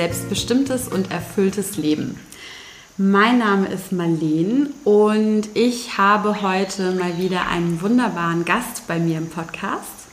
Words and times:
selbstbestimmtes 0.00 0.88
und 0.88 1.10
erfülltes 1.10 1.76
Leben. 1.76 2.18
Mein 2.96 3.36
Name 3.36 3.66
ist 3.66 3.92
Marleen 3.92 4.72
und 4.84 5.42
ich 5.52 5.98
habe 5.98 6.40
heute 6.40 6.92
mal 6.92 7.18
wieder 7.18 7.48
einen 7.48 7.82
wunderbaren 7.82 8.46
Gast 8.46 8.88
bei 8.88 8.98
mir 8.98 9.18
im 9.18 9.28
Podcast. 9.28 10.08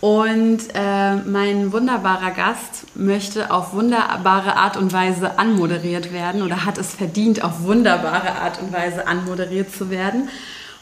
Und 0.00 0.58
äh, 0.74 1.16
mein 1.16 1.72
wunderbarer 1.72 2.30
Gast 2.30 2.86
möchte 2.94 3.50
auf 3.50 3.72
wunderbare 3.72 4.54
Art 4.54 4.76
und 4.76 4.92
Weise 4.92 5.40
anmoderiert 5.40 6.12
werden 6.12 6.42
oder 6.42 6.64
hat 6.64 6.78
es 6.78 6.94
verdient, 6.94 7.42
auf 7.42 7.64
wunderbare 7.64 8.36
Art 8.36 8.62
und 8.62 8.72
Weise 8.72 9.08
anmoderiert 9.08 9.74
zu 9.74 9.90
werden. 9.90 10.28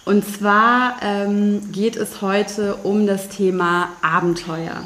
Und 0.04 0.26
zwar 0.26 0.96
ähm, 1.00 1.72
geht 1.72 1.96
es 1.96 2.20
heute 2.20 2.76
um 2.82 3.06
das 3.06 3.30
Thema 3.30 3.88
Abenteuer. 4.02 4.84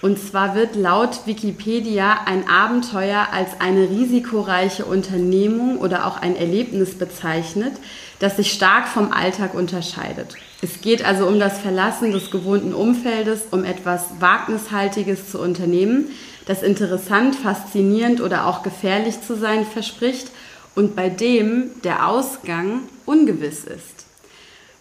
Und 0.00 0.18
zwar 0.18 0.54
wird 0.54 0.76
laut 0.76 1.26
Wikipedia 1.26 2.20
ein 2.24 2.48
Abenteuer 2.48 3.28
als 3.32 3.60
eine 3.60 3.90
risikoreiche 3.90 4.84
Unternehmung 4.84 5.78
oder 5.78 6.06
auch 6.06 6.22
ein 6.22 6.36
Erlebnis 6.36 6.94
bezeichnet, 6.94 7.72
das 8.20 8.36
sich 8.36 8.52
stark 8.52 8.86
vom 8.86 9.12
Alltag 9.12 9.54
unterscheidet. 9.54 10.36
Es 10.62 10.80
geht 10.80 11.04
also 11.04 11.26
um 11.26 11.40
das 11.40 11.58
Verlassen 11.58 12.12
des 12.12 12.30
gewohnten 12.30 12.74
Umfeldes, 12.74 13.46
um 13.50 13.64
etwas 13.64 14.06
Wagnishaltiges 14.20 15.30
zu 15.30 15.40
unternehmen, 15.40 16.10
das 16.46 16.62
interessant, 16.62 17.34
faszinierend 17.34 18.20
oder 18.20 18.46
auch 18.46 18.62
gefährlich 18.62 19.20
zu 19.20 19.36
sein 19.36 19.66
verspricht 19.66 20.30
und 20.76 20.94
bei 20.94 21.08
dem 21.08 21.70
der 21.82 22.08
Ausgang 22.08 22.82
ungewiss 23.04 23.64
ist. 23.64 23.97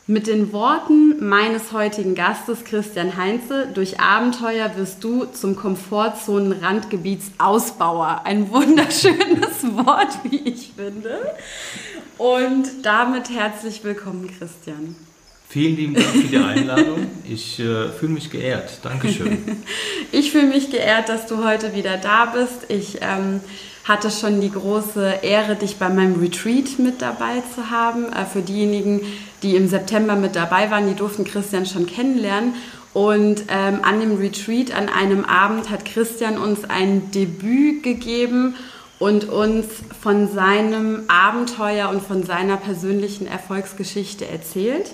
Mit 0.09 0.27
den 0.27 0.53
Worten 0.53 1.27
meines 1.27 1.73
heutigen 1.73 2.15
Gastes 2.15 2.63
Christian 2.63 3.17
Heinze, 3.17 3.67
durch 3.73 3.99
Abenteuer 3.99 4.71
wirst 4.77 5.03
du 5.03 5.25
zum 5.25 5.57
Komfortzonen-Randgebietsausbauer. 5.57 8.21
Ein 8.23 8.49
wunderschönes 8.49 9.63
Wort, 9.75 10.17
wie 10.23 10.47
ich 10.47 10.71
finde. 10.77 11.19
Und 12.17 12.69
damit 12.83 13.29
herzlich 13.31 13.83
willkommen, 13.83 14.29
Christian. 14.39 14.95
Vielen 15.49 15.75
lieben 15.75 15.95
Dank 15.95 16.07
für 16.07 16.27
die 16.27 16.37
Einladung. 16.37 17.07
Ich 17.29 17.59
äh, 17.59 17.89
fühle 17.89 18.13
mich 18.13 18.29
geehrt. 18.29 18.79
Dankeschön. 18.83 19.57
ich 20.13 20.31
fühle 20.31 20.47
mich 20.47 20.71
geehrt, 20.71 21.09
dass 21.09 21.25
du 21.25 21.43
heute 21.43 21.75
wieder 21.75 21.97
da 21.97 22.27
bist. 22.27 22.67
Ich 22.69 22.99
ähm, 23.01 23.41
hatte 23.83 24.09
schon 24.09 24.39
die 24.39 24.51
große 24.51 25.15
Ehre, 25.21 25.57
dich 25.57 25.75
bei 25.75 25.89
meinem 25.89 26.21
Retreat 26.21 26.79
mit 26.79 27.01
dabei 27.01 27.43
zu 27.53 27.71
haben. 27.71 28.05
Äh, 28.13 28.25
für 28.25 28.41
diejenigen, 28.41 29.01
die 29.43 29.55
im 29.55 29.67
September 29.67 30.15
mit 30.15 30.35
dabei 30.35 30.71
waren, 30.71 30.87
die 30.87 30.95
durften 30.95 31.23
Christian 31.23 31.65
schon 31.65 31.85
kennenlernen. 31.85 32.53
Und 32.93 33.43
ähm, 33.49 33.79
an 33.83 33.99
dem 33.99 34.17
Retreat, 34.17 34.75
an 34.75 34.89
einem 34.89 35.23
Abend, 35.23 35.69
hat 35.69 35.85
Christian 35.85 36.37
uns 36.37 36.65
ein 36.67 37.11
Debüt 37.11 37.83
gegeben 37.83 38.55
und 38.99 39.29
uns 39.29 39.67
von 40.01 40.31
seinem 40.31 41.03
Abenteuer 41.07 41.89
und 41.89 42.01
von 42.01 42.23
seiner 42.23 42.57
persönlichen 42.57 43.27
Erfolgsgeschichte 43.27 44.27
erzählt. 44.27 44.91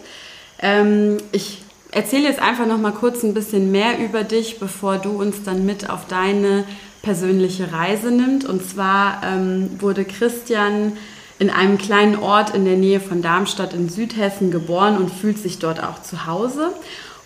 Ähm, 0.59 1.17
ich 1.31 1.61
erzähle 1.91 2.27
jetzt 2.27 2.41
einfach 2.41 2.65
noch 2.65 2.79
mal 2.79 2.91
kurz 2.91 3.23
ein 3.23 3.33
bisschen 3.33 3.71
mehr 3.71 3.99
über 3.99 4.23
dich, 4.23 4.59
bevor 4.59 4.97
du 4.97 5.11
uns 5.11 5.43
dann 5.43 5.65
mit 5.65 5.89
auf 5.89 6.07
deine 6.07 6.65
persönliche 7.03 7.71
Reise 7.71 8.11
nimmt. 8.11 8.45
Und 8.45 8.67
zwar 8.67 9.21
ähm, 9.23 9.69
wurde 9.79 10.03
Christian 10.03 10.97
in 11.39 11.49
einem 11.49 11.77
kleinen 11.77 12.15
Ort 12.15 12.55
in 12.55 12.65
der 12.65 12.77
Nähe 12.77 12.99
von 12.99 13.21
Darmstadt 13.21 13.73
in 13.73 13.89
Südhessen 13.89 14.51
geboren 14.51 14.97
und 14.97 15.09
fühlt 15.09 15.39
sich 15.39 15.59
dort 15.59 15.83
auch 15.83 16.01
zu 16.01 16.25
Hause. 16.25 16.73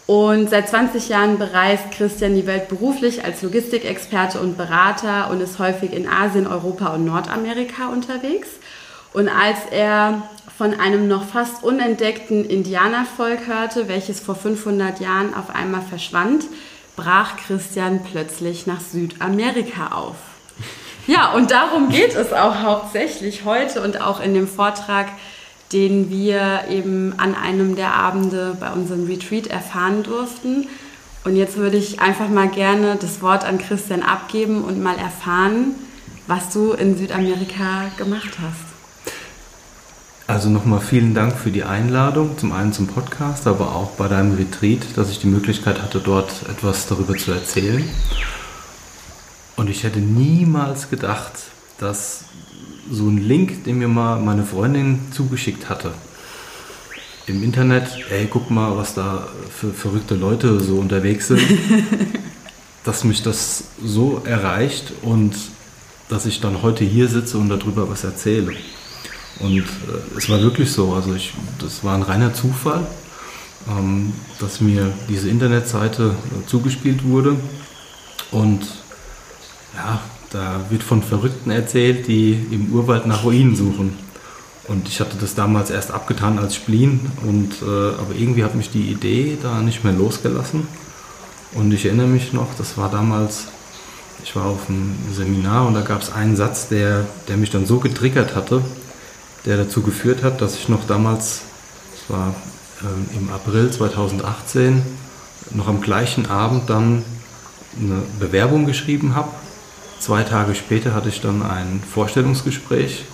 Und 0.08 0.50
seit 0.50 0.70
20 0.70 1.10
Jahren 1.10 1.38
bereist 1.38 1.92
Christian 1.92 2.34
die 2.34 2.48
Welt 2.48 2.70
beruflich 2.70 3.26
als 3.26 3.42
Logistikexperte 3.42 4.40
und 4.40 4.58
Berater 4.58 5.30
und 5.30 5.42
ist 5.42 5.60
häufig 5.60 5.92
in 5.92 6.08
Asien, 6.08 6.48
Europa 6.48 6.96
und 6.96 7.04
Nordamerika 7.04 7.90
unterwegs. 7.90 8.48
Und 9.12 9.28
als 9.28 9.58
er 9.70 10.22
von 10.58 10.80
einem 10.80 11.10
noch 11.10 11.26
fast 11.26 11.62
unentdeckten 11.62 12.46
Indianervolk 12.46 13.48
hörte, 13.48 13.90
welches 13.90 14.22
vor 14.22 14.36
500 14.36 15.02
Jahren 15.02 15.34
auf 15.34 15.54
einmal 15.54 15.82
verschwand, 15.82 16.46
brach 16.96 17.36
Christian 17.38 18.00
plötzlich 18.10 18.66
nach 18.66 18.80
Südamerika 18.80 19.90
auf. 19.90 20.16
Ja, 21.08 21.32
und 21.32 21.52
darum 21.52 21.88
geht 21.90 22.16
es 22.16 22.34
auch 22.34 22.62
hauptsächlich 22.62 23.46
heute 23.46 23.82
und 23.82 24.02
auch 24.02 24.20
in 24.20 24.34
dem 24.34 24.48
Vortrag, 24.48 25.08
den 25.72 26.10
wir 26.10 26.66
eben 26.70 27.14
an 27.18 27.34
einem 27.34 27.76
der 27.78 27.94
Abende 27.94 28.58
bei 28.60 28.72
unserem 28.72 29.06
Retreat 29.06 29.48
erfahren 29.48 30.04
durften. 30.04 30.68
Und 31.24 31.36
jetzt 31.36 31.56
würde 31.58 31.78
ich 31.78 32.02
einfach 32.02 32.30
mal 32.30 32.50
gerne 32.50 32.98
das 33.00 33.22
Wort 33.22 33.46
an 33.46 33.58
Christian 33.58 34.04
abgeben 34.04 34.64
und 34.64 34.84
mal 34.84 34.98
erfahren, 34.98 35.76
was 36.28 36.50
du 36.50 36.74
in 36.74 36.98
Südamerika 36.98 37.86
gemacht 37.98 38.38
hast. 38.42 38.78
Also 40.28 40.50
nochmal 40.50 40.82
vielen 40.82 41.14
Dank 41.14 41.38
für 41.38 41.52
die 41.52 41.64
Einladung, 41.64 42.38
zum 42.38 42.52
einen 42.52 42.74
zum 42.74 42.88
Podcast, 42.88 43.48
aber 43.48 43.74
auch 43.76 43.92
bei 43.92 44.10
deinem 44.10 44.36
Retreat, 44.36 44.98
dass 44.98 45.10
ich 45.10 45.20
die 45.20 45.28
Möglichkeit 45.28 45.82
hatte, 45.82 46.02
dort 46.02 46.32
etwas 46.50 46.86
darüber 46.88 47.16
zu 47.16 47.32
erzählen. 47.32 47.88
Und 49.58 49.70
ich 49.70 49.84
hätte 49.84 50.00
niemals 50.00 50.90
gedacht, 50.90 51.34
dass 51.80 52.26
so 52.90 53.08
ein 53.10 53.18
Link, 53.18 53.66
den 53.66 53.80
mir 53.80 53.88
mal 53.88 54.20
meine 54.20 54.46
Freundin 54.46 55.00
zugeschickt 55.12 55.68
hatte, 55.68 55.92
im 57.26 57.44
Internet, 57.44 57.90
ey, 58.10 58.28
guck 58.30 58.50
mal, 58.50 58.78
was 58.78 58.94
da 58.94 59.28
für 59.50 59.74
verrückte 59.74 60.16
Leute 60.16 60.62
so 60.62 60.78
unterwegs 60.78 61.28
sind, 61.28 61.42
dass 62.86 63.04
mich 63.04 63.22
das 63.22 63.66
so 63.84 64.22
erreicht 64.24 64.94
und 65.02 65.36
dass 66.08 66.26
ich 66.26 66.40
dann 66.40 66.62
heute 66.62 66.86
hier 66.86 67.10
sitze 67.10 67.38
und 67.38 67.50
darüber 67.50 67.90
was 67.90 68.06
erzähle. 68.06 68.54
Und 69.40 69.60
äh, 69.60 70.18
es 70.18 70.30
war 70.30 70.42
wirklich 70.42 70.72
so, 70.72 70.94
also 70.94 71.14
ich, 71.16 71.34
das 71.60 71.84
war 71.84 71.96
ein 71.96 72.04
reiner 72.04 72.34
Zufall, 72.34 72.88
ähm, 73.68 74.14
dass 74.40 74.62
mir 74.62 74.94
diese 75.10 75.30
Internetseite 75.30 76.16
äh, 76.16 76.48
zugespielt 76.48 77.04
wurde. 77.04 77.36
Und 78.32 78.68
ja, 79.78 80.02
da 80.32 80.60
wird 80.70 80.84
von 80.84 81.02
Verrückten 81.02 81.52
erzählt, 81.52 82.08
die 82.08 82.34
im 82.52 82.74
Urwald 82.74 83.06
nach 83.06 83.24
Ruinen 83.24 83.56
suchen. 83.56 83.98
Und 84.68 84.90
ich 84.90 85.00
hatte 85.00 85.16
das 85.18 85.36
damals 85.36 85.70
erst 85.70 85.92
abgetan 85.92 86.40
als 86.40 86.56
Spleen, 86.56 87.00
und, 87.24 87.54
äh, 87.62 87.66
aber 87.66 88.14
irgendwie 88.18 88.44
hat 88.44 88.56
mich 88.56 88.70
die 88.70 88.92
Idee 88.92 89.38
da 89.42 89.62
nicht 89.62 89.86
mehr 89.86 89.94
losgelassen. 89.94 90.68
Und 91.54 91.72
ich 91.72 91.86
erinnere 91.86 92.08
mich 92.08 92.34
noch, 92.34 92.54
das 92.58 92.78
war 92.78 92.92
damals, 92.92 93.46
ich 94.24 94.36
war 94.36 94.46
auf 94.46 94.68
einem 94.68 94.96
Seminar 95.14 95.68
und 95.68 95.76
da 95.76 95.82
gab 95.82 96.02
es 96.02 96.12
einen 96.12 96.36
Satz, 96.36 96.68
der, 96.68 97.06
der 97.30 97.38
mich 97.38 97.50
dann 97.50 97.66
so 97.66 97.80
getriggert 97.80 98.36
hatte, 98.36 98.62
der 99.46 99.56
dazu 99.56 99.82
geführt 99.82 100.24
hat, 100.24 100.42
dass 100.42 100.56
ich 100.56 100.68
noch 100.68 100.86
damals, 100.86 101.44
das 101.94 102.18
war 102.18 102.36
ähm, 102.82 103.06
im 103.18 103.30
April 103.30 103.72
2018, 103.72 104.82
noch 105.52 105.70
am 105.70 105.80
gleichen 105.80 106.30
Abend 106.30 106.70
dann 106.70 107.06
eine 107.80 108.02
Bewerbung 108.20 108.66
geschrieben 108.66 109.16
habe. 109.16 109.30
Zwei 110.00 110.24
Tage 110.24 110.56
später 110.56 110.94
hatte 110.94 111.10
ich 111.10 111.22
dann 111.22 111.42
ein 111.42 111.82
Vorstellungsgespräch 111.94 113.06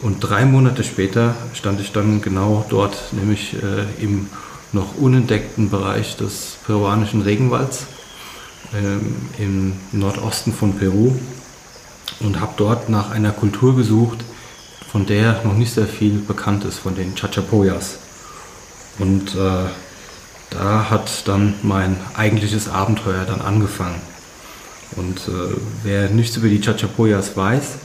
und 0.00 0.20
drei 0.20 0.44
Monate 0.44 0.84
später 0.84 1.34
stand 1.54 1.80
ich 1.80 1.92
dann 1.92 2.20
genau 2.20 2.66
dort, 2.68 2.96
nämlich 3.12 3.54
äh, 3.54 4.02
im 4.02 4.28
noch 4.72 4.96
unentdeckten 4.96 5.70
Bereich 5.70 6.16
des 6.16 6.56
peruanischen 6.66 7.22
Regenwalds 7.22 7.86
ähm, 8.74 9.16
im 9.38 9.74
Nordosten 9.92 10.52
von 10.52 10.76
Peru 10.76 11.14
und 12.20 12.40
habe 12.40 12.54
dort 12.56 12.88
nach 12.88 13.10
einer 13.10 13.32
Kultur 13.32 13.76
gesucht, 13.76 14.18
von 14.90 15.06
der 15.06 15.42
noch 15.44 15.54
nicht 15.54 15.72
sehr 15.72 15.86
viel 15.86 16.18
bekannt 16.18 16.64
ist, 16.64 16.78
von 16.78 16.94
den 16.94 17.14
Chachapoyas. 17.14 17.98
Und 18.98 19.34
äh, 19.34 19.68
da 20.50 20.90
hat 20.90 21.26
dann 21.28 21.54
mein 21.62 21.96
eigentliches 22.14 22.68
Abenteuer 22.68 23.24
dann 23.24 23.40
angefangen. 23.40 24.00
Und 24.96 25.18
äh, 25.28 25.54
wer 25.82 26.08
nichts 26.08 26.36
über 26.36 26.48
die 26.48 26.60
Chachapoyas 26.60 27.36
weiß, 27.36 27.76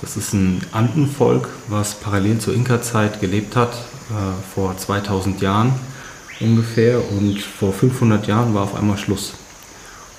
das 0.00 0.16
ist 0.16 0.32
ein 0.32 0.62
Andenvolk, 0.72 1.48
was 1.68 1.94
parallel 1.94 2.38
zur 2.38 2.54
Inka-Zeit 2.54 3.20
gelebt 3.20 3.54
hat, 3.56 3.72
äh, 3.74 4.54
vor 4.54 4.76
2000 4.76 5.40
Jahren 5.42 5.72
ungefähr. 6.40 7.00
Und 7.12 7.40
vor 7.40 7.72
500 7.72 8.26
Jahren 8.26 8.54
war 8.54 8.62
auf 8.62 8.74
einmal 8.74 8.98
Schluss. 8.98 9.34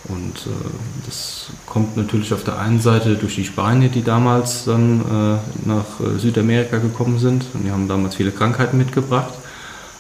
Und 0.05 0.47
äh, 0.47 0.69
das 1.05 1.47
kommt 1.65 1.95
natürlich 1.97 2.33
auf 2.33 2.43
der 2.43 2.59
einen 2.59 2.81
Seite 2.81 3.15
durch 3.15 3.35
die 3.35 3.45
Spanier, 3.45 3.89
die 3.89 4.03
damals 4.03 4.65
dann 4.65 5.01
äh, 5.01 5.67
nach 5.67 5.99
äh, 5.99 6.17
Südamerika 6.19 6.77
gekommen 6.77 7.19
sind. 7.19 7.45
Und 7.53 7.65
die 7.65 7.71
haben 7.71 7.87
damals 7.87 8.15
viele 8.15 8.31
Krankheiten 8.31 8.77
mitgebracht. 8.77 9.33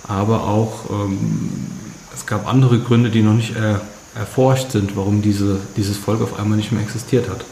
Aber 0.07 0.47
auch 0.47 0.89
ähm, 0.89 1.19
es 2.13 2.25
gab 2.25 2.47
andere 2.47 2.79
Gründe, 2.79 3.09
die 3.09 3.21
noch 3.21 3.33
nicht 3.33 3.55
er, 3.55 3.81
erforscht 4.15 4.71
sind, 4.71 4.95
warum 4.95 5.21
diese, 5.21 5.59
dieses 5.77 5.97
Volk 5.97 6.21
auf 6.21 6.39
einmal 6.39 6.57
nicht 6.57 6.71
mehr 6.71 6.81
existiert 6.81 7.29
hat. 7.29 7.45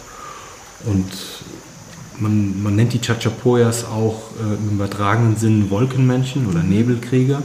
Und 0.85 1.11
man, 2.19 2.61
man 2.61 2.75
nennt 2.75 2.93
die 2.93 3.01
Chachapoyas 3.01 3.85
auch 3.85 4.21
äh, 4.39 4.55
im 4.55 4.75
übertragenen 4.75 5.37
Sinn 5.37 5.69
Wolkenmenschen 5.69 6.47
oder 6.47 6.63
Nebelkrieger. 6.63 7.41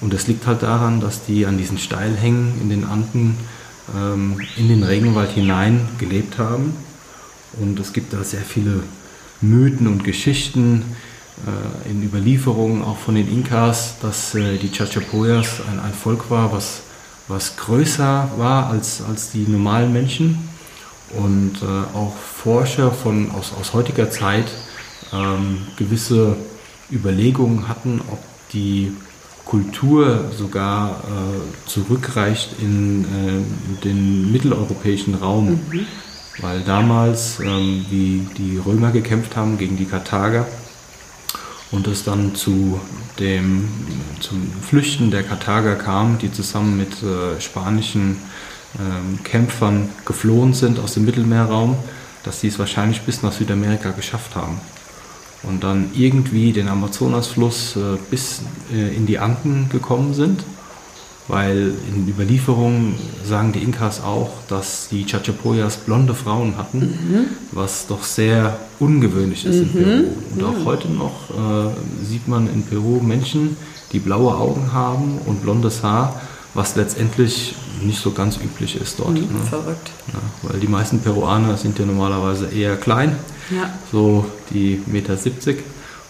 Und 0.00 0.12
das 0.12 0.26
liegt 0.26 0.46
halt 0.46 0.62
daran, 0.62 1.00
dass 1.00 1.24
die 1.24 1.46
an 1.46 1.58
diesen 1.58 1.78
Steilhängen 1.78 2.60
in 2.60 2.68
den 2.68 2.84
Anden 2.84 3.36
ähm, 3.94 4.40
in 4.56 4.68
den 4.68 4.82
Regenwald 4.82 5.30
hinein 5.30 5.88
gelebt 5.98 6.38
haben 6.38 6.74
Und 7.60 7.78
es 7.78 7.92
gibt 7.92 8.12
da 8.12 8.24
sehr 8.24 8.40
viele 8.40 8.82
Mythen 9.40 9.86
und 9.86 10.04
Geschichten 10.04 10.82
äh, 11.46 11.90
in 11.90 12.02
Überlieferungen 12.02 12.82
auch 12.82 12.98
von 12.98 13.14
den 13.14 13.28
Inkas, 13.28 13.96
dass 14.00 14.34
äh, 14.34 14.56
die 14.56 14.70
Chachapoyas 14.70 15.60
ein, 15.70 15.80
ein 15.80 15.92
Volk 15.92 16.30
war, 16.30 16.52
was, 16.52 16.80
was 17.28 17.56
größer 17.56 18.30
war 18.36 18.68
als, 18.70 19.02
als 19.02 19.30
die 19.30 19.46
normalen 19.46 19.92
Menschen. 19.92 20.48
Und 21.10 21.62
äh, 21.62 21.96
auch 21.96 22.14
Forscher 22.16 22.90
von, 22.90 23.30
aus, 23.30 23.52
aus 23.58 23.72
heutiger 23.72 24.10
Zeit 24.10 24.46
ähm, 25.12 25.66
gewisse 25.76 26.36
Überlegungen 26.90 27.68
hatten, 27.68 28.00
ob 28.10 28.18
die 28.52 28.92
Kultur 29.44 30.30
sogar 30.36 30.90
äh, 30.90 31.68
zurückreicht 31.68 32.50
in 32.60 33.04
äh, 33.04 33.84
den 33.84 34.32
mitteleuropäischen 34.32 35.14
Raum. 35.14 35.60
Mhm. 35.70 35.86
Weil 36.40 36.62
damals, 36.62 37.38
ähm, 37.40 37.86
wie 37.90 38.26
die 38.36 38.58
Römer 38.58 38.90
gekämpft 38.90 39.36
haben 39.36 39.56
gegen 39.56 39.76
die 39.76 39.84
Karthager 39.84 40.46
und 41.70 41.86
es 41.86 42.02
dann 42.02 42.34
zu 42.34 42.80
dem, 43.18 43.68
zum 44.20 44.50
Flüchten 44.62 45.10
der 45.10 45.22
Karthager 45.22 45.76
kam, 45.76 46.18
die 46.18 46.32
zusammen 46.32 46.76
mit 46.76 47.02
äh, 47.02 47.40
spanischen 47.40 48.16
ähm, 48.78 49.22
Kämpfern 49.22 49.88
geflohen 50.04 50.52
sind 50.54 50.78
aus 50.80 50.94
dem 50.94 51.04
Mittelmeerraum, 51.04 51.76
dass 52.24 52.40
sie 52.40 52.48
es 52.48 52.58
wahrscheinlich 52.58 53.02
bis 53.02 53.22
nach 53.22 53.32
Südamerika 53.32 53.90
geschafft 53.90 54.34
haben. 54.34 54.60
Und 55.42 55.62
dann 55.62 55.90
irgendwie 55.94 56.52
den 56.52 56.68
Amazonasfluss 56.68 57.76
äh, 57.76 57.98
bis 58.10 58.42
äh, 58.72 58.96
in 58.96 59.06
die 59.06 59.18
Anden 59.18 59.68
gekommen 59.68 60.14
sind, 60.14 60.42
weil 61.26 61.72
in 61.88 62.06
Überlieferungen 62.06 62.94
sagen 63.24 63.52
die 63.52 63.62
Inkas 63.62 64.02
auch, 64.02 64.30
dass 64.48 64.88
die 64.90 65.06
Chachapoyas 65.06 65.78
blonde 65.78 66.14
Frauen 66.14 66.56
hatten, 66.58 66.80
mhm. 66.80 67.24
was 67.52 67.86
doch 67.86 68.04
sehr 68.04 68.58
ungewöhnlich 68.78 69.46
ist 69.46 69.56
mhm. 69.56 69.62
in 69.62 69.72
Peru. 69.72 70.04
Und 70.32 70.36
mhm. 70.36 70.44
auch 70.44 70.64
heute 70.66 70.88
noch 70.88 71.30
äh, 71.30 72.04
sieht 72.04 72.28
man 72.28 72.48
in 72.52 72.62
Peru 72.62 73.00
Menschen, 73.00 73.56
die 73.92 74.00
blaue 74.00 74.34
Augen 74.34 74.72
haben 74.72 75.18
und 75.24 75.42
blondes 75.42 75.82
Haar, 75.82 76.20
was 76.52 76.76
letztendlich 76.76 77.54
nicht 77.82 78.00
so 78.00 78.12
ganz 78.12 78.36
üblich 78.36 78.76
ist 78.76 78.98
dort. 78.98 79.12
Mhm, 79.12 79.20
ne? 79.20 79.44
Verrückt. 79.48 79.90
Ja, 80.12 80.20
weil 80.42 80.60
die 80.60 80.68
meisten 80.68 81.00
Peruaner 81.00 81.56
sind 81.56 81.78
ja 81.78 81.86
normalerweise 81.86 82.46
eher 82.46 82.76
klein, 82.76 83.16
ja. 83.50 83.70
so 83.90 84.26
die 84.50 84.82
Meter 84.86 85.16
70 85.16 85.58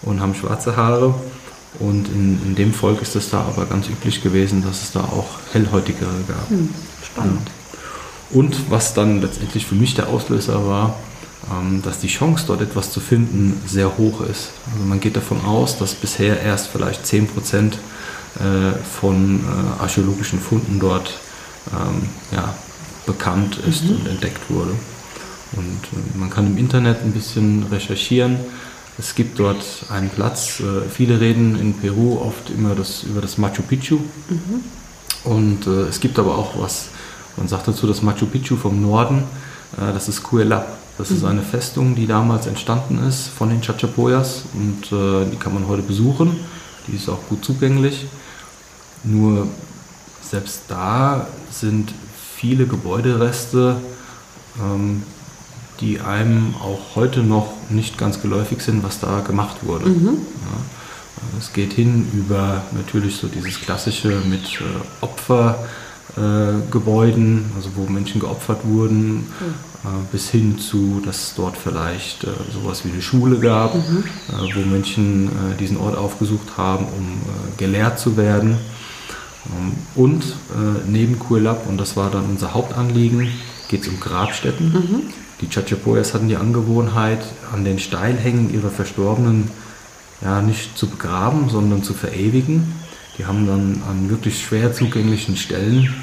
und 0.02 0.20
haben 0.20 0.34
schwarze 0.34 0.76
Haare. 0.76 1.14
Und 1.80 2.08
in, 2.08 2.40
in 2.46 2.54
dem 2.54 2.72
Volk 2.72 3.02
ist 3.02 3.16
es 3.16 3.30
da 3.30 3.40
aber 3.40 3.66
ganz 3.66 3.88
üblich 3.88 4.22
gewesen, 4.22 4.62
dass 4.62 4.82
es 4.82 4.92
da 4.92 5.00
auch 5.00 5.26
hellhäutigere 5.52 6.22
gab. 6.28 6.48
Hm, 6.48 6.70
spannend. 7.04 7.48
Ja. 7.48 8.38
Und 8.38 8.70
was 8.70 8.94
dann 8.94 9.20
letztendlich 9.20 9.66
für 9.66 9.74
mich 9.74 9.94
der 9.94 10.08
Auslöser 10.08 10.66
war, 10.66 10.96
ähm, 11.50 11.82
dass 11.82 11.98
die 11.98 12.08
Chance, 12.08 12.44
dort 12.46 12.62
etwas 12.62 12.90
zu 12.90 13.00
finden, 13.00 13.60
sehr 13.66 13.98
hoch 13.98 14.20
ist. 14.22 14.50
Also 14.72 14.84
man 14.86 15.00
geht 15.00 15.16
davon 15.16 15.44
aus, 15.44 15.78
dass 15.78 15.94
bisher 15.94 16.40
erst 16.40 16.68
vielleicht 16.68 17.06
10 17.06 17.26
Prozent 17.28 17.78
äh, 18.36 18.78
von 19.00 19.40
äh, 19.40 19.82
archäologischen 19.82 20.40
Funden 20.40 20.80
dort 20.80 21.18
ähm, 21.72 22.08
ja, 22.32 22.54
bekannt 23.06 23.58
ist 23.68 23.84
mhm. 23.84 23.96
und 23.96 24.08
entdeckt 24.08 24.48
wurde. 24.48 24.72
Und 25.52 25.84
äh, 25.92 26.18
man 26.18 26.30
kann 26.30 26.46
im 26.46 26.56
Internet 26.56 27.02
ein 27.02 27.12
bisschen 27.12 27.64
recherchieren. 27.70 28.38
Es 28.98 29.14
gibt 29.14 29.38
dort 29.38 29.64
einen 29.90 30.08
Platz, 30.08 30.60
äh, 30.60 30.88
viele 30.88 31.20
reden 31.20 31.58
in 31.58 31.74
Peru 31.74 32.18
oft 32.20 32.50
immer 32.50 32.74
das, 32.74 33.02
über 33.02 33.20
das 33.20 33.38
Machu 33.38 33.62
Picchu. 33.62 33.96
Mhm. 33.96 34.64
Und 35.24 35.66
äh, 35.66 35.88
es 35.88 36.00
gibt 36.00 36.18
aber 36.18 36.38
auch 36.38 36.60
was, 36.60 36.86
man 37.36 37.48
sagt 37.48 37.66
dazu 37.66 37.86
das 37.86 38.02
Machu 38.02 38.26
Picchu 38.26 38.56
vom 38.56 38.80
Norden, 38.80 39.24
äh, 39.76 39.92
das 39.92 40.08
ist 40.08 40.22
Cuelap. 40.22 40.78
Das 40.96 41.10
mhm. 41.10 41.16
ist 41.16 41.24
eine 41.24 41.42
Festung, 41.42 41.94
die 41.96 42.06
damals 42.06 42.46
entstanden 42.46 43.04
ist 43.06 43.28
von 43.28 43.48
den 43.48 43.60
Chachapoyas 43.60 44.44
und 44.54 44.92
äh, 44.92 45.28
die 45.30 45.36
kann 45.36 45.54
man 45.54 45.66
heute 45.66 45.82
besuchen. 45.82 46.36
Die 46.86 46.96
ist 46.96 47.08
auch 47.08 47.26
gut 47.28 47.44
zugänglich. 47.44 48.06
Nur 49.02 49.48
selbst 50.22 50.62
da 50.68 51.26
sind 51.50 51.92
viele 52.36 52.66
Gebäudereste, 52.66 53.76
ähm, 54.60 55.02
die 55.80 56.00
einem 56.00 56.54
auch 56.60 56.96
heute 56.96 57.20
noch 57.20 57.48
nicht 57.70 57.96
ganz 57.98 58.22
geläufig 58.22 58.62
sind, 58.62 58.82
was 58.82 58.98
da 59.00 59.20
gemacht 59.20 59.58
wurde. 59.62 59.86
Mhm. 59.86 60.06
Ja, 60.06 60.58
es 61.38 61.52
geht 61.52 61.72
hin 61.72 62.08
über 62.12 62.62
natürlich 62.72 63.16
so 63.16 63.28
dieses 63.28 63.60
klassische 63.60 64.20
mit 64.28 64.60
äh, 64.60 64.64
Opfergebäuden, 65.00 67.38
äh, 67.38 67.56
also 67.56 67.70
wo 67.76 67.86
Menschen 67.90 68.20
geopfert 68.20 68.60
wurden, 68.64 69.14
mhm. 69.14 69.24
äh, 69.84 69.88
bis 70.12 70.28
hin 70.30 70.58
zu, 70.58 71.00
dass 71.04 71.28
es 71.28 71.34
dort 71.34 71.56
vielleicht 71.56 72.24
äh, 72.24 72.30
sowas 72.52 72.84
wie 72.84 72.90
eine 72.92 73.02
Schule 73.02 73.38
gab, 73.38 73.74
mhm. 73.74 74.04
Äh, 74.28 74.54
wo 74.54 74.60
Menschen 74.60 75.28
äh, 75.28 75.56
diesen 75.58 75.76
Ort 75.76 75.96
aufgesucht 75.96 76.56
haben, 76.56 76.86
um 76.86 77.20
gelehrt 77.56 77.98
zu 77.98 78.16
werden. 78.16 78.58
Ähm, 79.46 79.72
und 79.94 80.24
neben 80.86 81.18
Kuelap, 81.18 81.68
und 81.68 81.76
das 81.78 81.96
war 81.96 82.10
dann 82.10 82.24
unser 82.24 82.54
Hauptanliegen, 82.54 83.28
geht 83.68 83.82
es 83.82 83.88
um 83.88 84.00
Grabstätten. 84.00 85.12
Die 85.40 85.48
Chachapoyas 85.48 86.14
hatten 86.14 86.28
die 86.28 86.36
Angewohnheit, 86.36 87.20
an 87.52 87.64
den 87.64 87.78
Steilhängen 87.78 88.52
ihrer 88.54 88.70
Verstorbenen 88.70 89.50
ja, 90.22 90.40
nicht 90.40 90.78
zu 90.78 90.88
begraben, 90.88 91.48
sondern 91.48 91.82
zu 91.82 91.92
verewigen. 91.94 92.74
Die 93.18 93.26
haben 93.26 93.46
dann 93.46 93.82
an 93.88 94.10
wirklich 94.10 94.42
schwer 94.42 94.72
zugänglichen 94.72 95.36
Stellen 95.36 95.94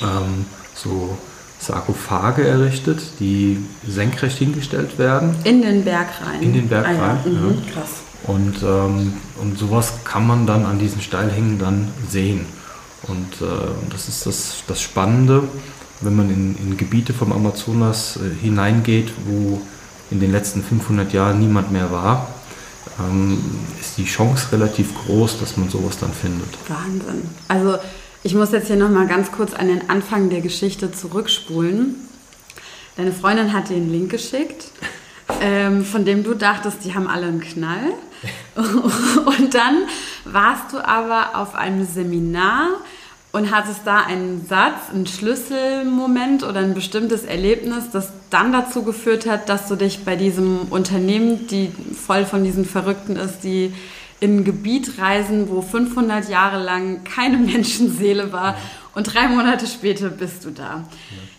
ähm, 0.00 0.46
so 0.74 1.16
Sarkophage 1.58 2.44
errichtet, 2.44 3.00
die 3.20 3.58
senkrecht 3.86 4.38
hingestellt 4.38 4.98
werden. 4.98 5.36
In 5.44 5.62
den 5.62 5.84
Berg 5.84 6.08
rein. 6.24 6.42
In 6.42 6.52
den 6.52 6.68
Berg 6.68 6.86
ah, 6.86 7.06
rein. 7.06 7.18
Ja. 7.24 7.30
Mhm, 7.30 7.62
ja. 7.66 7.72
Krass. 7.72 7.90
Und, 8.24 8.62
ähm, 8.62 9.14
und 9.40 9.58
sowas 9.58 9.94
kann 10.04 10.26
man 10.26 10.46
dann 10.46 10.64
an 10.64 10.78
diesen 10.78 11.00
Steilhängen 11.00 11.58
dann 11.58 11.88
sehen. 12.08 12.46
Und 13.04 13.40
äh, 13.40 13.90
das 13.90 14.08
ist 14.08 14.26
das, 14.26 14.62
das 14.66 14.80
Spannende, 14.80 15.44
wenn 16.04 16.16
man 16.16 16.30
in, 16.30 16.56
in 16.56 16.76
Gebiete 16.76 17.12
vom 17.12 17.32
Amazonas 17.32 18.16
äh, 18.16 18.42
hineingeht, 18.42 19.12
wo 19.26 19.60
in 20.10 20.20
den 20.20 20.32
letzten 20.32 20.62
500 20.62 21.12
Jahren 21.12 21.40
niemand 21.40 21.72
mehr 21.72 21.90
war, 21.90 22.28
ähm, 23.00 23.38
ist 23.80 23.98
die 23.98 24.04
Chance 24.04 24.52
relativ 24.52 24.94
groß, 25.06 25.40
dass 25.40 25.56
man 25.56 25.68
sowas 25.68 25.98
dann 25.98 26.12
findet. 26.12 26.48
Wahnsinn. 26.68 27.22
Also 27.48 27.78
ich 28.22 28.34
muss 28.34 28.52
jetzt 28.52 28.68
hier 28.68 28.76
nochmal 28.76 29.06
ganz 29.06 29.32
kurz 29.32 29.54
an 29.54 29.68
den 29.68 29.90
Anfang 29.90 30.30
der 30.30 30.40
Geschichte 30.40 30.92
zurückspulen. 30.92 31.96
Deine 32.96 33.12
Freundin 33.12 33.52
hat 33.52 33.70
dir 33.70 33.76
einen 33.76 33.90
Link 33.90 34.10
geschickt, 34.10 34.66
ähm, 35.40 35.84
von 35.84 36.04
dem 36.04 36.22
du 36.22 36.34
dachtest, 36.34 36.84
die 36.84 36.94
haben 36.94 37.08
alle 37.08 37.26
einen 37.26 37.40
Knall. 37.40 37.94
Und 38.54 39.54
dann 39.54 39.84
warst 40.24 40.72
du 40.72 40.86
aber 40.86 41.36
auf 41.36 41.54
einem 41.54 41.86
Seminar 41.86 42.68
und 43.32 43.50
hattest 43.50 43.80
da 43.86 44.00
einen 44.00 44.46
Satz, 44.46 44.90
einen 44.92 45.06
Schlüsselmoment 45.06 46.42
oder 46.42 46.60
ein 46.60 46.74
bestimmtes 46.74 47.24
Erlebnis, 47.24 47.90
das 47.90 48.12
dann 48.28 48.52
dazu 48.52 48.82
geführt 48.82 49.26
hat, 49.26 49.48
dass 49.48 49.68
du 49.68 49.76
dich 49.76 50.04
bei 50.04 50.16
diesem 50.16 50.68
Unternehmen, 50.70 51.46
die 51.46 51.72
voll 51.94 52.26
von 52.26 52.44
diesen 52.44 52.66
Verrückten 52.66 53.16
ist, 53.16 53.40
die 53.40 53.72
in 54.20 54.38
ein 54.38 54.44
Gebiet 54.44 54.98
reisen, 54.98 55.48
wo 55.48 55.62
500 55.62 56.28
Jahre 56.28 56.62
lang 56.62 57.04
keine 57.04 57.38
Menschenseele 57.52 58.32
war 58.32 58.56
und 58.94 59.14
drei 59.14 59.26
Monate 59.28 59.66
später 59.66 60.10
bist 60.10 60.44
du 60.44 60.50
da. 60.50 60.84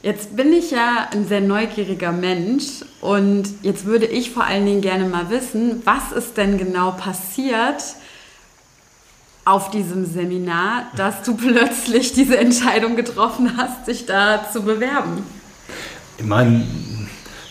Jetzt 0.01 0.35
bin 0.35 0.51
ich 0.51 0.71
ja 0.71 1.07
ein 1.11 1.27
sehr 1.27 1.41
neugieriger 1.41 2.11
Mensch 2.11 2.65
und 2.99 3.43
jetzt 3.61 3.85
würde 3.85 4.07
ich 4.07 4.31
vor 4.31 4.43
allen 4.43 4.65
Dingen 4.65 4.81
gerne 4.81 5.07
mal 5.07 5.29
wissen, 5.29 5.81
was 5.85 6.11
ist 6.11 6.35
denn 6.37 6.57
genau 6.57 6.91
passiert 6.91 7.83
auf 9.45 9.71
diesem 9.71 10.05
Seminar, 10.05 10.87
dass 10.95 11.23
du 11.23 11.35
plötzlich 11.35 12.13
diese 12.13 12.37
Entscheidung 12.37 12.95
getroffen 12.95 13.57
hast, 13.57 13.85
sich 13.85 14.05
da 14.05 14.49
zu 14.51 14.61
bewerben? 14.61 15.23
Ich 16.17 16.25
meine, 16.25 16.65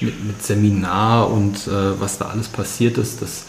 mit, 0.00 0.25
mit 0.25 0.42
Seminar 0.42 1.30
und 1.30 1.66
äh, 1.66 2.00
was 2.00 2.18
da 2.18 2.26
alles 2.26 2.49
passiert 2.49 2.99
ist, 2.99 3.22
das 3.22 3.44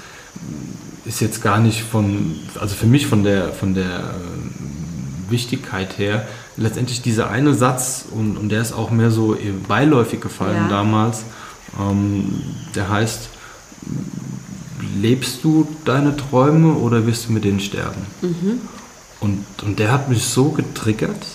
ist 1.06 1.22
jetzt 1.22 1.42
gar 1.42 1.60
nicht 1.60 1.84
von, 1.84 2.36
also 2.60 2.76
für 2.76 2.86
mich 2.86 3.08
von 3.08 3.24
der, 3.24 3.54
von 3.54 3.74
der 3.74 4.00
äh, 4.00 5.32
Wichtigkeit 5.32 5.98
her, 5.98 6.28
letztendlich 6.58 7.02
dieser 7.02 7.30
eine 7.30 7.54
Satz, 7.54 8.06
und, 8.12 8.38
und 8.38 8.50
der 8.50 8.62
ist 8.62 8.74
auch 8.74 8.92
mehr 8.92 9.12
so 9.12 9.38
beiläufig 9.68 10.22
gefallen 10.22 10.64
ja. 10.64 10.68
damals, 10.70 11.24
ähm, 11.80 12.42
der 12.76 12.90
heißt, 12.90 13.30
lebst 15.02 15.44
du 15.44 15.68
deine 15.86 16.16
Träume 16.16 16.74
oder 16.74 17.06
wirst 17.06 17.28
du 17.28 17.34
mit 17.34 17.44
denen 17.44 17.60
sterben? 17.60 18.02
Mhm. 18.22 18.62
Und, 19.20 19.46
und 19.64 19.80
der 19.80 19.92
hat 19.92 20.10
mich 20.10 20.24
so 20.24 20.50
getriggert, 20.50 21.26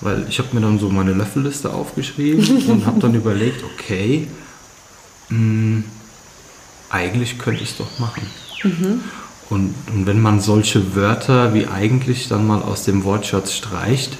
weil 0.00 0.26
ich 0.28 0.38
habe 0.38 0.48
mir 0.52 0.60
dann 0.60 0.78
so 0.78 0.90
meine 0.90 1.12
Löffelliste 1.12 1.72
aufgeschrieben 1.72 2.66
und 2.68 2.86
habe 2.86 3.00
dann 3.00 3.14
überlegt, 3.14 3.64
okay, 3.64 4.28
mh, 5.30 5.36
hm, 5.38 5.84
eigentlich 6.90 7.38
könnte 7.38 7.62
ich 7.62 7.70
es 7.70 7.76
doch 7.78 7.98
machen. 7.98 8.22
Mhm. 8.62 9.00
Und, 9.50 9.74
und 9.92 10.06
wenn 10.06 10.20
man 10.20 10.40
solche 10.40 10.94
Wörter 10.94 11.54
wie 11.54 11.66
eigentlich 11.66 12.28
dann 12.28 12.46
mal 12.46 12.62
aus 12.62 12.84
dem 12.84 13.04
Wortschatz 13.04 13.52
streicht, 13.52 14.16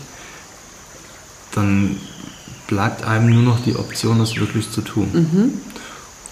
dann 1.53 1.97
bleibt 2.67 3.05
einem 3.05 3.31
nur 3.31 3.43
noch 3.43 3.61
die 3.61 3.77
Option, 3.77 4.19
das 4.19 4.37
wirklich 4.37 4.71
zu 4.71 4.81
tun. 4.81 5.09
Mhm. 5.13 5.53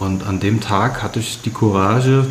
Und 0.03 0.27
an 0.27 0.41
dem 0.41 0.61
Tag 0.61 1.01
hatte 1.03 1.21
ich 1.21 1.43
die 1.43 1.51
Courage, 1.51 2.27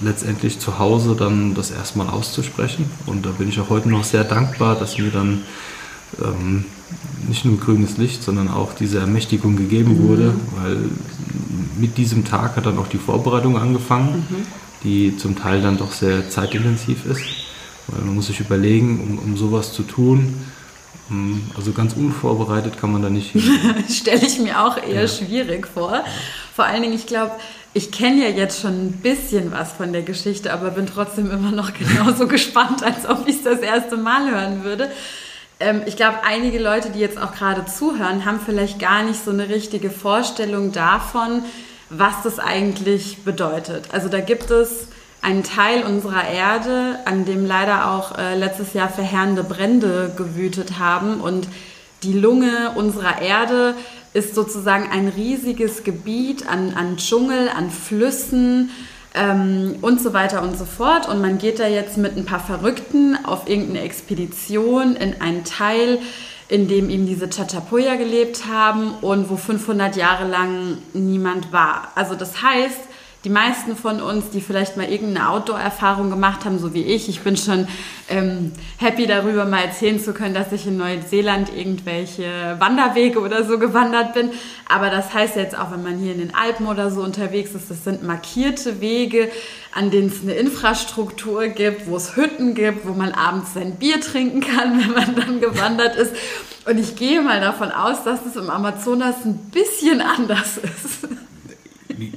letztendlich 0.00 0.60
zu 0.60 0.78
Hause 0.78 1.16
dann 1.18 1.54
das 1.54 1.72
erstmal 1.72 2.08
auszusprechen. 2.08 2.88
Und 3.06 3.26
da 3.26 3.30
bin 3.30 3.48
ich 3.48 3.58
auch 3.58 3.70
heute 3.70 3.88
noch 3.88 4.04
sehr 4.04 4.22
dankbar, 4.22 4.76
dass 4.76 4.98
mir 4.98 5.10
dann 5.10 5.42
ähm, 6.22 6.64
nicht 7.26 7.44
nur 7.44 7.58
grünes 7.58 7.96
Licht, 7.96 8.22
sondern 8.22 8.48
auch 8.48 8.72
diese 8.72 9.00
Ermächtigung 9.00 9.56
gegeben 9.56 9.94
mhm. 9.94 10.08
wurde, 10.08 10.34
weil 10.62 10.76
mit 11.76 11.98
diesem 11.98 12.24
Tag 12.24 12.54
hat 12.54 12.66
dann 12.66 12.78
auch 12.78 12.86
die 12.86 12.98
Vorbereitung 12.98 13.58
angefangen, 13.58 14.24
mhm. 14.30 14.46
die 14.84 15.16
zum 15.16 15.34
Teil 15.34 15.60
dann 15.60 15.76
doch 15.76 15.90
sehr 15.90 16.30
zeitintensiv 16.30 17.04
ist. 17.04 17.22
Weil 17.88 18.04
man 18.04 18.14
muss 18.14 18.28
sich 18.28 18.38
überlegen, 18.38 19.00
um, 19.00 19.18
um 19.18 19.36
sowas 19.36 19.72
zu 19.72 19.82
tun, 19.82 20.36
also 21.56 21.72
ganz 21.72 21.94
unvorbereitet 21.94 22.78
kann 22.78 22.92
man 22.92 23.02
da 23.02 23.10
nicht 23.10 23.32
hin. 23.32 23.42
Stelle 23.88 24.26
ich 24.26 24.38
mir 24.38 24.62
auch 24.62 24.76
eher 24.76 25.02
ja. 25.02 25.08
schwierig 25.08 25.66
vor. 25.66 26.04
Vor 26.54 26.64
allen 26.64 26.82
Dingen, 26.82 26.94
ich 26.94 27.06
glaube, 27.06 27.32
ich 27.74 27.90
kenne 27.92 28.28
ja 28.28 28.36
jetzt 28.36 28.60
schon 28.60 28.86
ein 28.86 28.92
bisschen 28.92 29.52
was 29.52 29.72
von 29.72 29.92
der 29.92 30.02
Geschichte, 30.02 30.52
aber 30.52 30.70
bin 30.70 30.86
trotzdem 30.86 31.30
immer 31.30 31.50
noch 31.50 31.72
genauso 31.78 32.26
gespannt, 32.26 32.82
als 32.82 33.08
ob 33.08 33.26
ich 33.26 33.36
es 33.36 33.42
das 33.42 33.60
erste 33.60 33.96
Mal 33.96 34.30
hören 34.30 34.64
würde. 34.64 34.90
Ähm, 35.60 35.82
ich 35.86 35.96
glaube, 35.96 36.18
einige 36.24 36.58
Leute, 36.58 36.90
die 36.90 37.00
jetzt 37.00 37.18
auch 37.18 37.32
gerade 37.32 37.64
zuhören, 37.66 38.24
haben 38.24 38.40
vielleicht 38.44 38.78
gar 38.78 39.02
nicht 39.02 39.24
so 39.24 39.30
eine 39.30 39.48
richtige 39.48 39.90
Vorstellung 39.90 40.72
davon, 40.72 41.42
was 41.90 42.22
das 42.22 42.38
eigentlich 42.38 43.18
bedeutet. 43.24 43.88
Also 43.92 44.08
da 44.08 44.20
gibt 44.20 44.50
es 44.50 44.88
einen 45.22 45.42
Teil 45.42 45.82
unserer 45.82 46.28
Erde, 46.28 46.98
an 47.04 47.24
dem 47.24 47.46
leider 47.46 47.90
auch 47.90 48.16
äh, 48.16 48.36
letztes 48.36 48.72
Jahr 48.72 48.88
verheerende 48.88 49.44
Brände 49.44 50.12
gewütet 50.16 50.78
haben. 50.78 51.20
Und 51.20 51.48
die 52.02 52.12
Lunge 52.12 52.72
unserer 52.76 53.20
Erde 53.20 53.74
ist 54.12 54.34
sozusagen 54.34 54.88
ein 54.90 55.08
riesiges 55.08 55.84
Gebiet 55.84 56.48
an, 56.48 56.74
an 56.74 56.96
Dschungel, 56.96 57.48
an 57.48 57.70
Flüssen 57.70 58.70
ähm, 59.14 59.76
und 59.80 60.00
so 60.00 60.12
weiter 60.12 60.42
und 60.42 60.56
so 60.56 60.64
fort. 60.64 61.08
Und 61.08 61.20
man 61.20 61.38
geht 61.38 61.58
da 61.58 61.66
jetzt 61.66 61.98
mit 61.98 62.16
ein 62.16 62.24
paar 62.24 62.40
Verrückten 62.40 63.24
auf 63.24 63.48
irgendeine 63.48 63.82
Expedition 63.82 64.96
in 64.96 65.20
einen 65.20 65.44
Teil, 65.44 65.98
in 66.48 66.68
dem 66.68 66.88
eben 66.88 67.06
diese 67.06 67.28
Chachapoya 67.28 67.96
gelebt 67.96 68.46
haben 68.46 68.94
und 69.02 69.28
wo 69.28 69.36
500 69.36 69.96
Jahre 69.96 70.26
lang 70.26 70.78
niemand 70.94 71.52
war. 71.52 71.92
Also 71.94 72.14
das 72.14 72.42
heißt, 72.42 72.87
die 73.24 73.30
meisten 73.30 73.74
von 73.74 74.00
uns, 74.00 74.30
die 74.30 74.40
vielleicht 74.40 74.76
mal 74.76 74.88
irgendeine 74.88 75.28
Outdoor-Erfahrung 75.30 76.08
gemacht 76.08 76.44
haben, 76.44 76.60
so 76.60 76.72
wie 76.72 76.84
ich, 76.84 77.08
ich 77.08 77.20
bin 77.20 77.36
schon 77.36 77.66
ähm, 78.08 78.52
happy 78.78 79.08
darüber, 79.08 79.44
mal 79.44 79.62
erzählen 79.64 79.98
zu 79.98 80.12
können, 80.12 80.34
dass 80.34 80.52
ich 80.52 80.66
in 80.68 80.76
Neuseeland 80.76 81.50
irgendwelche 81.54 82.56
Wanderwege 82.60 83.18
oder 83.18 83.44
so 83.44 83.58
gewandert 83.58 84.14
bin. 84.14 84.30
Aber 84.68 84.88
das 84.90 85.12
heißt 85.12 85.34
jetzt 85.34 85.58
auch, 85.58 85.72
wenn 85.72 85.82
man 85.82 85.98
hier 85.98 86.12
in 86.12 86.18
den 86.18 86.34
Alpen 86.34 86.68
oder 86.68 86.92
so 86.92 87.02
unterwegs 87.02 87.54
ist, 87.54 87.70
das 87.70 87.82
sind 87.82 88.04
markierte 88.04 88.80
Wege, 88.80 89.30
an 89.74 89.90
denen 89.90 90.08
es 90.08 90.22
eine 90.22 90.34
Infrastruktur 90.34 91.48
gibt, 91.48 91.88
wo 91.88 91.96
es 91.96 92.14
Hütten 92.14 92.54
gibt, 92.54 92.86
wo 92.86 92.92
man 92.92 93.12
abends 93.12 93.52
sein 93.54 93.76
Bier 93.76 94.00
trinken 94.00 94.40
kann, 94.40 94.78
wenn 94.80 94.92
man 94.92 95.16
dann 95.16 95.40
gewandert 95.40 95.96
ist. 95.96 96.12
Und 96.66 96.78
ich 96.78 96.94
gehe 96.94 97.20
mal 97.20 97.40
davon 97.40 97.72
aus, 97.72 98.04
dass 98.04 98.24
es 98.26 98.36
im 98.36 98.48
Amazonas 98.48 99.16
ein 99.24 99.38
bisschen 99.50 100.00
anders 100.00 100.58
ist. 100.58 101.08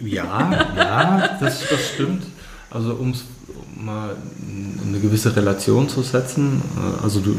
Ja, 0.03 0.51
ja, 0.75 1.37
das, 1.39 1.67
das 1.69 1.89
stimmt. 1.93 2.23
Also 2.69 2.93
um 2.93 3.13
mal 3.75 4.15
eine 4.87 4.99
gewisse 4.99 5.35
Relation 5.35 5.89
zu 5.89 6.01
setzen, 6.01 6.61
äh, 6.77 7.03
also 7.03 7.19
du 7.19 7.35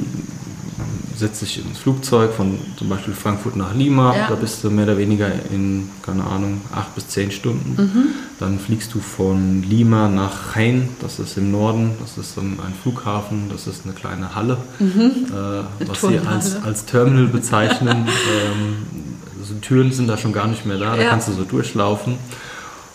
setzt 1.14 1.42
dich 1.42 1.64
ins 1.64 1.78
Flugzeug 1.78 2.32
von 2.32 2.58
zum 2.76 2.88
Beispiel 2.88 3.14
Frankfurt 3.14 3.54
nach 3.54 3.74
Lima, 3.74 4.16
ja. 4.16 4.28
da 4.28 4.34
bist 4.34 4.64
du 4.64 4.70
mehr 4.70 4.84
oder 4.84 4.98
weniger 4.98 5.30
in, 5.50 5.88
keine 6.04 6.24
Ahnung, 6.24 6.60
acht 6.74 6.94
bis 6.94 7.08
zehn 7.08 7.30
Stunden. 7.30 7.80
Mhm. 7.80 8.06
Dann 8.40 8.58
fliegst 8.58 8.92
du 8.94 8.98
von 8.98 9.62
Lima 9.62 10.08
nach 10.08 10.56
Jaén, 10.56 10.88
das 11.00 11.18
ist 11.20 11.36
im 11.36 11.52
Norden, 11.52 11.92
das 12.00 12.18
ist 12.18 12.36
ein 12.38 12.58
Flughafen, 12.82 13.48
das 13.50 13.66
ist 13.66 13.84
eine 13.84 13.94
kleine 13.94 14.34
Halle, 14.34 14.56
mhm. 14.80 15.26
äh, 15.30 15.86
was 15.86 16.00
sie 16.00 16.18
als, 16.18 16.62
als 16.64 16.86
Terminal 16.86 17.26
bezeichnen. 17.26 17.88
ähm, 18.08 19.11
also 19.52 19.60
Türen 19.60 19.92
sind 19.92 20.08
da 20.08 20.16
schon 20.16 20.32
gar 20.32 20.46
nicht 20.46 20.66
mehr 20.66 20.78
da, 20.78 20.96
da 20.96 21.02
ja. 21.02 21.10
kannst 21.10 21.28
du 21.28 21.32
so 21.32 21.44
durchlaufen. 21.44 22.16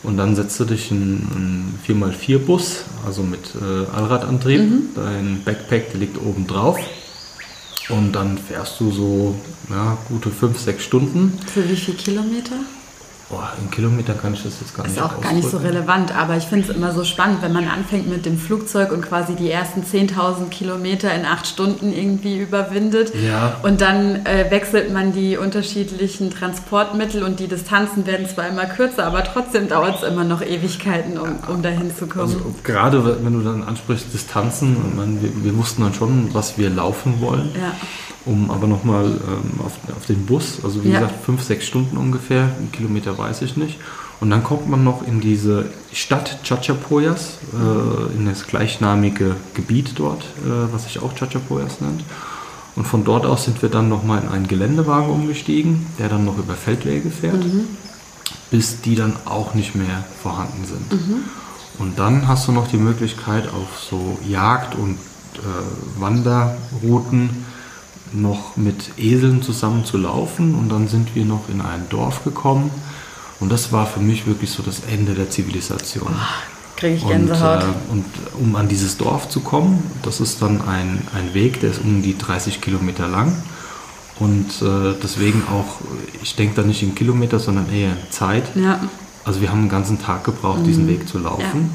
Und 0.04 0.18
dann 0.18 0.36
setzt 0.36 0.60
du 0.60 0.66
dich 0.66 0.92
in 0.92 1.28
einen 1.36 1.80
4x4-Bus, 1.86 2.84
also 3.06 3.24
mit 3.24 3.52
äh, 3.56 3.96
Allradantrieb. 3.96 4.62
Mhm. 4.62 4.82
Dein 4.96 5.42
Backpack, 5.44 5.92
der 5.92 6.00
liegt 6.00 6.22
oben 6.22 6.48
drauf. 6.48 6.80
Und 7.90 8.14
dann 8.14 8.38
fährst 8.38 8.80
du 8.80 8.92
so 8.92 9.36
ja, 9.70 9.98
gute 10.10 10.30
5, 10.30 10.60
6 10.60 10.84
Stunden. 10.84 11.40
Für 11.52 11.68
wie 11.68 11.76
viele 11.76 11.98
Kilometer? 11.98 12.56
Boah, 13.30 13.52
in 13.62 13.70
Kilometer 13.70 14.14
kann 14.14 14.34
ich 14.34 14.44
das 14.44 14.62
jetzt 14.62 14.74
gar 14.74 14.86
ist 14.86 14.96
nicht 14.96 15.04
Ist 15.04 15.04
auch 15.04 15.20
gar 15.20 15.34
nicht 15.34 15.50
so 15.50 15.58
relevant, 15.58 16.16
aber 16.16 16.38
ich 16.38 16.46
finde 16.46 16.70
es 16.70 16.74
immer 16.74 16.94
so 16.94 17.04
spannend, 17.04 17.42
wenn 17.42 17.52
man 17.52 17.68
anfängt 17.68 18.08
mit 18.08 18.26
dem 18.26 18.38
Flugzeug 18.38 18.94
und 18.94 19.02
quasi 19.02 19.36
die 19.36 19.52
ersten 19.52 19.82
10.000 19.82 20.48
Kilometer 20.50 21.14
in 21.14 21.26
acht 21.26 21.46
Stunden 21.46 21.92
irgendwie 21.92 22.40
überwindet. 22.40 23.12
Ja. 23.14 23.58
Und 23.64 23.82
dann 23.82 24.26
äh, 24.26 24.50
wechselt 24.50 24.94
man 24.94 25.12
die 25.12 25.36
unterschiedlichen 25.36 26.32
Transportmittel 26.32 27.22
und 27.22 27.42
die 27.42 27.50
Distanzen 27.50 28.06
werden 28.06 28.30
zwar 28.30 28.48
immer 28.48 28.66
kürzer, 28.66 29.06
aber 29.06 29.26
trotzdem 29.26 29.68
dauert 29.68 30.02
es 30.02 30.08
immer 30.08 30.24
noch 30.24 30.42
Ewigkeiten, 30.42 31.18
um, 31.18 31.36
um 31.50 31.62
dahin 31.62 31.94
zu 31.94 32.08
kommen. 32.08 32.34
Also, 32.34 32.56
gerade 32.64 33.26
wenn 33.26 33.34
du 33.34 33.42
dann 33.42 33.62
ansprichst 33.64 34.14
Distanzen, 34.14 34.96
meine, 34.96 35.22
wir, 35.22 35.44
wir 35.44 35.58
wussten 35.58 35.82
dann 35.82 35.94
schon, 35.94 36.34
was 36.34 36.58
wir 36.58 36.70
laufen 36.70 37.20
wollen. 37.20 37.52
Ja 37.56 37.74
um 38.28 38.52
aber 38.52 38.68
nochmal 38.68 39.06
ähm, 39.06 39.60
auf, 39.66 39.74
auf 39.96 40.06
den 40.06 40.26
Bus, 40.26 40.60
also 40.64 40.84
wie 40.84 40.90
ja. 40.90 41.00
gesagt, 41.00 41.26
fünf, 41.26 41.44
sechs 41.44 41.66
Stunden 41.66 41.98
ungefähr, 41.98 42.44
einen 42.58 42.72
Kilometer 42.72 43.18
weiß 43.18 43.42
ich 43.42 43.58
nicht. 43.58 43.80
Und 44.20 44.32
dann 44.32 44.44
kommt 44.44 44.68
man 44.68 44.84
noch 44.84 45.06
in 45.06 45.22
diese 45.22 45.66
Stadt 45.94 46.40
Chachapoyas, 46.44 47.38
äh, 47.54 48.18
in 48.18 48.26
das 48.26 48.48
gleichnamige 48.48 49.36
Gebiet 49.54 49.92
dort, 49.96 50.24
äh, 50.24 50.74
was 50.74 50.86
sich 50.86 51.02
auch 51.02 51.14
Chachapoyas 51.16 51.82
nennt. 51.82 52.04
Und 52.76 52.86
von 52.86 53.04
dort 53.04 53.26
aus 53.26 53.46
sind 53.46 53.62
wir 53.62 53.70
dann 53.70 53.90
nochmal 53.90 54.22
in 54.22 54.30
einen 54.30 54.48
Geländewagen 54.48 55.10
umgestiegen, 55.10 55.86
der 56.00 56.10
dann 56.10 56.26
noch 56.26 56.38
über 56.38 56.54
Feldwege 56.54 57.10
fährt, 57.10 57.44
mhm. 57.44 57.66
bis 58.52 58.82
die 58.82 58.96
dann 58.96 59.16
auch 59.26 59.54
nicht 59.54 59.76
mehr 59.76 60.04
vorhanden 60.22 60.66
sind. 60.66 60.94
Mhm. 60.94 61.24
Und 61.80 62.00
dann 62.00 62.28
hast 62.28 62.48
du 62.48 62.52
noch 62.52 62.68
die 62.68 62.78
Möglichkeit 62.78 63.48
auf 63.48 63.80
so 63.80 64.18
Jagd- 64.28 64.76
und 64.76 64.96
äh, 65.38 66.00
Wanderrouten 66.00 67.46
noch 68.14 68.58
mit 68.58 68.98
Eseln 68.98 69.42
zusammen 69.42 69.86
zu 69.86 69.98
laufen 69.98 70.56
und 70.56 70.70
dann 70.70 70.88
sind 70.88 71.16
wir 71.16 71.26
noch 71.26 71.50
in 71.50 71.62
ein 71.62 71.88
Dorf 71.90 72.24
gekommen 72.24 72.72
und 73.40 73.52
das 73.52 73.72
war 73.72 73.86
für 73.86 74.00
mich 74.00 74.26
wirklich 74.26 74.50
so 74.50 74.64
das 74.64 74.82
Ende 74.90 75.14
der 75.14 75.30
Zivilisation. 75.30 76.10
Oh, 76.12 76.78
Kriege 76.78 76.96
ich 76.96 77.08
Gänsehaut. 77.08 77.64
Und, 77.64 77.70
äh, 77.70 77.92
und 77.92 78.06
um 78.40 78.56
an 78.56 78.68
dieses 78.68 78.98
Dorf 78.98 79.30
zu 79.30 79.40
kommen, 79.40 79.84
das 80.04 80.20
ist 80.20 80.42
dann 80.42 80.62
ein, 80.62 81.02
ein 81.16 81.34
Weg, 81.34 81.60
der 81.62 81.72
ist 81.72 81.82
um 81.82 82.02
die 82.02 82.18
30 82.18 82.62
Kilometer 82.62 83.08
lang 83.08 83.36
und 84.20 84.62
äh, 84.62 84.96
deswegen 85.02 85.44
auch, 85.52 85.82
ich 86.24 86.36
denke 86.36 86.56
da 86.56 86.64
nicht 86.64 86.82
in 86.82 86.96
Kilometer, 86.96 87.40
sondern 87.40 87.72
eher 87.72 87.92
in 87.92 88.12
Zeit. 88.12 88.44
Ja. 88.56 88.80
Also 89.24 89.42
wir 89.42 89.50
haben 89.50 89.60
einen 89.60 89.70
ganzen 89.70 90.02
Tag 90.02 90.24
gebraucht, 90.24 90.60
mhm. 90.60 90.66
diesen 90.66 90.88
Weg 90.88 91.08
zu 91.08 91.20
laufen. 91.20 91.70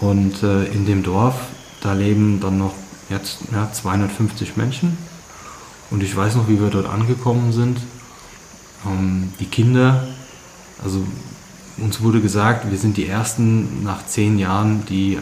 Ja. 0.00 0.08
Und 0.08 0.42
äh, 0.42 0.64
in 0.64 0.86
dem 0.86 1.02
Dorf, 1.02 1.34
da 1.80 1.92
leben 1.92 2.40
dann 2.40 2.58
noch 2.58 2.74
jetzt 3.08 3.38
ja, 3.52 3.70
250 3.70 4.56
Menschen. 4.56 4.98
Und 5.92 6.02
ich 6.02 6.16
weiß 6.16 6.36
noch, 6.36 6.48
wie 6.48 6.60
wir 6.60 6.70
dort 6.70 6.86
angekommen 6.86 7.52
sind. 7.52 7.78
Ähm, 8.86 9.32
die 9.38 9.44
Kinder, 9.44 10.08
also 10.82 11.04
uns 11.76 12.00
wurde 12.00 12.20
gesagt, 12.20 12.70
wir 12.70 12.78
sind 12.78 12.96
die 12.96 13.06
Ersten 13.06 13.84
nach 13.84 14.06
zehn 14.06 14.38
Jahren, 14.38 14.84
die 14.86 15.18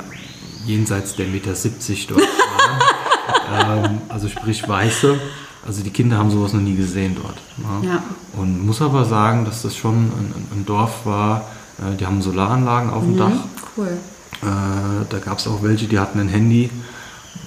jenseits 0.64 1.16
der 1.16 1.26
Meter 1.26 1.54
70 1.54 2.06
dort 2.06 2.22
waren. 2.22 3.84
ähm, 3.90 3.98
also 4.08 4.28
sprich 4.28 4.66
Weiße. 4.68 5.18
Also 5.66 5.82
die 5.82 5.90
Kinder 5.90 6.16
haben 6.16 6.30
sowas 6.30 6.52
noch 6.52 6.60
nie 6.60 6.76
gesehen 6.76 7.16
dort. 7.20 7.36
Ja. 7.58 7.94
ja. 7.94 8.02
Und 8.34 8.64
muss 8.64 8.80
aber 8.80 9.04
sagen, 9.04 9.44
dass 9.44 9.62
das 9.62 9.76
schon 9.76 9.94
ein, 9.94 10.34
ein 10.52 10.66
Dorf 10.66 11.04
war, 11.04 11.50
äh, 11.78 11.96
die 11.96 12.06
haben 12.06 12.22
Solaranlagen 12.22 12.90
auf 12.90 13.02
dem 13.02 13.14
mhm, 13.14 13.18
Dach. 13.18 13.32
Cool. 13.76 13.98
Äh, 14.42 15.04
da 15.08 15.18
gab 15.18 15.38
es 15.38 15.46
auch 15.46 15.62
welche, 15.62 15.86
die 15.86 15.98
hatten 15.98 16.20
ein 16.20 16.28
Handy 16.28 16.70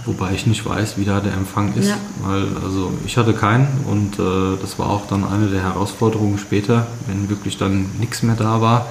Wobei 0.05 0.33
ich 0.33 0.45
nicht 0.45 0.65
weiß, 0.65 0.98
wie 0.98 1.05
da 1.05 1.22
der 1.22 1.33
Empfang 1.33 1.74
ist, 1.75 1.89
ja. 1.89 1.98
weil 2.24 2.48
also 2.63 2.91
ich 3.05 3.17
hatte 3.17 3.33
keinen 3.33 3.67
und 3.86 4.19
äh, 4.19 4.57
das 4.60 4.77
war 4.77 4.89
auch 4.89 5.07
dann 5.07 5.24
eine 5.24 5.48
der 5.48 5.63
Herausforderungen 5.63 6.38
später, 6.38 6.88
wenn 7.07 7.29
wirklich 7.29 7.57
dann 7.57 7.89
nichts 8.00 8.22
mehr 8.22 8.36
da 8.36 8.60
war, 8.60 8.86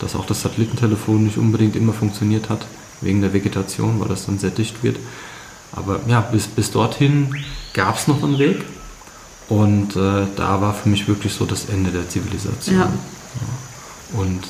dass 0.00 0.16
auch 0.16 0.26
das 0.26 0.42
Satellitentelefon 0.42 1.24
nicht 1.24 1.38
unbedingt 1.38 1.76
immer 1.76 1.92
funktioniert 1.92 2.50
hat, 2.50 2.66
wegen 3.00 3.20
der 3.20 3.32
Vegetation, 3.32 4.00
weil 4.00 4.08
das 4.08 4.26
dann 4.26 4.38
sehr 4.38 4.50
dicht 4.50 4.82
wird. 4.82 4.96
Aber 5.72 6.00
ja, 6.08 6.20
bis, 6.20 6.48
bis 6.48 6.72
dorthin 6.72 7.34
gab 7.72 7.96
es 7.96 8.08
noch 8.08 8.22
einen 8.22 8.38
Weg 8.38 8.64
und 9.48 9.94
äh, 9.94 10.26
da 10.34 10.60
war 10.60 10.74
für 10.74 10.88
mich 10.88 11.06
wirklich 11.06 11.32
so 11.32 11.44
das 11.44 11.66
Ende 11.66 11.92
der 11.92 12.08
Zivilisation. 12.08 12.76
Ja. 12.76 12.88
Und 14.14 14.42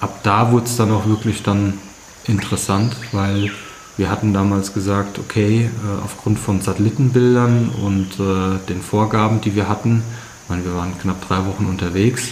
ab 0.00 0.20
da 0.22 0.52
wurde 0.52 0.66
es 0.66 0.76
dann 0.76 0.92
auch 0.92 1.06
wirklich 1.06 1.42
dann 1.42 1.78
interessant, 2.26 2.94
weil 3.12 3.50
wir 3.96 4.10
hatten 4.10 4.32
damals 4.32 4.72
gesagt, 4.72 5.18
okay, 5.18 5.70
äh, 5.70 6.04
aufgrund 6.04 6.38
von 6.38 6.60
Satellitenbildern 6.60 7.70
und 7.82 8.18
äh, 8.18 8.58
den 8.68 8.82
Vorgaben, 8.82 9.40
die 9.40 9.54
wir 9.54 9.68
hatten, 9.68 10.02
ich 10.42 10.50
meine, 10.50 10.64
wir 10.64 10.74
waren 10.74 10.98
knapp 10.98 11.26
drei 11.26 11.44
Wochen 11.46 11.66
unterwegs, 11.66 12.28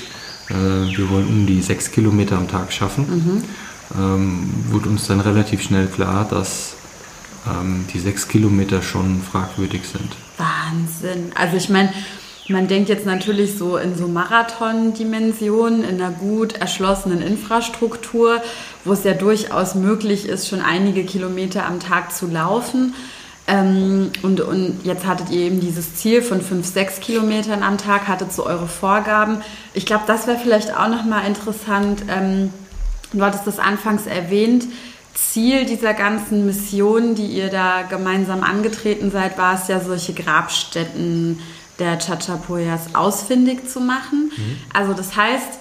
Äh, 0.50 0.96
wir 0.98 1.08
wollten 1.08 1.46
die 1.46 1.62
sechs 1.62 1.90
Kilometer 1.90 2.36
am 2.36 2.48
Tag 2.48 2.72
schaffen. 2.72 3.06
Mhm. 3.08 3.44
Ähm, 3.98 4.50
wurde 4.70 4.88
uns 4.88 5.06
dann 5.06 5.20
relativ 5.20 5.62
schnell 5.62 5.86
klar, 5.86 6.26
dass 6.28 6.74
ähm, 7.46 7.84
die 7.92 7.98
sechs 7.98 8.26
Kilometer 8.26 8.82
schon 8.82 9.22
fragwürdig 9.22 9.82
sind. 9.86 10.10
Wahnsinn. 10.38 11.32
Also 11.34 11.56
ich 11.56 11.68
meine, 11.68 11.92
man 12.48 12.66
denkt 12.66 12.88
jetzt 12.88 13.06
natürlich 13.06 13.56
so 13.56 13.76
in 13.76 13.96
so 13.96 14.08
Marathon-Dimensionen, 14.08 15.84
in 15.84 16.00
einer 16.00 16.10
gut 16.10 16.54
erschlossenen 16.54 17.22
Infrastruktur, 17.22 18.42
wo 18.84 18.92
es 18.92 19.04
ja 19.04 19.12
durchaus 19.12 19.74
möglich 19.74 20.28
ist, 20.28 20.48
schon 20.48 20.60
einige 20.60 21.04
Kilometer 21.04 21.66
am 21.66 21.78
Tag 21.78 22.12
zu 22.12 22.26
laufen. 22.26 22.94
Ähm, 23.46 24.10
und, 24.22 24.40
und 24.40 24.84
jetzt 24.84 25.06
hattet 25.06 25.30
ihr 25.30 25.42
eben 25.42 25.60
dieses 25.60 25.96
Ziel 25.96 26.22
von 26.22 26.40
5, 26.40 26.66
6 26.66 27.00
Kilometern 27.00 27.62
am 27.62 27.78
Tag, 27.78 28.08
hattet 28.08 28.32
so 28.32 28.46
eure 28.46 28.68
Vorgaben. 28.68 29.38
Ich 29.74 29.86
glaube, 29.86 30.04
das 30.06 30.26
wäre 30.26 30.38
vielleicht 30.38 30.76
auch 30.76 30.88
nochmal 30.88 31.26
interessant. 31.26 32.02
Ähm, 32.08 32.52
du 33.12 33.22
hattest 33.22 33.46
das 33.46 33.58
anfangs 33.58 34.06
erwähnt. 34.06 34.64
Ziel 35.14 35.66
dieser 35.66 35.92
ganzen 35.92 36.46
Mission, 36.46 37.14
die 37.14 37.26
ihr 37.26 37.50
da 37.50 37.82
gemeinsam 37.82 38.42
angetreten 38.42 39.10
seid, 39.10 39.36
war 39.38 39.54
es 39.54 39.68
ja, 39.68 39.80
solche 39.80 40.14
Grabstätten 40.14 41.38
der 41.78 41.98
Chachapoyas 41.98 42.94
ausfindig 42.94 43.68
zu 43.68 43.80
machen. 43.80 44.30
Mhm. 44.36 44.56
Also 44.72 44.92
das 44.92 45.16
heißt, 45.16 45.58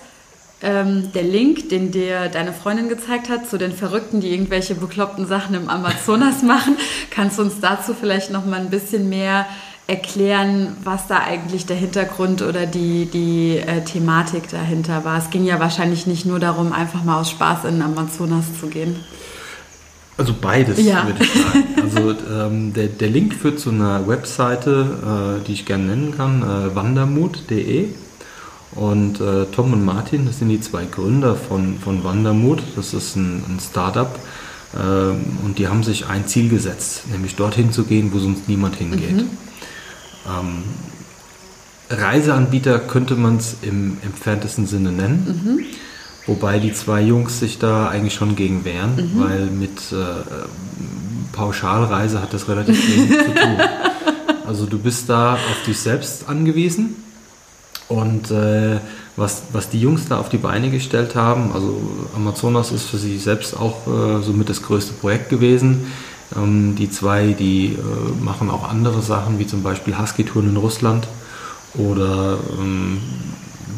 ähm, 0.63 1.11
der 1.13 1.23
Link, 1.23 1.69
den 1.69 1.91
dir 1.91 2.29
deine 2.29 2.53
Freundin 2.53 2.87
gezeigt 2.87 3.29
hat, 3.29 3.49
zu 3.49 3.57
den 3.57 3.71
Verrückten, 3.71 4.21
die 4.21 4.31
irgendwelche 4.31 4.75
bekloppten 4.75 5.25
Sachen 5.25 5.55
im 5.55 5.69
Amazonas 5.69 6.41
machen, 6.43 6.77
kannst 7.09 7.39
du 7.39 7.43
uns 7.43 7.59
dazu 7.59 7.93
vielleicht 7.93 8.31
noch 8.31 8.45
mal 8.45 8.59
ein 8.59 8.69
bisschen 8.69 9.09
mehr 9.09 9.47
erklären, 9.87 10.77
was 10.83 11.07
da 11.07 11.19
eigentlich 11.19 11.65
der 11.65 11.75
Hintergrund 11.75 12.43
oder 12.43 12.65
die, 12.65 13.07
die 13.07 13.57
äh, 13.57 13.83
Thematik 13.83 14.49
dahinter 14.49 15.03
war? 15.03 15.17
Es 15.17 15.31
ging 15.31 15.45
ja 15.45 15.59
wahrscheinlich 15.59 16.05
nicht 16.05 16.25
nur 16.25 16.39
darum, 16.39 16.71
einfach 16.73 17.03
mal 17.03 17.19
aus 17.19 17.31
Spaß 17.31 17.65
in 17.65 17.75
den 17.75 17.81
Amazonas 17.81 18.45
zu 18.59 18.67
gehen. 18.67 19.03
Also 20.17 20.35
beides, 20.39 20.83
ja. 20.83 21.07
würde 21.07 21.23
ich 21.23 21.33
sagen. 21.33 21.63
Also 21.81 22.15
ähm, 22.29 22.73
der, 22.73 22.87
der 22.87 23.09
Link 23.09 23.33
führt 23.33 23.59
zu 23.59 23.69
einer 23.69 24.07
Webseite, 24.07 25.39
äh, 25.41 25.45
die 25.47 25.53
ich 25.53 25.65
gerne 25.65 25.85
nennen 25.85 26.13
kann, 26.15 26.41
äh, 26.41 26.75
wandermut.de. 26.75 27.87
Und 28.73 29.19
äh, 29.19 29.45
Tom 29.47 29.73
und 29.73 29.83
Martin, 29.83 30.25
das 30.25 30.39
sind 30.39 30.49
die 30.49 30.61
zwei 30.61 30.85
Gründer 30.85 31.35
von, 31.35 31.77
von 31.79 32.03
Wandermut. 32.03 32.61
Das 32.75 32.93
ist 32.93 33.15
ein, 33.15 33.43
ein 33.47 33.59
Startup. 33.59 34.17
Ähm, 34.73 35.37
und 35.43 35.57
die 35.57 35.67
haben 35.67 35.83
sich 35.83 36.07
ein 36.07 36.27
Ziel 36.27 36.49
gesetzt, 36.49 37.03
nämlich 37.11 37.35
dorthin 37.35 37.71
zu 37.71 37.83
gehen, 37.83 38.13
wo 38.13 38.19
sonst 38.19 38.47
niemand 38.47 38.75
hingeht. 38.75 39.17
Mhm. 39.17 39.29
Ähm, 40.27 40.63
Reiseanbieter 41.89 42.79
könnte 42.79 43.15
man 43.15 43.37
es 43.37 43.57
im 43.61 43.97
entferntesten 44.03 44.65
Sinne 44.65 44.91
nennen. 44.91 45.41
Mhm. 45.43 45.65
Wobei 46.27 46.59
die 46.59 46.73
zwei 46.73 47.01
Jungs 47.01 47.39
sich 47.39 47.57
da 47.57 47.89
eigentlich 47.89 48.13
schon 48.13 48.35
gegen 48.35 48.63
wehren, 48.63 48.95
mhm. 48.95 49.19
weil 49.19 49.45
mit 49.47 49.91
äh, 49.91 50.05
Pauschalreise 51.31 52.21
hat 52.21 52.33
das 52.33 52.47
relativ 52.47 52.95
wenig 52.95 53.09
zu 53.09 53.33
tun. 53.33 53.57
Also 54.43 54.65
du 54.65 54.79
bist 54.79 55.07
da 55.07 55.35
auf 55.35 55.63
dich 55.65 55.79
selbst 55.79 56.27
angewiesen 56.27 56.95
und 57.87 58.31
äh, 58.31 58.79
was, 59.15 59.43
was 59.51 59.69
die 59.69 59.79
Jungs 59.79 60.07
da 60.07 60.17
auf 60.17 60.29
die 60.29 60.37
Beine 60.37 60.69
gestellt 60.69 61.15
haben, 61.15 61.51
also 61.53 61.81
Amazonas 62.15 62.71
ist 62.71 62.83
für 62.83 62.97
sie 62.97 63.17
selbst 63.17 63.55
auch 63.55 63.87
äh, 63.87 64.21
somit 64.21 64.49
das 64.49 64.61
größte 64.61 64.93
Projekt 64.93 65.29
gewesen. 65.29 65.85
Ähm, 66.35 66.75
die 66.75 66.89
zwei, 66.89 67.33
die 67.33 67.73
äh, 67.73 68.23
machen 68.23 68.49
auch 68.49 68.69
andere 68.69 69.01
Sachen, 69.01 69.39
wie 69.39 69.47
zum 69.47 69.63
Beispiel 69.63 69.97
Husky-Touren 69.97 70.49
in 70.49 70.57
Russland 70.57 71.07
oder 71.73 72.39
ähm, 72.59 72.99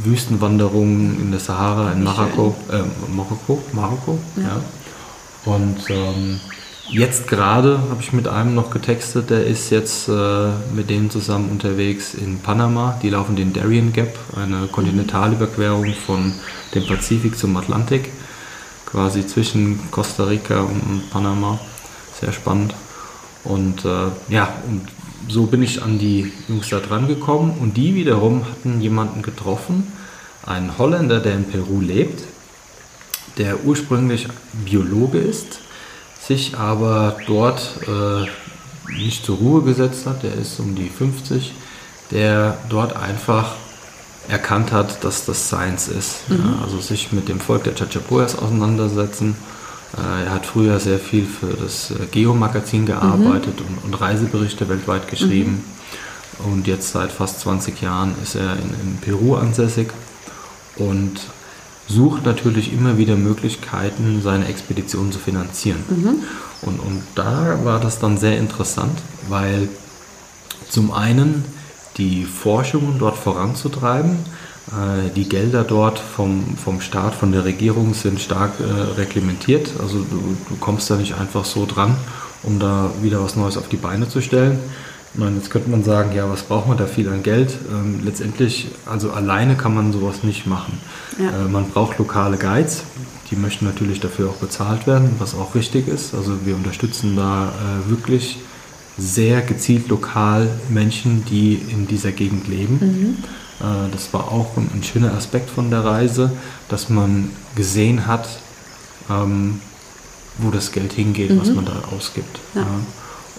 Wüstenwanderungen 0.03 1.19
in 1.19 1.31
der 1.31 1.39
Sahara 1.39 1.91
in 1.91 2.03
Marokko, 2.03 2.55
äh, 2.71 2.83
Marokko, 3.13 3.63
Marokko, 3.73 4.19
ja. 4.35 4.43
ja. 4.43 4.61
Und 5.45 5.89
ähm, 5.89 6.39
jetzt 6.89 7.27
gerade 7.27 7.79
habe 7.89 8.01
ich 8.01 8.13
mit 8.13 8.27
einem 8.27 8.55
noch 8.55 8.69
getextet, 8.69 9.29
der 9.29 9.45
ist 9.45 9.69
jetzt 9.69 10.07
äh, 10.07 10.49
mit 10.73 10.89
denen 10.89 11.09
zusammen 11.09 11.49
unterwegs 11.49 12.13
in 12.13 12.39
Panama. 12.39 12.97
Die 13.01 13.09
laufen 13.09 13.35
den 13.35 13.53
Darien 13.53 13.91
Gap, 13.93 14.17
eine 14.35 14.67
Kontinentalüberquerung 14.67 15.93
von 15.93 16.33
dem 16.73 16.85
Pazifik 16.85 17.37
zum 17.37 17.57
Atlantik, 17.57 18.11
quasi 18.85 19.25
zwischen 19.27 19.91
Costa 19.91 20.25
Rica 20.25 20.61
und 20.61 21.09
Panama. 21.09 21.59
Sehr 22.19 22.31
spannend. 22.31 22.73
Und 23.43 23.83
äh, 23.83 24.07
ja, 24.29 24.53
und 24.67 24.87
so 25.27 25.45
bin 25.45 25.63
ich 25.63 25.81
an 25.81 25.99
die 25.99 26.31
Jungs 26.47 26.69
da 26.69 26.79
dran 26.79 27.07
gekommen 27.07 27.57
und 27.59 27.77
die 27.77 27.95
wiederum 27.95 28.45
hatten 28.45 28.81
jemanden 28.81 29.21
getroffen, 29.21 29.91
einen 30.45 30.77
Holländer, 30.77 31.19
der 31.19 31.35
in 31.35 31.45
Peru 31.45 31.81
lebt, 31.81 32.23
der 33.37 33.63
ursprünglich 33.63 34.27
Biologe 34.65 35.17
ist, 35.17 35.59
sich 36.19 36.57
aber 36.57 37.17
dort 37.27 37.79
äh, 37.87 38.27
nicht 38.91 39.25
zur 39.25 39.37
Ruhe 39.37 39.61
gesetzt 39.63 40.05
hat, 40.05 40.23
der 40.23 40.35
ist 40.35 40.59
um 40.59 40.75
die 40.75 40.89
50, 40.89 41.53
der 42.11 42.57
dort 42.69 42.95
einfach 42.95 43.55
erkannt 44.27 44.71
hat, 44.71 45.03
dass 45.03 45.25
das 45.25 45.47
Science 45.47 45.87
ist. 45.87 46.29
Mhm. 46.29 46.37
Ja, 46.37 46.63
also 46.63 46.79
sich 46.79 47.11
mit 47.11 47.27
dem 47.27 47.39
Volk 47.39 47.63
der 47.63 47.75
Chachapoyas 47.75 48.37
auseinandersetzen. 48.37 49.35
Äh, 49.97 50.25
er 50.25 50.31
hat 50.31 50.45
früher 50.45 50.79
sehr 50.79 50.99
viel 50.99 51.25
für 51.25 51.53
das 51.53 51.91
äh, 51.91 52.05
Geo-Magazin 52.11 52.85
gearbeitet 52.85 53.59
mhm. 53.59 53.77
und, 53.77 53.83
und, 53.85 54.01
Reiseberichte 54.01 54.67
weltweit 54.69 55.07
geschrieben. 55.07 55.63
Mhm. 56.39 56.51
Und 56.51 56.67
jetzt 56.67 56.91
seit 56.91 57.11
fast 57.11 57.39
20 57.41 57.81
Jahren 57.81 58.15
ist 58.21 58.35
er 58.35 58.53
in, 58.53 58.69
in 58.81 58.97
Peru 59.01 59.35
ansässig 59.35 59.91
und 60.77 61.19
sucht 61.87 62.25
natürlich 62.25 62.73
immer 62.73 62.97
wieder 62.97 63.15
Möglichkeiten, 63.15 64.21
seine 64.23 64.47
Expedition 64.47 65.11
zu 65.11 65.19
finanzieren. 65.19 65.83
Mhm. 65.89 66.23
Und, 66.61 66.79
und 66.79 67.03
da 67.15 67.59
war 67.63 67.79
das 67.79 67.99
dann 67.99 68.17
sehr 68.17 68.37
interessant, 68.37 68.97
weil 69.29 69.69
zum 70.69 70.91
einen 70.91 71.45
die 71.97 72.25
Forschungen 72.25 72.97
dort 72.97 73.17
voranzutreiben, 73.17 74.17
die 75.15 75.29
Gelder 75.29 75.63
dort 75.63 75.99
vom, 75.99 76.57
vom 76.57 76.81
Staat, 76.81 77.15
von 77.15 77.31
der 77.31 77.45
Regierung 77.45 77.93
sind 77.93 78.19
stark 78.19 78.53
äh, 78.59 78.63
reglementiert. 78.99 79.71
Also 79.79 79.99
du, 79.99 80.35
du 80.49 80.55
kommst 80.59 80.89
da 80.89 80.95
nicht 80.95 81.15
einfach 81.15 81.45
so 81.45 81.65
dran, 81.65 81.95
um 82.43 82.59
da 82.59 82.91
wieder 83.01 83.23
was 83.23 83.35
Neues 83.35 83.57
auf 83.57 83.69
die 83.69 83.77
Beine 83.77 84.09
zu 84.09 84.21
stellen. 84.21 84.59
Ich 85.13 85.19
meine, 85.19 85.35
jetzt 85.35 85.51
könnte 85.51 85.69
man 85.69 85.83
sagen, 85.83 86.15
ja, 86.15 86.27
was 86.27 86.41
braucht 86.41 86.67
man 86.67 86.77
da 86.77 86.87
viel 86.87 87.07
an 87.07 87.21
Geld? 87.21 87.55
Ähm, 87.71 87.99
letztendlich, 88.03 88.69
also 88.87 89.11
alleine 89.11 89.55
kann 89.55 89.75
man 89.75 89.93
sowas 89.93 90.23
nicht 90.23 90.47
machen. 90.47 90.79
Ja. 91.19 91.29
Äh, 91.29 91.49
man 91.49 91.69
braucht 91.69 91.99
lokale 91.99 92.37
Guides, 92.37 92.81
die 93.29 93.35
möchten 93.35 93.65
natürlich 93.65 93.99
dafür 93.99 94.29
auch 94.31 94.37
bezahlt 94.37 94.87
werden, 94.87 95.11
was 95.19 95.35
auch 95.35 95.53
richtig 95.53 95.87
ist. 95.87 96.15
Also 96.15 96.45
wir 96.45 96.55
unterstützen 96.55 97.15
da 97.15 97.49
äh, 97.49 97.89
wirklich 97.91 98.39
sehr 98.97 99.41
gezielt 99.41 99.87
lokal 99.89 100.49
Menschen, 100.69 101.23
die 101.25 101.61
in 101.69 101.87
dieser 101.87 102.11
Gegend 102.11 102.47
leben. 102.47 102.79
Mhm. 102.81 103.17
Äh, 103.63 103.91
das 103.91 104.13
war 104.13 104.31
auch 104.31 104.57
ein, 104.57 104.69
ein, 104.73 104.83
schöner 104.83 105.13
Aspekt 105.13 105.49
von 105.49 105.69
der 105.69 105.83
Reise, 105.83 106.31
dass 106.69 106.89
man 106.89 107.31
gesehen 107.55 108.05
hat, 108.05 108.27
ähm, 109.09 109.61
wo 110.37 110.51
das 110.51 110.71
Geld 110.71 110.93
hingeht, 110.93 111.31
mhm. 111.31 111.39
was 111.39 111.49
man 111.49 111.65
da 111.65 111.83
ausgibt. 111.95 112.39
Ja. 112.53 112.61
Ja. 112.61 112.67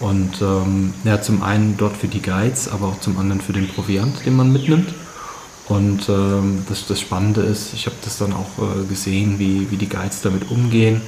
Und 0.01 0.43
ähm, 0.43 0.93
ja, 1.05 1.23
zum 1.23 1.43
einen 1.43 1.77
dort 1.77 1.97
für 1.97 2.09
die 2.09 2.21
Guides, 2.21 2.69
aber 2.69 2.89
auch 2.89 3.01
zum 3.01 3.17
anderen 3.17 3.41
für 3.41 3.53
den 3.53 3.69
Proviant, 3.69 4.27
den 4.27 4.37
man 4.37 4.53
mitnimmt. 4.53 4.93
Und 5.69 6.09
ähm, 6.09 6.65
das, 6.69 6.87
das 6.87 7.01
Spannende 7.01 7.43
ist, 7.43 7.73
ich 7.75 7.87
habe 7.87 7.97
das 8.05 8.19
dann 8.19 8.33
auch 8.33 8.59
äh, 8.59 8.85
gesehen, 8.87 9.39
wie, 9.39 9.71
wie 9.71 9.77
die 9.77 9.89
Guides 9.89 10.21
damit 10.21 10.51
umgehen. 10.51 11.01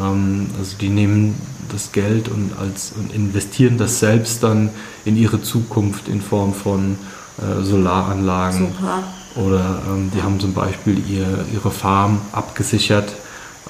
Ähm, 0.00 0.50
also 0.58 0.76
die 0.80 0.88
nehmen 0.88 1.34
das 1.70 1.92
Geld 1.92 2.28
und, 2.28 2.52
als, 2.58 2.92
und 2.96 3.12
investieren 3.12 3.76
das 3.76 3.98
selbst 3.98 4.42
dann 4.42 4.70
in 5.04 5.16
ihre 5.16 5.42
Zukunft 5.42 6.08
in 6.08 6.22
Form 6.22 6.54
von 6.54 6.96
äh, 7.38 7.62
Solaranlagen. 7.62 8.68
Super. 8.68 9.02
Oder 9.36 9.82
ähm, 9.88 10.10
die 10.14 10.22
haben 10.22 10.40
zum 10.40 10.54
Beispiel 10.54 10.98
ihr, 11.08 11.44
ihre 11.52 11.70
Farm 11.70 12.20
abgesichert 12.32 13.14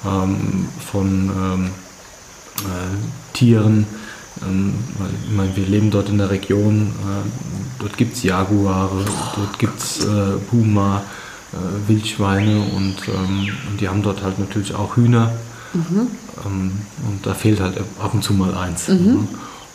ähm, 0.05 0.67
von 0.91 1.29
ähm, 1.29 1.65
äh, 2.59 3.33
Tieren 3.33 3.85
ähm, 4.47 4.73
weil, 4.97 5.09
ich 5.25 5.35
meine, 5.35 5.55
wir 5.55 5.65
leben 5.65 5.91
dort 5.91 6.09
in 6.09 6.17
der 6.17 6.29
Region, 6.29 6.87
äh, 6.87 7.29
dort 7.79 7.97
gibt 7.97 8.15
es 8.15 8.23
Jaguare, 8.23 9.05
dort 9.35 9.59
gibt 9.59 9.79
es 9.79 10.05
äh, 10.05 10.37
Puma, 10.49 11.03
äh, 11.51 11.89
Wildschweine 11.89 12.59
und, 12.75 12.95
ähm, 13.07 13.47
und, 13.69 13.81
die 13.81 13.89
haben 13.89 14.01
dort 14.01 14.23
halt 14.23 14.39
natürlich 14.39 14.73
auch 14.75 14.95
Hühner. 14.95 15.31
Mhm. 15.73 16.07
Und 16.45 17.19
da 17.23 17.33
fehlt 17.33 17.59
halt 17.59 17.77
ab 17.99 18.13
und 18.13 18.23
zu 18.23 18.33
mal 18.33 18.55
eins. 18.55 18.87
Mhm. 18.87 19.05
Ne? 19.05 19.27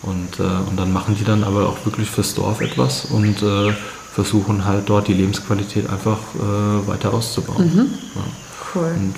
Und, 0.07 0.39
äh, 0.39 0.69
und 0.69 0.79
dann 0.79 0.93
machen 0.93 1.17
die 1.19 1.25
dann 1.25 1.45
aber 1.45 1.69
auch 1.69 1.85
wirklich 1.85 2.11
fürs 2.11 2.35
Dorf 2.35 2.61
etwas 2.61 3.07
und 3.07 3.43
äh, 3.43 3.73
versuchen 4.13 4.65
halt 4.65 4.89
dort 4.89 5.09
die 5.09 5.15
Lebensqualität 5.15 5.89
einfach 5.89 6.19
äh, 6.35 6.89
weiter 6.89 7.15
auszubauen. 7.15 7.65
Mhm. 7.65 7.87
Ja. 8.15 8.23
Cool. 8.75 8.95
Und 8.97 9.15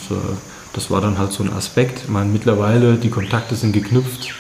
das 0.74 0.90
war 0.90 1.00
dann 1.00 1.18
halt 1.18 1.32
so 1.32 1.42
ein 1.42 1.52
Aspekt. 1.52 2.02
Ich 2.04 2.08
meine, 2.10 2.30
mittlerweile 2.30 2.96
die 2.96 3.08
Kontakte 3.08 3.56
sind 3.56 3.72
geknüpft. 3.72 4.34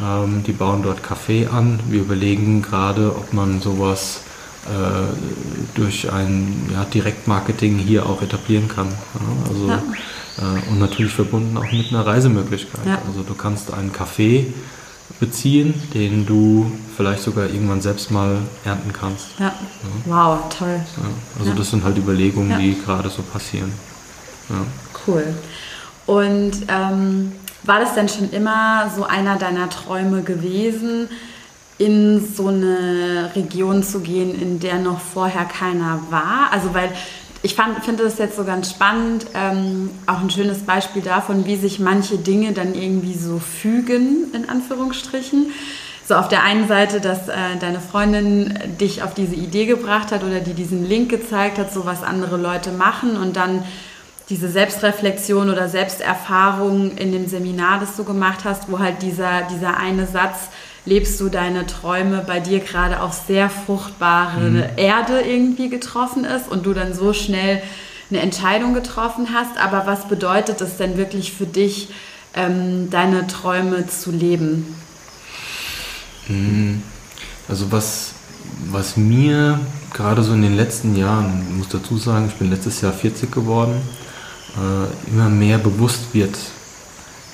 Ähm, 0.00 0.42
die 0.42 0.52
bauen 0.52 0.82
dort 0.82 1.02
Kaffee 1.02 1.46
an. 1.46 1.80
Wir 1.88 2.00
überlegen 2.00 2.62
gerade, 2.62 3.14
ob 3.14 3.34
man 3.34 3.60
sowas 3.60 4.22
äh, 4.64 5.76
durch 5.76 6.10
ein 6.10 6.70
ja, 6.72 6.84
Direktmarketing 6.84 7.76
hier 7.78 8.06
auch 8.06 8.22
etablieren 8.22 8.68
kann. 8.68 8.88
Ja, 8.88 9.50
also, 9.50 9.68
ja. 9.68 9.82
Äh, 10.38 10.70
und 10.70 10.78
natürlich 10.78 11.12
verbunden 11.12 11.58
auch 11.58 11.70
mit 11.70 11.90
einer 11.90 12.06
Reisemöglichkeit. 12.06 12.86
Also 13.06 13.22
du 13.22 13.34
kannst 13.34 13.74
einen 13.74 13.92
Kaffee 13.92 14.54
beziehen, 15.20 15.74
den 15.94 16.26
du 16.26 16.70
vielleicht 16.96 17.22
sogar 17.22 17.46
irgendwann 17.46 17.80
selbst 17.80 18.10
mal 18.10 18.38
ernten 18.64 18.92
kannst. 18.92 19.28
Ja. 19.38 19.52
Wow, 20.06 20.40
toll. 20.56 20.80
also 21.38 21.52
das 21.52 21.70
sind 21.70 21.84
halt 21.84 21.96
Überlegungen, 21.96 22.58
die 22.58 22.76
gerade 22.80 23.08
so 23.08 23.22
passieren. 23.22 23.72
Cool. 25.06 25.34
Und 26.06 26.52
ähm, 26.68 27.32
war 27.62 27.80
das 27.80 27.94
denn 27.94 28.08
schon 28.08 28.30
immer 28.30 28.90
so 28.94 29.04
einer 29.04 29.36
deiner 29.36 29.70
Träume 29.70 30.22
gewesen, 30.22 31.08
in 31.78 32.22
so 32.34 32.48
eine 32.48 33.30
Region 33.34 33.82
zu 33.82 34.00
gehen, 34.00 34.40
in 34.40 34.60
der 34.60 34.78
noch 34.78 35.00
vorher 35.00 35.44
keiner 35.44 36.00
war? 36.10 36.50
Also 36.52 36.74
weil 36.74 36.92
ich 37.42 37.56
finde 37.56 38.04
das 38.04 38.18
jetzt 38.18 38.36
so 38.36 38.44
ganz 38.44 38.70
spannend, 38.70 39.26
ähm, 39.34 39.90
auch 40.06 40.20
ein 40.20 40.30
schönes 40.30 40.60
Beispiel 40.60 41.02
davon, 41.02 41.44
wie 41.44 41.56
sich 41.56 41.80
manche 41.80 42.16
Dinge 42.18 42.52
dann 42.52 42.74
irgendwie 42.74 43.14
so 43.14 43.38
fügen, 43.38 44.32
in 44.32 44.48
Anführungsstrichen. 44.48 45.50
So 46.06 46.14
auf 46.14 46.28
der 46.28 46.44
einen 46.44 46.68
Seite, 46.68 47.00
dass 47.00 47.28
äh, 47.28 47.56
deine 47.58 47.80
Freundin 47.80 48.58
dich 48.80 49.02
auf 49.02 49.14
diese 49.14 49.34
Idee 49.34 49.66
gebracht 49.66 50.12
hat 50.12 50.22
oder 50.22 50.40
die 50.40 50.54
diesen 50.54 50.88
Link 50.88 51.10
gezeigt 51.10 51.58
hat, 51.58 51.72
so 51.72 51.84
was 51.84 52.02
andere 52.02 52.36
Leute 52.36 52.70
machen 52.70 53.16
und 53.16 53.36
dann 53.36 53.64
diese 54.28 54.48
Selbstreflexion 54.48 55.50
oder 55.50 55.68
Selbsterfahrung 55.68 56.96
in 56.96 57.12
dem 57.12 57.28
Seminar, 57.28 57.80
das 57.80 57.96
du 57.96 58.04
gemacht 58.04 58.40
hast, 58.44 58.70
wo 58.70 58.78
halt 58.78 59.02
dieser, 59.02 59.42
dieser 59.42 59.76
eine 59.76 60.06
Satz, 60.06 60.48
lebst 60.84 61.20
du 61.20 61.28
deine 61.28 61.66
Träume 61.66 62.24
bei 62.26 62.40
dir 62.40 62.60
gerade 62.60 63.00
auf 63.00 63.12
sehr 63.26 63.48
fruchtbare 63.48 64.40
mhm. 64.40 64.64
Erde 64.76 65.20
irgendwie 65.20 65.68
getroffen 65.68 66.24
ist 66.24 66.48
und 66.48 66.66
du 66.66 66.74
dann 66.74 66.94
so 66.94 67.12
schnell 67.12 67.62
eine 68.10 68.20
Entscheidung 68.20 68.74
getroffen 68.74 69.28
hast. 69.32 69.58
Aber 69.58 69.86
was 69.86 70.08
bedeutet 70.08 70.60
es 70.60 70.76
denn 70.76 70.96
wirklich 70.96 71.32
für 71.32 71.46
dich, 71.46 71.90
ähm, 72.34 72.90
deine 72.90 73.26
Träume 73.26 73.86
zu 73.86 74.10
leben? 74.10 74.74
Mhm. 76.28 76.82
Also 77.48 77.70
was, 77.70 78.12
was 78.70 78.96
mir 78.96 79.60
gerade 79.92 80.22
so 80.22 80.32
in 80.32 80.42
den 80.42 80.56
letzten 80.56 80.96
Jahren, 80.96 81.46
ich 81.48 81.56
muss 81.56 81.68
dazu 81.68 81.96
sagen, 81.96 82.26
ich 82.28 82.34
bin 82.34 82.50
letztes 82.50 82.80
Jahr 82.80 82.92
40 82.92 83.30
geworden, 83.30 83.80
äh, 84.56 85.10
immer 85.10 85.28
mehr 85.28 85.58
bewusst 85.58 86.12
wird, 86.12 86.36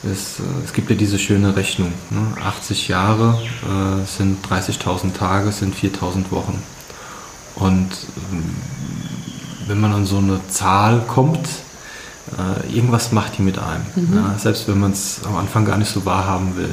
es, 0.04 0.40
äh, 0.40 0.64
es, 0.64 0.72
gibt 0.72 0.90
ja 0.90 0.96
diese 0.96 1.18
schöne 1.18 1.56
Rechnung. 1.56 1.92
Ne? 2.11 2.20
80 2.42 2.88
Jahre 2.88 3.38
äh, 3.62 4.06
sind 4.06 4.46
30.000 4.46 5.14
Tage, 5.14 5.52
sind 5.52 5.74
4.000 5.74 6.30
Wochen. 6.30 6.62
Und 7.56 7.90
ähm, 8.32 8.44
wenn 9.66 9.80
man 9.80 9.92
an 9.92 10.06
so 10.06 10.18
eine 10.18 10.40
Zahl 10.48 11.00
kommt, 11.06 11.48
äh, 12.37 12.74
irgendwas 12.74 13.12
macht 13.12 13.38
die 13.38 13.42
mit 13.42 13.58
einem. 13.58 13.84
Mhm. 13.96 14.16
Ja? 14.16 14.38
Selbst 14.38 14.68
wenn 14.68 14.78
man 14.78 14.92
es 14.92 15.20
am 15.24 15.37
Anfang 15.37 15.64
gar 15.64 15.76
nicht 15.76 15.90
so 15.90 16.04
wahrhaben 16.04 16.56
will. 16.56 16.70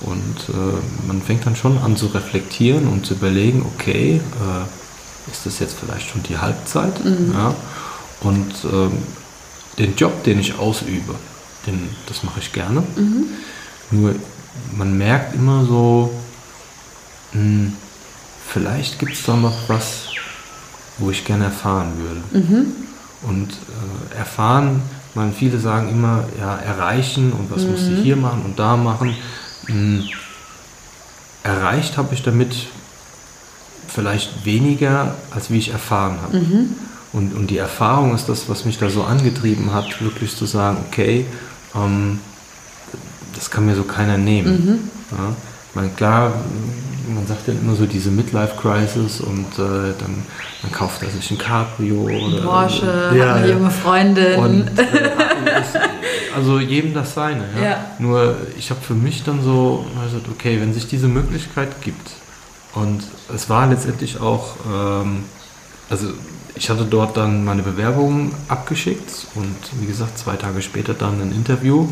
Und 0.00 0.48
äh, 0.48 1.06
man 1.06 1.22
fängt 1.22 1.46
dann 1.46 1.54
schon 1.54 1.78
an 1.78 1.96
zu 1.96 2.06
reflektieren 2.06 2.88
und 2.88 3.06
zu 3.06 3.14
überlegen, 3.14 3.64
okay, 3.74 4.20
äh, 4.20 5.30
ist 5.30 5.46
das 5.46 5.60
jetzt 5.60 5.76
vielleicht 5.78 6.08
schon 6.08 6.22
die 6.24 6.38
Halbzeit? 6.38 7.04
Mhm. 7.04 7.32
Ja? 7.32 7.54
Und 8.20 8.52
ähm, 8.64 8.92
den 9.78 9.96
Job, 9.96 10.24
den 10.24 10.38
ich 10.38 10.58
ausübe, 10.58 11.14
den, 11.66 11.88
das 12.06 12.22
mache 12.22 12.40
ich 12.40 12.52
gerne. 12.52 12.82
Mhm. 12.96 13.26
Nur 13.90 14.14
man 14.76 14.96
merkt 14.96 15.34
immer 15.34 15.64
so, 15.64 16.12
mh, 17.32 17.40
hm, 17.40 17.72
vielleicht 18.48 18.98
gibt 18.98 19.12
es 19.12 19.24
da 19.24 19.36
noch 19.36 19.68
was, 19.68 20.08
wo 20.98 21.10
ich 21.10 21.24
gerne 21.24 21.44
erfahren 21.44 21.92
würde. 21.98 22.46
Mhm. 22.46 22.66
Und 23.22 23.52
äh, 23.52 24.16
erfahren, 24.16 24.82
man, 25.14 25.32
viele 25.32 25.58
sagen 25.58 25.88
immer, 25.90 26.24
ja, 26.38 26.56
erreichen 26.56 27.32
und 27.32 27.50
was 27.50 27.62
mhm. 27.62 27.70
muss 27.72 27.82
ich 27.82 28.02
hier 28.02 28.16
machen 28.16 28.42
und 28.44 28.58
da 28.58 28.76
machen. 28.76 29.14
Mh, 29.68 29.74
hm, 29.74 30.08
erreicht 31.42 31.96
habe 31.96 32.14
ich 32.14 32.22
damit 32.22 32.54
vielleicht 33.88 34.44
weniger, 34.44 35.14
als 35.30 35.50
wie 35.50 35.58
ich 35.58 35.70
erfahren 35.70 36.18
habe. 36.22 36.38
Mhm. 36.38 36.74
Und, 37.12 37.34
und 37.34 37.50
die 37.50 37.58
Erfahrung 37.58 38.14
ist 38.14 38.28
das, 38.28 38.48
was 38.48 38.64
mich 38.64 38.78
da 38.78 38.88
so 38.88 39.02
angetrieben 39.02 39.72
hat, 39.72 40.00
wirklich 40.00 40.34
zu 40.34 40.46
sagen, 40.46 40.78
okay, 40.88 41.26
ähm, 41.74 42.20
das 43.34 43.50
kann 43.50 43.66
mir 43.66 43.74
so 43.74 43.84
keiner 43.84 44.18
nehmen. 44.18 44.52
Mhm. 44.52 45.16
Ja? 45.16 45.34
Ich 45.68 45.74
meine, 45.74 45.88
klar, 45.90 46.32
man 47.08 47.26
sagt 47.26 47.48
ja 47.48 47.54
immer 47.54 47.74
so 47.74 47.86
diese 47.86 48.10
Midlife-Crisis 48.10 49.20
und 49.20 49.46
äh, 49.54 49.94
dann, 49.98 50.22
dann, 50.62 50.72
kauft 50.72 51.02
er 51.02 51.10
sich 51.10 51.30
ein 51.30 51.38
Cabrio 51.38 52.02
oder 52.02 52.42
Porsche, 52.42 53.12
ja, 53.16 53.34
eine 53.34 53.52
junge 53.52 53.70
Freundin. 53.70 54.38
Und, 54.38 54.78
äh, 54.78 55.10
also 56.36 56.60
jedem 56.60 56.94
das 56.94 57.14
seine. 57.14 57.44
Ja? 57.56 57.62
ja. 57.62 57.84
Nur 57.98 58.36
ich 58.58 58.70
habe 58.70 58.80
für 58.80 58.94
mich 58.94 59.24
dann 59.24 59.42
so 59.42 59.84
gesagt, 60.04 60.26
okay, 60.30 60.60
wenn 60.60 60.72
sich 60.74 60.86
diese 60.86 61.08
Möglichkeit 61.08 61.80
gibt 61.80 62.10
und 62.74 63.02
es 63.34 63.48
war 63.48 63.66
letztendlich 63.66 64.20
auch, 64.20 64.56
ähm, 64.70 65.24
also 65.90 66.08
ich 66.54 66.68
hatte 66.70 66.84
dort 66.84 67.16
dann 67.16 67.44
meine 67.44 67.62
Bewerbung 67.62 68.32
abgeschickt 68.48 69.26
und 69.34 69.56
wie 69.80 69.86
gesagt, 69.86 70.18
zwei 70.18 70.36
Tage 70.36 70.62
später 70.62 70.94
dann 70.94 71.20
ein 71.20 71.32
Interview. 71.32 71.88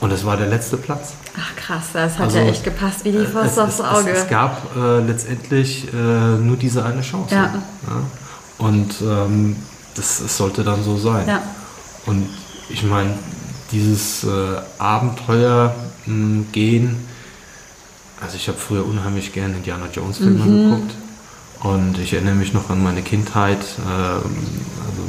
Und 0.00 0.12
es 0.12 0.24
war 0.24 0.38
der 0.38 0.46
letzte 0.46 0.78
Platz. 0.78 1.12
Ach 1.38 1.54
krass, 1.56 1.88
das 1.92 2.14
hat 2.14 2.26
also, 2.26 2.38
ja 2.38 2.44
echt 2.44 2.64
gepasst 2.64 3.04
wie 3.04 3.12
die 3.12 3.26
Faust 3.26 3.58
aufs 3.58 3.80
Auge. 3.82 4.10
Es, 4.10 4.22
es 4.22 4.28
gab 4.28 4.74
äh, 4.74 5.00
letztendlich 5.00 5.92
äh, 5.92 5.96
nur 5.96 6.56
diese 6.56 6.84
eine 6.84 7.02
Chance. 7.02 7.34
Ja. 7.34 7.42
ja? 7.42 8.02
Und 8.56 8.94
ähm, 9.02 9.56
das, 9.94 10.22
das, 10.22 10.36
sollte 10.36 10.64
dann 10.64 10.82
so 10.82 10.96
sein. 10.96 11.28
Ja. 11.28 11.42
Und 12.06 12.26
ich 12.70 12.82
meine, 12.82 13.10
dieses 13.72 14.24
äh, 14.24 14.28
Abenteuer 14.78 15.74
mh, 16.06 16.44
gehen, 16.52 17.06
also 18.22 18.36
ich 18.36 18.48
habe 18.48 18.58
früher 18.58 18.86
unheimlich 18.86 19.32
gerne 19.32 19.56
Indiana 19.56 19.86
Jones 19.92 20.18
Filme 20.18 20.44
mhm. 20.44 20.70
geguckt. 20.70 20.94
Und 21.60 21.98
ich 21.98 22.14
erinnere 22.14 22.34
mich 22.34 22.52
noch 22.52 22.70
an 22.70 22.82
meine 22.82 23.02
Kindheit. 23.02 23.58
Ähm, 23.86 24.22
also 24.86 25.02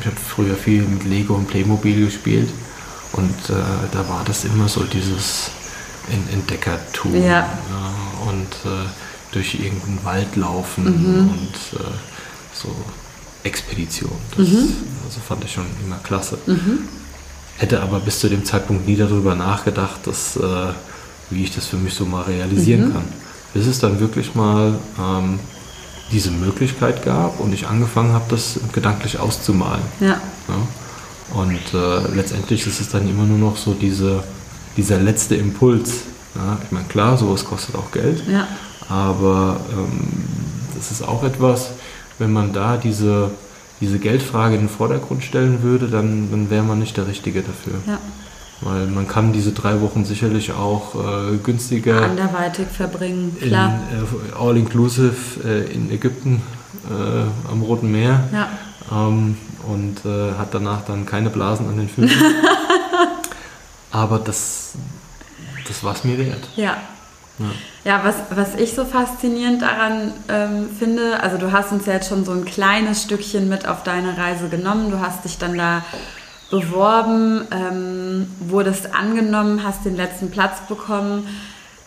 ich 0.00 0.06
habe 0.06 0.16
früher 0.16 0.54
viel 0.54 0.82
mit 0.82 1.04
Lego 1.04 1.34
und 1.34 1.48
Playmobil 1.48 2.06
gespielt. 2.06 2.48
Und 3.12 3.50
äh, 3.50 3.54
da 3.92 4.08
war 4.08 4.22
das 4.24 4.44
immer 4.44 4.68
so 4.68 4.84
dieses 4.84 5.50
Entdeckertum. 6.32 7.14
Ja. 7.20 7.48
und 8.28 8.70
äh, 8.70 8.86
durch 9.32 9.54
irgendeinen 9.54 10.04
Wald 10.04 10.36
laufen 10.36 10.84
mhm. 10.84 11.28
und 11.30 11.80
äh, 11.80 11.84
so 12.54 12.74
Expedition. 13.42 14.12
Das 14.36 14.48
mhm. 14.48 14.68
also 15.04 15.20
fand 15.26 15.44
ich 15.44 15.52
schon 15.52 15.66
immer 15.84 15.98
klasse. 15.98 16.38
Mhm. 16.46 16.88
Hätte 17.58 17.82
aber 17.82 18.00
bis 18.00 18.20
zu 18.20 18.28
dem 18.28 18.44
Zeitpunkt 18.44 18.86
nie 18.86 18.96
darüber 18.96 19.34
nachgedacht, 19.34 20.06
dass, 20.06 20.38
wie 21.30 21.42
ich 21.42 21.54
das 21.54 21.66
für 21.66 21.76
mich 21.76 21.94
so 21.94 22.04
mal 22.04 22.22
realisieren 22.22 22.88
mhm. 22.88 22.92
kann. 22.92 23.04
Bis 23.54 23.66
es 23.66 23.78
dann 23.78 23.98
wirklich 23.98 24.34
mal 24.34 24.78
ähm, 24.98 25.38
diese 26.12 26.30
Möglichkeit 26.30 27.04
gab 27.04 27.40
und 27.40 27.52
ich 27.52 27.66
angefangen 27.66 28.12
habe, 28.12 28.24
das 28.28 28.60
gedanklich 28.72 29.18
auszumalen. 29.18 29.82
Ja. 30.00 30.20
ja. 30.48 31.34
Und 31.34 31.74
äh, 31.74 32.14
letztendlich 32.14 32.66
ist 32.66 32.80
es 32.80 32.88
dann 32.88 33.08
immer 33.08 33.24
nur 33.24 33.38
noch 33.38 33.56
so 33.56 33.74
diese, 33.74 34.22
dieser 34.76 34.98
letzte 34.98 35.34
Impuls. 35.34 36.02
Ja. 36.34 36.58
Ich 36.64 36.70
meine, 36.70 36.86
klar, 36.86 37.16
sowas 37.16 37.44
kostet 37.44 37.74
auch 37.74 37.90
Geld, 37.90 38.22
ja. 38.30 38.46
aber 38.88 39.60
ähm, 39.72 40.08
das 40.76 40.90
ist 40.92 41.02
auch 41.02 41.24
etwas, 41.24 41.70
wenn 42.18 42.32
man 42.32 42.52
da 42.52 42.76
diese, 42.76 43.30
diese 43.80 43.98
Geldfrage 43.98 44.54
in 44.54 44.62
den 44.62 44.68
Vordergrund 44.68 45.24
stellen 45.24 45.62
würde, 45.62 45.88
dann, 45.88 46.30
dann 46.30 46.50
wäre 46.50 46.62
man 46.62 46.78
nicht 46.78 46.96
der 46.96 47.08
Richtige 47.08 47.42
dafür. 47.42 47.74
Ja. 47.86 47.98
Weil 48.62 48.86
man 48.86 49.06
kann 49.06 49.32
diese 49.32 49.52
drei 49.52 49.80
Wochen 49.82 50.04
sicherlich 50.04 50.52
auch 50.52 50.94
äh, 50.94 51.36
günstiger 51.36 52.02
anderweitig 52.02 52.68
verbringen, 52.68 53.36
klar. 53.38 53.80
In, 53.92 53.98
äh, 53.98 54.38
all 54.38 54.56
inclusive 54.56 55.14
äh, 55.44 55.70
in 55.72 55.90
Ägypten 55.90 56.42
äh, 56.88 57.50
am 57.50 57.62
Roten 57.62 57.92
Meer. 57.92 58.24
Ja. 58.32 58.48
Ähm, 58.90 59.36
und 59.66 60.04
äh, 60.04 60.34
hat 60.38 60.54
danach 60.54 60.84
dann 60.86 61.06
keine 61.06 61.28
Blasen 61.28 61.68
an 61.68 61.76
den 61.76 61.88
Füßen. 61.88 62.18
Aber 63.90 64.18
das, 64.18 64.74
das 65.66 65.82
war 65.82 65.94
es 65.94 66.04
mir 66.04 66.18
wert. 66.18 66.48
Ja. 66.56 66.76
Ja, 67.38 67.46
ja 67.84 68.04
was, 68.04 68.14
was 68.30 68.54
ich 68.54 68.74
so 68.74 68.84
faszinierend 68.84 69.62
daran 69.62 70.12
ähm, 70.28 70.68
finde, 70.78 71.20
also 71.20 71.36
du 71.36 71.52
hast 71.52 71.72
uns 71.72 71.86
ja 71.86 71.94
jetzt 71.94 72.08
schon 72.08 72.24
so 72.24 72.32
ein 72.32 72.44
kleines 72.44 73.02
Stückchen 73.02 73.48
mit 73.48 73.68
auf 73.68 73.82
deine 73.82 74.16
Reise 74.16 74.48
genommen. 74.48 74.90
Du 74.90 75.00
hast 75.00 75.24
dich 75.24 75.38
dann 75.38 75.58
da 75.58 75.84
beworben, 76.50 77.46
ähm, 77.50 78.28
wurdest 78.40 78.94
angenommen, 78.94 79.64
hast 79.64 79.84
den 79.84 79.96
letzten 79.96 80.30
Platz 80.30 80.60
bekommen, 80.68 81.26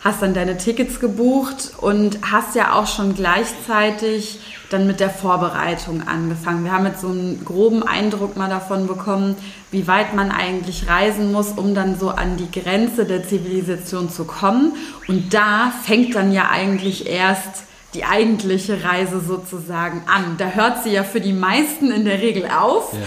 hast 0.02 0.22
dann 0.22 0.34
deine 0.34 0.56
Tickets 0.56 1.00
gebucht 1.00 1.72
und 1.78 2.18
hast 2.30 2.54
ja 2.54 2.74
auch 2.74 2.86
schon 2.86 3.14
gleichzeitig 3.14 4.40
dann 4.70 4.86
mit 4.86 5.00
der 5.00 5.10
Vorbereitung 5.10 6.06
angefangen. 6.06 6.64
Wir 6.64 6.72
haben 6.72 6.86
jetzt 6.86 7.02
so 7.02 7.08
einen 7.08 7.44
groben 7.44 7.82
Eindruck 7.82 8.36
mal 8.36 8.48
davon 8.48 8.86
bekommen, 8.86 9.36
wie 9.70 9.86
weit 9.86 10.14
man 10.14 10.30
eigentlich 10.30 10.88
reisen 10.88 11.32
muss, 11.32 11.50
um 11.50 11.74
dann 11.74 11.98
so 11.98 12.10
an 12.10 12.36
die 12.36 12.50
Grenze 12.50 13.04
der 13.04 13.26
Zivilisation 13.26 14.08
zu 14.08 14.24
kommen. 14.24 14.72
Und 15.06 15.34
da 15.34 15.72
fängt 15.82 16.14
dann 16.14 16.32
ja 16.32 16.48
eigentlich 16.50 17.06
erst 17.06 17.64
die 17.94 18.04
eigentliche 18.04 18.84
Reise 18.84 19.20
sozusagen 19.20 20.04
an. 20.06 20.36
Da 20.38 20.50
hört 20.50 20.84
sie 20.84 20.90
ja 20.90 21.02
für 21.02 21.20
die 21.20 21.32
meisten 21.32 21.90
in 21.90 22.04
der 22.04 22.20
Regel 22.20 22.46
auf. 22.46 22.92
Ja. 22.92 23.00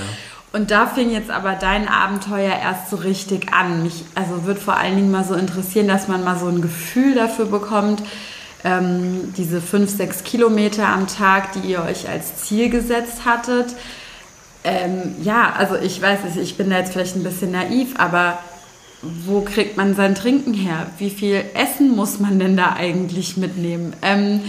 Und 0.53 0.69
da 0.69 0.85
fing 0.85 1.09
jetzt 1.09 1.31
aber 1.31 1.53
dein 1.53 1.87
Abenteuer 1.87 2.55
erst 2.55 2.91
so 2.91 2.97
richtig 2.97 3.51
an. 3.53 3.81
Mich 3.81 4.05
also 4.13 4.45
wird 4.45 4.59
vor 4.59 4.77
allen 4.77 4.95
Dingen 4.95 5.09
mal 5.09 5.23
so 5.23 5.33
interessieren, 5.33 5.87
dass 5.87 6.07
man 6.07 6.23
mal 6.23 6.37
so 6.37 6.45
ein 6.45 6.61
Gefühl 6.61 7.15
dafür 7.15 7.45
bekommt, 7.45 8.03
ähm, 8.63 9.33
diese 9.35 9.61
fünf, 9.61 9.89
sechs 9.89 10.23
Kilometer 10.23 10.87
am 10.87 11.07
Tag, 11.07 11.53
die 11.53 11.71
ihr 11.71 11.81
euch 11.83 12.07
als 12.07 12.35
Ziel 12.43 12.69
gesetzt 12.69 13.25
hattet. 13.25 13.75
Ähm, 14.63 15.15
ja, 15.23 15.53
also 15.57 15.75
ich 15.75 15.99
weiß 15.99 16.23
nicht, 16.23 16.37
ich 16.37 16.55
bin 16.55 16.69
da 16.69 16.77
jetzt 16.77 16.93
vielleicht 16.93 17.15
ein 17.15 17.23
bisschen 17.23 17.51
naiv, 17.51 17.95
aber 17.97 18.37
wo 19.01 19.41
kriegt 19.41 19.75
man 19.75 19.95
sein 19.95 20.13
Trinken 20.13 20.53
her? 20.53 20.85
Wie 20.99 21.09
viel 21.09 21.43
Essen 21.55 21.95
muss 21.95 22.19
man 22.19 22.37
denn 22.37 22.55
da 22.55 22.73
eigentlich 22.73 23.37
mitnehmen? 23.37 23.95
Ähm, 24.03 24.41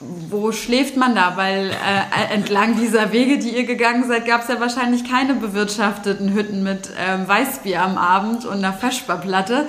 wo 0.00 0.50
schläft 0.50 0.96
man 0.96 1.14
da? 1.14 1.36
Weil 1.36 1.70
äh, 1.70 2.34
entlang 2.34 2.76
dieser 2.76 3.12
Wege, 3.12 3.38
die 3.38 3.50
ihr 3.50 3.64
gegangen 3.64 4.08
seid, 4.08 4.26
gab 4.26 4.42
es 4.42 4.48
ja 4.48 4.58
wahrscheinlich 4.58 5.08
keine 5.08 5.34
bewirtschafteten 5.34 6.32
Hütten 6.32 6.62
mit 6.62 6.90
ähm, 6.98 7.28
Weißbier 7.28 7.82
am 7.82 7.98
Abend 7.98 8.46
und 8.46 8.58
einer 8.58 8.72
Feschbarplatte. 8.72 9.66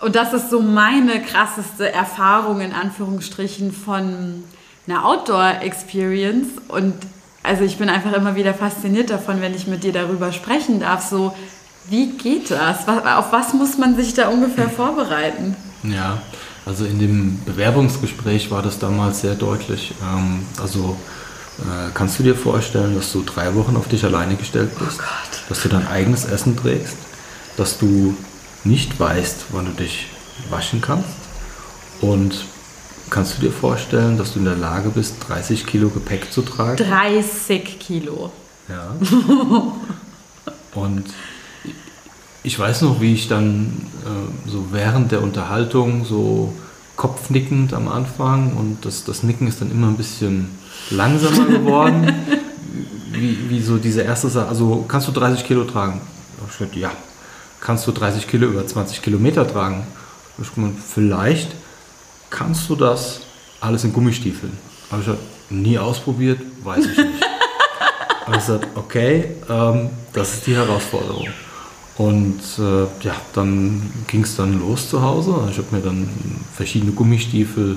Und 0.00 0.16
das 0.16 0.32
ist 0.32 0.48
so 0.48 0.62
meine 0.62 1.20
krasseste 1.20 1.92
Erfahrung 1.92 2.62
in 2.62 2.72
Anführungsstrichen 2.72 3.72
von 3.72 4.44
einer 4.88 5.04
Outdoor-Experience. 5.04 6.48
Und 6.68 6.94
also 7.42 7.64
ich 7.64 7.76
bin 7.76 7.90
einfach 7.90 8.14
immer 8.14 8.36
wieder 8.36 8.54
fasziniert 8.54 9.10
davon, 9.10 9.42
wenn 9.42 9.54
ich 9.54 9.66
mit 9.66 9.84
dir 9.84 9.92
darüber 9.92 10.32
sprechen 10.32 10.80
darf. 10.80 11.02
So, 11.02 11.36
wie 11.90 12.12
geht 12.12 12.50
das? 12.50 12.88
Auf 12.88 13.30
was 13.30 13.52
muss 13.52 13.76
man 13.76 13.94
sich 13.94 14.14
da 14.14 14.28
ungefähr 14.28 14.70
vorbereiten? 14.70 15.54
Ja, 15.82 16.22
also 16.66 16.84
in 16.84 16.98
dem 16.98 17.38
Bewerbungsgespräch 17.44 18.50
war 18.50 18.62
das 18.62 18.78
damals 18.78 19.22
sehr 19.22 19.34
deutlich. 19.34 19.94
Ähm, 20.02 20.46
also 20.60 20.96
äh, 21.60 21.90
kannst 21.94 22.18
du 22.18 22.22
dir 22.22 22.34
vorstellen, 22.34 22.94
dass 22.94 23.12
du 23.12 23.22
drei 23.22 23.54
Wochen 23.54 23.76
auf 23.76 23.88
dich 23.88 24.04
alleine 24.04 24.36
gestellt 24.36 24.70
bist, 24.78 25.00
oh 25.00 25.36
dass 25.48 25.62
du 25.62 25.68
dein 25.68 25.86
eigenes 25.86 26.24
Essen 26.24 26.56
trägst, 26.56 26.96
dass 27.56 27.78
du 27.78 28.14
nicht 28.64 28.98
weißt, 29.00 29.46
wann 29.52 29.66
du 29.66 29.72
dich 29.72 30.06
waschen 30.48 30.80
kannst 30.80 31.08
und 32.00 32.44
kannst 33.10 33.36
du 33.36 33.42
dir 33.42 33.52
vorstellen, 33.52 34.16
dass 34.16 34.32
du 34.32 34.38
in 34.38 34.44
der 34.44 34.56
Lage 34.56 34.90
bist, 34.90 35.16
30 35.28 35.66
Kilo 35.66 35.88
Gepäck 35.88 36.32
zu 36.32 36.42
tragen? 36.42 36.76
30 36.76 37.78
Kilo. 37.78 38.32
Ja. 38.68 38.94
und 40.74 41.04
ich 42.42 42.58
weiß 42.58 42.82
noch, 42.82 43.00
wie 43.00 43.14
ich 43.14 43.28
dann 43.28 43.86
äh, 44.04 44.48
so 44.50 44.68
während 44.72 45.12
der 45.12 45.22
Unterhaltung 45.22 46.04
so 46.04 46.52
kopfnickend 46.96 47.72
am 47.74 47.88
Anfang 47.88 48.52
und 48.54 48.84
das, 48.84 49.04
das 49.04 49.22
Nicken 49.22 49.46
ist 49.46 49.60
dann 49.60 49.70
immer 49.70 49.88
ein 49.88 49.96
bisschen 49.96 50.50
langsamer 50.90 51.46
geworden. 51.48 52.12
wie, 53.12 53.50
wie 53.50 53.60
so 53.60 53.76
diese 53.78 54.02
erste 54.02 54.28
Sache, 54.28 54.48
also 54.48 54.84
kannst 54.88 55.08
du 55.08 55.12
30 55.12 55.44
Kilo 55.46 55.64
tragen? 55.64 56.00
Ich 56.46 56.58
gesagt, 56.58 56.76
ja. 56.76 56.90
Kannst 57.60 57.86
du 57.86 57.92
30 57.92 58.26
Kilo 58.26 58.48
über 58.48 58.66
20 58.66 59.02
Kilometer 59.02 59.46
tragen? 59.46 59.86
Ich 60.40 60.54
gesagt, 60.54 60.74
vielleicht 60.94 61.50
kannst 62.30 62.68
du 62.70 62.76
das 62.76 63.20
alles 63.60 63.84
in 63.84 63.92
Gummistiefeln. 63.92 64.56
Habe 64.90 65.02
ich 65.02 65.06
gesagt, 65.06 65.24
nie 65.50 65.78
ausprobiert, 65.78 66.40
weiß 66.64 66.86
ich 66.86 66.96
nicht. 66.96 67.24
Aber 68.26 68.36
ich 68.36 68.46
gesagt, 68.46 68.66
okay, 68.76 69.36
ähm, 69.48 69.90
das 70.12 70.34
ist 70.34 70.46
die 70.46 70.56
Herausforderung. 70.56 71.28
Und 72.00 72.40
äh, 72.58 73.04
ja, 73.04 73.14
dann 73.34 73.82
ging 74.06 74.22
es 74.22 74.34
dann 74.34 74.58
los 74.58 74.88
zu 74.88 75.02
Hause. 75.02 75.34
Ich 75.50 75.58
habe 75.58 75.66
mir 75.70 75.82
dann 75.82 76.08
verschiedene 76.54 76.92
Gummistiefel 76.92 77.76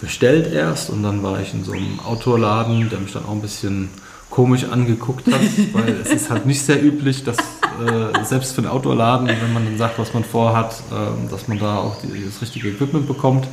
bestellt 0.00 0.50
erst 0.50 0.88
und 0.88 1.02
dann 1.02 1.22
war 1.22 1.42
ich 1.42 1.52
in 1.52 1.62
so 1.62 1.72
einem 1.72 2.00
Outdoor-Laden, 2.00 2.88
der 2.88 3.00
mich 3.00 3.12
dann 3.12 3.26
auch 3.26 3.32
ein 3.32 3.42
bisschen 3.42 3.90
komisch 4.30 4.64
angeguckt 4.64 5.26
hat, 5.26 5.42
weil 5.74 5.90
es 6.02 6.08
ist 6.08 6.30
halt 6.30 6.46
nicht 6.46 6.62
sehr 6.62 6.82
üblich, 6.82 7.22
dass 7.22 7.36
äh, 7.36 8.24
selbst 8.24 8.54
für 8.54 8.62
einen 8.62 8.70
Outdoor-Laden, 8.70 9.28
wenn 9.28 9.52
man 9.52 9.66
dann 9.66 9.76
sagt, 9.76 9.98
was 9.98 10.14
man 10.14 10.24
vorhat, 10.24 10.82
äh, 10.90 11.30
dass 11.30 11.46
man 11.46 11.58
da 11.58 11.80
auch 11.80 11.96
die, 12.00 12.24
das 12.24 12.40
richtige 12.40 12.70
Equipment 12.70 13.06
bekommt. 13.06 13.46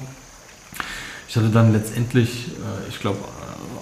Ich 1.28 1.36
hatte 1.36 1.50
dann 1.50 1.74
letztendlich, 1.74 2.48
äh, 2.48 2.88
ich 2.88 3.02
glaube, 3.02 3.17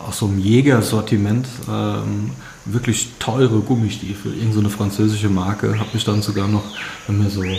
aus 0.07 0.17
so 0.17 0.25
einem 0.25 0.39
Jägersortiment 0.39 1.47
ähm, 1.69 2.31
wirklich 2.65 3.09
teure 3.19 3.59
Gummistiefel, 3.59 4.33
irgend 4.33 4.53
so 4.53 4.59
eine 4.59 4.69
französische 4.69 5.29
Marke, 5.29 5.79
habe 5.79 5.89
mich 5.93 6.03
dann 6.03 6.21
sogar 6.21 6.47
noch 6.47 6.63
mir 7.07 7.29
so, 7.29 7.43
äh, 7.43 7.57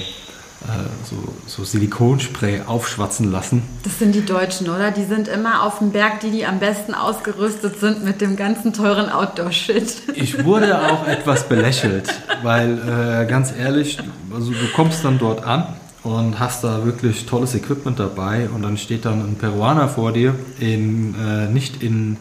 so, 1.04 1.16
so 1.46 1.64
Silikonspray 1.64 2.62
aufschwatzen 2.66 3.30
lassen. 3.30 3.62
Das 3.84 3.98
sind 3.98 4.14
die 4.14 4.24
Deutschen, 4.24 4.68
oder? 4.68 4.90
Die 4.90 5.04
sind 5.04 5.28
immer 5.28 5.62
auf 5.62 5.78
dem 5.78 5.92
Berg, 5.92 6.20
die, 6.20 6.30
die 6.30 6.44
am 6.44 6.58
besten 6.58 6.94
ausgerüstet 6.94 7.78
sind 7.78 8.04
mit 8.04 8.20
dem 8.20 8.36
ganzen 8.36 8.72
teuren 8.72 9.08
Outdoor-Shit. 9.08 10.02
Ich 10.14 10.44
wurde 10.44 10.80
auch 10.90 11.06
etwas 11.06 11.48
belächelt, 11.48 12.12
weil 12.42 12.78
äh, 12.78 13.26
ganz 13.26 13.52
ehrlich, 13.56 13.98
also 14.34 14.50
du 14.50 14.72
kommst 14.74 15.04
dann 15.04 15.18
dort 15.18 15.44
an 15.44 15.76
und 16.02 16.38
hast 16.38 16.64
da 16.64 16.84
wirklich 16.84 17.26
tolles 17.26 17.54
Equipment 17.54 17.98
dabei 17.98 18.48
und 18.52 18.62
dann 18.62 18.76
steht 18.76 19.04
dann 19.04 19.20
ein 19.20 19.36
Peruaner 19.36 19.88
vor 19.88 20.12
dir, 20.12 20.34
in, 20.58 21.14
äh, 21.14 21.46
nicht 21.48 21.82
in 21.82 22.16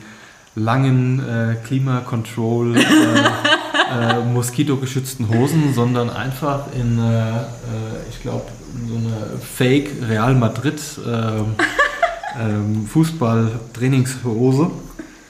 langen 0.56 1.20
äh, 1.20 1.56
Klimakontroll, 1.66 2.78
äh, 2.78 2.82
äh, 4.20 4.24
moskitogeschützten 4.24 5.30
Hosen, 5.30 5.74
sondern 5.74 6.10
einfach 6.10 6.68
in, 6.74 6.98
äh, 6.98 7.30
äh 7.32 7.44
ich 8.10 8.22
glaube, 8.22 8.46
so 8.88 8.96
eine 8.96 9.40
Fake 9.40 9.92
Real 10.10 10.34
Madrid 10.34 10.82
ähm, 11.06 11.56
ähm, 12.40 12.88
Fußball-Trainingshose. 12.88 14.72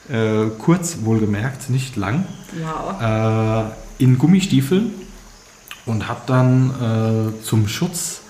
Äh, 0.08 0.50
kurz 0.58 0.98
wohlgemerkt, 1.02 1.68
nicht 1.70 1.96
lang. 1.96 2.26
Wow. 2.58 3.72
in 3.98 4.16
Gummistiefeln 4.16 4.92
und 5.84 6.08
habe 6.08 6.20
dann 6.26 7.34
zum 7.42 7.68
Schutz 7.68 8.22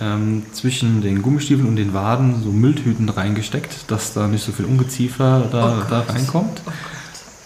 ähm, 0.00 0.44
zwischen 0.52 1.02
den 1.02 1.22
Gummistiefeln 1.22 1.68
und 1.68 1.76
den 1.76 1.94
Waden 1.94 2.42
so 2.42 2.50
Mülltüten 2.50 3.08
reingesteckt, 3.08 3.90
dass 3.90 4.12
da 4.12 4.28
nicht 4.28 4.44
so 4.44 4.52
viel 4.52 4.64
Ungeziefer 4.64 5.48
da, 5.50 5.78
oh 5.78 5.90
da 5.90 6.00
reinkommt. 6.00 6.62
Oh 6.66 6.70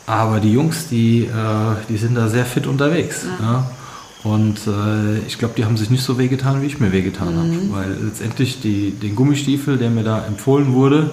Aber 0.07 0.41
die 0.41 0.53
Jungs, 0.53 0.89
die, 0.89 1.25
äh, 1.25 1.29
die 1.89 1.97
sind 1.97 2.15
da 2.15 2.29
sehr 2.29 2.45
fit 2.45 2.67
unterwegs. 2.67 3.25
Ja. 3.41 3.45
Ja. 3.45 3.71
Und 4.25 4.67
äh, 4.67 5.19
ich 5.27 5.39
glaube, 5.39 5.55
die 5.57 5.67
haben 5.67 5.77
sich 5.77 5.91
nicht 5.91 6.03
so 6.03 6.17
wehgetan, 6.19 6.63
wie 6.63 6.67
ich 6.67 6.81
mir 6.81 6.93
wehgetan 6.93 7.35
mhm. 7.35 7.39
habe. 7.39 7.73
Weil 7.73 7.97
letztendlich 8.05 8.61
die, 8.61 8.93
den 8.93 9.15
Gummistiefel, 9.15 9.77
der 9.77 9.91
mir 9.91 10.03
da 10.03 10.25
empfohlen 10.25 10.73
wurde, 10.73 11.11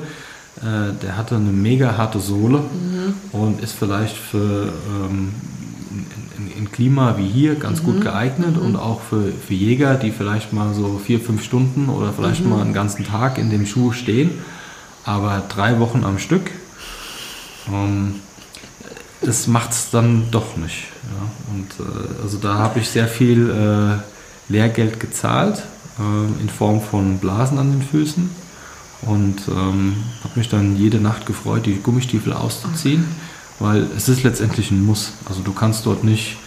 äh, 0.62 0.94
der 1.02 1.17
hatte 1.17 1.36
eine 1.36 1.52
mega 1.52 1.98
harte 1.98 2.20
Sohle 2.20 2.60
mhm. 2.60 3.13
und 3.32 3.62
ist 3.62 3.74
vielleicht 3.74 4.15
für 4.15 4.70
ähm, 4.70 5.34
in 6.62 6.71
Klima 6.71 7.17
wie 7.17 7.28
hier 7.28 7.56
ganz 7.56 7.82
mhm. 7.82 7.86
gut 7.86 8.02
geeignet 8.02 8.56
mhm. 8.56 8.65
und 8.65 8.76
auch 8.76 9.02
für, 9.02 9.32
für 9.32 9.54
Jäger, 9.54 9.95
die 9.95 10.12
vielleicht 10.12 10.54
mal 10.54 10.74
so 10.74 11.02
vier, 11.04 11.19
fünf 11.19 11.43
Stunden 11.43 11.89
oder 11.89 12.13
vielleicht 12.13 12.43
mhm. 12.43 12.52
mal 12.52 12.62
einen 12.62 12.74
ganzen 12.74 13.06
Tag 13.06 13.38
in 13.38 13.50
dem 13.50 13.65
Schuh 13.65 13.91
stehen, 13.91 14.32
aber 15.04 15.43
drei 15.50 15.80
Wochen 15.80 16.04
am 16.04 16.19
Stück, 16.19 16.52
ähm, 17.67 18.15
das 19.21 19.47
macht 19.47 19.71
es 19.71 19.89
dann 19.89 20.28
doch 20.32 20.56
nicht. 20.56 20.86
Ja. 21.04 21.54
Und 21.54 21.86
äh, 21.86 22.24
also 22.24 22.38
da 22.38 22.56
habe 22.56 22.80
ich 22.80 22.89
sehr 22.89 23.08
viel 23.08 23.50
äh, 23.50 24.52
Lehrgeld 24.52 25.00
gezahlt 25.00 25.63
äh, 26.00 26.41
in 26.41 26.50
Form 26.50 26.82
von 26.82 27.17
Blasen 27.17 27.58
an 27.58 27.71
den 27.71 27.82
Füßen 27.82 28.30
und 29.02 29.47
ähm, 29.47 29.95
habe 30.24 30.38
mich 30.38 30.50
dann 30.50 30.78
jede 30.78 31.00
Nacht 31.00 31.26
gefreut, 31.26 31.65
die 31.65 31.82
Gummistiefel 31.82 32.34
auszuziehen, 32.34 33.06
weil 33.58 33.88
es 33.97 34.10
ist 34.10 34.21
letztendlich 34.21 34.69
ein 34.69 34.86
Muss. 34.86 35.13
Also 35.26 35.41
du 35.41 35.54
kannst 35.54 35.88
dort 35.88 36.04
nicht 36.04 36.38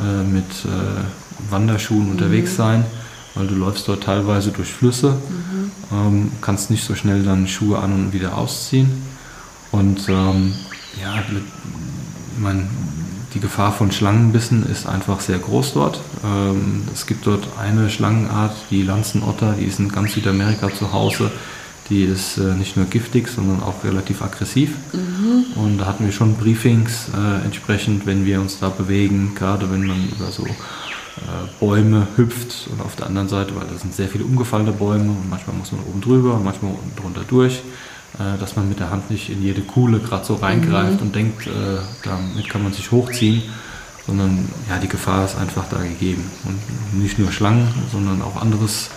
äh, 0.00 0.22
mit 0.22 0.44
äh, 0.64 1.50
Wanderschuhen 1.50 2.06
mhm. 2.06 2.12
unterwegs 2.12 2.56
sein, 2.56 2.84
weil 3.34 3.46
du 3.46 3.54
läufst 3.54 3.88
dort 3.88 4.04
teilweise 4.04 4.50
durch 4.50 4.72
Flüsse, 4.72 5.12
mhm. 5.12 5.70
ähm, 5.92 6.32
kannst 6.40 6.70
nicht 6.70 6.84
so 6.84 6.94
schnell 6.94 7.22
dann 7.22 7.48
Schuhe 7.48 7.78
an 7.78 7.92
und 7.92 8.12
wieder 8.12 8.36
ausziehen. 8.36 8.90
Und 9.72 10.08
ähm, 10.08 10.54
ja, 11.00 11.16
ich 11.18 12.42
meine, 12.42 12.66
die 13.34 13.40
Gefahr 13.40 13.72
von 13.72 13.92
Schlangenbissen 13.92 14.64
ist 14.64 14.86
einfach 14.86 15.20
sehr 15.20 15.38
groß 15.38 15.74
dort. 15.74 16.00
Ähm, 16.24 16.84
es 16.94 17.06
gibt 17.06 17.26
dort 17.26 17.46
eine 17.58 17.90
Schlangenart, 17.90 18.56
die 18.70 18.82
Lanzenotter, 18.82 19.54
die 19.58 19.64
ist 19.64 19.78
in 19.78 19.90
ganz 19.90 20.14
Südamerika 20.14 20.72
zu 20.72 20.92
Hause. 20.92 21.30
Die 21.88 22.02
ist 22.02 22.38
äh, 22.38 22.54
nicht 22.54 22.76
nur 22.76 22.86
giftig, 22.86 23.28
sondern 23.28 23.62
auch 23.62 23.84
relativ 23.84 24.22
aggressiv. 24.22 24.74
Mhm. 24.92 25.44
Und 25.54 25.78
da 25.78 25.86
hatten 25.86 26.04
wir 26.04 26.12
schon 26.12 26.34
Briefings 26.34 27.08
äh, 27.14 27.44
entsprechend, 27.44 28.06
wenn 28.06 28.24
wir 28.24 28.40
uns 28.40 28.58
da 28.58 28.68
bewegen, 28.68 29.34
gerade 29.34 29.70
wenn 29.70 29.86
man 29.86 30.08
über 30.08 30.30
so 30.32 30.44
äh, 30.44 30.50
Bäume 31.60 32.08
hüpft 32.16 32.68
und 32.70 32.80
auf 32.80 32.96
der 32.96 33.06
anderen 33.06 33.28
Seite, 33.28 33.54
weil 33.54 33.66
da 33.66 33.78
sind 33.78 33.94
sehr 33.94 34.08
viele 34.08 34.24
umgefallene 34.24 34.72
Bäume 34.72 35.10
und 35.10 35.30
manchmal 35.30 35.56
muss 35.56 35.72
man 35.72 35.82
oben 35.82 36.00
drüber 36.00 36.34
und 36.34 36.44
manchmal 36.44 36.72
unten 36.72 37.00
drunter 37.00 37.22
durch, 37.28 37.62
äh, 38.18 38.38
dass 38.38 38.56
man 38.56 38.68
mit 38.68 38.80
der 38.80 38.90
Hand 38.90 39.10
nicht 39.10 39.30
in 39.30 39.42
jede 39.42 39.62
Kuhle 39.62 40.00
gerade 40.00 40.24
so 40.24 40.34
reingreift 40.34 41.00
mhm. 41.00 41.06
und 41.06 41.14
denkt, 41.14 41.46
äh, 41.46 41.50
damit 42.02 42.48
kann 42.48 42.62
man 42.62 42.72
sich 42.72 42.90
hochziehen 42.90 43.42
sondern 44.06 44.48
ja, 44.68 44.78
die 44.78 44.88
Gefahr 44.88 45.24
ist 45.24 45.36
einfach 45.36 45.64
da 45.68 45.78
gegeben. 45.78 46.30
Und 46.44 47.00
nicht 47.00 47.18
nur 47.18 47.32
Schlangen, 47.32 47.68
sondern 47.90 48.22
auch 48.22 48.40
anderes 48.40 48.90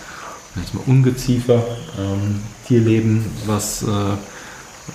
jetzt 0.60 0.74
mal 0.74 0.82
Ungeziefer, 0.86 1.62
ähm, 1.98 2.40
Tierleben, 2.66 3.24
was 3.46 3.82
äh, 3.82 3.86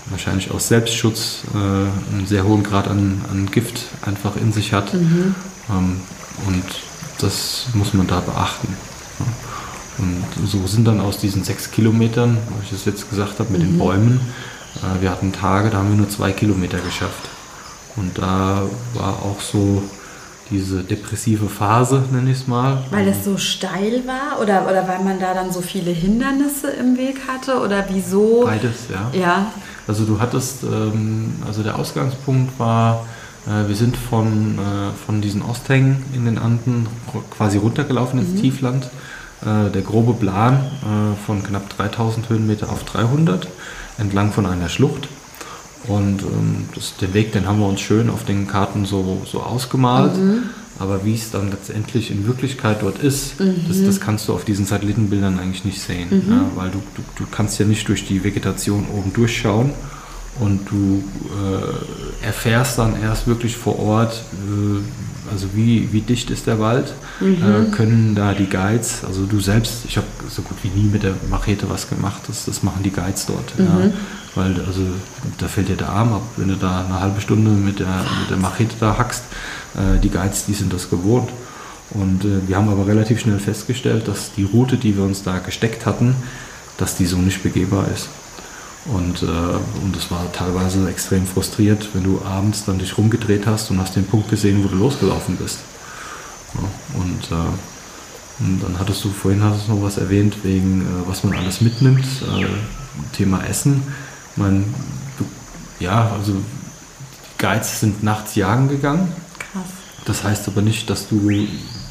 wahrscheinlich 0.09 0.51
aus 0.51 0.67
Selbstschutz 0.67 1.43
äh, 1.53 1.57
einen 1.57 2.25
sehr 2.27 2.45
hohen 2.45 2.63
Grad 2.63 2.87
an, 2.87 3.21
an 3.31 3.49
Gift 3.51 3.81
einfach 4.01 4.35
in 4.35 4.51
sich 4.53 4.73
hat. 4.73 4.93
Mhm. 4.93 5.35
Ähm, 5.69 5.99
und 6.47 6.63
das 7.19 7.67
muss 7.73 7.93
man 7.93 8.07
da 8.07 8.19
beachten. 8.19 8.67
Ja. 9.19 9.25
Und 9.97 10.47
so 10.47 10.67
sind 10.67 10.85
dann 10.85 10.99
aus 10.99 11.17
diesen 11.17 11.43
sechs 11.43 11.71
Kilometern, 11.71 12.37
wo 12.49 12.61
ich 12.63 12.69
das 12.71 12.85
jetzt 12.85 13.09
gesagt 13.09 13.39
habe, 13.39 13.51
mit 13.51 13.61
mhm. 13.61 13.65
den 13.65 13.77
Bäumen, 13.77 14.21
äh, 14.77 15.01
wir 15.01 15.09
hatten 15.11 15.31
Tage, 15.31 15.69
da 15.69 15.77
haben 15.77 15.89
wir 15.89 15.97
nur 15.97 16.09
zwei 16.09 16.31
Kilometer 16.31 16.79
geschafft. 16.79 17.29
Und 17.95 18.17
da 18.17 18.63
war 18.93 19.19
auch 19.23 19.39
so 19.39 19.83
diese 20.51 20.83
depressive 20.83 21.47
Phase, 21.47 22.03
nenne 22.11 22.31
ich 22.31 22.41
es 22.41 22.47
mal. 22.47 22.83
Weil 22.91 23.07
es 23.07 23.25
so 23.25 23.37
steil 23.37 24.03
war 24.05 24.41
oder, 24.41 24.63
oder 24.69 24.87
weil 24.87 25.03
man 25.03 25.19
da 25.19 25.33
dann 25.33 25.51
so 25.51 25.61
viele 25.61 25.91
Hindernisse 25.91 26.69
im 26.69 26.97
Weg 26.97 27.27
hatte 27.27 27.59
oder 27.59 27.85
wieso? 27.89 28.43
Beides, 28.45 28.87
ja. 28.89 29.19
Ja. 29.19 29.51
Also 29.87 30.05
du 30.05 30.19
hattest, 30.19 30.63
ähm, 30.63 31.33
also 31.45 31.63
der 31.63 31.77
Ausgangspunkt 31.79 32.59
war, 32.59 33.05
äh, 33.47 33.67
wir 33.67 33.75
sind 33.75 33.97
von, 33.97 34.57
äh, 34.59 35.05
von 35.05 35.21
diesen 35.21 35.41
Osthängen 35.41 36.03
in 36.13 36.25
den 36.25 36.37
Anden 36.37 36.87
quasi 37.31 37.57
runtergelaufen 37.57 38.19
ins 38.19 38.31
mhm. 38.31 38.41
Tiefland. 38.41 38.89
Äh, 39.41 39.69
der 39.71 39.81
grobe 39.81 40.13
Plan 40.13 40.55
äh, 40.55 41.25
von 41.25 41.43
knapp 41.43 41.69
3000 41.75 42.29
Höhenmeter 42.29 42.69
auf 42.69 42.83
300 42.83 43.47
entlang 43.97 44.31
von 44.31 44.45
einer 44.45 44.69
Schlucht. 44.69 45.07
Und 45.87 46.21
ähm, 46.23 46.65
das, 46.73 46.95
den 46.97 47.13
Weg, 47.13 47.31
den 47.31 47.47
haben 47.47 47.59
wir 47.59 47.67
uns 47.67 47.81
schön 47.81 48.09
auf 48.09 48.23
den 48.23 48.47
Karten 48.47 48.85
so, 48.85 49.21
so 49.25 49.41
ausgemalt. 49.41 50.17
Mhm. 50.17 50.43
Aber 50.77 51.05
wie 51.05 51.13
es 51.13 51.31
dann 51.31 51.51
letztendlich 51.51 52.11
in 52.11 52.27
Wirklichkeit 52.27 52.81
dort 52.81 52.99
ist, 52.99 53.39
mhm. 53.39 53.65
das, 53.67 53.81
das, 53.83 54.01
kannst 54.01 54.27
du 54.27 54.33
auf 54.33 54.43
diesen 54.43 54.65
Satellitenbildern 54.65 55.39
eigentlich 55.39 55.63
nicht 55.63 55.81
sehen. 55.81 56.09
Mhm. 56.09 56.31
Ja, 56.31 56.51
weil 56.55 56.69
du, 56.69 56.79
du, 56.95 57.01
du 57.15 57.25
kannst 57.31 57.59
ja 57.59 57.65
nicht 57.65 57.87
durch 57.87 58.05
die 58.05 58.23
Vegetation 58.23 58.85
oben 58.93 59.13
durchschauen 59.13 59.71
und 60.39 60.69
du 60.69 61.03
äh, 61.29 62.25
erfährst 62.25 62.77
dann 62.77 63.01
erst 63.01 63.27
wirklich 63.27 63.55
vor 63.55 63.79
Ort, 63.79 64.21
äh, 64.33 64.81
also 65.31 65.47
wie, 65.53 65.91
wie 65.91 66.01
dicht 66.01 66.29
ist 66.29 66.47
der 66.47 66.59
Wald, 66.59 66.93
mhm. 67.19 67.35
äh, 67.35 67.75
können 67.75 68.15
da 68.15 68.33
die 68.33 68.47
Guides, 68.47 69.03
also 69.05 69.25
du 69.25 69.39
selbst, 69.39 69.85
ich 69.87 69.97
habe 69.97 70.07
so 70.29 70.41
gut 70.41 70.57
wie 70.63 70.69
nie 70.69 70.89
mit 70.89 71.03
der 71.03 71.13
Machete 71.29 71.69
was 71.69 71.89
gemacht, 71.89 72.21
das, 72.27 72.45
das 72.45 72.63
machen 72.63 72.83
die 72.83 72.91
Guides 72.91 73.25
dort. 73.25 73.57
Mhm. 73.57 73.65
Ja, 73.65 73.91
weil 74.35 74.61
also 74.67 74.81
da 75.37 75.47
fällt 75.47 75.69
dir 75.69 75.77
der 75.77 75.89
Arm 75.89 76.13
ab, 76.13 76.23
wenn 76.37 76.49
du 76.49 76.55
da 76.55 76.85
eine 76.85 76.99
halbe 76.99 77.21
Stunde 77.21 77.51
mit 77.51 77.79
der, 77.79 78.05
mit 78.19 78.29
der 78.29 78.37
Machete 78.37 78.75
da 78.79 78.97
hackst. 78.97 79.23
Äh, 79.75 79.99
die 79.99 80.09
Guides, 80.09 80.45
die 80.45 80.53
sind 80.53 80.73
das 80.73 80.89
gewohnt. 80.89 81.29
Und 81.91 82.25
äh, 82.25 82.47
wir 82.47 82.57
haben 82.57 82.69
aber 82.69 82.87
relativ 82.87 83.21
schnell 83.21 83.39
festgestellt, 83.39 84.07
dass 84.07 84.33
die 84.33 84.43
Route, 84.43 84.77
die 84.77 84.97
wir 84.97 85.03
uns 85.03 85.23
da 85.23 85.39
gesteckt 85.39 85.85
hatten, 85.85 86.15
dass 86.77 86.97
die 86.97 87.05
so 87.05 87.17
nicht 87.17 87.43
begehbar 87.43 87.87
ist. 87.93 88.09
Und, 88.85 89.23
äh, 89.23 89.25
und 89.83 89.95
das 89.95 90.11
war 90.11 90.31
teilweise 90.31 90.87
extrem 90.87 91.25
frustriert, 91.25 91.89
wenn 91.93 92.03
du 92.03 92.21
abends 92.23 92.65
dann 92.65 92.77
dich 92.77 92.97
rumgedreht 92.97 93.47
hast 93.47 93.71
und 93.71 93.79
hast 93.79 93.95
den 93.95 94.05
Punkt 94.05 94.29
gesehen, 94.29 94.63
wo 94.63 94.67
du 94.67 94.75
losgelaufen 94.75 95.37
bist. 95.37 95.59
Ja, 96.53 96.99
und, 96.99 97.31
äh, 97.31 98.43
und, 98.43 98.63
dann 98.63 98.79
hattest 98.79 99.03
du 99.03 99.09
vorhin 99.09 99.43
hattest 99.43 99.67
du 99.67 99.73
noch 99.73 99.81
was 99.81 99.97
erwähnt, 99.97 100.35
wegen 100.43 100.81
äh, 100.81 101.07
was 101.07 101.23
man 101.23 101.35
alles 101.35 101.61
mitnimmt. 101.61 102.05
Äh, 102.21 102.45
Thema 103.15 103.43
Essen. 103.43 103.81
Man, 104.35 104.65
ja, 105.79 106.11
also 106.11 106.33
die 106.33 107.37
Guides 107.39 107.79
sind 107.79 108.03
nachts 108.03 108.35
jagen 108.35 108.69
gegangen. 108.69 109.11
Krass. 109.39 109.63
Das 110.05 110.23
heißt 110.23 110.47
aber 110.47 110.61
nicht, 110.61 110.89
dass 110.91 111.07
du 111.09 111.27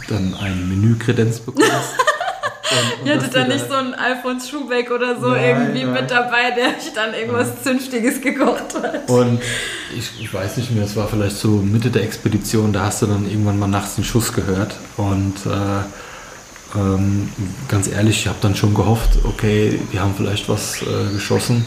dann 0.08 0.34
ein 0.34 0.68
Menükredenz 0.68 1.40
bekommst. 1.40 1.70
Und, 2.70 3.00
und 3.00 3.06
Ihr 3.06 3.14
hattet 3.16 3.34
da 3.34 3.46
nicht 3.46 3.68
so 3.68 3.74
einen 3.74 3.94
Alfons 3.94 4.48
Schubeck 4.48 4.90
oder 4.90 5.20
so 5.20 5.28
nein, 5.30 5.44
irgendwie 5.44 5.84
nein. 5.84 5.92
mit 5.92 6.10
dabei, 6.10 6.50
der 6.50 6.68
euch 6.68 6.92
dann 6.94 7.12
irgendwas 7.12 7.48
ja. 7.48 7.62
Zünftiges 7.62 8.20
gekocht 8.20 8.74
hat. 8.82 9.08
Und 9.08 9.40
ich, 9.96 10.10
ich, 10.20 10.32
weiß 10.32 10.56
nicht 10.56 10.70
mehr, 10.70 10.84
es 10.84 10.96
war 10.96 11.06
vielleicht 11.08 11.36
so 11.36 11.48
Mitte 11.48 11.90
der 11.90 12.02
Expedition, 12.02 12.72
da 12.72 12.86
hast 12.86 13.02
du 13.02 13.06
dann 13.06 13.28
irgendwann 13.28 13.58
mal 13.58 13.68
nachts 13.68 13.96
einen 13.96 14.04
Schuss 14.04 14.32
gehört. 14.32 14.74
Und 14.96 15.34
äh, 15.46 16.78
ähm, 16.78 17.30
ganz 17.68 17.88
ehrlich, 17.88 18.20
ich 18.20 18.26
habe 18.28 18.38
dann 18.40 18.56
schon 18.56 18.74
gehofft, 18.74 19.18
okay, 19.24 19.78
die 19.92 20.00
haben 20.00 20.14
vielleicht 20.16 20.48
was 20.48 20.82
äh, 20.82 21.12
geschossen 21.12 21.66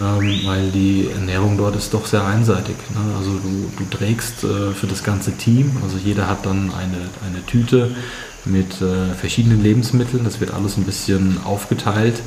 ähm, 0.00 0.40
weil 0.44 0.70
die 0.70 1.08
Ernährung 1.12 1.58
dort 1.58 1.76
ist 1.76 1.92
doch 1.92 2.06
sehr 2.06 2.24
einseitig. 2.24 2.76
Ne? 2.94 3.14
Also 3.16 3.32
du, 3.32 3.70
du 3.76 3.96
trägst 3.96 4.42
äh, 4.44 4.72
für 4.72 4.86
das 4.86 5.04
ganze 5.04 5.32
Team, 5.32 5.76
also 5.82 5.96
jeder 6.02 6.28
hat 6.28 6.46
dann 6.46 6.72
eine, 6.72 7.08
eine 7.26 7.44
Tüte 7.46 7.94
mit 8.44 8.80
äh, 8.80 9.14
verschiedenen 9.14 9.62
Lebensmitteln, 9.62 10.24
das 10.24 10.40
wird 10.40 10.52
alles 10.52 10.76
ein 10.76 10.84
bisschen 10.84 11.38
aufgeteilt, 11.44 12.20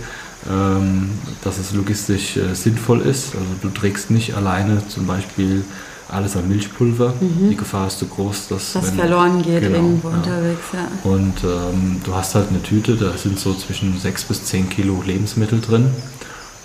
ähm, 0.49 1.09
dass 1.43 1.57
es 1.57 1.73
logistisch 1.73 2.37
äh, 2.37 2.53
sinnvoll 2.53 3.01
ist. 3.01 3.35
Also 3.35 3.47
du 3.61 3.69
trägst 3.69 4.11
nicht 4.11 4.35
alleine 4.35 4.87
zum 4.87 5.07
Beispiel 5.07 5.63
alles 6.07 6.35
an 6.37 6.47
Milchpulver. 6.47 7.13
Mhm. 7.19 7.49
Die 7.49 7.55
Gefahr 7.55 7.87
ist 7.87 7.99
zu 7.99 8.05
groß, 8.05 8.49
dass 8.49 8.73
das 8.73 8.91
verloren 8.91 9.41
geht 9.41 9.61
genau, 9.61 9.77
irgendwo 9.77 10.09
ja. 10.09 10.15
unterwegs. 10.15 10.63
Ja. 10.73 10.87
Und 11.09 11.43
ähm, 11.43 12.01
du 12.03 12.13
hast 12.13 12.35
halt 12.35 12.49
eine 12.49 12.61
Tüte, 12.61 12.95
da 12.95 13.17
sind 13.17 13.39
so 13.39 13.53
zwischen 13.53 13.97
6 13.99 14.25
bis 14.25 14.45
10 14.45 14.69
Kilo 14.69 15.01
Lebensmittel 15.05 15.61
drin. 15.61 15.89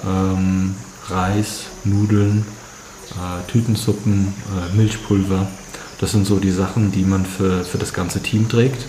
Ähm, 0.04 0.74
Reis, 1.08 1.64
Nudeln, 1.84 2.44
äh, 3.12 3.50
Tütensuppen, 3.50 4.28
äh, 4.28 4.76
Milchpulver. 4.76 5.48
Das 6.00 6.12
sind 6.12 6.26
so 6.26 6.38
die 6.38 6.52
Sachen, 6.52 6.92
die 6.92 7.04
man 7.04 7.26
für, 7.26 7.64
für 7.64 7.78
das 7.78 7.92
ganze 7.92 8.20
Team 8.20 8.48
trägt. 8.48 8.86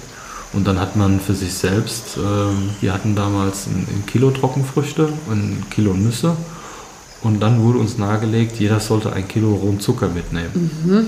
Und 0.54 0.68
dann 0.68 0.80
hat 0.80 0.96
man 0.96 1.20
für 1.20 1.34
sich 1.34 1.54
selbst, 1.54 2.18
äh, 2.18 2.82
wir 2.82 2.94
hatten 2.94 3.16
damals 3.16 3.68
ein, 3.68 3.88
ein, 3.90 4.06
Kilo 4.06 4.32
Trockenfrüchte 4.32 5.08
und 5.28 5.38
ein 5.38 5.66
Kilo 5.70 5.94
Nüsse. 5.94 6.36
Und 7.22 7.40
dann 7.40 7.62
wurde 7.62 7.80
uns 7.80 7.98
nahegelegt, 7.98 8.60
jeder 8.60 8.80
sollte 8.80 9.14
ein 9.14 9.28
Kilo 9.28 9.54
rohen 9.54 9.80
Zucker 9.80 10.10
mitnehmen. 10.10 10.72
Mhm. 10.84 11.08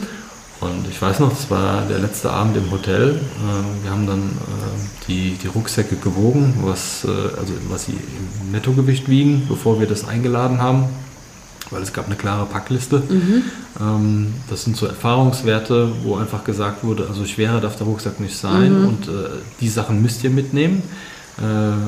Und 0.62 0.88
ich 0.90 1.02
weiß 1.02 1.20
noch, 1.20 1.30
das 1.30 1.50
war 1.50 1.82
der 1.90 2.00
letzte 2.00 2.32
Abend 2.32 2.56
im 2.56 2.72
Hotel. 2.72 3.16
Äh, 3.16 3.84
wir 3.84 3.92
haben 3.92 4.08
dann 4.08 4.22
äh, 4.22 5.08
die, 5.08 5.32
die 5.32 5.48
Rucksäcke 5.48 5.98
gewogen, 5.98 6.54
was, 6.62 7.04
äh, 7.04 7.10
also 7.10 7.54
was 7.70 7.86
sie 7.86 7.94
im 7.94 8.52
Nettogewicht 8.52 9.10
wiegen, 9.10 9.46
bevor 9.50 9.82
wir 9.82 9.88
das 9.88 10.08
eingeladen 10.08 10.62
haben, 10.62 10.86
weil 11.74 11.82
es 11.82 11.94
gab 11.94 12.06
eine 12.06 12.16
klare 12.16 12.46
Packliste. 12.46 13.04
Mhm. 13.10 13.44
Ähm, 13.82 14.34
das 14.50 14.64
sind 14.64 14.78
so 14.78 14.86
Erfahrungswerte, 14.86 15.92
wo 16.04 16.16
einfach 16.16 16.44
gesagt 16.44 16.84
wurde, 16.84 17.08
also 17.08 17.26
schwerer 17.26 17.60
darf 17.60 17.76
der 17.76 17.88
Rucksack 17.88 18.20
nicht 18.20 18.38
sein 18.38 18.80
mhm. 18.80 18.88
und 18.88 19.10
die 19.60 19.70
Sachen 19.70 20.02
müsst 20.02 20.24
ihr 20.24 20.30
mitnehmen. 20.30 20.84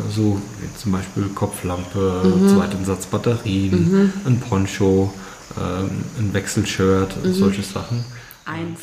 so 0.10 0.42
zum 0.78 0.92
Beispiel 0.92 1.26
Kopflampe, 1.36 2.22
mhm. 2.24 2.50
zweiten 2.50 2.84
Satz 2.84 3.06
Batterien, 3.06 3.92
mhm. 3.92 4.14
ein 4.26 4.40
Poncho, 4.40 5.14
ähm, 5.58 5.90
ein 6.20 6.34
Wechselshirt, 6.34 7.24
mhm. 7.24 7.34
solche 7.34 7.62
Sachen. 7.62 8.04
Eins. 8.46 8.80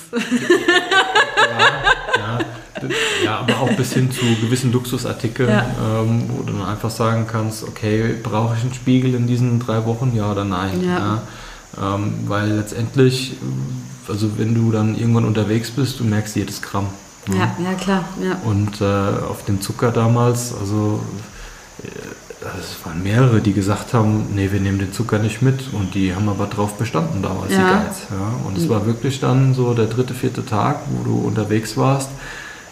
Ja, 1.42 2.38
ja, 2.38 2.38
ja, 3.24 3.38
aber 3.38 3.60
auch 3.60 3.72
bis 3.72 3.92
hin 3.92 4.10
zu 4.10 4.24
gewissen 4.40 4.72
Luxusartikeln, 4.72 5.50
ja. 5.50 5.66
ähm, 6.00 6.24
wo 6.28 6.42
du 6.42 6.52
dann 6.52 6.66
einfach 6.66 6.90
sagen 6.90 7.26
kannst, 7.30 7.64
okay, 7.64 8.14
brauche 8.22 8.56
ich 8.56 8.62
einen 8.62 8.74
Spiegel 8.74 9.14
in 9.14 9.26
diesen 9.26 9.58
drei 9.58 9.84
Wochen, 9.86 10.12
ja 10.14 10.30
oder 10.30 10.44
nein? 10.44 10.82
Ja. 10.84 11.22
Ähm, 11.80 12.14
weil 12.26 12.52
letztendlich, 12.52 13.36
also 14.08 14.38
wenn 14.38 14.54
du 14.54 14.70
dann 14.72 14.96
irgendwann 14.96 15.24
unterwegs 15.24 15.70
bist, 15.70 16.00
du 16.00 16.04
merkst 16.04 16.36
jedes 16.36 16.60
Gramm. 16.60 16.86
Ja, 17.28 17.54
ja, 17.62 17.74
klar. 17.74 18.04
Ja. 18.22 18.36
Und 18.44 18.80
äh, 18.80 18.84
auf 18.84 19.44
dem 19.44 19.60
Zucker 19.60 19.92
damals, 19.92 20.52
also 20.54 21.00
äh, 21.82 21.88
es 22.58 22.84
waren 22.84 23.02
mehrere, 23.02 23.40
die 23.40 23.52
gesagt 23.52 23.94
haben, 23.94 24.26
nee, 24.34 24.50
wir 24.50 24.60
nehmen 24.60 24.78
den 24.78 24.92
Zucker 24.92 25.18
nicht 25.18 25.42
mit. 25.42 25.72
Und 25.72 25.94
die 25.94 26.14
haben 26.14 26.28
aber 26.28 26.46
drauf 26.46 26.74
bestanden 26.74 27.22
damals, 27.22 27.52
ja. 27.52 27.58
die 27.58 27.64
Guides. 27.64 27.98
Ja. 28.10 28.46
Und 28.46 28.58
es 28.58 28.68
war 28.68 28.86
wirklich 28.86 29.20
dann 29.20 29.54
so 29.54 29.74
der 29.74 29.86
dritte, 29.86 30.14
vierte 30.14 30.44
Tag, 30.44 30.80
wo 30.90 31.04
du 31.04 31.18
unterwegs 31.26 31.76
warst. 31.76 32.10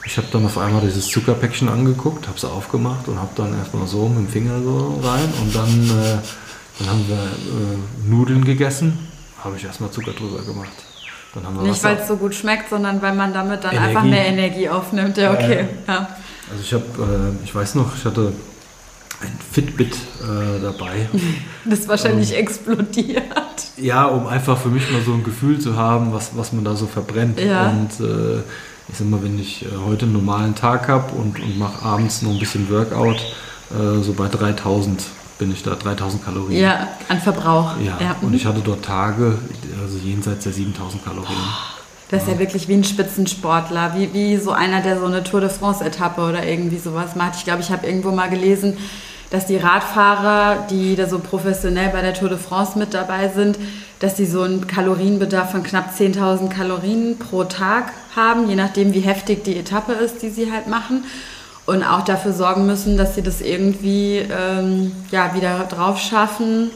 Ich 0.05 0.17
habe 0.17 0.27
dann 0.33 0.47
auf 0.47 0.57
einmal 0.57 0.81
dieses 0.81 1.09
Zuckerpäckchen 1.09 1.69
angeguckt, 1.69 2.27
habe 2.27 2.37
es 2.37 2.45
aufgemacht 2.45 3.07
und 3.09 3.19
habe 3.19 3.31
dann 3.37 3.57
erstmal 3.59 3.87
so 3.87 4.09
mit 4.09 4.19
dem 4.19 4.29
Finger 4.29 4.61
so 4.63 5.01
rein. 5.03 5.29
Und 5.41 5.55
dann, 5.55 5.91
äh, 5.91 6.19
dann 6.79 6.89
haben 6.89 7.05
wir 7.07 7.17
äh, 7.17 8.09
Nudeln 8.09 8.45
gegessen, 8.45 8.99
habe 9.45 9.57
ich 9.57 9.65
erstmal 9.65 9.91
Zucker 9.91 10.13
drüber 10.13 10.43
gemacht. 10.43 10.73
Nicht, 11.63 11.85
weil 11.85 11.97
es 11.97 12.09
so 12.09 12.17
gut 12.17 12.35
schmeckt, 12.35 12.71
sondern 12.71 13.01
weil 13.03 13.15
man 13.15 13.33
damit 13.33 13.63
dann 13.63 13.73
Energie. 13.73 13.89
einfach 13.89 14.05
mehr 14.05 14.27
Energie 14.27 14.69
aufnimmt. 14.69 15.17
Ja, 15.17 15.33
okay. 15.33 15.69
Ja. 15.87 16.09
Also 16.51 16.63
ich 16.63 16.73
habe, 16.73 16.85
äh, 16.85 17.45
ich 17.45 17.55
weiß 17.55 17.77
noch, 17.77 17.95
ich 17.95 18.05
hatte 18.05 18.33
ein 19.21 19.39
Fitbit 19.53 19.95
äh, 19.95 20.61
dabei. 20.61 21.09
Das 21.67 21.87
wahrscheinlich 21.87 22.33
ähm, 22.33 22.39
explodiert. 22.39 23.23
Ja, 23.77 24.07
um 24.07 24.27
einfach 24.27 24.57
für 24.57 24.71
mich 24.71 24.91
mal 24.91 25.03
so 25.03 25.13
ein 25.13 25.23
Gefühl 25.23 25.61
zu 25.61 25.77
haben, 25.77 26.11
was, 26.11 26.31
was 26.35 26.55
man 26.55 26.65
da 26.65 26.75
so 26.75 26.87
verbrennt. 26.87 27.39
Ja. 27.39 27.69
Und 27.69 28.01
äh, 28.01 28.43
ich 28.91 28.99
sag 28.99 29.09
mal, 29.09 29.23
wenn 29.23 29.39
ich 29.39 29.65
äh, 29.65 29.69
heute 29.85 30.05
einen 30.05 30.15
normalen 30.15 30.55
Tag 30.55 30.89
habe 30.89 31.13
und, 31.15 31.39
und 31.41 31.59
mache 31.59 31.85
abends 31.85 32.23
noch 32.23 32.33
ein 32.33 32.39
bisschen 32.39 32.69
Workout, 32.71 33.17
äh, 33.71 34.03
so 34.03 34.13
bei 34.13 34.29
3000 34.29 35.03
bin 35.39 35.53
ich 35.53 35.63
da, 35.63 35.75
3000 35.75 36.25
Kalorien. 36.25 36.61
Ja, 36.61 36.89
an 37.09 37.21
Verbrauch. 37.21 37.73
Ja, 37.83 37.99
ja. 38.01 38.17
und 38.21 38.35
ich 38.35 38.45
hatte 38.45 38.61
dort 38.61 38.85
Tage, 38.85 39.39
also 39.83 39.97
jenseits 39.97 40.45
der 40.45 40.53
7000 40.53 41.03
Kalorien. 41.03 41.39
Das 42.11 42.25
ist 42.25 42.29
ja 42.29 42.39
wirklich 42.39 42.69
wie 42.69 42.75
ein 42.75 42.85
Spitzensportler, 42.85 43.95
wie, 43.97 44.13
wie 44.13 44.37
so 44.37 44.51
einer, 44.51 44.83
der 44.83 44.99
so 44.99 45.07
eine 45.07 45.23
Tour 45.23 45.41
de 45.41 45.49
France-Etappe 45.49 46.21
oder 46.21 46.45
irgendwie 46.45 46.79
sowas 46.79 47.15
macht. 47.15 47.37
Ich 47.37 47.45
glaube, 47.45 47.63
ich 47.63 47.71
habe 47.71 47.87
irgendwo 47.87 48.11
mal 48.11 48.29
gelesen, 48.29 48.77
dass 49.31 49.47
die 49.47 49.57
Radfahrer, 49.57 50.67
die 50.69 50.97
da 50.97 51.09
so 51.09 51.21
professionell 51.21 51.91
bei 51.91 52.03
der 52.03 52.15
Tour 52.15 52.29
de 52.29 52.39
France 52.39 52.77
mit 52.79 52.93
dabei 52.95 53.29
sind, 53.29 53.57
dass 54.01 54.17
sie 54.17 54.27
so 54.27 54.43
einen 54.43 54.67
Kalorienbedarf 54.67 55.53
von 55.53 55.63
knapp 55.63 55.93
10.000 55.97 56.49
Kalorien 56.49 57.19
pro 57.19 57.45
Tag 57.45 57.93
haben, 58.17 58.49
je 58.49 58.57
nachdem, 58.57 58.93
wie 58.95 59.01
heftig 59.01 59.45
die 59.45 59.57
Etappe 59.57 59.93
ist, 59.93 60.23
die 60.23 60.31
sie 60.31 60.51
halt 60.51 60.67
machen. 60.67 61.05
Und 61.67 61.85
auch 61.85 62.03
dafür 62.05 62.33
sorgen 62.33 62.67
müssen, 62.67 62.97
dass 62.97 63.15
sie 63.15 63.23
das 63.23 63.41
irgendwie 63.41 64.17
ähm, 64.19 64.91
ja, 65.13 65.35
wieder 65.35 65.61
drauf 65.71 66.01
schaffen, 66.01 66.71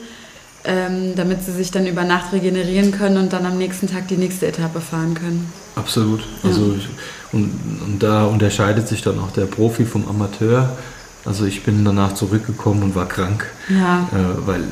ähm, 0.65 1.15
damit 1.17 1.43
sie 1.43 1.53
sich 1.53 1.71
dann 1.71 1.87
über 1.87 2.05
Nacht 2.05 2.33
regenerieren 2.33 2.93
können 2.93 3.17
und 3.17 3.33
dann 3.33 3.45
am 3.47 3.59
nächsten 3.59 3.89
Tag 3.91 4.07
die 4.09 4.17
nächste 4.17 4.47
Etappe 4.47 4.81
fahren 4.81 5.15
können. 5.15 5.51
Absolut. 5.75 6.21
Also 6.45 6.75
ich, 6.77 6.89
und, 7.33 7.51
und 7.85 8.03
da 8.03 8.27
unterscheidet 8.27 8.87
sich 8.87 9.03
dann 9.03 9.19
auch 9.19 9.33
der 9.33 9.47
Profi 9.47 9.85
vom 9.85 10.07
Amateur. 10.09 10.77
Also 11.25 11.47
ich 11.47 11.65
bin 11.65 11.85
danach 11.85 12.15
zurückgekommen 12.15 12.83
und 12.83 12.95
war 12.95 13.07
krank, 13.09 13.47
Ja. 13.71 14.09
äh, 14.13 14.47
weil 14.47 14.61
äh, 14.61 14.65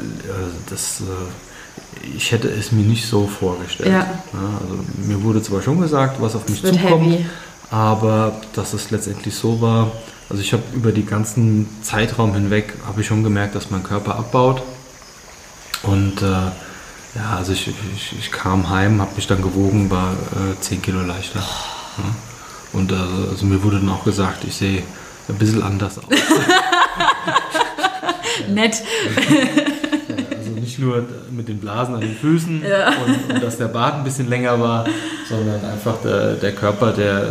das, 0.69 1.01
äh, 1.01 1.05
ich 2.17 2.33
hätte 2.33 2.49
es 2.49 2.73
mir 2.73 2.85
nicht 2.85 3.07
so 3.07 3.27
vorgestellt. 3.27 3.93
Ja. 3.93 4.07
also 4.33 4.79
mir 5.07 5.23
wurde 5.23 5.43
zwar 5.43 5.63
schon 5.63 5.81
gesagt, 5.81 6.21
was 6.21 6.35
auf 6.35 6.49
mich 6.49 6.63
zukommt, 6.63 6.83
heavy. 6.83 7.27
aber 7.71 8.41
dass 8.55 8.73
es 8.73 8.91
letztendlich 8.91 9.35
so 9.35 9.61
war, 9.61 9.93
also 10.29 10.43
ich 10.43 10.53
habe 10.53 10.63
über 10.75 10.93
die 10.93 11.05
ganzen 11.05 11.69
Zeitraum 11.83 12.35
hinweg, 12.35 12.75
habe 12.87 13.03
ich 13.03 13.07
schon 13.07 13.23
gemerkt, 13.23 13.55
dass 13.55 13.71
mein 13.71 13.83
Körper 13.83 14.17
abbaut. 14.17 14.63
Und 15.83 16.23
äh, 16.23 16.51
ja, 17.15 17.37
also 17.37 17.53
ich, 17.53 17.69
ich, 17.69 18.15
ich 18.19 18.33
kam 18.33 18.71
heim, 18.71 19.01
habe 19.01 19.15
mich 19.17 19.27
dann 19.27 19.43
gewogen, 19.43 19.91
war 19.91 20.13
äh, 20.13 20.59
10 20.59 20.81
Kilo 20.81 21.03
leichter. 21.03 21.41
Ja. 21.41 22.05
Und 22.73 22.93
äh, 22.93 22.95
also 23.31 23.45
mir 23.45 23.63
wurde 23.63 23.79
dann 23.79 23.91
auch 23.91 24.05
gesagt, 24.05 24.45
ich 24.45 24.55
sehe 24.55 24.83
ein 25.29 25.35
bisschen 25.35 25.63
anders 25.63 25.99
aus. 25.99 26.05
Nett. 28.49 28.83
Nicht 30.73 30.79
nur 30.79 31.05
mit 31.31 31.49
den 31.49 31.59
Blasen 31.59 31.95
an 31.97 32.01
den 32.01 32.17
Füßen 32.17 32.63
Ja. 32.67 32.89
und, 33.05 33.35
und 33.35 33.43
dass 33.43 33.59
der 33.59 33.67
Bart 33.69 33.97
ein 33.97 34.05
bisschen 34.05 34.27
länger 34.31 34.59
war, 34.59 34.87
sondern 35.29 35.63
einfach 35.67 35.97
der, 36.03 36.35
der 36.37 36.53
Körper, 36.53 36.93
der, 36.93 37.25
äh, 37.25 37.27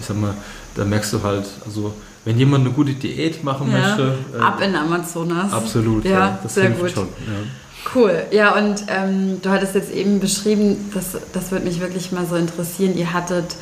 ich 0.00 0.04
sag 0.04 0.16
mal, 0.20 0.34
da 0.74 0.84
merkst 0.84 1.12
du 1.12 1.22
halt, 1.22 1.44
also 1.64 1.94
wenn 2.24 2.36
jemand 2.36 2.64
eine 2.66 2.74
gute 2.74 2.94
Diät 2.94 3.44
machen 3.44 3.70
Ja. 3.70 3.78
möchte, 3.78 4.14
äh, 4.36 4.40
Ab 4.40 4.60
in 4.60 4.74
Amazonas. 4.74 5.52
absolut, 5.52 6.04
Ja, 6.04 6.36
das 6.42 6.54
sehr 6.54 6.70
gut. 6.70 6.90
schon. 6.90 7.04
Ja. 7.04 7.92
Cool. 7.94 8.24
Ja, 8.32 8.56
und 8.56 8.82
ähm, 8.88 9.40
du 9.40 9.50
hattest 9.50 9.76
jetzt 9.76 9.92
eben 9.92 10.18
beschrieben, 10.18 10.90
das, 10.94 11.16
das 11.32 11.52
würde 11.52 11.66
mich 11.66 11.80
wirklich 11.80 12.10
mal 12.10 12.26
so 12.26 12.34
interessieren. 12.34 12.96
Ihr 12.96 13.12
hattet 13.12 13.54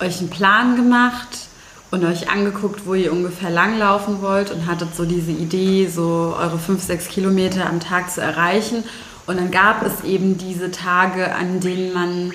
euch 0.00 0.18
einen 0.18 0.28
Plan 0.28 0.76
gemacht 0.76 1.28
und 1.90 2.04
euch 2.04 2.30
angeguckt, 2.30 2.86
wo 2.86 2.94
ihr 2.94 3.12
ungefähr 3.12 3.50
langlaufen 3.50 4.20
wollt 4.20 4.50
und 4.50 4.66
hattet 4.66 4.94
so 4.94 5.04
diese 5.04 5.30
Idee, 5.30 5.88
so 5.88 6.36
eure 6.38 6.58
5, 6.58 6.82
6 6.82 7.08
Kilometer 7.08 7.66
am 7.66 7.80
Tag 7.80 8.10
zu 8.10 8.20
erreichen. 8.20 8.84
Und 9.26 9.38
dann 9.38 9.50
gab 9.50 9.84
es 9.84 10.04
eben 10.04 10.38
diese 10.38 10.70
Tage, 10.70 11.34
an 11.34 11.60
denen 11.60 11.92
man 11.92 12.32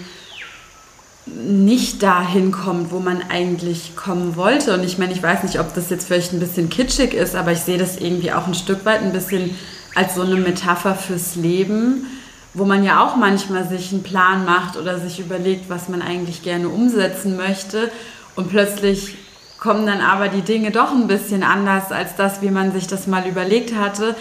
nicht 1.26 2.04
dahin 2.04 2.52
kommt, 2.52 2.92
wo 2.92 3.00
man 3.00 3.22
eigentlich 3.30 3.96
kommen 3.96 4.36
wollte. 4.36 4.74
Und 4.74 4.84
ich 4.84 4.98
meine, 4.98 5.14
ich 5.14 5.24
weiß 5.24 5.44
nicht, 5.44 5.60
ob 5.60 5.74
das 5.74 5.90
jetzt 5.90 6.08
vielleicht 6.08 6.34
ein 6.34 6.40
bisschen 6.40 6.70
kitschig 6.70 7.14
ist, 7.14 7.36
aber 7.36 7.52
ich 7.52 7.60
sehe 7.60 7.78
das 7.78 7.98
irgendwie 7.98 8.32
auch 8.32 8.48
ein 8.48 8.54
Stück 8.54 8.86
weit 8.86 9.02
ein 9.02 9.14
bisschen 9.14 9.56
als 9.96 10.16
so 10.16 10.22
eine 10.22 10.36
Metapher 10.36 10.96
fürs 10.96 11.36
Leben, 11.36 12.08
wo 12.54 12.66
man 12.66 12.84
ja 12.84 13.06
auch 13.06 13.16
manchmal 13.16 13.68
sich 13.68 13.92
einen 13.92 14.04
Plan 14.04 14.46
macht 14.46 14.76
oder 14.76 15.00
sich 15.00 15.20
überlegt, 15.20 15.70
was 15.70 15.88
man 15.88 16.02
eigentlich 16.02 16.44
gerne 16.44 16.68
umsetzen 16.68 17.38
möchte. 17.38 17.90
Und 18.36 18.50
plötzlich 18.50 19.16
kommen 19.64 19.86
dann 19.86 20.02
aber 20.02 20.28
die 20.28 20.42
Dinge 20.42 20.72
doch 20.72 20.92
ein 20.92 21.08
bisschen 21.08 21.42
anders 21.42 21.94
als 21.94 22.18
das, 22.18 22.42
wie 22.42 22.52
man 22.52 22.74
sich 22.74 22.86
das 22.86 23.08
mal 23.08 23.26
überlegt 23.26 23.74
hatte. 23.74 24.14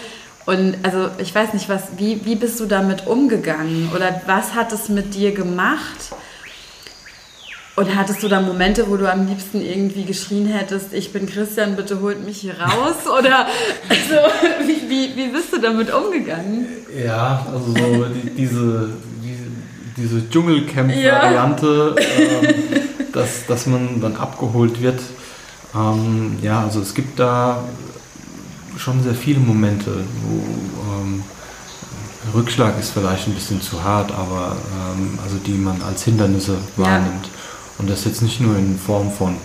Und 0.45 0.77
also 0.83 1.09
ich 1.17 1.35
weiß 1.35 1.53
nicht, 1.53 1.67
was, 1.67 1.83
wie, 1.97 2.25
wie 2.25 2.35
bist 2.35 2.61
du 2.61 2.65
damit 2.65 3.07
umgegangen? 3.07 3.91
Oder 3.93 4.21
was 4.25 4.55
hat 4.55 4.71
es 4.71 4.87
mit 4.87 5.15
dir 5.15 5.33
gemacht? 5.33 6.15
Und 7.75 7.93
hattest 7.93 8.23
du 8.23 8.29
da 8.29 8.39
Momente, 8.39 8.87
wo 8.87 8.95
du 8.95 9.11
am 9.11 9.27
liebsten 9.27 9.59
irgendwie 9.61 10.05
geschrien 10.05 10.45
hättest, 10.45 10.93
ich 10.93 11.11
bin 11.11 11.25
Christian, 11.25 11.75
bitte 11.75 11.99
holt 11.99 12.23
mich 12.23 12.37
hier 12.37 12.57
raus? 12.57 12.95
Oder 13.19 13.47
also, 13.89 14.15
wie, 14.65 14.89
wie, 14.89 15.15
wie 15.17 15.27
bist 15.27 15.51
du 15.51 15.59
damit 15.59 15.93
umgegangen? 15.93 16.67
Ja, 17.03 17.45
also 17.51 17.71
so 17.71 18.05
die, 18.05 18.29
diese, 18.29 18.91
diese, 19.21 19.47
diese 19.97 20.29
Dschungelcamp-Variante, 20.29 21.95
ähm, 21.97 22.53
dass, 23.11 23.45
dass 23.47 23.65
man 23.65 23.99
dann 23.99 24.15
abgeholt 24.15 24.81
wird. 24.81 25.01
Ähm, 25.75 26.37
ja, 26.41 26.61
also 26.61 26.81
es 26.81 26.93
gibt 26.93 27.19
da 27.19 27.63
schon 28.77 29.01
sehr 29.03 29.15
viele 29.15 29.39
Momente, 29.39 29.91
wo 30.25 30.37
ähm, 30.91 31.23
Rückschlag 32.33 32.79
ist 32.79 32.91
vielleicht 32.91 33.27
ein 33.27 33.33
bisschen 33.33 33.61
zu 33.61 33.83
hart, 33.83 34.11
aber 34.11 34.55
ähm, 34.95 35.19
also 35.23 35.37
die 35.37 35.53
man 35.53 35.81
als 35.81 36.03
Hindernisse 36.03 36.57
Ja. 36.77 36.83
wahrnimmt. 36.85 37.29
Und 37.77 37.89
das 37.89 38.05
jetzt 38.05 38.21
nicht 38.21 38.39
nur 38.39 38.57
in 38.57 38.77
Form 38.77 39.11
von 39.11 39.35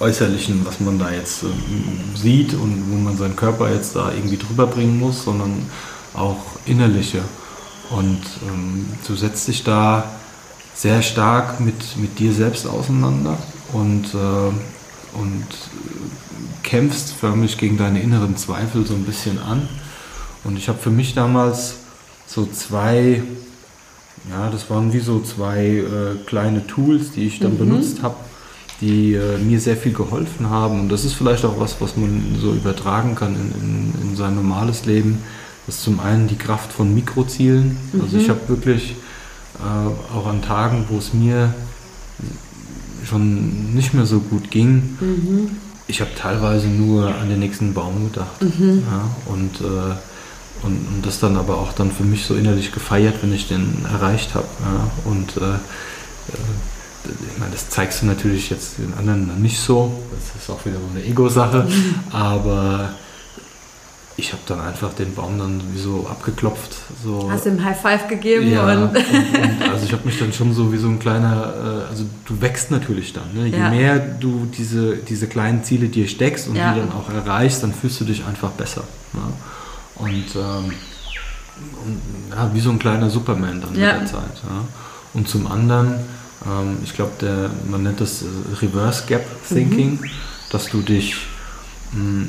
Äußerlichen, 0.00 0.66
was 0.66 0.80
man 0.80 0.98
da 0.98 1.10
jetzt 1.10 1.44
ähm, 1.44 2.16
sieht 2.16 2.54
und 2.54 2.84
wo 2.90 2.96
man 2.96 3.16
seinen 3.16 3.36
Körper 3.36 3.70
jetzt 3.72 3.94
da 3.94 4.10
irgendwie 4.12 4.38
drüber 4.38 4.66
bringen 4.66 4.98
muss, 4.98 5.24
sondern 5.24 5.66
auch 6.14 6.38
innerliche. 6.66 7.22
Und 7.90 8.20
ähm, 8.48 8.86
du 9.06 9.14
setzt 9.14 9.46
dich 9.48 9.64
da 9.64 10.04
sehr 10.74 11.02
stark 11.02 11.60
mit, 11.60 11.96
mit 11.98 12.18
dir 12.18 12.32
selbst 12.32 12.66
auseinander 12.66 13.36
und, 13.72 14.06
äh, 14.14 14.52
und 15.14 15.42
äh, 15.42 16.62
kämpfst 16.62 17.12
förmlich 17.12 17.58
gegen 17.58 17.76
deine 17.76 18.00
inneren 18.00 18.36
Zweifel 18.36 18.86
so 18.86 18.94
ein 18.94 19.04
bisschen 19.04 19.38
an. 19.38 19.68
Und 20.44 20.56
ich 20.56 20.68
habe 20.68 20.78
für 20.78 20.90
mich 20.90 21.14
damals 21.14 21.74
so 22.26 22.46
zwei, 22.46 23.22
ja, 24.30 24.50
das 24.50 24.70
waren 24.70 24.92
wie 24.92 25.00
so 25.00 25.20
zwei 25.20 25.66
äh, 25.66 26.16
kleine 26.26 26.66
Tools, 26.66 27.12
die 27.12 27.26
ich 27.26 27.38
dann 27.38 27.58
benutzt 27.58 28.02
habe, 28.02 28.16
die 28.80 29.14
äh, 29.14 29.38
mir 29.38 29.60
sehr 29.60 29.76
viel 29.76 29.92
geholfen 29.92 30.50
haben. 30.50 30.80
Und 30.80 30.88
das 30.88 31.04
ist 31.04 31.14
vielleicht 31.14 31.44
auch 31.44 31.60
was, 31.60 31.80
was 31.80 31.96
man 31.96 32.36
so 32.40 32.52
übertragen 32.52 33.14
kann 33.14 33.34
in, 33.34 33.52
in, 33.62 34.10
in 34.10 34.16
sein 34.16 34.34
normales 34.34 34.86
Leben. 34.86 35.22
Das 35.66 35.76
ist 35.76 35.84
zum 35.84 36.00
einen 36.00 36.26
die 36.26 36.36
Kraft 36.36 36.72
von 36.72 36.92
Mikrozielen. 36.92 37.76
Also 38.00 38.16
ich 38.16 38.28
habe 38.28 38.40
wirklich 38.48 38.96
äh, 39.60 40.16
auch 40.16 40.26
an 40.26 40.42
Tagen, 40.42 40.86
wo 40.88 40.98
es 40.98 41.14
mir 41.14 41.54
schon 43.04 43.74
nicht 43.74 43.94
mehr 43.94 44.06
so 44.06 44.20
gut 44.20 44.50
ging, 44.50 44.96
ich 45.86 46.00
habe 46.00 46.10
teilweise 46.16 46.68
nur 46.68 47.14
an 47.14 47.28
den 47.28 47.40
nächsten 47.40 47.74
Baum 47.74 48.10
gedacht. 48.10 48.40
Ja, 48.40 49.10
und, 49.26 49.60
äh, 49.60 50.64
und, 50.64 50.88
und 50.88 51.02
das 51.04 51.18
dann 51.20 51.36
aber 51.36 51.58
auch 51.58 51.72
dann 51.72 51.90
für 51.90 52.04
mich 52.04 52.24
so 52.24 52.34
innerlich 52.34 52.72
gefeiert, 52.72 53.16
wenn 53.22 53.32
ich 53.32 53.48
den 53.48 53.84
erreicht 53.92 54.34
habe. 54.34 54.46
Ja, 54.60 55.10
und 55.10 55.36
äh, 55.36 55.40
äh, 55.40 55.58
ich 57.32 57.38
meine, 57.38 57.50
das 57.50 57.68
zeigst 57.68 58.02
du 58.02 58.06
natürlich 58.06 58.48
jetzt 58.48 58.78
den 58.78 58.94
anderen 58.94 59.28
dann 59.28 59.42
nicht 59.42 59.58
so. 59.58 59.92
Das 60.12 60.42
ist 60.42 60.48
auch 60.48 60.64
wieder 60.64 60.76
so 60.76 60.86
eine 60.94 61.04
Ego-Sache. 61.04 61.66
Aber 62.12 62.90
ich 64.16 64.32
habe 64.32 64.42
dann 64.46 64.60
einfach 64.60 64.92
den 64.92 65.14
Baum 65.14 65.38
dann 65.38 65.60
sowieso 65.60 66.06
abgeklopft. 66.08 66.74
So. 67.02 67.28
Hast 67.30 67.46
ihm 67.46 67.62
High 67.64 67.80
Five 67.80 68.08
gegeben 68.08 68.50
Ja, 68.50 68.64
und 68.72 68.82
und, 68.82 68.96
und, 68.96 69.62
also 69.70 69.86
ich 69.86 69.92
habe 69.92 70.04
mich 70.04 70.18
dann 70.18 70.32
schon 70.32 70.52
so 70.54 70.72
wie 70.72 70.76
so 70.76 70.88
ein 70.88 70.98
kleiner, 70.98 71.86
äh, 71.86 71.90
also 71.90 72.04
du 72.26 72.40
wächst 72.40 72.70
natürlich 72.70 73.12
dann. 73.12 73.32
Ne? 73.34 73.46
Je 73.46 73.56
Ja. 73.58 73.70
mehr 73.70 73.98
du 73.98 74.46
diese, 74.56 74.96
diese 74.96 75.26
kleinen 75.28 75.64
Ziele 75.64 75.88
dir 75.88 76.06
steckst 76.08 76.48
und 76.48 76.56
Ja. 76.56 76.72
die 76.74 76.80
dann 76.80 76.92
auch 76.92 77.08
erreichst, 77.10 77.62
dann 77.62 77.72
fühlst 77.72 78.00
du 78.00 78.04
dich 78.04 78.24
einfach 78.24 78.50
besser. 78.50 78.84
Ne? 79.14 79.20
Und, 79.96 80.34
ähm, 80.36 80.72
und 81.84 82.00
ja, 82.30 82.50
wie 82.52 82.60
so 82.60 82.70
ein 82.70 82.78
kleiner 82.78 83.08
Superman 83.08 83.60
dann 83.60 83.74
Ja. 83.74 83.92
mit 83.94 84.02
der 84.02 84.06
Zeit. 84.06 84.42
Ja? 84.44 84.64
Und 85.14 85.28
zum 85.28 85.46
anderen, 85.46 85.94
ähm, 86.46 86.78
ich 86.84 86.92
glaube, 86.94 87.50
man 87.70 87.82
nennt 87.82 88.00
das 88.00 88.22
äh, 88.22 88.26
Reverse 88.60 89.04
Gap 89.06 89.24
Thinking, 89.48 89.98
dass 90.50 90.68
du 90.68 90.82
dich 90.82 91.16
mh, 91.92 92.26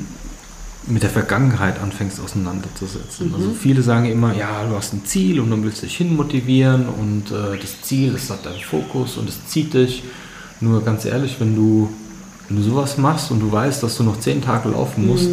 mit 0.86 1.02
der 1.02 1.10
Vergangenheit 1.10 1.80
anfängst 1.80 2.20
auseinanderzusetzen. 2.20 3.34
Also 3.34 3.52
viele 3.52 3.82
sagen 3.82 4.06
immer, 4.06 4.34
ja, 4.34 4.64
du 4.68 4.76
hast 4.76 4.92
ein 4.92 5.04
Ziel 5.04 5.40
und 5.40 5.50
dann 5.50 5.62
willst 5.62 5.82
du 5.82 5.86
dich 5.86 5.96
hinmotivieren 5.96 6.86
und 6.88 7.30
äh, 7.30 7.58
das 7.58 7.82
Ziel, 7.82 8.12
das 8.12 8.28
hat 8.30 8.44
deinen 8.44 8.60
Fokus 8.60 9.16
und 9.16 9.28
es 9.28 9.46
zieht 9.46 9.72
dich. 9.72 10.04
Nur 10.60 10.84
ganz 10.84 11.04
ehrlich, 11.04 11.36
wenn 11.40 11.54
du, 11.56 11.88
wenn 12.48 12.58
du 12.58 12.62
sowas 12.62 12.98
machst 12.98 13.30
und 13.30 13.40
du 13.40 13.50
weißt, 13.50 13.82
dass 13.82 13.96
du 13.96 14.02
noch 14.02 14.20
zehn 14.20 14.42
Tage 14.42 14.68
laufen 14.68 15.06
musst, 15.06 15.28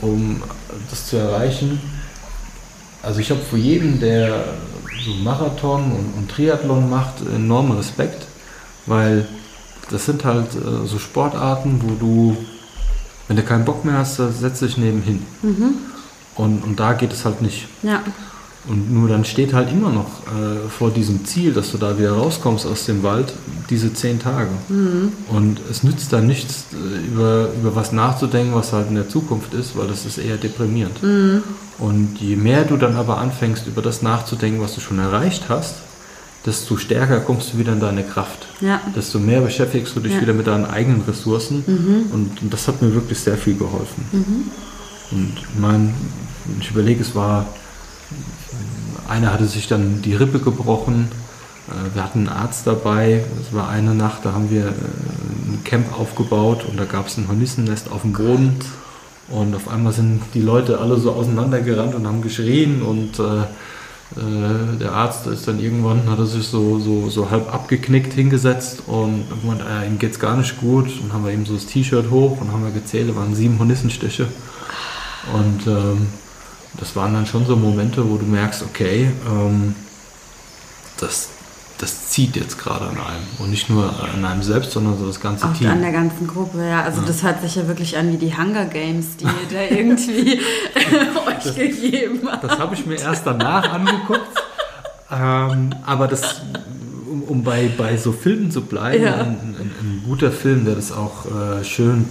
um 0.00 0.42
das 0.90 1.08
zu 1.08 1.16
erreichen, 1.16 1.80
also 3.02 3.18
ich 3.18 3.30
habe 3.30 3.40
für 3.40 3.56
jeden, 3.56 3.98
der 3.98 4.44
so 5.04 5.12
Marathon 5.14 5.90
und, 5.92 6.14
und 6.16 6.30
Triathlon 6.30 6.88
macht, 6.88 7.14
enormen 7.34 7.76
Respekt, 7.76 8.26
weil 8.86 9.26
das 9.90 10.06
sind 10.06 10.24
halt 10.24 10.54
äh, 10.54 10.86
so 10.86 10.98
Sportarten, 10.98 11.80
wo 11.82 11.94
du, 11.94 12.36
wenn 13.28 13.36
du 13.36 13.42
keinen 13.42 13.64
Bock 13.64 13.84
mehr 13.84 13.98
hast, 13.98 14.16
setz 14.16 14.60
dich 14.60 14.76
nebenhin. 14.76 15.22
Und, 16.34 16.64
und 16.64 16.80
da 16.80 16.94
geht 16.94 17.12
es 17.12 17.24
halt 17.24 17.42
nicht. 17.42 17.68
ja. 17.82 18.02
Und 18.68 18.92
nur 18.92 19.08
dann 19.08 19.24
steht 19.24 19.54
halt 19.54 19.72
immer 19.72 19.90
noch 19.90 20.06
äh, 20.28 20.68
vor 20.68 20.92
diesem 20.92 21.24
Ziel, 21.24 21.52
dass 21.52 21.72
du 21.72 21.78
da 21.78 21.98
wieder 21.98 22.12
rauskommst 22.12 22.64
aus 22.64 22.84
dem 22.84 23.02
Wald, 23.02 23.32
diese 23.70 23.92
zehn 23.92 24.20
Tage. 24.20 24.50
Mhm. 24.68 25.12
Und 25.28 25.60
es 25.68 25.82
nützt 25.82 26.12
dann 26.12 26.28
nichts, 26.28 26.66
äh, 26.72 27.08
über, 27.08 27.48
über 27.60 27.74
was 27.74 27.90
nachzudenken, 27.90 28.54
was 28.54 28.72
halt 28.72 28.88
in 28.88 28.94
der 28.94 29.08
Zukunft 29.08 29.52
ist, 29.54 29.76
weil 29.76 29.88
das 29.88 30.06
ist 30.06 30.18
eher 30.18 30.36
deprimierend. 30.36 31.02
Mhm. 31.02 31.42
Und 31.78 32.18
je 32.20 32.36
mehr 32.36 32.64
du 32.64 32.76
dann 32.76 32.94
aber 32.94 33.18
anfängst, 33.18 33.66
über 33.66 33.82
das 33.82 34.00
nachzudenken, 34.00 34.60
was 34.60 34.76
du 34.76 34.80
schon 34.80 35.00
erreicht 35.00 35.46
hast, 35.48 35.74
desto 36.46 36.76
stärker 36.76 37.18
kommst 37.18 37.54
du 37.54 37.58
wieder 37.58 37.72
in 37.72 37.80
deine 37.80 38.04
Kraft. 38.04 38.46
Ja. 38.62 38.80
Desto 38.96 39.18
mehr 39.18 39.40
beschäftigst 39.40 39.94
du 39.94 40.00
dich 40.00 40.14
ja. 40.14 40.20
wieder 40.22 40.32
mit 40.32 40.46
deinen 40.46 40.64
eigenen 40.64 41.02
Ressourcen. 41.02 41.64
Mhm. 41.66 42.12
Und, 42.12 42.42
und, 42.42 42.52
das 42.52 42.68
hat 42.68 42.80
mir 42.80 42.94
wirklich 42.94 43.18
sehr 43.18 43.36
viel 43.36 43.56
geholfen. 43.56 44.04
Mhm. 44.12 44.50
Und 45.10 45.60
mein, 45.60 45.94
ich 46.60 46.70
überlege, 46.70 47.02
es 47.02 47.14
war 47.14 47.46
einer 49.08 49.32
hatte 49.32 49.46
sich 49.46 49.68
dann 49.68 50.00
die 50.02 50.14
Rippe 50.14 50.38
gebrochen. 50.38 51.08
Äh, 51.68 51.94
wir 51.94 52.02
hatten 52.02 52.20
einen 52.20 52.28
Arzt 52.28 52.66
dabei. 52.66 53.24
Es 53.40 53.54
war 53.54 53.68
eine 53.68 53.94
Nacht, 53.94 54.24
da 54.24 54.32
haben 54.32 54.50
wir 54.50 54.66
äh, 54.66 54.68
ein 54.68 55.60
Camp 55.64 55.98
aufgebaut 55.98 56.64
und 56.68 56.78
da 56.78 56.84
gab 56.84 57.08
es 57.08 57.18
ein 57.18 57.28
Hornissennest 57.28 57.90
auf 57.90 58.02
dem 58.02 58.12
Boden. 58.12 58.56
Und 59.28 59.54
auf 59.54 59.68
einmal 59.68 59.92
sind 59.92 60.22
die 60.34 60.40
Leute 60.40 60.78
alle 60.78 60.98
so 60.98 61.12
auseinandergerannt 61.12 61.94
und 61.94 62.06
haben 62.06 62.22
geschrien 62.22 62.82
und 62.82 63.18
äh, 63.18 63.44
äh, 64.16 64.78
der 64.78 64.92
Arzt 64.92 65.26
ist 65.26 65.48
dann 65.48 65.60
irgendwann, 65.60 66.08
hat 66.08 66.18
er 66.18 66.26
sich 66.26 66.46
so, 66.46 66.78
so, 66.78 67.08
so 67.08 67.30
halb 67.30 67.52
abgeknickt 67.52 68.12
hingesetzt 68.12 68.82
und 68.86 69.24
gemeint, 69.40 69.62
äh, 69.62 69.86
ihm 69.86 69.98
geht's 69.98 70.18
gar 70.18 70.36
nicht 70.36 70.60
gut. 70.60 70.88
Und 71.02 71.12
haben 71.12 71.24
wir 71.24 71.32
ihm 71.32 71.46
so 71.46 71.54
das 71.54 71.66
T-Shirt 71.66 72.10
hoch 72.10 72.40
und 72.40 72.52
haben 72.52 72.64
wir 72.64 72.72
gezählt, 72.72 73.10
da 73.10 73.16
waren 73.16 73.34
sieben 73.34 73.58
Hornissenstiche. 73.58 74.28
Und 75.32 75.66
ähm, 75.66 76.08
das 76.78 76.96
waren 76.96 77.14
dann 77.14 77.26
schon 77.26 77.46
so 77.46 77.56
Momente, 77.56 78.08
wo 78.08 78.16
du 78.16 78.26
merkst, 78.26 78.62
okay, 78.62 79.10
ähm, 79.26 79.74
das, 80.98 81.30
das 81.82 82.10
zieht 82.10 82.36
jetzt 82.36 82.58
gerade 82.58 82.84
an 82.84 82.96
einem. 82.96 83.26
Und 83.40 83.50
nicht 83.50 83.68
nur 83.68 83.92
an 84.14 84.24
einem 84.24 84.42
selbst, 84.44 84.70
sondern 84.70 84.96
so 84.96 85.06
das 85.06 85.20
ganze 85.20 85.48
Auch 85.48 85.52
Team. 85.52 85.68
an 85.68 85.82
der 85.82 85.90
ganzen 85.90 86.28
Gruppe, 86.28 86.64
ja. 86.64 86.84
Also 86.84 87.00
ja. 87.00 87.06
das 87.08 87.24
hört 87.24 87.42
sich 87.42 87.56
ja 87.56 87.66
wirklich 87.66 87.96
an 87.96 88.12
wie 88.12 88.18
die 88.18 88.36
Hunger 88.36 88.66
Games, 88.66 89.16
die 89.16 89.24
ihr 89.24 89.30
da 89.50 89.76
irgendwie 89.76 90.32
euch 91.26 91.44
das, 91.44 91.54
gegeben 91.56 92.20
habt. 92.30 92.44
Das 92.44 92.56
habe 92.56 92.76
ich 92.76 92.86
mir 92.86 93.00
erst 93.00 93.26
danach 93.26 93.72
angeguckt. 93.72 94.20
Ähm, 95.10 95.74
aber 95.84 96.06
das, 96.06 96.42
um, 97.10 97.24
um, 97.24 97.42
bei, 97.42 97.68
bei 97.76 97.96
so 97.96 98.12
Filmen 98.12 98.52
zu 98.52 98.60
bleiben, 98.60 99.02
ja. 99.02 99.14
ein, 99.14 99.56
ein, 99.58 99.70
ein, 99.80 100.02
guter 100.06 100.30
Film, 100.30 100.64
der 100.64 100.76
das 100.76 100.92
auch 100.92 101.26
äh, 101.26 101.64
schön 101.64 102.04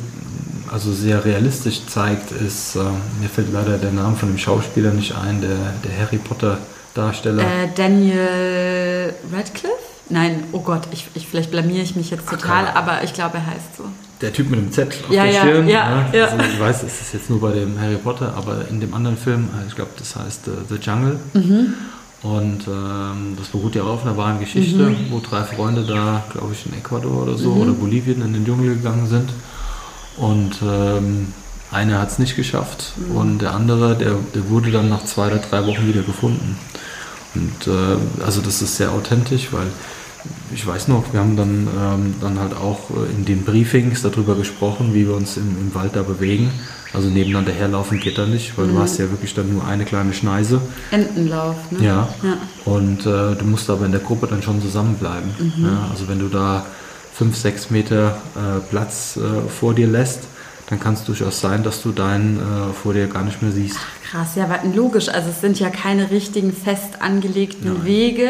also 0.70 0.92
sehr 0.94 1.24
realistisch 1.24 1.86
zeigt, 1.86 2.32
ist, 2.32 2.76
äh, 2.76 2.80
mir 3.22 3.30
fällt 3.34 3.52
leider 3.54 3.78
der 3.78 3.92
Name 3.92 4.18
von 4.18 4.30
dem 4.30 4.38
Schauspieler 4.38 4.92
nicht 4.92 5.16
ein, 5.16 5.42
der, 5.42 5.58
der 5.84 6.06
Harry 6.06 6.18
Potter 6.18 6.58
Darsteller. 6.94 7.44
Äh, 7.44 7.70
Daniel 7.76 9.14
Radcliffe? 9.32 9.76
Nein, 10.10 10.44
oh 10.52 10.60
Gott, 10.60 10.88
ich, 10.92 11.08
ich, 11.14 11.28
vielleicht 11.28 11.52
blamiere 11.52 11.84
ich 11.84 11.96
mich 11.96 12.10
jetzt 12.10 12.28
total, 12.28 12.66
Ach, 12.68 12.76
aber 12.76 13.04
ich 13.04 13.14
glaube, 13.14 13.38
er 13.38 13.48
heißt 13.48 13.78
so. 13.78 13.84
Der 14.20 14.34
Typ 14.34 14.50
mit 14.50 14.60
dem 14.60 14.72
Z 14.72 14.88
auf 15.08 15.12
ja, 15.12 15.24
der 15.24 15.34
ja, 15.34 15.42
Stirn. 15.42 15.68
Ja, 15.68 16.06
ja. 16.12 16.26
Also 16.26 16.38
ich 16.44 16.60
weiß, 16.60 16.84
es 16.84 17.02
ist 17.02 17.14
jetzt 17.14 17.30
nur 17.30 17.39
bei 17.39 17.54
dem 17.54 17.80
Harry 17.80 17.96
Potter, 17.96 18.34
aber 18.36 18.68
in 18.70 18.80
dem 18.80 18.94
anderen 18.94 19.18
Film, 19.18 19.50
äh, 19.58 19.68
ich 19.68 19.76
glaube, 19.76 19.92
das 19.98 20.16
heißt 20.16 20.48
uh, 20.48 20.52
The 20.70 20.76
Jungle. 20.76 21.20
Mhm. 21.34 21.74
Und 22.24 22.68
ähm, 22.68 23.36
das 23.36 23.48
beruht 23.48 23.74
ja 23.74 23.82
auf 23.82 24.06
einer 24.06 24.16
wahren 24.16 24.39
Geschichte, 24.39 24.78
mhm. 24.78 25.08
wo 25.10 25.20
drei 25.20 25.44
Freunde 25.44 25.84
da, 25.84 26.24
glaube 26.32 26.54
ich, 26.54 26.68
in 26.68 26.78
Ecuador 26.78 27.24
oder 27.24 27.36
so 27.36 27.56
mhm. 27.56 27.62
oder 27.62 27.72
Bolivien 27.72 28.22
in 28.22 28.34
den 28.34 28.46
Dschungel 28.46 28.76
gegangen 28.76 29.08
sind 29.08 29.32
und 30.18 30.56
ähm, 30.62 31.34
einer 31.72 32.00
hat 32.00 32.12
es 32.12 32.20
nicht 32.20 32.36
geschafft 32.36 32.94
mhm. 32.98 33.16
und 33.16 33.40
der 33.40 33.54
andere, 33.54 33.96
der, 33.96 34.16
der 34.36 34.50
wurde 34.50 34.72
dann 34.72 34.90
nach 34.90 35.06
zwei 35.06 35.28
oder 35.28 35.38
drei 35.38 35.66
Wochen 35.66 35.88
wieder 35.88 36.02
gefunden. 36.02 36.58
Und 37.34 37.68
äh, 37.68 38.24
also 38.24 38.42
das 38.42 38.62
ist 38.62 38.76
sehr 38.76 38.92
authentisch, 38.92 39.50
weil 39.52 39.68
ich 40.54 40.68
weiß 40.68 40.88
noch, 40.90 41.14
wir 41.14 41.20
haben 41.20 41.36
dann, 41.36 41.68
ähm, 41.82 42.16
dann 42.22 42.40
halt 42.40 42.54
auch 42.54 42.90
in 43.16 43.26
den 43.26 43.44
Briefings 43.44 44.02
darüber 44.02 44.36
gesprochen, 44.36 44.94
wie 44.94 45.08
wir 45.08 45.16
uns 45.16 45.38
im, 45.38 45.58
im 45.60 45.74
Wald 45.74 45.96
da 45.96 46.04
bewegen. 46.04 46.52
Also 46.94 47.08
nebeneinander 47.08 47.54
herlaufen 47.54 48.00
geht 48.00 48.18
da 48.18 48.26
nicht, 48.26 48.58
weil 48.58 48.68
mhm. 48.68 48.76
du 48.76 48.80
hast 48.80 48.98
ja 49.00 49.10
wirklich 49.10 49.34
dann 49.34 49.52
nur 49.52 49.66
eine 49.66 49.86
kleine 49.86 50.14
Schneise. 50.14 50.62
Entenlauf, 50.92 51.56
ne? 51.72 51.86
Ja. 51.86 52.14
ja. 52.22 52.38
Und 52.66 53.06
äh, 53.06 53.36
du 53.36 53.46
musst 53.46 53.70
aber 53.70 53.86
in 53.86 53.92
der 53.92 54.02
Gruppe 54.02 54.28
dann 54.28 54.44
schon 54.44 54.62
zusammenbleiben. 54.62 55.32
Mhm. 55.40 55.66
Ja, 55.66 55.88
also 55.90 56.10
wenn 56.10 56.20
du 56.20 56.28
da 56.28 56.66
fünf, 57.14 57.38
sechs 57.38 57.70
Meter 57.70 58.18
äh, 58.36 58.60
Platz 58.70 59.18
äh, 59.18 59.50
vor 59.50 59.74
dir 59.74 59.88
lässt, 59.88 60.24
dann 60.72 60.80
kann 60.80 60.94
es 60.94 61.04
durchaus 61.04 61.42
sein, 61.42 61.64
dass 61.64 61.82
du 61.82 61.92
deinen 61.92 62.40
äh, 62.40 62.74
vor 62.74 62.94
dir 62.94 63.08
gar 63.08 63.24
nicht 63.24 63.42
mehr 63.42 63.52
siehst. 63.52 63.76
Ach, 63.78 64.10
krass, 64.10 64.36
ja, 64.36 64.46
aber 64.46 64.62
logisch. 64.74 65.10
Also 65.10 65.30
es 65.30 65.42
sind 65.42 65.60
ja 65.60 65.70
keine 65.70 66.12
richtigen 66.12 66.54
fest 66.54 67.02
angelegten 67.02 67.74
Nein. 67.74 67.86
Wege 67.86 68.30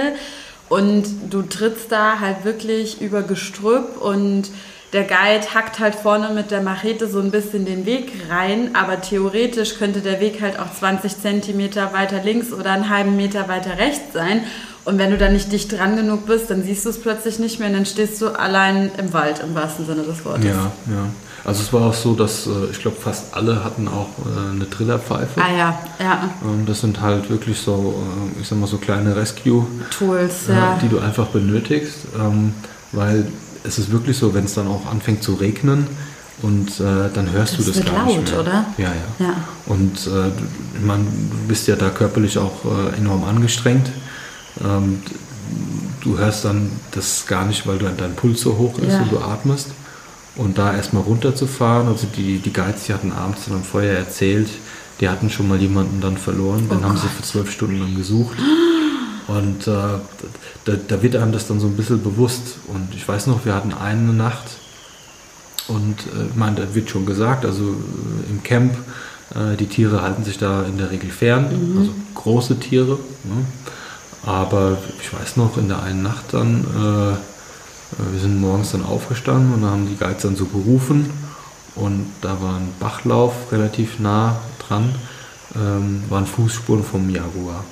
und 0.68 1.06
du 1.30 1.44
trittst 1.44 1.92
da 1.92 2.20
halt 2.20 2.44
wirklich 2.44 3.00
über 3.00 3.22
Gestrüpp 3.22 4.02
und 4.02 4.50
der 4.92 5.04
Guide 5.04 5.54
hackt 5.54 5.80
halt 5.80 5.94
vorne 5.94 6.34
mit 6.34 6.50
der 6.50 6.64
Machete 6.64 7.08
so 7.08 7.20
ein 7.20 7.30
bisschen 7.30 7.66
den 7.66 7.86
Weg 7.86 8.12
rein, 8.28 8.72
aber 8.74 9.00
theoretisch 9.02 9.78
könnte 9.78 10.02
der 10.02 10.20
Weg 10.20 10.42
halt 10.42 10.60
auch 10.60 10.74
20 10.74 11.22
Zentimeter 11.22 11.94
weiter 11.94 12.24
links 12.24 12.52
oder 12.52 12.72
einen 12.72 12.90
halben 12.90 13.16
Meter 13.16 13.48
weiter 13.48 13.78
rechts 13.78 14.14
sein. 14.14 14.42
Und 14.84 14.98
wenn 14.98 15.12
du 15.12 15.18
da 15.20 15.30
nicht 15.30 15.52
dicht 15.52 15.72
dran 15.72 15.96
genug 15.96 16.26
bist, 16.26 16.50
dann 16.50 16.64
siehst 16.64 16.86
du 16.86 16.90
es 16.90 17.00
plötzlich 17.00 17.38
nicht 17.38 17.60
mehr 17.60 17.68
und 17.68 17.76
dann 17.76 17.86
stehst 17.86 18.20
du 18.20 18.30
allein 18.30 18.90
im 18.98 19.14
Wald, 19.14 19.42
im 19.42 19.54
wahrsten 19.54 19.86
Sinne 19.86 20.02
des 20.02 20.26
Wortes. 20.26 20.46
Ja, 20.46 20.72
ja. 20.88 21.06
Also 21.44 21.64
es 21.64 21.74
war 21.74 21.88
auch 21.88 21.94
so, 21.94 22.14
dass 22.14 22.46
äh, 22.46 22.72
ich 22.72 22.80
glaube 22.80 22.98
fast 22.98 23.34
alle 23.34 23.64
hatten 23.64 23.88
auch 23.88 24.10
äh, 24.20 24.56
eine 24.56 24.70
Trillerpfeife. 24.70 25.42
Ah 25.42 25.52
ja, 25.52 25.80
ja. 26.00 26.30
Und 26.42 26.68
das 26.68 26.82
sind 26.82 27.02
halt 27.02 27.30
wirklich 27.30 27.60
so, 27.60 27.96
äh, 28.38 28.42
ich 28.42 28.48
sag 28.48 28.60
mal 28.60 28.68
so 28.68 28.78
kleine 28.78 29.16
Rescue-Tools, 29.16 30.48
ja. 30.50 30.78
die 30.82 30.88
du 30.88 31.00
einfach 31.00 31.28
benötigst, 31.28 32.00
ähm, 32.20 32.54
weil 32.92 33.28
es 33.64 33.80
ist 33.80 33.92
wirklich 33.92 34.18
so, 34.18 34.34
wenn 34.34 34.46
es 34.46 34.54
dann 34.54 34.68
auch 34.68 34.86
anfängt 34.86 35.24
zu 35.24 35.34
regnen, 35.36 35.88
und 36.42 36.80
äh, 36.80 37.10
dann 37.14 37.32
hörst 37.32 37.60
das 37.60 37.66
du 37.66 37.72
das 37.72 37.86
gar 37.86 38.06
laut, 38.06 38.18
nicht 38.18 38.32
mehr. 38.32 38.40
oder? 38.40 38.66
Ja, 38.78 38.92
ja. 39.20 39.26
ja. 39.28 39.34
Und 39.68 40.08
äh, 40.08 40.32
meine, 40.84 41.04
du 41.04 41.48
bist 41.48 41.68
ja 41.68 41.76
da 41.76 41.90
körperlich 41.90 42.38
auch 42.38 42.66
äh, 42.66 42.98
enorm 42.98 43.24
angestrengt. 43.24 43.92
Ähm, 44.64 45.04
du 46.02 46.18
hörst 46.18 46.46
dann 46.46 46.72
das 46.92 47.28
gar 47.28 47.46
nicht, 47.46 47.68
weil 47.68 47.78
dein 47.78 48.16
Puls 48.16 48.42
so 48.42 48.58
hoch 48.58 48.78
ist 48.80 48.94
ja. 48.94 49.02
und 49.02 49.12
du 49.12 49.20
atmest. 49.20 49.68
Und 50.36 50.58
da 50.58 50.74
erstmal 50.74 51.04
runterzufahren, 51.04 51.88
also 51.88 52.08
die, 52.16 52.40
die 52.40 52.54
Guides, 52.54 52.86
die 52.86 52.94
hatten 52.94 53.12
abends 53.12 53.42
dann 53.50 53.64
vorher 53.64 53.98
erzählt, 53.98 54.50
die 55.02 55.10
hatten 55.10 55.30
schon 55.30 55.48
mal 55.48 55.60
jemanden 55.60 56.00
dann 56.00 56.18
verloren, 56.18 56.68
dann 56.70 56.80
oh 56.80 56.84
haben 56.84 56.96
Gott. 56.96 57.04
sie 57.04 57.10
für 57.10 57.24
zwölf 57.24 57.52
Stunden 57.52 57.80
dann 57.80 57.96
gesucht. 57.96 58.38
Und 59.28 59.68
äh, 59.68 59.72
da, 60.66 60.74
da, 60.88 61.02
wird 61.02 61.16
einem 61.16 61.32
das 61.32 61.48
dann 61.48 61.60
so 61.60 61.68
ein 61.68 61.76
bisschen 61.76 62.02
bewusst. 62.02 62.58
Und 62.68 62.94
ich 62.96 63.08
weiß 63.08 63.28
noch, 63.28 63.46
wir 63.46 63.54
hatten 63.54 63.74
eine 63.74 64.14
Nacht 64.14 64.46
und 65.68 66.00
äh, 66.00 66.28
ich 66.30 66.36
meine, 66.36 66.56
da 66.58 66.76
wird 66.76 66.90
schon 66.90 67.06
gesagt, 67.06 67.46
also 67.46 67.64
äh, 67.64 68.30
im 68.30 68.44
Camp, 68.44 68.76
äh, 69.36 69.56
die 69.58 69.68
Tiere 69.68 70.02
halten 70.02 70.24
sich 70.24 70.38
da 70.38 70.64
in 70.64 70.78
der 70.78 70.92
Regel 70.92 71.10
fern, 71.10 71.50
mhm. 71.50 71.78
also 71.78 71.92
große 72.16 72.60
Tiere. 72.60 73.00
Ne? 73.24 73.46
Aber 74.24 74.78
ich 75.02 75.14
weiß 75.14 75.38
noch, 75.38 75.58
in 75.58 75.68
der 75.68 75.82
einen 75.82 76.04
Nacht 76.04 76.26
dann, 76.32 76.62
äh, 76.62 77.18
wir 77.98 78.20
sind 78.20 78.40
morgens 78.40 78.72
dann 78.72 78.86
aufgestanden 78.86 79.54
und 79.54 79.62
dann 79.62 79.72
haben 79.72 79.88
die 79.88 79.98
Guides 79.98 80.24
dann 80.24 80.36
so 80.36 80.46
gerufen 80.46 81.10
und 81.76 82.06
da 82.22 82.42
war 82.42 82.56
ein 82.56 82.70
Bachlauf 82.80 83.52
relativ 83.52 84.00
nah 84.00 84.40
dran, 84.68 84.94
ähm, 85.56 86.04
waren 86.10 86.26
Fußspuren 86.26 86.84
vom 86.84 87.10
Jaguar. 87.10 87.64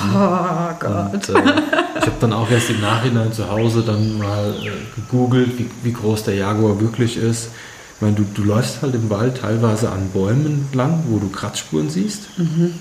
Oh 0.00 0.74
Gott. 0.78 1.14
Und, 1.14 1.28
äh, 1.28 1.52
ich 1.98 2.06
habe 2.06 2.16
dann 2.20 2.32
auch 2.32 2.50
erst 2.50 2.70
im 2.70 2.80
Nachhinein 2.80 3.32
zu 3.32 3.48
Hause 3.48 3.82
dann 3.82 4.18
mal 4.18 4.54
äh, 4.62 4.70
gegoogelt, 5.00 5.58
wie, 5.58 5.70
wie, 5.82 5.92
groß 5.92 6.24
der 6.24 6.34
Jaguar 6.34 6.80
wirklich 6.80 7.16
ist. 7.16 7.50
Ich 7.96 8.00
meine, 8.00 8.16
du, 8.16 8.24
du 8.34 8.42
läufst 8.42 8.82
halt 8.82 8.94
im 8.94 9.10
Wald 9.10 9.38
teilweise 9.38 9.90
an 9.90 10.10
Bäumen 10.12 10.68
lang, 10.72 11.04
wo 11.08 11.18
du 11.18 11.28
Kratzspuren 11.28 11.88
siehst. 11.88 12.38
Mhm. 12.38 12.74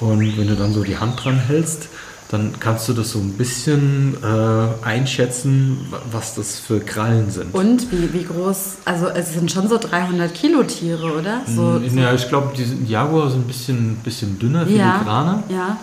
Und 0.00 0.36
wenn 0.36 0.46
du 0.46 0.54
dann 0.54 0.72
so 0.72 0.84
die 0.84 0.98
Hand 0.98 1.24
dran 1.24 1.38
hältst, 1.38 1.88
dann 2.30 2.52
kannst 2.60 2.88
du 2.88 2.92
das 2.92 3.12
so 3.12 3.18
ein 3.20 3.32
bisschen 3.32 4.16
äh, 4.22 4.84
einschätzen, 4.84 5.78
was 6.12 6.34
das 6.34 6.58
für 6.58 6.80
Krallen 6.80 7.30
sind. 7.30 7.54
Und 7.54 7.90
wie, 7.90 8.12
wie 8.12 8.24
groß, 8.24 8.76
also 8.84 9.08
es 9.08 9.32
sind 9.32 9.50
schon 9.50 9.68
so 9.68 9.78
300 9.78 10.34
Kilo 10.34 10.62
Tiere, 10.62 11.18
oder? 11.18 11.40
So, 11.46 11.78
ja, 11.78 12.12
ich 12.12 12.28
glaube, 12.28 12.52
die 12.54 12.90
Jaguar 12.90 13.30
sind 13.30 13.40
ein 13.40 13.46
bisschen, 13.46 13.96
bisschen 13.96 14.38
dünner, 14.38 14.66
filigraner. 14.66 15.42
Ja, 15.48 15.56
ja. 15.56 15.76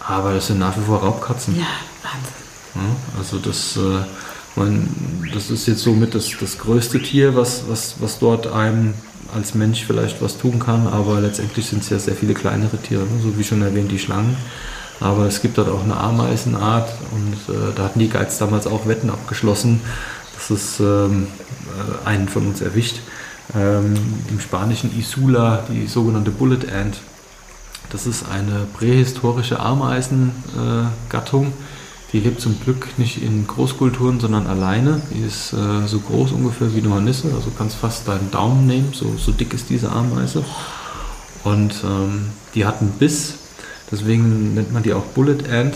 Aber 0.00 0.34
das 0.34 0.48
sind 0.48 0.58
nach 0.58 0.76
wie 0.76 0.82
vor 0.82 0.98
Raubkatzen. 0.98 1.56
Ja, 1.56 1.66
Wahnsinn. 2.02 2.36
Ja, 2.74 3.18
also 3.18 3.38
das, 3.38 3.76
äh, 3.78 4.04
mein, 4.54 4.88
das 5.32 5.50
ist 5.50 5.66
jetzt 5.66 5.80
somit 5.80 6.14
das, 6.14 6.30
das 6.38 6.58
größte 6.58 7.02
Tier, 7.02 7.34
was, 7.34 7.62
was, 7.68 7.96
was 8.00 8.18
dort 8.18 8.46
einem 8.48 8.92
als 9.34 9.54
Mensch 9.54 9.84
vielleicht 9.84 10.20
was 10.22 10.38
tun 10.38 10.58
kann, 10.58 10.86
aber 10.86 11.20
letztendlich 11.20 11.66
sind 11.66 11.82
es 11.82 11.88
ja 11.88 11.98
sehr 11.98 12.14
viele 12.14 12.34
kleinere 12.34 12.76
Tiere, 12.76 13.02
ne? 13.02 13.20
so 13.22 13.36
wie 13.36 13.44
schon 13.44 13.62
erwähnt 13.62 13.90
die 13.90 13.98
Schlangen. 13.98 14.36
Aber 15.00 15.26
es 15.26 15.42
gibt 15.42 15.58
dort 15.58 15.68
auch 15.68 15.82
eine 15.84 15.96
Ameisenart 15.96 16.90
und 17.12 17.54
äh, 17.54 17.72
da 17.74 17.84
hatten 17.84 17.98
die 17.98 18.08
Guides 18.08 18.38
damals 18.38 18.66
auch 18.66 18.86
Wetten 18.86 19.10
abgeschlossen, 19.10 19.80
dass 20.34 20.50
es 20.50 20.80
ähm, 20.80 21.26
äh, 21.66 22.08
einen 22.08 22.28
von 22.28 22.46
uns 22.46 22.60
erwischt. 22.60 23.00
Ähm, 23.54 23.94
Im 24.28 24.40
Spanischen 24.40 24.96
Isula, 24.98 25.64
die 25.70 25.86
sogenannte 25.86 26.30
Bullet 26.30 26.66
Ant. 26.72 26.98
Das 27.90 28.06
ist 28.06 28.24
eine 28.28 28.66
prähistorische 28.76 29.60
Ameisengattung. 29.60 31.52
Die 32.12 32.20
lebt 32.20 32.40
zum 32.40 32.58
Glück 32.60 32.98
nicht 32.98 33.22
in 33.22 33.46
Großkulturen, 33.46 34.20
sondern 34.20 34.46
alleine. 34.46 35.02
Die 35.12 35.20
ist 35.20 35.52
äh, 35.52 35.86
so 35.86 36.00
groß 36.00 36.32
ungefähr 36.32 36.74
wie 36.74 36.78
eine 36.78 36.90
Hornisse, 36.90 37.28
also 37.34 37.52
kannst 37.56 37.76
fast 37.76 38.08
deinen 38.08 38.30
Daumen 38.30 38.66
nehmen, 38.66 38.92
so, 38.92 39.14
so 39.18 39.32
dick 39.32 39.52
ist 39.52 39.70
diese 39.70 39.90
Ameise. 39.90 40.44
Und 41.44 41.74
ähm, 41.84 42.26
die 42.54 42.64
hat 42.64 42.80
einen 42.80 42.92
Biss, 42.92 43.34
deswegen 43.90 44.54
nennt 44.54 44.72
man 44.72 44.82
die 44.82 44.92
auch 44.92 45.04
Bullet 45.04 45.48
Ant. 45.50 45.74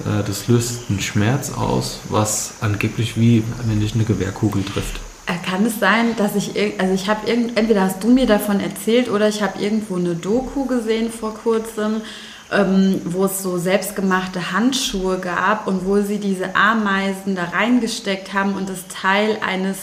Äh, 0.00 0.22
das 0.26 0.48
löst 0.48 0.90
einen 0.90 1.00
Schmerz 1.00 1.52
aus, 1.52 2.00
was 2.08 2.54
angeblich 2.60 3.18
wie 3.18 3.42
wenn 3.66 3.80
dich 3.80 3.94
eine 3.94 4.04
Gewehrkugel 4.04 4.64
trifft. 4.64 5.00
Äh, 5.26 5.36
kann 5.48 5.64
es 5.64 5.80
sein, 5.80 6.16
dass 6.16 6.34
ich, 6.34 6.52
also 6.78 6.92
ich 6.94 7.08
habe 7.08 7.28
entweder 7.28 7.82
hast 7.82 8.02
du 8.02 8.08
mir 8.08 8.26
davon 8.26 8.60
erzählt 8.60 9.08
oder 9.08 9.28
ich 9.28 9.42
habe 9.42 9.62
irgendwo 9.62 9.96
eine 9.96 10.14
Doku 10.14 10.66
gesehen 10.66 11.10
vor 11.10 11.34
kurzem, 11.34 12.02
ähm, 12.52 13.00
wo 13.04 13.24
es 13.24 13.42
so 13.42 13.56
selbstgemachte 13.56 14.52
Handschuhe 14.52 15.18
gab 15.18 15.66
und 15.66 15.86
wo 15.86 16.00
sie 16.02 16.18
diese 16.18 16.54
Ameisen 16.54 17.36
da 17.36 17.44
reingesteckt 17.44 18.34
haben 18.34 18.54
und 18.54 18.68
das 18.68 18.86
Teil 18.88 19.38
eines 19.44 19.78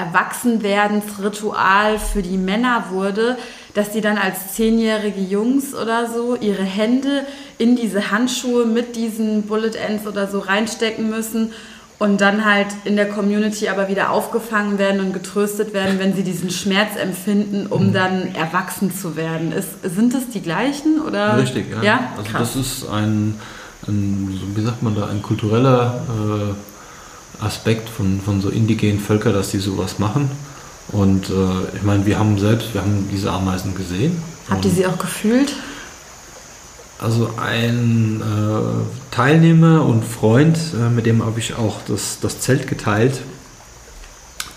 Erwachsenwerdensritual 0.00 1.98
für 1.98 2.22
die 2.22 2.38
Männer 2.38 2.86
wurde, 2.90 3.36
dass 3.74 3.90
die 3.90 4.00
dann 4.00 4.16
als 4.18 4.54
zehnjährige 4.54 5.20
Jungs 5.20 5.74
oder 5.74 6.08
so 6.08 6.36
ihre 6.36 6.62
Hände 6.62 7.26
in 7.58 7.76
diese 7.76 8.10
Handschuhe 8.10 8.64
mit 8.64 8.96
diesen 8.96 9.42
Bullet 9.42 9.76
Ends 9.76 10.06
oder 10.06 10.26
so 10.26 10.38
reinstecken 10.38 11.10
müssen 11.10 11.52
und 11.98 12.22
dann 12.22 12.46
halt 12.46 12.68
in 12.84 12.96
der 12.96 13.10
Community 13.10 13.68
aber 13.68 13.88
wieder 13.88 14.10
aufgefangen 14.10 14.78
werden 14.78 15.00
und 15.00 15.12
getröstet 15.12 15.74
werden, 15.74 15.98
wenn 15.98 16.14
sie 16.14 16.22
diesen 16.22 16.50
Schmerz 16.50 16.96
empfinden, 16.96 17.66
um 17.66 17.88
mhm. 17.88 17.92
dann 17.92 18.34
erwachsen 18.34 18.92
zu 18.94 19.16
werden. 19.16 19.52
Ist, 19.52 19.82
sind 19.84 20.14
das 20.14 20.30
die 20.30 20.40
gleichen 20.40 21.02
oder? 21.06 21.36
Richtig, 21.36 21.66
ja. 21.70 21.82
ja? 21.82 22.10
Also 22.16 22.30
Krass. 22.30 22.54
das 22.54 22.56
ist 22.56 22.88
ein, 22.88 23.38
ein, 23.86 24.40
wie 24.54 24.62
sagt 24.62 24.82
man 24.82 24.94
da, 24.94 25.08
ein 25.08 25.20
kultureller 25.20 26.00
äh, 26.08 26.69
Aspekt 27.40 27.88
von, 27.88 28.20
von 28.20 28.40
so 28.40 28.48
indigenen 28.48 29.00
Völkern, 29.00 29.32
dass 29.32 29.50
die 29.50 29.58
sowas 29.58 29.98
machen. 29.98 30.30
Und 30.88 31.30
äh, 31.30 31.76
ich 31.76 31.82
meine, 31.82 32.06
wir 32.06 32.18
haben 32.18 32.38
selbst, 32.38 32.74
wir 32.74 32.80
haben 32.80 33.08
diese 33.12 33.30
Ameisen 33.30 33.74
gesehen. 33.74 34.20
Habt 34.48 34.64
ihr 34.64 34.70
sie 34.70 34.86
auch 34.86 34.98
gefühlt? 34.98 35.54
Also 36.98 37.30
ein 37.42 38.20
äh, 38.20 39.14
Teilnehmer 39.14 39.86
und 39.86 40.04
Freund, 40.04 40.58
äh, 40.74 40.90
mit 40.90 41.06
dem 41.06 41.24
habe 41.24 41.38
ich 41.38 41.54
auch 41.54 41.78
das, 41.86 42.18
das 42.20 42.40
Zelt 42.40 42.66
geteilt, 42.66 43.22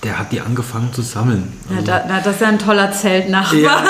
der 0.04 0.20
hat 0.20 0.32
die 0.32 0.42
angefangen 0.42 0.92
zu 0.94 1.02
sammeln. 1.02 1.54
Also, 1.70 1.92
ja, 1.92 2.00
da, 2.00 2.20
das 2.20 2.36
ist 2.36 2.42
ja 2.42 2.48
ein 2.50 2.60
toller 2.60 2.92
Zeltnachbar. 2.92 3.60
Ja, 3.60 3.84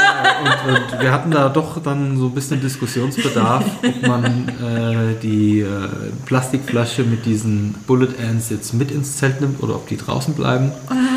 und, 0.68 0.94
und, 0.94 1.02
wir 1.02 1.12
hatten 1.12 1.32
da 1.32 1.50
doch 1.50 1.82
dann 1.82 2.18
so 2.18 2.28
ein 2.28 2.34
bisschen 2.34 2.62
Diskussionsbedarf, 2.62 3.64
ob 3.84 4.08
man 4.08 4.48
äh, 4.50 5.20
die 5.22 5.62
äh, 5.62 5.90
Plastikflasche 6.26 7.04
mit 7.04 7.26
diesen 7.26 7.76
Bullet 7.88 8.10
Ants 8.22 8.50
jetzt 8.50 8.74
mit 8.74 8.92
ins 8.92 9.18
Zelt 9.18 9.42
nimmt 9.42 9.62
oder 9.64 9.76
ob 9.76 9.88
die 9.88 9.98
draußen 9.98 10.34
bleiben. 10.36 10.72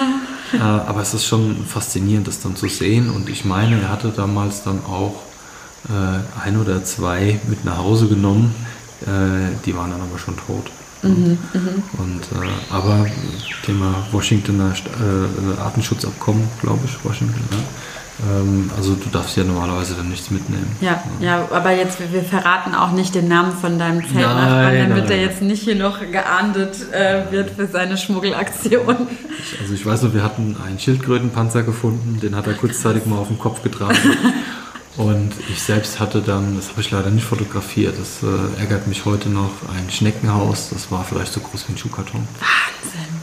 äh, 0.54 0.58
aber 0.58 1.02
es 1.02 1.12
ist 1.12 1.26
schon 1.26 1.64
faszinierend, 1.66 2.26
das 2.26 2.40
dann 2.40 2.56
zu 2.56 2.68
sehen. 2.68 3.10
Und 3.10 3.28
ich 3.28 3.44
meine, 3.44 3.80
er 3.80 3.90
hatte 3.90 4.12
damals 4.16 4.62
dann 4.62 4.80
auch 4.86 5.22
äh, 5.88 6.46
ein 6.46 6.56
oder 6.56 6.82
zwei 6.84 7.38
mit 7.48 7.64
nach 7.64 7.78
Hause 7.78 8.08
genommen. 8.08 8.54
Äh, 9.02 9.54
die 9.66 9.76
waren 9.76 9.90
dann 9.90 10.00
aber 10.00 10.18
schon 10.18 10.36
tot. 10.36 10.70
Mhm, 11.06 11.38
mhm. 11.52 11.82
Und, 11.98 12.22
äh, 12.32 12.74
aber 12.74 13.06
Thema 13.64 14.06
Washingtoner 14.12 14.72
äh, 14.72 15.60
Artenschutzabkommen, 15.60 16.48
glaube 16.60 16.80
ich, 16.84 17.04
Washington. 17.04 17.40
Ne? 17.50 17.62
Ähm, 18.24 18.70
also 18.76 18.94
du 18.94 19.10
darfst 19.10 19.36
ja 19.36 19.44
normalerweise 19.44 19.94
dann 19.94 20.08
nichts 20.08 20.30
mitnehmen. 20.30 20.74
Ja, 20.80 21.02
ja, 21.20 21.26
ja 21.26 21.48
aber 21.50 21.72
jetzt, 21.72 21.98
wir, 22.12 22.22
verraten 22.22 22.74
auch 22.74 22.92
nicht 22.92 23.14
den 23.14 23.28
Namen 23.28 23.52
von 23.52 23.78
deinem 23.78 24.00
Zeltnachbarn, 24.06 24.88
damit 24.88 25.10
er 25.10 25.20
jetzt 25.20 25.42
nicht 25.42 25.62
hier 25.62 25.74
noch 25.74 26.00
geahndet 26.00 26.92
äh, 26.92 27.30
wird 27.30 27.50
für 27.50 27.66
seine 27.66 27.98
Schmuggelaktion. 27.98 29.08
Also 29.60 29.74
ich 29.74 29.84
weiß 29.84 30.02
noch, 30.02 30.14
wir 30.14 30.22
hatten 30.22 30.56
einen 30.66 30.78
Schildkrötenpanzer 30.78 31.62
gefunden, 31.62 32.18
den 32.20 32.34
hat 32.34 32.46
er 32.46 32.54
kurzzeitig 32.54 33.04
mal 33.04 33.18
auf 33.18 33.28
den 33.28 33.38
Kopf 33.38 33.62
getragen. 33.62 33.96
Und 34.96 35.32
ich 35.50 35.62
selbst 35.62 36.00
hatte 36.00 36.22
dann, 36.22 36.56
das 36.56 36.70
habe 36.70 36.80
ich 36.80 36.90
leider 36.90 37.10
nicht 37.10 37.26
fotografiert, 37.26 37.96
das 37.98 38.22
äh, 38.22 38.60
ärgert 38.60 38.86
mich 38.86 39.04
heute 39.04 39.28
noch, 39.28 39.50
ein 39.76 39.90
Schneckenhaus, 39.90 40.70
das 40.70 40.90
war 40.90 41.04
vielleicht 41.04 41.32
so 41.32 41.40
groß 41.40 41.68
wie 41.68 41.74
ein 41.74 41.78
Schuhkarton. 41.78 42.26
Wahnsinn. 42.40 43.20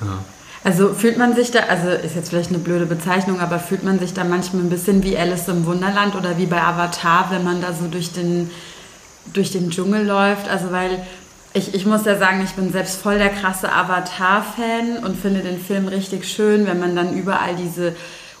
Ja. 0.00 0.24
Also 0.64 0.94
fühlt 0.94 1.18
man 1.18 1.34
sich 1.34 1.50
da, 1.50 1.60
also 1.60 1.88
ist 1.88 2.16
jetzt 2.16 2.30
vielleicht 2.30 2.50
eine 2.50 2.58
blöde 2.58 2.86
Bezeichnung, 2.86 3.40
aber 3.40 3.58
fühlt 3.58 3.82
man 3.82 3.98
sich 3.98 4.12
da 4.12 4.24
manchmal 4.24 4.62
ein 4.62 4.70
bisschen 4.70 5.02
wie 5.02 5.16
Alice 5.16 5.48
im 5.48 5.66
Wunderland 5.66 6.14
oder 6.14 6.38
wie 6.38 6.46
bei 6.46 6.60
Avatar, 6.62 7.30
wenn 7.30 7.44
man 7.44 7.60
da 7.60 7.72
so 7.72 7.86
durch 7.86 8.12
den, 8.12 8.50
durch 9.32 9.52
den 9.52 9.70
Dschungel 9.70 10.06
läuft? 10.06 10.48
Also 10.48 10.70
weil 10.70 11.02
ich, 11.52 11.74
ich 11.74 11.86
muss 11.86 12.04
ja 12.04 12.16
sagen, 12.16 12.42
ich 12.44 12.52
bin 12.52 12.70
selbst 12.72 13.00
voll 13.00 13.18
der 13.18 13.30
krasse 13.30 13.72
Avatar-Fan 13.72 14.98
und 15.04 15.20
finde 15.20 15.40
den 15.40 15.60
Film 15.60 15.88
richtig 15.88 16.28
schön, 16.28 16.66
wenn 16.66 16.78
man 16.78 16.94
dann 16.94 17.14
überall 17.14 17.56
diese 17.56 17.94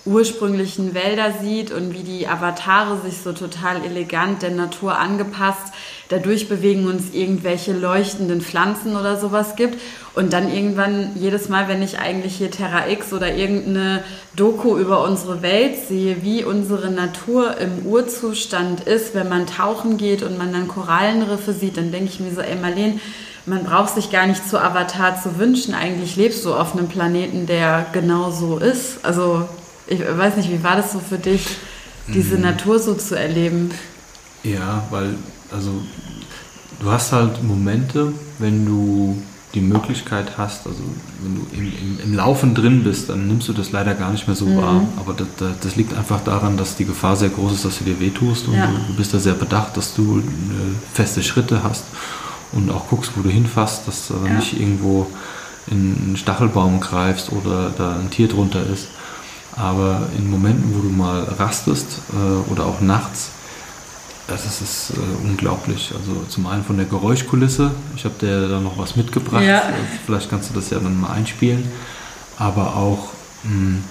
ursprünglichen 0.04 0.94
Wälder 0.94 1.34
sieht 1.42 1.72
und 1.72 1.92
wie 1.92 2.02
die 2.02 2.26
Avatare 2.26 3.00
sich 3.04 3.18
so 3.18 3.32
total 3.32 3.84
elegant 3.84 4.42
der 4.42 4.50
Natur 4.50 4.98
angepasst 4.98 5.72
dadurch 6.10 6.48
bewegen 6.48 6.86
uns 6.88 7.14
irgendwelche 7.14 7.72
leuchtenden 7.72 8.40
Pflanzen 8.40 8.96
oder 8.96 9.16
sowas 9.16 9.54
gibt 9.54 9.80
und 10.14 10.32
dann 10.32 10.52
irgendwann 10.52 11.12
jedes 11.14 11.48
Mal, 11.48 11.68
wenn 11.68 11.82
ich 11.82 12.00
eigentlich 12.00 12.36
hier 12.36 12.50
Terra 12.50 12.88
X 12.88 13.12
oder 13.12 13.34
irgendeine 13.34 14.02
Doku 14.34 14.76
über 14.76 15.04
unsere 15.04 15.40
Welt 15.40 15.76
sehe, 15.88 16.22
wie 16.22 16.44
unsere 16.44 16.90
Natur 16.90 17.56
im 17.58 17.86
Urzustand 17.86 18.80
ist, 18.80 19.14
wenn 19.14 19.28
man 19.28 19.46
tauchen 19.46 19.96
geht 19.96 20.24
und 20.24 20.36
man 20.36 20.52
dann 20.52 20.66
Korallenriffe 20.66 21.52
sieht, 21.52 21.76
dann 21.76 21.92
denke 21.92 22.10
ich 22.10 22.20
mir 22.20 22.34
so, 22.34 22.40
ey 22.40 22.56
Marlene, 22.56 22.98
man 23.46 23.64
braucht 23.64 23.94
sich 23.94 24.10
gar 24.10 24.26
nicht 24.26 24.48
zu 24.48 24.58
Avatar 24.58 25.20
zu 25.20 25.38
wünschen. 25.38 25.74
Eigentlich 25.74 26.16
lebst 26.16 26.44
du 26.44 26.54
auf 26.54 26.76
einem 26.76 26.88
Planeten, 26.88 27.46
der 27.46 27.86
genau 27.92 28.30
so 28.30 28.58
ist. 28.58 29.04
Also 29.04 29.48
ich 29.90 30.00
weiß 30.00 30.36
nicht, 30.36 30.50
wie 30.50 30.62
war 30.62 30.76
das 30.76 30.92
so 30.92 31.00
für 31.00 31.18
dich, 31.18 31.46
diese 32.08 32.36
mhm. 32.36 32.42
Natur 32.42 32.78
so 32.78 32.94
zu 32.94 33.18
erleben? 33.18 33.70
Ja, 34.42 34.84
weil, 34.90 35.14
also 35.52 35.72
du 36.80 36.90
hast 36.90 37.12
halt 37.12 37.42
Momente, 37.42 38.12
wenn 38.38 38.64
du 38.64 39.20
die 39.52 39.60
Möglichkeit 39.60 40.38
hast, 40.38 40.66
also 40.68 40.80
wenn 41.22 41.34
du 41.34 41.46
im, 41.52 41.66
im, 41.66 42.00
im 42.04 42.14
Laufen 42.14 42.54
drin 42.54 42.84
bist, 42.84 43.08
dann 43.08 43.26
nimmst 43.26 43.48
du 43.48 43.52
das 43.52 43.72
leider 43.72 43.94
gar 43.94 44.12
nicht 44.12 44.28
mehr 44.28 44.36
so 44.36 44.46
mhm. 44.46 44.56
wahr. 44.58 44.82
Aber 44.96 45.12
das, 45.12 45.56
das, 45.60 45.74
liegt 45.74 45.92
einfach 45.96 46.22
daran, 46.22 46.56
dass 46.56 46.76
die 46.76 46.84
Gefahr 46.84 47.16
sehr 47.16 47.30
groß 47.30 47.54
ist, 47.54 47.64
dass 47.64 47.78
du 47.78 47.84
dir 47.84 47.98
wehtust 47.98 48.46
und 48.46 48.54
ja. 48.54 48.68
du, 48.68 48.92
du, 48.92 48.94
bist 48.94 49.12
da 49.12 49.18
sehr 49.18 49.34
bedacht, 49.34 49.76
dass 49.76 49.94
du 49.94 50.20
äh, 50.20 50.22
feste 50.94 51.24
Schritte 51.24 51.64
hast 51.64 51.84
und 52.52 52.70
auch 52.70 52.88
guckst, 52.88 53.12
wo 53.16 53.22
du 53.22 53.28
hinfasst, 53.28 53.88
dass 53.88 54.06
du 54.06 54.14
ja. 54.24 54.34
nicht 54.34 54.58
irgendwo 54.58 55.08
in 55.66 55.96
einen 56.00 56.16
Stachelbaum 56.16 56.78
greifst 56.78 57.32
oder 57.32 57.72
da 57.76 57.96
ein 57.96 58.10
Tier 58.10 58.28
drunter 58.28 58.62
ist. 58.72 58.86
Aber 59.56 60.08
in 60.16 60.30
Momenten, 60.30 60.74
wo 60.74 60.80
du 60.80 60.90
mal 60.90 61.24
rastest 61.38 61.86
äh, 62.12 62.50
oder 62.50 62.66
auch 62.66 62.80
nachts, 62.80 63.30
das 64.30 64.46
ist, 64.46 64.60
ist 64.62 64.92
äh, 64.96 65.26
unglaublich. 65.26 65.92
Also 65.96 66.22
zum 66.28 66.46
einen 66.46 66.64
von 66.64 66.76
der 66.76 66.86
Geräuschkulisse. 66.86 67.72
Ich 67.96 68.04
habe 68.04 68.14
dir 68.20 68.48
da 68.48 68.60
noch 68.60 68.78
was 68.78 68.96
mitgebracht. 68.96 69.42
Ja. 69.42 69.62
Vielleicht 70.06 70.30
kannst 70.30 70.50
du 70.50 70.54
das 70.54 70.70
ja 70.70 70.78
dann 70.78 71.00
mal 71.00 71.10
einspielen. 71.10 71.64
Aber 72.38 72.76
auch, 72.76 73.08
mh, 73.42 73.50
hm, 73.50 73.84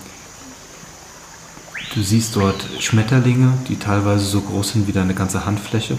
du 1.94 2.02
siehst 2.02 2.36
dort 2.36 2.66
Schmetterlinge, 2.80 3.54
die 3.68 3.78
teilweise 3.78 4.26
so 4.26 4.42
groß 4.42 4.74
sind 4.74 4.88
wie 4.88 4.92
deine 4.92 5.14
ganze 5.14 5.46
Handfläche, 5.46 5.98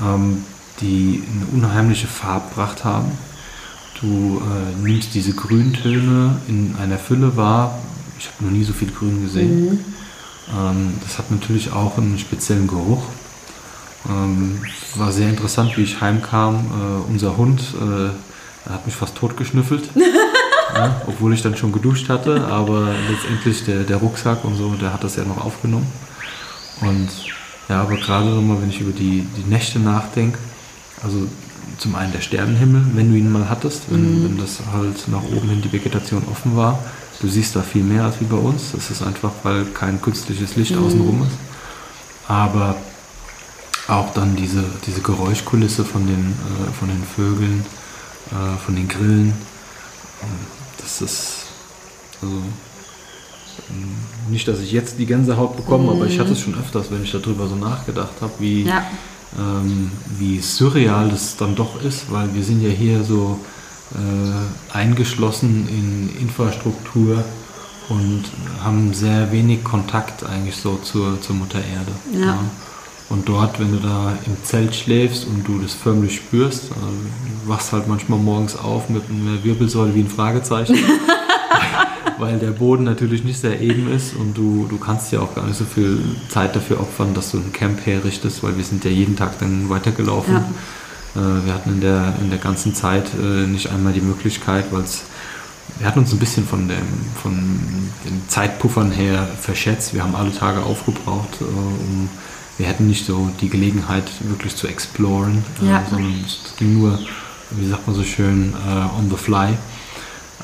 ähm, 0.00 0.44
die 0.80 1.22
eine 1.30 1.64
unheimliche 1.64 2.06
Farbpracht 2.06 2.84
haben. 2.84 3.12
Du 4.00 4.40
äh, 4.40 4.82
nimmst 4.82 5.14
diese 5.14 5.32
Grüntöne 5.34 6.40
in 6.48 6.74
einer 6.80 6.98
Fülle 6.98 7.36
wahr, 7.36 7.78
ich 8.22 8.28
habe 8.28 8.44
noch 8.44 8.52
nie 8.52 8.62
so 8.62 8.72
viel 8.72 8.90
Grün 8.90 9.22
gesehen. 9.22 9.64
Mhm. 9.64 9.84
Ähm, 10.56 10.94
das 11.02 11.18
hat 11.18 11.30
natürlich 11.30 11.72
auch 11.72 11.98
einen 11.98 12.18
speziellen 12.18 12.68
Geruch. 12.68 13.02
Ähm, 14.08 14.60
war 14.94 15.10
sehr 15.10 15.28
interessant, 15.28 15.76
wie 15.76 15.82
ich 15.82 16.00
heimkam. 16.00 16.56
Äh, 16.56 17.10
unser 17.10 17.36
Hund 17.36 17.60
äh, 17.80 18.70
hat 18.70 18.86
mich 18.86 18.94
fast 18.94 19.16
totgeschnüffelt. 19.16 19.90
ja, 20.74 21.02
obwohl 21.06 21.34
ich 21.34 21.42
dann 21.42 21.56
schon 21.56 21.72
geduscht 21.72 22.08
hatte, 22.08 22.46
aber 22.46 22.94
letztendlich 23.10 23.64
der, 23.64 23.82
der 23.82 23.96
Rucksack 23.96 24.44
und 24.44 24.56
so, 24.56 24.72
der 24.74 24.92
hat 24.92 25.02
das 25.02 25.16
ja 25.16 25.24
noch 25.24 25.44
aufgenommen. 25.44 25.86
Und 26.80 27.08
ja, 27.68 27.82
aber 27.82 27.96
gerade 27.96 28.30
nochmal, 28.30 28.62
wenn 28.62 28.70
ich 28.70 28.80
über 28.80 28.92
die, 28.92 29.26
die 29.36 29.50
Nächte 29.50 29.80
nachdenke, 29.80 30.38
also 31.02 31.26
zum 31.78 31.96
einen 31.96 32.12
der 32.12 32.20
Sternenhimmel, 32.20 32.82
wenn 32.94 33.10
du 33.10 33.18
ihn 33.18 33.32
mal 33.32 33.48
hattest, 33.48 33.90
wenn, 33.90 34.20
mhm. 34.20 34.24
wenn 34.24 34.38
das 34.38 34.60
halt 34.72 35.08
nach 35.08 35.22
oben 35.24 35.48
hin 35.48 35.62
die 35.62 35.72
Vegetation 35.72 36.22
offen 36.30 36.56
war, 36.56 36.78
Du 37.20 37.28
siehst 37.28 37.54
da 37.54 37.62
viel 37.62 37.84
mehr 37.84 38.04
als 38.04 38.20
wie 38.20 38.24
bei 38.24 38.36
uns. 38.36 38.72
Das 38.72 38.90
ist 38.90 39.02
einfach, 39.02 39.32
weil 39.42 39.66
kein 39.66 40.00
künstliches 40.00 40.56
Licht 40.56 40.74
mhm. 40.74 40.84
außenrum 40.86 41.22
ist. 41.22 41.36
Aber 42.28 42.76
auch 43.88 44.12
dann 44.14 44.36
diese, 44.36 44.64
diese 44.86 45.00
Geräuschkulisse 45.00 45.84
von 45.84 46.06
den, 46.06 46.32
äh, 46.32 46.72
von 46.72 46.88
den 46.88 47.02
Vögeln, 47.02 47.64
äh, 48.30 48.58
von 48.64 48.76
den 48.76 48.88
Grillen, 48.88 49.34
das 50.78 51.00
ist 51.00 51.32
also 52.20 52.42
nicht, 54.28 54.46
dass 54.48 54.60
ich 54.60 54.72
jetzt 54.72 54.98
die 54.98 55.06
Gänsehaut 55.06 55.56
bekomme, 55.56 55.84
mhm. 55.84 55.90
aber 55.90 56.06
ich 56.06 56.18
hatte 56.18 56.32
es 56.32 56.40
schon 56.40 56.54
öfters, 56.54 56.90
wenn 56.90 57.02
ich 57.02 57.12
darüber 57.12 57.48
so 57.48 57.56
nachgedacht 57.56 58.14
habe, 58.20 58.32
wie, 58.38 58.64
ja. 58.64 58.84
ähm, 59.38 59.90
wie 60.18 60.40
surreal 60.40 61.08
das 61.08 61.36
dann 61.36 61.54
doch 61.54 61.82
ist, 61.82 62.10
weil 62.10 62.32
wir 62.34 62.42
sind 62.42 62.62
ja 62.62 62.70
hier 62.70 63.04
so 63.04 63.40
äh, 63.94 64.76
eingeschlossen 64.76 65.68
in 65.68 66.20
Infrastruktur 66.20 67.24
und 67.88 68.24
haben 68.62 68.94
sehr 68.94 69.32
wenig 69.32 69.64
Kontakt 69.64 70.24
eigentlich 70.24 70.56
so 70.56 70.76
zur, 70.76 71.20
zur 71.20 71.36
Mutter 71.36 71.58
Erde. 71.58 71.92
Ja. 72.12 72.26
ja. 72.26 72.38
Und 73.08 73.28
dort, 73.28 73.60
wenn 73.60 73.72
du 73.72 73.78
da 73.78 74.16
im 74.24 74.42
Zelt 74.42 74.74
schläfst 74.74 75.26
und 75.26 75.46
du 75.46 75.58
das 75.58 75.74
förmlich 75.74 76.16
spürst, 76.16 76.70
also 76.72 76.86
du 77.44 77.48
wachst 77.48 77.72
halt 77.72 77.86
manchmal 77.86 78.18
morgens 78.18 78.56
auf 78.56 78.88
mit 78.88 79.02
einer 79.10 79.44
Wirbelsäule 79.44 79.94
wie 79.94 80.00
ein 80.00 80.08
Fragezeichen. 80.08 80.76
weil 82.22 82.38
der 82.38 82.52
Boden 82.52 82.84
natürlich 82.84 83.24
nicht 83.24 83.40
sehr 83.40 83.60
eben 83.60 83.92
ist 83.92 84.14
und 84.14 84.36
du, 84.36 84.66
du 84.70 84.78
kannst 84.78 85.10
ja 85.12 85.20
auch 85.20 85.34
gar 85.34 85.44
nicht 85.44 85.58
so 85.58 85.64
viel 85.64 85.98
Zeit 86.28 86.54
dafür 86.54 86.80
opfern, 86.80 87.14
dass 87.14 87.32
du 87.32 87.38
ein 87.38 87.52
Camp 87.52 87.84
herrichtest, 87.84 88.44
weil 88.44 88.56
wir 88.56 88.64
sind 88.64 88.84
ja 88.84 88.90
jeden 88.90 89.16
Tag 89.16 89.40
dann 89.40 89.68
weitergelaufen. 89.68 90.34
Ja. 90.34 90.44
Äh, 91.14 91.46
wir 91.46 91.54
hatten 91.54 91.70
in 91.70 91.80
der, 91.80 92.14
in 92.20 92.30
der 92.30 92.38
ganzen 92.38 92.74
Zeit 92.74 93.10
äh, 93.14 93.46
nicht 93.46 93.70
einmal 93.70 93.92
die 93.92 94.00
Möglichkeit, 94.00 94.66
weil 94.70 94.82
es 94.82 95.04
wir 95.78 95.86
hatten 95.86 96.00
uns 96.00 96.12
ein 96.12 96.18
bisschen 96.18 96.46
von, 96.46 96.68
dem, 96.68 96.84
von 97.22 97.32
den 98.04 98.28
Zeitpuffern 98.28 98.90
her 98.90 99.26
verschätzt. 99.40 99.94
Wir 99.94 100.02
haben 100.02 100.14
alle 100.14 100.32
Tage 100.32 100.60
aufgebraucht. 100.60 101.40
Äh, 101.40 101.44
um, 101.44 102.08
wir 102.58 102.66
hätten 102.66 102.86
nicht 102.86 103.06
so 103.06 103.30
die 103.40 103.48
Gelegenheit, 103.48 104.04
wirklich 104.20 104.54
zu 104.54 104.66
exploren, 104.66 105.42
ja. 105.62 105.82
sondern 105.88 106.14
es 106.24 106.54
ging 106.58 106.78
nur, 106.78 106.98
wie 107.52 107.66
sagt 107.66 107.86
man 107.86 107.96
so 107.96 108.04
schön, 108.04 108.52
on 108.98 109.08
the 109.08 109.16
fly. 109.16 109.56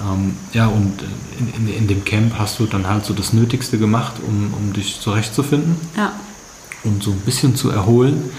Ähm, 0.01 0.37
ja, 0.53 0.67
und 0.67 1.03
in, 1.39 1.67
in, 1.67 1.75
in, 1.75 1.89
dem 1.89 2.05
Camp 2.05 2.35
hast 2.39 2.59
du 2.61 2.67
dann 2.67 2.89
halt 2.89 3.05
so 3.05 3.13
das 3.15 3.33
Nötigste 3.33 3.79
gemacht, 3.79 4.15
um, 4.27 4.55
um 4.55 4.73
dich 4.73 5.01
zurechtzufinden 5.01 5.77
ja. 5.97 6.13
und 6.85 7.03
so 7.03 7.11
ein 7.11 7.21
bisschen 7.21 7.57
zu 7.57 7.71
erholen. 7.71 8.31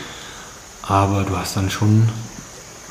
Aber 0.90 1.24
du 1.24 1.38
hast 1.38 1.56
dann 1.56 1.70
schon, 1.70 2.10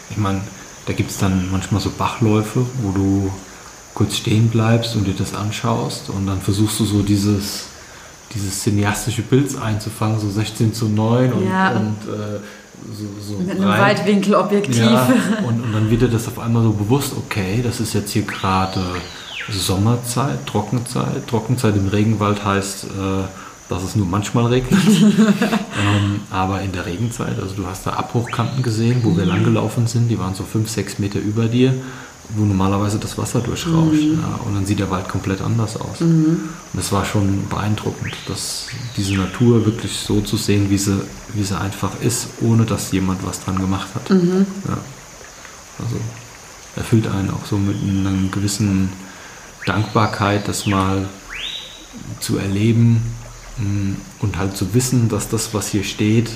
ich 0.08 0.16
meine, 0.16 0.40
da 0.86 0.92
gibt 0.92 1.10
es 1.10 1.18
dann 1.18 1.50
manchmal 1.50 1.80
so 1.80 1.90
Bachläufe, 1.90 2.64
wo 2.82 2.92
du 2.92 3.30
kurz 3.92 4.16
stehen 4.16 4.48
bleibst 4.48 4.94
und 4.94 5.04
dir 5.04 5.14
das 5.14 5.34
anschaust 5.34 6.08
und 6.08 6.26
dann 6.26 6.40
versuchst 6.40 6.78
du 6.78 6.84
so 6.84 7.02
dieses, 7.02 7.66
dieses 8.32 8.62
cineastische 8.62 9.22
Bild 9.22 9.60
einzufangen, 9.60 10.20
so 10.20 10.30
16 10.30 10.72
zu 10.72 10.88
9 10.88 11.32
und, 11.32 11.44
ja. 11.44 11.70
und 11.72 11.96
äh, 12.04 12.38
so, 12.96 13.34
so 13.34 13.42
Mit 13.42 13.56
einem 13.56 13.68
rein. 13.68 13.80
Weitwinkelobjektiv. 13.80 14.78
Ja, 14.78 15.08
und, 15.48 15.60
und 15.60 15.72
dann 15.72 15.90
wird 15.90 16.02
dir 16.02 16.08
das 16.08 16.28
auf 16.28 16.38
einmal 16.38 16.62
so 16.62 16.70
bewusst, 16.70 17.14
okay, 17.16 17.60
das 17.64 17.80
ist 17.80 17.94
jetzt 17.94 18.12
hier 18.12 18.22
gerade 18.22 18.80
Sommerzeit, 19.50 20.46
Trockenzeit. 20.46 21.26
Trockenzeit 21.26 21.74
im 21.74 21.88
Regenwald 21.88 22.44
heißt, 22.44 22.84
äh, 22.84 22.88
dass 23.68 23.82
es 23.82 23.96
nur 23.96 24.06
manchmal 24.06 24.46
regnet. 24.46 24.80
ähm, 24.88 26.20
aber 26.30 26.62
in 26.62 26.72
der 26.72 26.86
Regenzeit, 26.86 27.38
also 27.40 27.54
du 27.54 27.66
hast 27.66 27.86
da 27.86 27.92
Abbruchkanten 27.92 28.62
gesehen, 28.62 29.00
wo 29.02 29.16
wir 29.16 29.24
mhm. 29.24 29.30
langgelaufen 29.30 29.86
sind, 29.86 30.08
die 30.08 30.18
waren 30.18 30.34
so 30.34 30.44
fünf, 30.44 30.70
sechs 30.70 30.98
Meter 30.98 31.18
über 31.18 31.46
dir 31.46 31.74
wo 32.30 32.44
normalerweise 32.44 32.98
das 32.98 33.16
Wasser 33.16 33.40
durchrauscht. 33.40 34.02
Mhm. 34.02 34.20
Ja, 34.20 34.40
und 34.44 34.54
dann 34.54 34.66
sieht 34.66 34.78
der 34.78 34.90
Wald 34.90 35.08
komplett 35.08 35.40
anders 35.40 35.76
aus. 35.76 36.00
Mhm. 36.00 36.26
Und 36.72 36.74
das 36.74 36.92
war 36.92 37.04
schon 37.04 37.48
beeindruckend, 37.48 38.14
dass 38.26 38.66
diese 38.96 39.14
Natur 39.14 39.64
wirklich 39.64 39.96
so 39.96 40.20
zu 40.20 40.36
sehen, 40.36 40.68
wie 40.68 40.78
sie, 40.78 41.00
wie 41.32 41.42
sie 41.42 41.58
einfach 41.58 42.00
ist, 42.00 42.28
ohne 42.42 42.64
dass 42.64 42.92
jemand 42.92 43.26
was 43.26 43.40
dran 43.40 43.58
gemacht 43.58 43.88
hat. 43.94 44.10
Mhm. 44.10 44.46
Ja. 44.66 44.78
Also 45.78 45.96
erfüllt 46.76 47.06
einen 47.06 47.30
auch 47.30 47.46
so 47.46 47.56
mit 47.56 47.76
einer 47.82 48.12
gewissen 48.30 48.90
Dankbarkeit, 49.64 50.48
das 50.48 50.66
mal 50.66 51.08
zu 52.20 52.36
erleben 52.36 53.02
und 53.58 54.38
halt 54.38 54.56
zu 54.56 54.74
wissen, 54.74 55.08
dass 55.08 55.28
das, 55.28 55.52
was 55.54 55.68
hier 55.68 55.84
steht, 55.84 56.30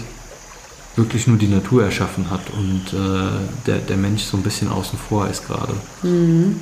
wirklich 0.96 1.26
nur 1.26 1.38
die 1.38 1.48
Natur 1.48 1.84
erschaffen 1.84 2.30
hat 2.30 2.42
und 2.50 2.92
äh, 2.92 3.30
der, 3.66 3.78
der 3.78 3.96
Mensch 3.96 4.24
so 4.24 4.36
ein 4.36 4.42
bisschen 4.42 4.70
außen 4.70 4.98
vor 4.98 5.28
ist 5.28 5.46
gerade. 5.46 5.74
Mhm. 6.02 6.60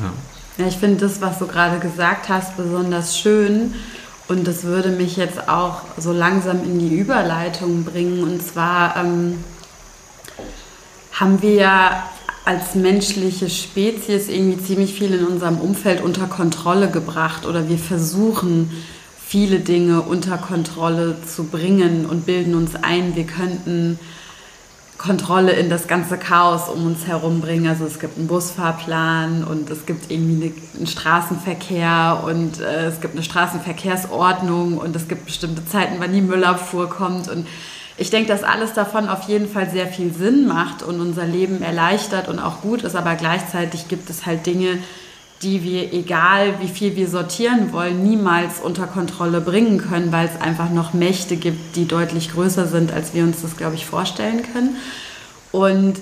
Ja. 0.00 0.12
ja, 0.58 0.68
ich 0.68 0.76
finde 0.76 0.98
das, 0.98 1.20
was 1.20 1.38
du 1.38 1.46
gerade 1.46 1.78
gesagt 1.78 2.28
hast, 2.28 2.56
besonders 2.56 3.18
schön. 3.18 3.74
Und 4.28 4.46
das 4.46 4.64
würde 4.64 4.90
mich 4.90 5.16
jetzt 5.16 5.48
auch 5.48 5.80
so 5.96 6.12
langsam 6.12 6.62
in 6.62 6.78
die 6.78 6.94
Überleitung 6.94 7.84
bringen. 7.84 8.22
Und 8.22 8.42
zwar 8.42 8.96
ähm, 8.96 9.42
haben 11.12 11.40
wir 11.40 11.54
ja 11.54 12.10
als 12.44 12.74
menschliche 12.74 13.48
Spezies 13.48 14.28
irgendwie 14.28 14.62
ziemlich 14.62 14.94
viel 14.94 15.14
in 15.14 15.26
unserem 15.26 15.58
Umfeld 15.58 16.02
unter 16.02 16.26
Kontrolle 16.26 16.90
gebracht 16.90 17.46
oder 17.46 17.68
wir 17.68 17.78
versuchen 17.78 18.70
viele 19.28 19.60
Dinge 19.60 20.00
unter 20.00 20.38
Kontrolle 20.38 21.16
zu 21.26 21.44
bringen 21.44 22.06
und 22.06 22.24
bilden 22.24 22.54
uns 22.54 22.74
ein, 22.76 23.14
wir 23.14 23.26
könnten 23.26 23.98
Kontrolle 24.96 25.52
in 25.52 25.68
das 25.68 25.86
ganze 25.86 26.16
Chaos 26.16 26.70
um 26.70 26.86
uns 26.86 27.06
herum 27.06 27.42
bringen. 27.42 27.68
Also 27.68 27.84
es 27.84 28.00
gibt 28.00 28.16
einen 28.16 28.26
Busfahrplan 28.26 29.44
und 29.44 29.68
es 29.68 29.84
gibt 29.84 30.10
irgendwie 30.10 30.54
einen 30.74 30.86
Straßenverkehr 30.86 32.22
und 32.24 32.58
äh, 32.58 32.86
es 32.86 33.02
gibt 33.02 33.14
eine 33.14 33.22
Straßenverkehrsordnung 33.22 34.78
und 34.78 34.96
es 34.96 35.08
gibt 35.08 35.26
bestimmte 35.26 35.64
Zeiten, 35.66 35.96
wann 35.98 36.14
die 36.14 36.22
Müllabfuhr 36.22 36.88
kommt. 36.88 37.28
Und 37.28 37.46
ich 37.98 38.08
denke, 38.08 38.28
dass 38.28 38.44
alles 38.44 38.72
davon 38.72 39.10
auf 39.10 39.28
jeden 39.28 39.48
Fall 39.48 39.68
sehr 39.68 39.88
viel 39.88 40.10
Sinn 40.14 40.46
macht 40.46 40.82
und 40.82 41.02
unser 41.02 41.26
Leben 41.26 41.60
erleichtert 41.60 42.28
und 42.28 42.38
auch 42.38 42.62
gut 42.62 42.82
ist, 42.82 42.96
aber 42.96 43.14
gleichzeitig 43.14 43.88
gibt 43.88 44.08
es 44.08 44.24
halt 44.24 44.46
Dinge, 44.46 44.78
die 45.42 45.62
wir, 45.62 45.92
egal 45.92 46.60
wie 46.60 46.68
viel 46.68 46.96
wir 46.96 47.08
sortieren 47.08 47.72
wollen, 47.72 48.02
niemals 48.02 48.60
unter 48.60 48.86
Kontrolle 48.86 49.40
bringen 49.40 49.78
können, 49.78 50.10
weil 50.10 50.26
es 50.26 50.40
einfach 50.40 50.70
noch 50.70 50.94
Mächte 50.94 51.36
gibt, 51.36 51.76
die 51.76 51.86
deutlich 51.86 52.32
größer 52.32 52.66
sind, 52.66 52.92
als 52.92 53.14
wir 53.14 53.22
uns 53.22 53.42
das, 53.42 53.56
glaube 53.56 53.76
ich, 53.76 53.86
vorstellen 53.86 54.42
können. 54.52 54.76
Und 55.52 55.96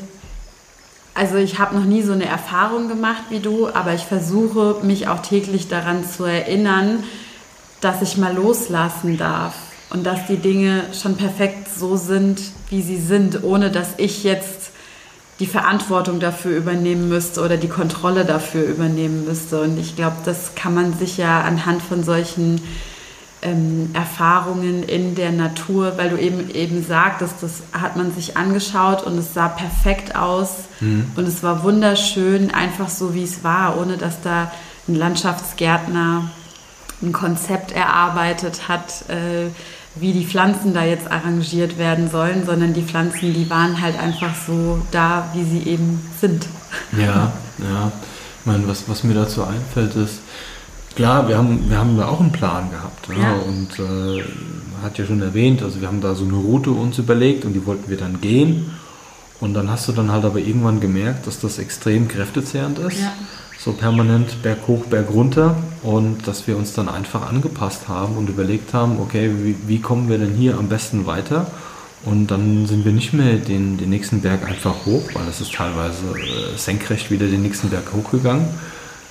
also 1.15 1.37
ich 1.37 1.59
habe 1.59 1.77
noch 1.77 1.85
nie 1.85 2.03
so 2.03 2.13
eine 2.13 2.27
Erfahrung 2.27 2.89
gemacht 2.89 3.25
wie 3.31 3.41
du, 3.41 3.69
aber 3.69 3.95
ich 3.95 4.03
versuche 4.03 4.81
mich 4.83 5.09
auch 5.09 5.21
täglich 5.21 5.69
daran 5.69 6.05
zu 6.05 6.25
erinnern, 6.25 7.05
dass 7.81 8.03
ich 8.03 8.17
mal 8.17 8.35
loslassen 8.35 9.17
darf 9.17 9.55
und 9.91 10.05
dass 10.05 10.27
die 10.27 10.37
Dinge 10.37 10.85
schon 10.99 11.17
perfekt 11.17 11.69
so 11.75 11.97
sind, 11.97 12.41
wie 12.71 12.83
sie 12.83 12.99
sind, 12.99 13.45
ohne 13.45 13.71
dass 13.71 13.95
ich 13.99 14.25
jetzt 14.25 14.73
die 15.39 15.47
Verantwortung 15.47 16.19
dafür 16.19 16.57
übernehmen 16.57 17.09
müsste 17.09 17.43
oder 17.43 17.57
die 17.57 17.69
Kontrolle 17.69 18.25
dafür 18.25 18.65
übernehmen 18.65 19.25
müsste. 19.27 19.61
Und 19.61 19.79
ich 19.79 19.95
glaube, 19.95 20.17
das 20.25 20.55
kann 20.55 20.75
man 20.75 20.97
sich 20.97 21.19
ja 21.19 21.43
anhand 21.43 21.83
von 21.83 22.05
solchen 22.05 22.61
ähm, 23.43 23.91
Erfahrungen 23.93 24.83
in 24.83 25.15
der 25.15 25.33
Natur, 25.33 25.99
weil 25.99 26.11
du 26.11 26.19
eben 26.19 26.51
eben 26.51 26.83
sagtest, 26.83 27.35
das 27.43 27.63
hat 27.73 27.97
man 27.97 28.15
sich 28.15 28.37
angeschaut 28.37 29.03
und 29.03 29.19
es 29.19 29.35
sah 29.35 29.49
perfekt 29.49 30.17
aus 30.17 30.65
mhm. 30.81 31.13
und 31.17 31.29
es 31.29 31.43
war 31.43 31.63
wunderschön, 31.63 32.51
einfach 32.51 32.89
so 32.89 33.15
wie 33.15 33.25
es 33.25 33.45
war, 33.45 33.79
ohne 33.79 33.99
dass 33.99 34.23
da 34.23 34.51
ein 34.89 34.95
Landschaftsgärtner 34.95 36.31
ein 37.03 37.13
Konzept 37.13 37.73
erarbeitet 37.73 38.69
hat. 38.69 39.09
Äh, 39.09 39.51
wie 40.01 40.13
die 40.13 40.25
Pflanzen 40.25 40.75
da 40.75 40.85
jetzt 40.85 41.11
arrangiert 41.11 41.79
werden 41.79 42.11
sollen, 42.11 42.45
sondern 42.45 42.75
die 42.75 42.83
Pflanzen, 42.83 43.33
die 43.33 43.49
waren 43.49 43.81
halt 43.81 43.99
einfach 43.99 44.35
so 44.35 44.81
da, 44.91 45.31
wie 45.35 45.45
sie 45.45 45.69
eben 45.69 46.01
sind. 46.21 46.47
Ja, 46.99 47.33
ja. 47.59 47.93
Ich 48.41 48.47
meine, 48.47 48.69
was, 48.69 48.89
was 48.89 49.05
mir 49.05 49.15
dazu 49.15 49.43
einfällt, 49.45 49.97
ist, 49.97 50.21
klar, 50.95 51.27
wir 51.29 51.37
haben, 51.37 51.69
wir 51.69 51.79
haben 51.79 51.97
da 51.97 52.09
auch 52.09 52.21
einen 52.21 52.33
Plan 52.33 52.71
gehabt. 52.71 53.09
Ja? 53.09 53.15
ja. 53.17 53.33
Und 53.37 53.79
äh, 53.79 54.23
hat 54.83 54.99
ja 54.99 55.07
schon 55.07 55.23
erwähnt, 55.23 55.63
also 55.63 55.81
wir 55.81 55.89
haben 55.89 56.01
da 56.01 56.15
so 56.15 56.25
eine 56.25 56.35
Route 56.35 56.71
uns 56.71 56.99
überlegt 56.99 57.45
und 57.45 57.55
die 57.55 57.65
wollten 57.67 57.89
wir 57.89 57.97
dann 57.97 58.21
gehen. 58.21 58.73
Und 59.41 59.55
dann 59.55 59.71
hast 59.71 59.89
du 59.89 59.93
dann 59.93 60.11
halt 60.11 60.25
aber 60.25 60.39
irgendwann 60.39 60.81
gemerkt, 60.81 61.27
dass 61.27 61.41
das 61.41 61.59
extrem 61.59 62.09
kräftezehrend 62.09 62.79
ist. 62.79 63.01
Ja 63.01 63.13
so 63.67 63.73
permanent 63.73 64.43
berghoch, 64.43 64.85
bergunter 64.87 65.57
und 65.87 66.27
dass 66.27 66.49
wir 66.49 66.57
uns 66.57 66.73
dann 66.73 66.89
einfach 66.89 67.29
angepasst 67.31 67.87
haben 67.87 68.17
und 68.17 68.29
überlegt 68.29 68.75
haben, 68.75 68.99
okay, 68.99 69.31
wie, 69.39 69.55
wie, 69.69 69.81
kommen 69.81 70.09
wir 70.09 70.19
denn 70.19 70.35
hier 70.35 70.59
am 70.59 70.69
besten 70.69 71.07
weiter? 71.07 71.47
Und 72.05 72.27
dann 72.27 72.67
sind 72.67 72.85
wir 72.85 72.91
nicht 72.91 73.13
mehr 73.13 73.37
den, 73.37 73.79
den 73.79 73.91
nächsten 73.91 74.21
Berg 74.21 74.45
einfach 74.45 74.85
hoch, 74.85 75.05
weil 75.15 75.29
es 75.29 75.41
ist 75.41 75.55
teilweise 75.55 76.03
äh, 76.19 76.59
senkrecht 76.59 77.13
wieder 77.13 77.27
den 77.29 77.43
nächsten 77.43 77.71
Berg 77.71 77.93
hochgegangen. 77.93 78.49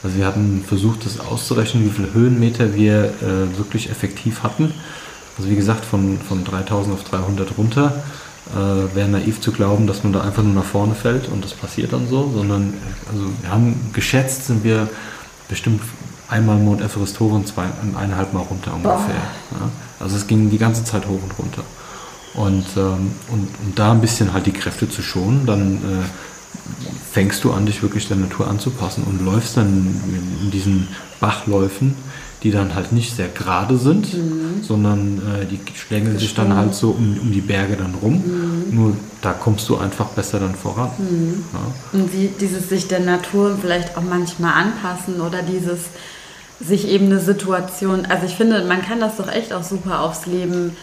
Also 0.04 0.18
wir 0.18 0.26
hatten 0.26 0.66
versucht, 0.68 1.06
das 1.06 1.22
auszurechnen, 1.22 1.86
wie 1.86 1.90
viele 1.90 2.14
Höhenmeter 2.14 2.76
wir 2.76 3.06
äh, 3.06 3.58
wirklich 3.58 3.90
effektiv 3.90 4.44
hatten. 4.44 4.74
Also 5.38 5.50
wie 5.50 5.56
gesagt, 5.56 5.86
von, 5.86 6.20
von 6.20 6.44
3000 6.44 6.94
auf 6.94 7.06
300 7.06 7.58
runter 7.58 8.04
äh, 8.54 8.96
wäre 8.96 9.08
naiv 9.08 9.40
zu 9.40 9.54
glauben, 9.54 9.88
dass 9.88 10.04
man 10.04 10.12
da 10.12 10.22
einfach 10.22 10.44
nur 10.44 10.54
nach 10.54 10.66
vorne 10.66 10.94
fällt 10.94 11.30
und 11.30 11.46
das 11.46 11.54
passiert 11.54 11.94
dann 11.94 12.10
so, 12.10 12.30
sondern 12.36 12.74
also 13.10 13.24
wir 13.42 13.50
haben 13.50 13.92
geschätzt, 13.94 14.48
sind 14.48 14.66
wir 14.66 14.90
bestimmt 15.48 15.80
einmal 16.30 16.58
Mount 16.58 16.82
Everest 16.82 17.20
hoch 17.20 17.32
und 17.32 17.48
zwei, 17.48 17.66
eineinhalb 17.96 18.34
Mal 18.34 18.42
runter 18.42 18.74
ungefähr. 18.74 19.16
Ja. 19.52 19.70
Also 20.00 20.16
es 20.16 20.28
ging 20.28 20.50
die 20.50 20.58
ganze 20.58 20.84
Zeit 20.84 21.06
hoch 21.08 21.22
und 21.22 21.38
runter. 21.38 21.64
Und, 22.34 22.66
ähm, 22.76 23.12
und, 23.32 23.48
und 23.64 23.80
da 23.80 23.92
ein 23.92 24.02
bisschen 24.02 24.34
halt 24.34 24.46
die 24.46 24.52
Kräfte 24.52 24.90
zu 24.90 25.02
schonen, 25.02 25.46
dann 25.46 25.76
äh, 25.76 26.04
fängst 27.12 27.44
du 27.44 27.52
an, 27.52 27.66
dich 27.66 27.82
wirklich 27.82 28.08
der 28.08 28.18
Natur 28.18 28.48
anzupassen 28.48 29.04
und 29.06 29.24
läufst 29.24 29.58
dann 29.58 30.02
in 30.42 30.52
diesen 30.52 30.88
Bachläufen, 31.22 31.96
die 32.44 32.52
dann 32.52 32.76
halt 32.76 32.92
nicht 32.92 33.16
sehr 33.16 33.30
gerade 33.30 33.78
sind, 33.78 34.14
mhm. 34.14 34.62
sondern 34.62 35.20
äh, 35.20 35.46
die 35.46 35.60
schlängeln 35.74 36.20
sich 36.20 36.36
dann 36.36 36.56
halt 36.56 36.76
so 36.76 36.92
um, 36.92 37.18
um 37.20 37.32
die 37.32 37.42
Berge 37.42 37.78
dann 37.78 37.96
rum. 37.96 38.16
Mhm. 38.16 38.76
Nur 38.76 38.94
da 39.22 39.32
kommst 39.34 39.68
du 39.70 39.78
einfach 39.78 40.08
besser 40.08 40.40
dann 40.40 40.56
voran. 40.56 40.92
Mhm. 40.98 41.44
Ja. 41.54 42.00
Und 42.00 42.14
die, 42.14 42.30
dieses 42.40 42.70
sich 42.70 42.88
der 42.88 43.00
Natur 43.00 43.58
vielleicht 43.60 43.98
auch 43.98 44.04
manchmal 44.04 44.54
anpassen 44.54 45.22
oder 45.22 45.42
dieses 45.42 45.80
sich 46.60 46.88
eben 46.88 47.08
eine 47.08 47.20
Situation, 47.20 48.06
also 48.06 48.26
ich 48.26 48.36
finde, 48.36 48.64
man 48.64 48.82
kann 48.82 49.00
das 49.00 49.18
doch 49.18 49.32
echt 49.32 49.54
auch 49.54 49.64
super 49.64 50.02
aufs 50.02 50.26
Leben 50.26 50.76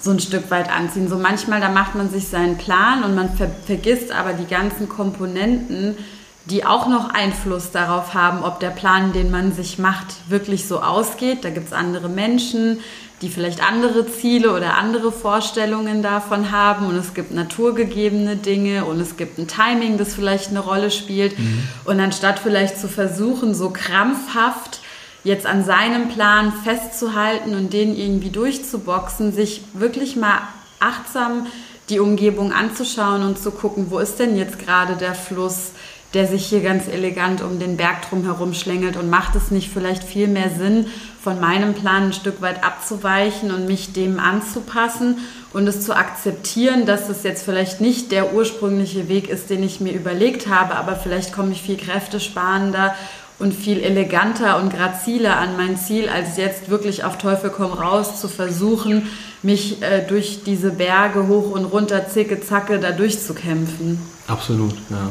so 0.00 0.10
ein 0.10 0.20
Stück 0.20 0.50
weit 0.50 0.70
anziehen. 0.70 1.08
So 1.08 1.16
manchmal, 1.16 1.60
da 1.60 1.68
macht 1.68 1.94
man 1.94 2.10
sich 2.10 2.28
seinen 2.28 2.56
Plan 2.56 3.02
und 3.02 3.14
man 3.14 3.36
ver 3.36 3.50
vergisst 3.66 4.12
aber 4.12 4.32
die 4.32 4.46
ganzen 4.46 4.88
Komponenten, 4.88 5.96
die 6.44 6.64
auch 6.64 6.86
noch 6.86 7.10
Einfluss 7.10 7.72
darauf 7.72 8.14
haben, 8.14 8.42
ob 8.42 8.60
der 8.60 8.70
Plan, 8.70 9.12
den 9.12 9.30
man 9.30 9.52
sich 9.52 9.78
macht, 9.78 10.06
wirklich 10.28 10.66
so 10.66 10.80
ausgeht. 10.80 11.44
Da 11.44 11.50
gibt 11.50 11.66
es 11.66 11.72
andere 11.72 12.08
Menschen, 12.08 12.78
die 13.20 13.28
vielleicht 13.28 13.62
andere 13.62 14.10
Ziele 14.10 14.54
oder 14.54 14.76
andere 14.76 15.10
Vorstellungen 15.10 16.02
davon 16.02 16.52
haben 16.52 16.86
und 16.86 16.96
es 16.96 17.14
gibt 17.14 17.32
naturgegebene 17.32 18.36
Dinge 18.36 18.84
und 18.84 19.00
es 19.00 19.16
gibt 19.16 19.38
ein 19.38 19.48
Timing, 19.48 19.98
das 19.98 20.14
vielleicht 20.14 20.50
eine 20.50 20.60
Rolle 20.60 20.90
spielt. 20.90 21.38
Mhm. 21.38 21.68
Und 21.84 22.00
anstatt 22.00 22.38
vielleicht 22.38 22.78
zu 22.78 22.88
versuchen, 22.88 23.54
so 23.54 23.70
krampfhaft 23.70 24.80
jetzt 25.28 25.46
an 25.46 25.64
seinem 25.64 26.08
Plan 26.08 26.52
festzuhalten 26.64 27.54
und 27.54 27.72
den 27.72 27.96
irgendwie 27.96 28.30
durchzuboxen, 28.30 29.32
sich 29.32 29.62
wirklich 29.74 30.16
mal 30.16 30.40
achtsam 30.80 31.46
die 31.88 32.00
Umgebung 32.00 32.52
anzuschauen 32.52 33.22
und 33.22 33.38
zu 33.38 33.50
gucken, 33.50 33.86
wo 33.90 33.98
ist 33.98 34.18
denn 34.18 34.36
jetzt 34.36 34.58
gerade 34.58 34.96
der 34.96 35.14
Fluss, 35.14 35.72
der 36.14 36.26
sich 36.26 36.46
hier 36.46 36.62
ganz 36.62 36.88
elegant 36.88 37.42
um 37.42 37.58
den 37.58 37.76
Berg 37.76 38.08
drum 38.08 38.24
herum 38.24 38.54
schlängelt 38.54 38.96
und 38.96 39.10
macht 39.10 39.34
es 39.36 39.50
nicht 39.50 39.70
vielleicht 39.70 40.02
viel 40.02 40.26
mehr 40.26 40.50
Sinn, 40.50 40.86
von 41.22 41.40
meinem 41.40 41.74
Plan 41.74 42.04
ein 42.04 42.12
Stück 42.14 42.40
weit 42.40 42.64
abzuweichen 42.64 43.50
und 43.50 43.66
mich 43.66 43.92
dem 43.92 44.18
anzupassen 44.18 45.18
und 45.52 45.66
es 45.66 45.82
zu 45.82 45.94
akzeptieren, 45.94 46.86
dass 46.86 47.10
es 47.10 47.22
jetzt 47.22 47.44
vielleicht 47.44 47.82
nicht 47.82 48.12
der 48.12 48.32
ursprüngliche 48.32 49.08
Weg 49.08 49.28
ist, 49.28 49.50
den 49.50 49.62
ich 49.62 49.80
mir 49.80 49.92
überlegt 49.92 50.46
habe, 50.48 50.76
aber 50.76 50.96
vielleicht 50.96 51.34
komme 51.34 51.52
ich 51.52 51.60
viel 51.60 51.76
kräftesparender 51.76 52.94
und 53.38 53.54
viel 53.54 53.80
eleganter 53.80 54.60
und 54.60 54.72
graziler 54.72 55.36
an 55.38 55.56
mein 55.56 55.76
Ziel, 55.76 56.08
als 56.08 56.36
jetzt 56.36 56.70
wirklich 56.70 57.04
auf 57.04 57.18
Teufel 57.18 57.50
komm 57.50 57.72
raus 57.72 58.20
zu 58.20 58.28
versuchen, 58.28 59.06
mich 59.42 59.80
äh, 59.82 60.04
durch 60.06 60.42
diese 60.44 60.70
Berge 60.70 61.28
hoch 61.28 61.50
und 61.52 61.64
runter, 61.64 62.08
zicke, 62.08 62.40
zacke, 62.40 62.80
da 62.80 62.90
durchzukämpfen. 62.90 64.00
Absolut, 64.26 64.74
ja. 64.90 65.10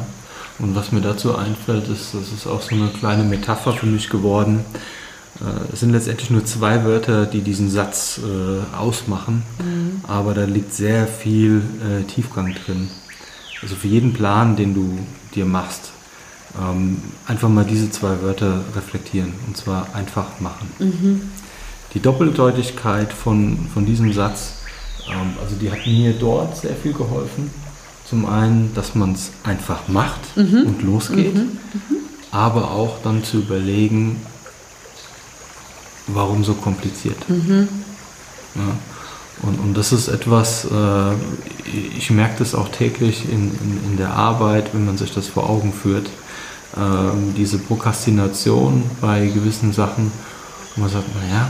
Und 0.58 0.74
was 0.74 0.92
mir 0.92 1.00
dazu 1.00 1.36
einfällt, 1.36 1.88
ist, 1.88 2.14
das 2.14 2.32
ist 2.32 2.46
auch 2.46 2.60
so 2.60 2.74
eine 2.74 2.88
kleine 2.88 3.22
Metapher 3.22 3.72
für 3.72 3.86
mich 3.86 4.10
geworden. 4.10 4.64
Äh, 5.40 5.72
es 5.72 5.80
sind 5.80 5.92
letztendlich 5.92 6.30
nur 6.30 6.44
zwei 6.44 6.84
Wörter, 6.84 7.24
die 7.24 7.40
diesen 7.40 7.70
Satz 7.70 8.20
äh, 8.22 8.76
ausmachen, 8.76 9.42
mhm. 9.58 10.02
aber 10.06 10.34
da 10.34 10.44
liegt 10.44 10.74
sehr 10.74 11.06
viel 11.06 11.62
äh, 11.82 12.04
Tiefgang 12.04 12.54
drin. 12.66 12.90
Also 13.62 13.74
für 13.74 13.88
jeden 13.88 14.12
Plan, 14.12 14.56
den 14.56 14.74
du 14.74 14.98
dir 15.34 15.46
machst, 15.46 15.92
ähm, 16.56 17.02
einfach 17.26 17.48
mal 17.48 17.64
diese 17.64 17.90
zwei 17.90 18.20
Wörter 18.22 18.60
reflektieren 18.74 19.32
und 19.46 19.56
zwar 19.56 19.94
einfach 19.94 20.40
machen. 20.40 20.70
Mhm. 20.78 21.22
Die 21.94 22.00
Doppeldeutigkeit 22.00 23.12
von, 23.12 23.68
von 23.72 23.84
diesem 23.86 24.12
Satz, 24.12 24.54
ähm, 25.08 25.34
also 25.42 25.56
die 25.56 25.70
hat 25.70 25.86
mir 25.86 26.12
dort 26.12 26.56
sehr 26.56 26.74
viel 26.74 26.92
geholfen. 26.92 27.50
Zum 28.08 28.24
einen, 28.26 28.72
dass 28.74 28.94
man 28.94 29.12
es 29.12 29.30
einfach 29.44 29.88
macht 29.88 30.36
mhm. 30.36 30.64
und 30.66 30.82
losgeht, 30.82 31.34
mhm. 31.34 31.58
mhm. 31.72 31.96
aber 32.30 32.70
auch 32.70 33.02
dann 33.02 33.22
zu 33.22 33.38
überlegen, 33.38 34.22
warum 36.06 36.44
so 36.44 36.54
kompliziert. 36.54 37.28
Mhm. 37.28 37.68
Ja. 38.54 38.62
Und, 39.42 39.60
und 39.60 39.74
das 39.74 39.92
ist 39.92 40.08
etwas, 40.08 40.64
äh, 40.64 41.14
ich 41.96 42.10
merke 42.10 42.38
das 42.38 42.54
auch 42.54 42.70
täglich 42.70 43.24
in, 43.30 43.52
in, 43.52 43.80
in 43.90 43.96
der 43.96 44.14
Arbeit, 44.14 44.74
wenn 44.74 44.84
man 44.84 44.98
sich 44.98 45.14
das 45.14 45.28
vor 45.28 45.48
Augen 45.48 45.72
führt 45.72 46.08
ähm, 46.76 47.34
diese 47.36 47.58
Prokrastination 47.58 48.82
bei 49.00 49.26
gewissen 49.26 49.72
Sachen, 49.72 50.12
wo 50.74 50.82
man 50.82 50.90
sagt, 50.90 51.06
naja, 51.14 51.48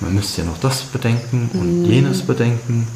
man 0.00 0.14
müsste 0.14 0.42
ja 0.42 0.46
noch 0.46 0.58
das 0.58 0.82
bedenken 0.82 1.50
und 1.54 1.82
mhm. 1.82 1.84
jenes 1.86 2.22
bedenken. 2.22 2.86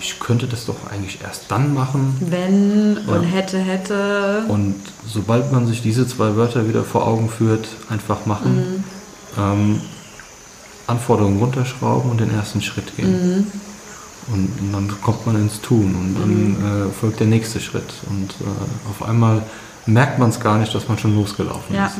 Ich 0.00 0.20
könnte 0.20 0.46
das 0.46 0.66
doch 0.66 0.76
eigentlich 0.90 1.20
erst 1.22 1.44
dann 1.48 1.74
machen. 1.74 2.16
Wenn 2.20 2.98
ja. 3.06 3.14
und 3.14 3.24
hätte, 3.24 3.58
hätte. 3.58 4.44
Und 4.48 4.76
sobald 5.06 5.52
man 5.52 5.66
sich 5.66 5.82
diese 5.82 6.06
zwei 6.06 6.36
Wörter 6.36 6.68
wieder 6.68 6.84
vor 6.84 7.06
Augen 7.06 7.28
führt, 7.28 7.68
einfach 7.88 8.26
machen, 8.26 8.56
mhm. 8.56 8.84
ähm, 9.38 9.80
Anforderungen 10.86 11.38
runterschrauben 11.38 12.10
und 12.10 12.20
den 12.20 12.32
ersten 12.32 12.62
Schritt 12.62 12.96
gehen. 12.96 13.10
Mhm. 13.10 13.46
Und, 14.32 14.50
und, 14.60 14.72
dann 14.72 15.00
kommt 15.00 15.26
man 15.26 15.36
ins 15.36 15.60
Tun 15.60 15.94
und 15.94 16.14
dann 16.14 16.84
mhm. 16.84 16.88
äh, 16.88 16.92
folgt 16.92 17.20
der 17.20 17.26
nächste 17.26 17.60
Schritt. 17.60 17.92
Und 18.08 18.32
äh, 18.40 18.90
auf 18.90 19.08
einmal 19.08 19.42
merkt 19.88 20.18
man 20.18 20.30
es 20.30 20.40
gar 20.40 20.58
nicht, 20.58 20.74
dass 20.74 20.88
man 20.88 20.98
schon 20.98 21.14
losgelaufen 21.14 21.74
ja. 21.74 21.86
ist. 21.86 21.96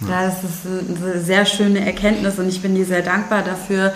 Ja. 0.00 0.08
ja, 0.08 0.26
das 0.26 0.44
ist 0.44 1.04
eine 1.04 1.20
sehr 1.20 1.46
schöne 1.46 1.84
Erkenntnis 1.84 2.38
und 2.38 2.48
ich 2.48 2.60
bin 2.60 2.74
dir 2.74 2.84
sehr 2.84 3.02
dankbar 3.02 3.42
dafür, 3.42 3.94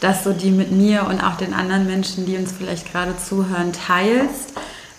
dass 0.00 0.24
du 0.24 0.32
die 0.32 0.50
mit 0.50 0.70
mir 0.70 1.06
und 1.06 1.20
auch 1.20 1.36
den 1.36 1.54
anderen 1.54 1.86
Menschen, 1.86 2.26
die 2.26 2.36
uns 2.36 2.52
vielleicht 2.52 2.90
gerade 2.92 3.16
zuhören, 3.16 3.72
teilst. 3.72 4.52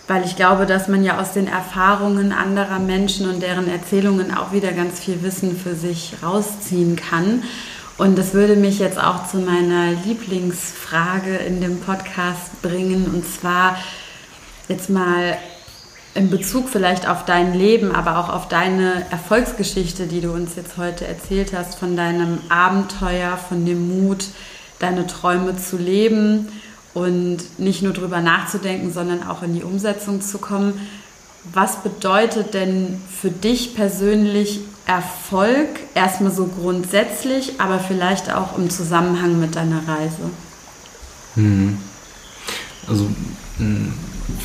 Weil 0.07 0.25
ich 0.25 0.35
glaube, 0.35 0.65
dass 0.65 0.87
man 0.87 1.03
ja 1.03 1.19
aus 1.19 1.33
den 1.33 1.47
Erfahrungen 1.47 2.31
anderer 2.31 2.79
Menschen 2.79 3.29
und 3.29 3.43
deren 3.43 3.69
Erzählungen 3.69 4.35
auch 4.35 4.51
wieder 4.51 4.71
ganz 4.71 4.99
viel 4.99 5.21
Wissen 5.21 5.55
für 5.55 5.75
sich 5.75 6.15
rausziehen 6.23 6.95
kann. 6.95 7.43
Und 7.99 8.17
das 8.17 8.33
würde 8.33 8.55
mich 8.55 8.79
jetzt 8.79 8.99
auch 8.99 9.27
zu 9.27 9.37
meiner 9.37 9.91
Lieblingsfrage 10.05 11.35
in 11.35 11.61
dem 11.61 11.79
Podcast 11.79 12.61
bringen. 12.63 13.05
Und 13.05 13.23
zwar 13.23 13.77
jetzt 14.67 14.89
mal 14.89 15.37
in 16.15 16.29
Bezug 16.29 16.69
vielleicht 16.69 17.07
auf 17.07 17.25
dein 17.25 17.53
Leben, 17.53 17.93
aber 17.93 18.17
auch 18.17 18.29
auf 18.29 18.47
deine 18.47 19.05
Erfolgsgeschichte, 19.11 20.07
die 20.07 20.21
du 20.21 20.31
uns 20.31 20.55
jetzt 20.55 20.77
heute 20.77 21.05
erzählt 21.05 21.53
hast, 21.53 21.75
von 21.75 21.95
deinem 21.95 22.39
Abenteuer, 22.49 23.37
von 23.37 23.65
dem 23.65 23.87
Mut, 23.87 24.25
deine 24.79 25.05
Träume 25.07 25.55
zu 25.57 25.77
leben 25.77 26.47
und 26.93 27.59
nicht 27.59 27.83
nur 27.83 27.93
drüber 27.93 28.21
nachzudenken, 28.21 28.91
sondern 28.91 29.27
auch 29.27 29.43
in 29.43 29.53
die 29.53 29.63
Umsetzung 29.63 30.21
zu 30.21 30.39
kommen. 30.39 30.73
Was 31.53 31.83
bedeutet 31.83 32.53
denn 32.53 33.01
für 33.09 33.29
dich 33.29 33.75
persönlich 33.75 34.61
Erfolg, 34.85 35.67
erstmal 35.93 36.31
so 36.31 36.47
grundsätzlich, 36.47 37.61
aber 37.61 37.79
vielleicht 37.79 38.33
auch 38.33 38.57
im 38.57 38.71
Zusammenhang 38.71 39.39
mit 39.39 39.55
deiner 39.55 39.87
Reise? 39.87 40.31
Hm. 41.35 41.77
Also 42.87 43.07
hm, 43.57 43.93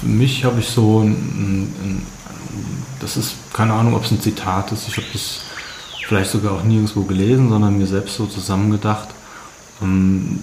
für 0.01 0.07
mich 0.07 0.45
habe 0.45 0.61
ich 0.61 0.69
so 0.69 1.01
ein, 1.01 1.13
ein, 1.13 2.07
das 3.01 3.17
ist 3.17 3.35
keine 3.53 3.73
Ahnung, 3.75 3.95
ob 3.95 4.05
es 4.05 4.11
ein 4.11 4.21
Zitat 4.21 4.73
ist, 4.73 4.89
ich 4.89 4.97
habe 4.97 5.07
das 5.13 5.41
vielleicht 6.07 6.31
sogar 6.31 6.53
auch 6.53 6.65
nirgendwo 6.65 7.03
gelesen, 7.03 7.49
sondern 7.49 7.79
mir 7.79 7.87
selbst 7.87 8.17
so 8.17 8.27
zusammengedacht. 8.27 9.09
Ähm, 9.83 10.41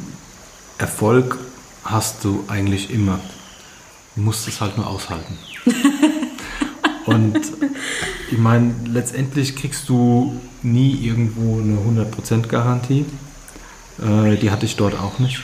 Erfolg 0.77 1.37
hast 1.83 2.23
du 2.23 2.43
eigentlich 2.47 2.91
immer. 2.91 3.19
Du 4.15 4.21
musst 4.21 4.47
es 4.47 4.59
halt 4.61 4.77
nur 4.77 4.87
aushalten. 4.87 5.37
Und 7.05 7.39
ich 8.31 8.37
meine, 8.37 8.73
letztendlich 8.85 9.55
kriegst 9.55 9.89
du 9.89 10.39
nie 10.63 10.93
irgendwo 10.93 11.59
eine 11.59 12.05
100% 12.05 12.47
Garantie. 12.47 13.05
Äh, 13.99 14.37
die 14.37 14.51
hatte 14.51 14.65
ich 14.65 14.75
dort 14.75 14.99
auch 14.99 15.19
nicht. 15.19 15.41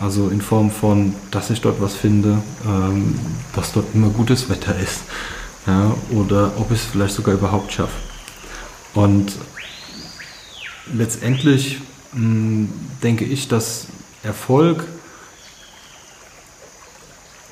Also 0.00 0.28
in 0.28 0.40
Form 0.40 0.70
von, 0.70 1.14
dass 1.30 1.50
ich 1.50 1.60
dort 1.60 1.80
was 1.80 1.94
finde, 1.94 2.42
ähm, 2.66 3.18
dass 3.54 3.72
dort 3.72 3.86
immer 3.94 4.08
gutes 4.08 4.48
Wetter 4.48 4.78
ist. 4.78 5.02
Ja, 5.66 5.94
oder 6.10 6.52
ob 6.58 6.70
ich 6.70 6.78
es 6.78 6.84
vielleicht 6.84 7.14
sogar 7.14 7.34
überhaupt 7.34 7.72
schaffe. 7.72 7.96
Und 8.94 9.32
letztendlich 10.92 11.80
mh, 12.12 12.20
hm, 12.20 12.68
denke 13.02 13.24
ich, 13.24 13.48
dass 13.48 13.86
Erfolg 14.22 14.84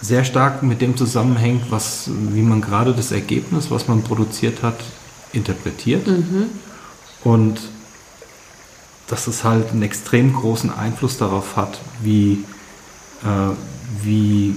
sehr 0.01 0.25
stark 0.25 0.63
mit 0.63 0.81
dem 0.81 0.97
zusammenhängt, 0.97 1.71
was, 1.71 2.11
wie 2.33 2.43
man 2.43 2.61
gerade 2.61 2.93
das 2.93 3.11
Ergebnis, 3.11 3.71
was 3.71 3.89
man 3.89 4.03
produziert 4.03 4.63
hat, 4.63 4.79
interpretiert. 5.33 6.07
Mhm. 6.07 6.51
Und 7.23 7.61
dass 9.09 9.27
es 9.27 9.45
halt 9.45 9.71
einen 9.71 9.83
extrem 9.83 10.33
großen 10.33 10.71
Einfluss 10.73 11.19
darauf 11.19 11.57
hat, 11.57 11.81
wie, 12.03 12.45
äh, 13.23 13.55
wie 14.03 14.57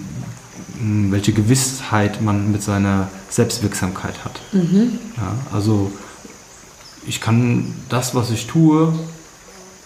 hm, 0.79 1.11
welche 1.11 1.33
Gewissheit 1.33 2.21
man 2.21 2.51
mit 2.51 2.63
seiner 2.63 3.09
Selbstwirksamkeit 3.29 4.23
hat. 4.23 4.39
Mhm. 4.51 4.99
Ja, 5.17 5.35
also 5.51 5.91
ich 7.05 7.21
kann 7.21 7.73
das, 7.89 8.15
was 8.15 8.31
ich 8.31 8.47
tue, 8.47 8.93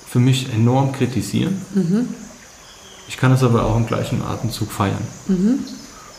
für 0.07 0.19
mich 0.19 0.51
enorm 0.53 0.91
kritisieren. 0.91 1.61
Mhm. 1.73 2.07
Ich 3.07 3.17
kann 3.17 3.31
es 3.31 3.43
aber 3.43 3.65
auch 3.65 3.77
im 3.77 3.87
gleichen 3.87 4.21
Atemzug 4.21 4.71
feiern. 4.71 5.07
Mhm. 5.27 5.59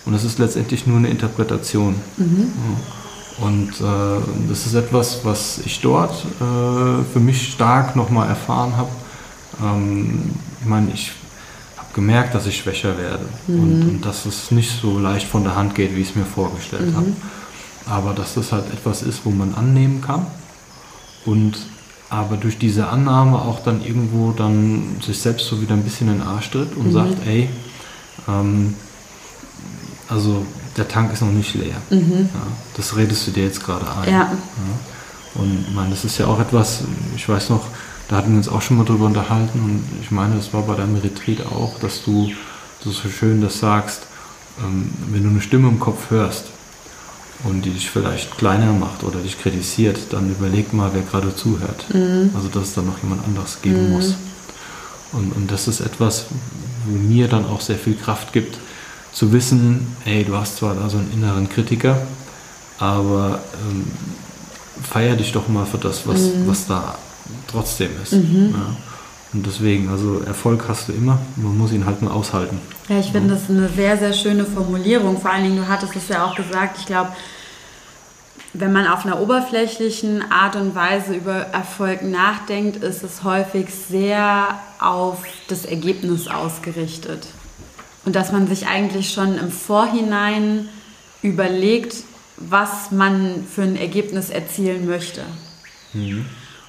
Und 0.05 0.14
es 0.14 0.24
ist 0.24 0.38
letztendlich 0.38 0.86
nur 0.86 0.99
eine 0.99 1.09
Interpretation. 1.09 1.95
Mhm. 2.16 2.53
Ja. 2.57 3.01
Und 3.43 3.72
äh, 3.80 4.49
das 4.49 4.66
ist 4.66 4.74
etwas, 4.74 5.24
was 5.24 5.59
ich 5.64 5.80
dort 5.80 6.12
äh, 6.12 7.03
für 7.12 7.20
mich 7.20 7.53
stark 7.53 7.97
nochmal 7.97 8.28
erfahren 8.28 8.76
habe. 8.76 8.90
Ähm, 9.61 10.30
ich 10.61 10.66
meine, 10.66 10.93
ich 10.93 11.11
habe 11.76 11.88
gemerkt, 11.93 12.36
dass 12.36 12.47
ich 12.47 12.59
schwächer 12.59 12.97
werde 12.97 13.24
mhm. 13.49 13.62
und, 13.62 13.82
und, 13.82 14.07
dass 14.07 14.26
es 14.26 14.53
nicht 14.53 14.70
so 14.80 14.97
leicht 14.97 15.26
von 15.26 15.43
der 15.43 15.57
Hand 15.57 15.74
geht, 15.74 15.97
wie 15.97 16.03
ich 16.03 16.11
es 16.11 16.14
mir 16.14 16.24
vorgestellt 16.24 16.93
mhm. 16.93 16.97
habe. 16.97 17.12
Aber 17.86 18.14
dass 18.14 18.34
das 18.34 18.53
halt 18.53 18.72
etwas 18.72 19.03
ist, 19.03 19.22
wo 19.24 19.30
man 19.30 19.55
annehmen 19.55 20.01
kann 20.01 20.24
und 21.26 21.59
aber 22.11 22.36
durch 22.36 22.59
diese 22.59 22.88
Annahme 22.88 23.40
auch 23.40 23.61
dann 23.64 23.84
irgendwo 23.84 24.30
dann 24.30 24.99
sich 25.05 25.18
selbst 25.18 25.49
so 25.49 25.61
wieder 25.61 25.74
ein 25.74 25.82
bisschen 25.82 26.09
in 26.09 26.18
den 26.18 26.22
Arsch 26.22 26.51
tritt 26.51 26.76
und 26.76 26.88
mhm. 26.88 26.93
sagt, 26.93 27.26
ey, 27.26 27.49
ähm, 28.28 28.76
also 30.09 30.47
der 30.76 30.88
Tank 30.88 31.12
ist 31.12 31.22
noch 31.22 31.30
nicht 31.30 31.54
leer. 31.54 31.76
Mhm. 31.90 32.28
Ja, 32.32 32.46
das 32.76 32.96
redest 32.96 33.26
du 33.26 33.30
dir 33.30 33.44
jetzt 33.44 33.64
gerade 33.64 33.86
ein. 34.02 34.10
Ja. 34.10 34.20
ja. 34.20 34.32
Und 35.34 35.74
meine, 35.74 35.90
das 35.90 36.04
ist 36.04 36.18
ja 36.18 36.26
auch 36.26 36.40
etwas, 36.40 36.80
ich 37.16 37.28
weiß 37.28 37.50
noch, 37.50 37.66
da 38.08 38.16
hatten 38.16 38.30
wir 38.30 38.36
uns 38.36 38.48
auch 38.48 38.60
schon 38.60 38.76
mal 38.76 38.84
drüber 38.84 39.06
unterhalten 39.06 39.60
und 39.60 39.84
ich 40.02 40.10
meine, 40.10 40.36
das 40.36 40.52
war 40.52 40.62
bei 40.62 40.74
deinem 40.74 40.96
Retreat 40.96 41.46
auch, 41.46 41.78
dass 41.78 42.04
du, 42.04 42.30
du 42.84 42.90
so 42.90 43.08
schön 43.08 43.40
das 43.40 43.58
sagst, 43.58 44.02
ähm, 44.62 44.90
wenn 45.10 45.22
du 45.22 45.30
eine 45.30 45.40
Stimme 45.40 45.68
im 45.68 45.80
Kopf 45.80 46.10
hörst, 46.10 46.44
und 47.44 47.64
die 47.64 47.70
dich 47.70 47.90
vielleicht 47.90 48.36
kleiner 48.38 48.72
macht 48.72 49.02
oder 49.02 49.20
dich 49.20 49.40
kritisiert, 49.40 49.98
dann 50.10 50.30
überleg 50.30 50.72
mal, 50.72 50.90
wer 50.92 51.02
gerade 51.02 51.34
zuhört. 51.34 51.92
Mhm. 51.92 52.30
Also 52.34 52.48
dass 52.48 52.68
es 52.68 52.74
dann 52.74 52.86
noch 52.86 53.02
jemand 53.02 53.24
anderes 53.24 53.60
geben 53.62 53.86
mhm. 53.86 53.92
muss. 53.92 54.14
Und, 55.12 55.34
und 55.34 55.50
das 55.50 55.68
ist 55.68 55.80
etwas, 55.80 56.26
wo 56.86 56.96
mir 56.96 57.28
dann 57.28 57.44
auch 57.46 57.60
sehr 57.60 57.76
viel 57.76 57.96
Kraft 57.96 58.32
gibt, 58.32 58.58
zu 59.12 59.32
wissen, 59.32 59.96
ey, 60.04 60.24
du 60.24 60.36
hast 60.36 60.56
zwar 60.56 60.74
da 60.74 60.88
so 60.88 60.98
einen 60.98 61.12
inneren 61.12 61.48
Kritiker, 61.48 61.98
aber 62.78 63.40
ähm, 63.68 63.86
feier 64.82 65.16
dich 65.16 65.32
doch 65.32 65.48
mal 65.48 65.66
für 65.66 65.78
das, 65.78 66.06
was, 66.06 66.20
mhm. 66.20 66.46
was 66.46 66.66
da 66.66 66.96
trotzdem 67.50 67.90
ist. 68.02 68.12
Mhm. 68.12 68.54
Ja. 68.54 68.76
Und 69.32 69.46
deswegen, 69.46 69.88
also 69.88 70.20
Erfolg 70.26 70.64
hast 70.68 70.88
du 70.88 70.92
immer, 70.92 71.18
man 71.36 71.56
muss 71.56 71.72
ihn 71.72 71.86
halt 71.86 72.02
nur 72.02 72.12
aushalten. 72.12 72.60
Ja, 72.88 72.98
ich 72.98 73.12
finde 73.12 73.34
das 73.34 73.48
eine 73.48 73.68
sehr, 73.68 73.96
sehr 73.96 74.12
schöne 74.12 74.44
Formulierung. 74.44 75.20
Vor 75.20 75.30
allen 75.30 75.44
Dingen, 75.44 75.56
du 75.56 75.68
hattest 75.68 75.96
es 75.96 76.08
ja 76.08 76.24
auch 76.24 76.34
gesagt, 76.34 76.78
ich 76.78 76.86
glaube, 76.86 77.12
wenn 78.52 78.72
man 78.72 78.86
auf 78.86 79.06
einer 79.06 79.20
oberflächlichen 79.20 80.30
Art 80.30 80.56
und 80.56 80.74
Weise 80.74 81.14
über 81.14 81.32
Erfolg 81.32 82.02
nachdenkt, 82.02 82.76
ist 82.82 83.02
es 83.02 83.24
häufig 83.24 83.68
sehr 83.72 84.58
auf 84.78 85.22
das 85.48 85.64
Ergebnis 85.64 86.28
ausgerichtet. 86.28 87.28
Und 88.05 88.16
dass 88.16 88.32
man 88.32 88.48
sich 88.48 88.66
eigentlich 88.66 89.12
schon 89.12 89.38
im 89.38 89.50
Vorhinein 89.50 90.68
überlegt, 91.22 91.96
was 92.36 92.90
man 92.90 93.44
für 93.48 93.62
ein 93.62 93.76
Ergebnis 93.76 94.30
erzielen 94.30 94.86
möchte. 94.86 95.22
Mhm. 95.92 96.26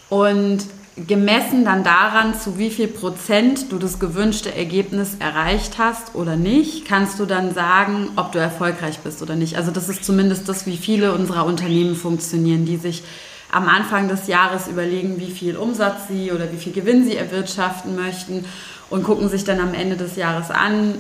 Und 0.09 0.63
gemessen 0.95 1.65
dann 1.65 1.83
daran, 1.83 2.39
zu 2.39 2.59
wie 2.59 2.69
viel 2.69 2.87
Prozent 2.87 3.71
du 3.71 3.79
das 3.79 3.99
gewünschte 3.99 4.53
Ergebnis 4.53 5.15
erreicht 5.17 5.79
hast 5.79 6.13
oder 6.13 6.35
nicht, 6.35 6.85
kannst 6.85 7.19
du 7.19 7.25
dann 7.25 7.53
sagen, 7.53 8.09
ob 8.15 8.31
du 8.31 8.39
erfolgreich 8.39 8.99
bist 8.99 9.23
oder 9.23 9.35
nicht. 9.35 9.57
Also 9.57 9.71
das 9.71 9.89
ist 9.89 10.05
zumindest 10.05 10.47
das, 10.47 10.67
wie 10.67 10.77
viele 10.77 11.13
unserer 11.13 11.45
Unternehmen 11.45 11.95
funktionieren, 11.95 12.65
die 12.65 12.77
sich 12.77 13.03
am 13.51 13.67
Anfang 13.67 14.07
des 14.07 14.27
Jahres 14.27 14.67
überlegen, 14.67 15.19
wie 15.19 15.31
viel 15.31 15.57
Umsatz 15.57 16.07
sie 16.09 16.31
oder 16.31 16.51
wie 16.51 16.57
viel 16.57 16.73
Gewinn 16.73 17.05
sie 17.05 17.15
erwirtschaften 17.15 17.95
möchten 17.95 18.45
und 18.93 19.03
gucken 19.03 19.27
sich 19.27 19.43
dann 19.43 19.59
am 19.59 19.73
Ende 19.73 19.97
des 19.97 20.17
Jahres 20.17 20.51
an, 20.51 20.93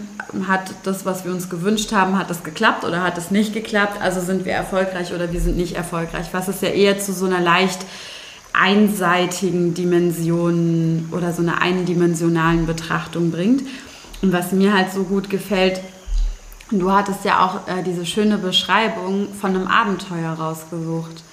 hat 0.47 0.73
das, 0.81 1.05
was 1.05 1.25
wir 1.25 1.31
uns 1.31 1.47
gewünscht 1.47 1.91
haben, 1.91 2.17
hat 2.17 2.27
das 2.27 2.43
geklappt 2.43 2.83
oder 2.85 3.03
hat 3.03 3.19
es 3.19 3.29
nicht 3.29 3.53
geklappt, 3.53 4.01
also 4.01 4.19
sind 4.19 4.45
wir 4.45 4.53
erfolgreich 4.53 5.13
oder 5.13 5.31
wir 5.31 5.39
sind 5.39 5.57
nicht 5.57 5.75
erfolgreich, 5.75 6.25
was 6.31 6.47
es 6.47 6.61
ja 6.61 6.69
eher 6.69 6.97
zu 6.97 7.13
so 7.13 7.27
einer 7.27 7.39
leicht 7.39 7.85
einseitigen 8.51 9.75
Dimensionen 9.75 11.09
oder 11.11 11.33
so 11.33 11.43
einer 11.43 11.61
eindimensionalen 11.61 12.65
Betrachtung 12.65 13.29
bringt. 13.29 13.61
Und 14.23 14.33
was 14.33 14.53
mir 14.53 14.73
halt 14.73 14.91
so 14.91 15.03
gut 15.03 15.29
gefällt, 15.29 15.79
du 16.71 16.91
hattest 16.91 17.23
ja 17.25 17.45
auch 17.45 17.67
äh, 17.67 17.83
diese 17.83 18.07
schöne 18.07 18.39
Beschreibung 18.39 19.27
von 19.39 19.51
einem 19.51 19.67
Abenteuer 19.67 20.31
rausgesucht. 20.31 21.23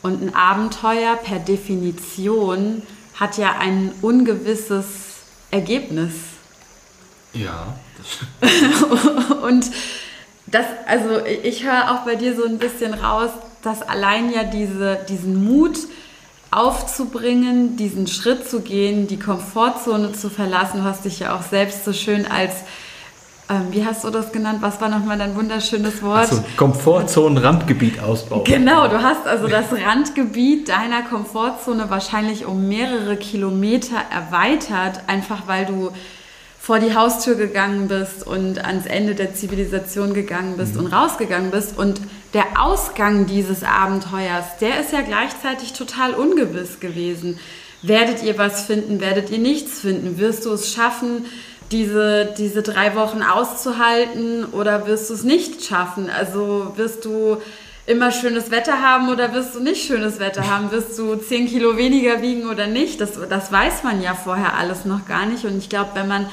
Und 0.00 0.22
ein 0.22 0.34
Abenteuer 0.34 1.16
per 1.16 1.38
Definition 1.38 2.80
hat 3.14 3.36
ja 3.36 3.56
ein 3.58 3.92
ungewisses 4.00 5.07
Ergebnis. 5.50 6.12
Ja. 7.32 7.74
und 9.42 9.66
das, 10.46 10.64
also 10.86 11.24
ich 11.24 11.64
höre 11.64 11.92
auch 11.92 12.04
bei 12.04 12.14
dir 12.14 12.34
so 12.34 12.44
ein 12.44 12.58
bisschen 12.58 12.94
raus, 12.94 13.30
dass 13.62 13.82
allein 13.82 14.32
ja 14.32 14.44
diese, 14.44 14.98
diesen 15.08 15.44
Mut, 15.44 15.78
aufzubringen, 16.50 17.76
diesen 17.76 18.06
Schritt 18.06 18.48
zu 18.48 18.60
gehen, 18.60 19.06
die 19.06 19.18
Komfortzone 19.18 20.12
zu 20.12 20.30
verlassen. 20.30 20.78
Du 20.78 20.84
hast 20.84 21.04
dich 21.04 21.18
ja 21.18 21.36
auch 21.36 21.42
selbst 21.42 21.84
so 21.84 21.92
schön 21.92 22.26
als, 22.26 22.54
ähm, 23.50 23.68
wie 23.70 23.84
hast 23.84 24.04
du 24.04 24.10
das 24.10 24.30
genannt? 24.30 24.58
Was 24.60 24.80
war 24.80 24.90
nochmal 24.90 25.16
dein 25.16 25.34
wunderschönes 25.34 26.02
Wort? 26.02 26.18
Also 26.18 26.44
Komfortzonen-Randgebiet 26.56 28.00
ausbauen. 28.00 28.44
Genau, 28.44 28.88
du 28.88 29.02
hast 29.02 29.26
also 29.26 29.46
das 29.46 29.66
Randgebiet 29.72 30.68
deiner 30.68 31.02
Komfortzone 31.02 31.88
wahrscheinlich 31.88 32.44
um 32.44 32.68
mehrere 32.68 33.16
Kilometer 33.16 33.96
erweitert, 34.12 35.00
einfach 35.06 35.46
weil 35.46 35.64
du 35.64 35.90
vor 36.60 36.78
die 36.78 36.94
Haustür 36.94 37.36
gegangen 37.36 37.88
bist 37.88 38.26
und 38.26 38.62
ans 38.62 38.84
Ende 38.84 39.14
der 39.14 39.32
Zivilisation 39.32 40.12
gegangen 40.12 40.58
bist 40.58 40.74
mhm. 40.74 40.84
und 40.84 40.92
rausgegangen 40.92 41.50
bist. 41.50 41.78
Und 41.78 42.02
der 42.34 42.44
Ausgang 42.60 43.24
dieses 43.24 43.64
Abenteuers, 43.64 44.58
der 44.60 44.78
ist 44.80 44.92
ja 44.92 45.00
gleichzeitig 45.00 45.72
total 45.72 46.12
ungewiss 46.12 46.80
gewesen. 46.80 47.38
Werdet 47.80 48.22
ihr 48.22 48.36
was 48.36 48.66
finden, 48.66 49.00
werdet 49.00 49.30
ihr 49.30 49.38
nichts 49.38 49.80
finden? 49.80 50.18
Wirst 50.18 50.44
du 50.44 50.52
es 50.52 50.70
schaffen, 50.70 51.24
diese, 51.70 52.34
diese 52.38 52.62
drei 52.62 52.94
Wochen 52.94 53.22
auszuhalten 53.22 54.46
oder 54.46 54.86
wirst 54.86 55.10
du 55.10 55.14
es 55.14 55.24
nicht 55.24 55.64
schaffen? 55.64 56.08
Also 56.10 56.72
wirst 56.76 57.04
du 57.04 57.38
immer 57.86 58.10
schönes 58.10 58.50
Wetter 58.50 58.82
haben 58.82 59.08
oder 59.08 59.32
wirst 59.32 59.54
du 59.54 59.60
nicht 59.60 59.86
schönes 59.86 60.18
Wetter 60.18 60.48
haben? 60.48 60.70
Wirst 60.70 60.98
du 60.98 61.16
zehn 61.16 61.46
Kilo 61.46 61.76
weniger 61.76 62.22
wiegen 62.22 62.48
oder 62.48 62.66
nicht? 62.66 63.00
Das, 63.00 63.12
das 63.28 63.50
weiß 63.50 63.82
man 63.82 64.02
ja 64.02 64.14
vorher 64.14 64.56
alles 64.56 64.84
noch 64.84 65.06
gar 65.06 65.26
nicht. 65.26 65.44
Und 65.44 65.58
ich 65.58 65.68
glaube, 65.68 65.90
wenn 65.94 66.08
man 66.08 66.26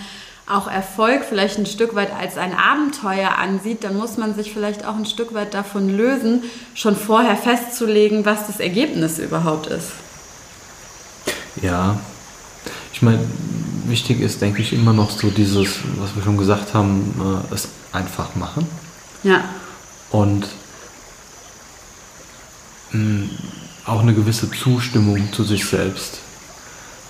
auch 0.47 0.69
Erfolg 0.69 1.23
vielleicht 1.27 1.57
ein 1.57 1.65
Stück 1.65 1.95
weit 1.95 2.11
als 2.13 2.37
ein 2.37 2.53
Abenteuer 2.53 3.37
ansieht, 3.37 3.83
dann 3.83 3.97
muss 3.97 4.17
man 4.17 4.35
sich 4.35 4.53
vielleicht 4.53 4.85
auch 4.85 4.95
ein 4.95 5.05
Stück 5.05 5.33
weit 5.33 5.53
davon 5.53 5.95
lösen, 5.95 6.43
schon 6.75 6.95
vorher 6.95 7.35
festzulegen, 7.35 8.25
was 8.25 8.47
das 8.47 8.59
Ergebnis 8.59 9.17
überhaupt 9.17 9.67
ist. 9.67 9.91
Ja, 11.61 11.97
ich 12.93 13.01
meine, 13.01 13.19
wichtig 13.87 14.19
ist, 14.19 14.41
denke 14.41 14.61
ich, 14.61 14.73
immer 14.73 14.93
noch 14.93 15.09
so 15.09 15.29
dieses, 15.29 15.67
was 15.97 16.15
wir 16.15 16.23
schon 16.23 16.37
gesagt 16.37 16.73
haben, 16.73 17.41
äh, 17.51 17.53
es 17.53 17.69
einfach 17.91 18.35
machen. 18.35 18.67
Ja. 19.23 19.43
Und 20.11 20.47
mh, 22.91 22.99
mm, 22.99 23.29
auch 23.85 24.01
eine 24.01 24.13
gewisse 24.13 24.49
Zustimmung 24.51 25.31
zu 25.31 25.43
sich 25.43 25.65
selbst, 25.65 26.17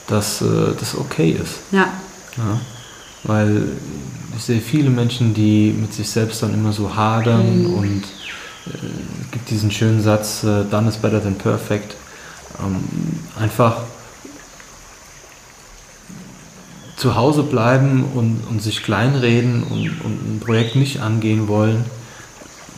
dass 0.07 0.41
äh, 0.41 0.73
das 0.79 0.95
okay 0.95 1.31
ist. 1.31 1.55
Ja. 1.71 1.87
ja 2.37 2.59
weil 3.27 3.63
ich 4.37 4.43
sehe 4.43 4.61
viele 4.61 4.89
Menschen, 4.89 5.33
die 5.33 5.73
mit 5.77 5.93
sich 5.93 6.09
selbst 6.09 6.43
dann 6.43 6.53
immer 6.53 6.73
so 6.73 6.95
hadern 6.95 7.63
mhm. 7.63 7.73
und 7.73 8.03
äh, 8.67 8.77
gibt 9.31 9.49
diesen 9.49 9.71
schönen 9.71 10.01
Satz, 10.01 10.43
äh, 10.43 10.63
done 10.65 10.89
is 10.89 10.97
better 10.97 11.21
than 11.21 11.35
perfect. 11.35 11.95
Ähm, 12.59 12.83
einfach 13.39 13.77
zu 17.05 17.15
Hause 17.15 17.43
bleiben 17.43 18.03
und, 18.15 18.41
und 18.49 18.63
sich 18.63 18.81
kleinreden 18.81 19.61
und, 19.61 19.91
und 20.03 20.37
ein 20.37 20.41
Projekt 20.43 20.75
nicht 20.75 21.01
angehen 21.01 21.47
wollen, 21.47 21.85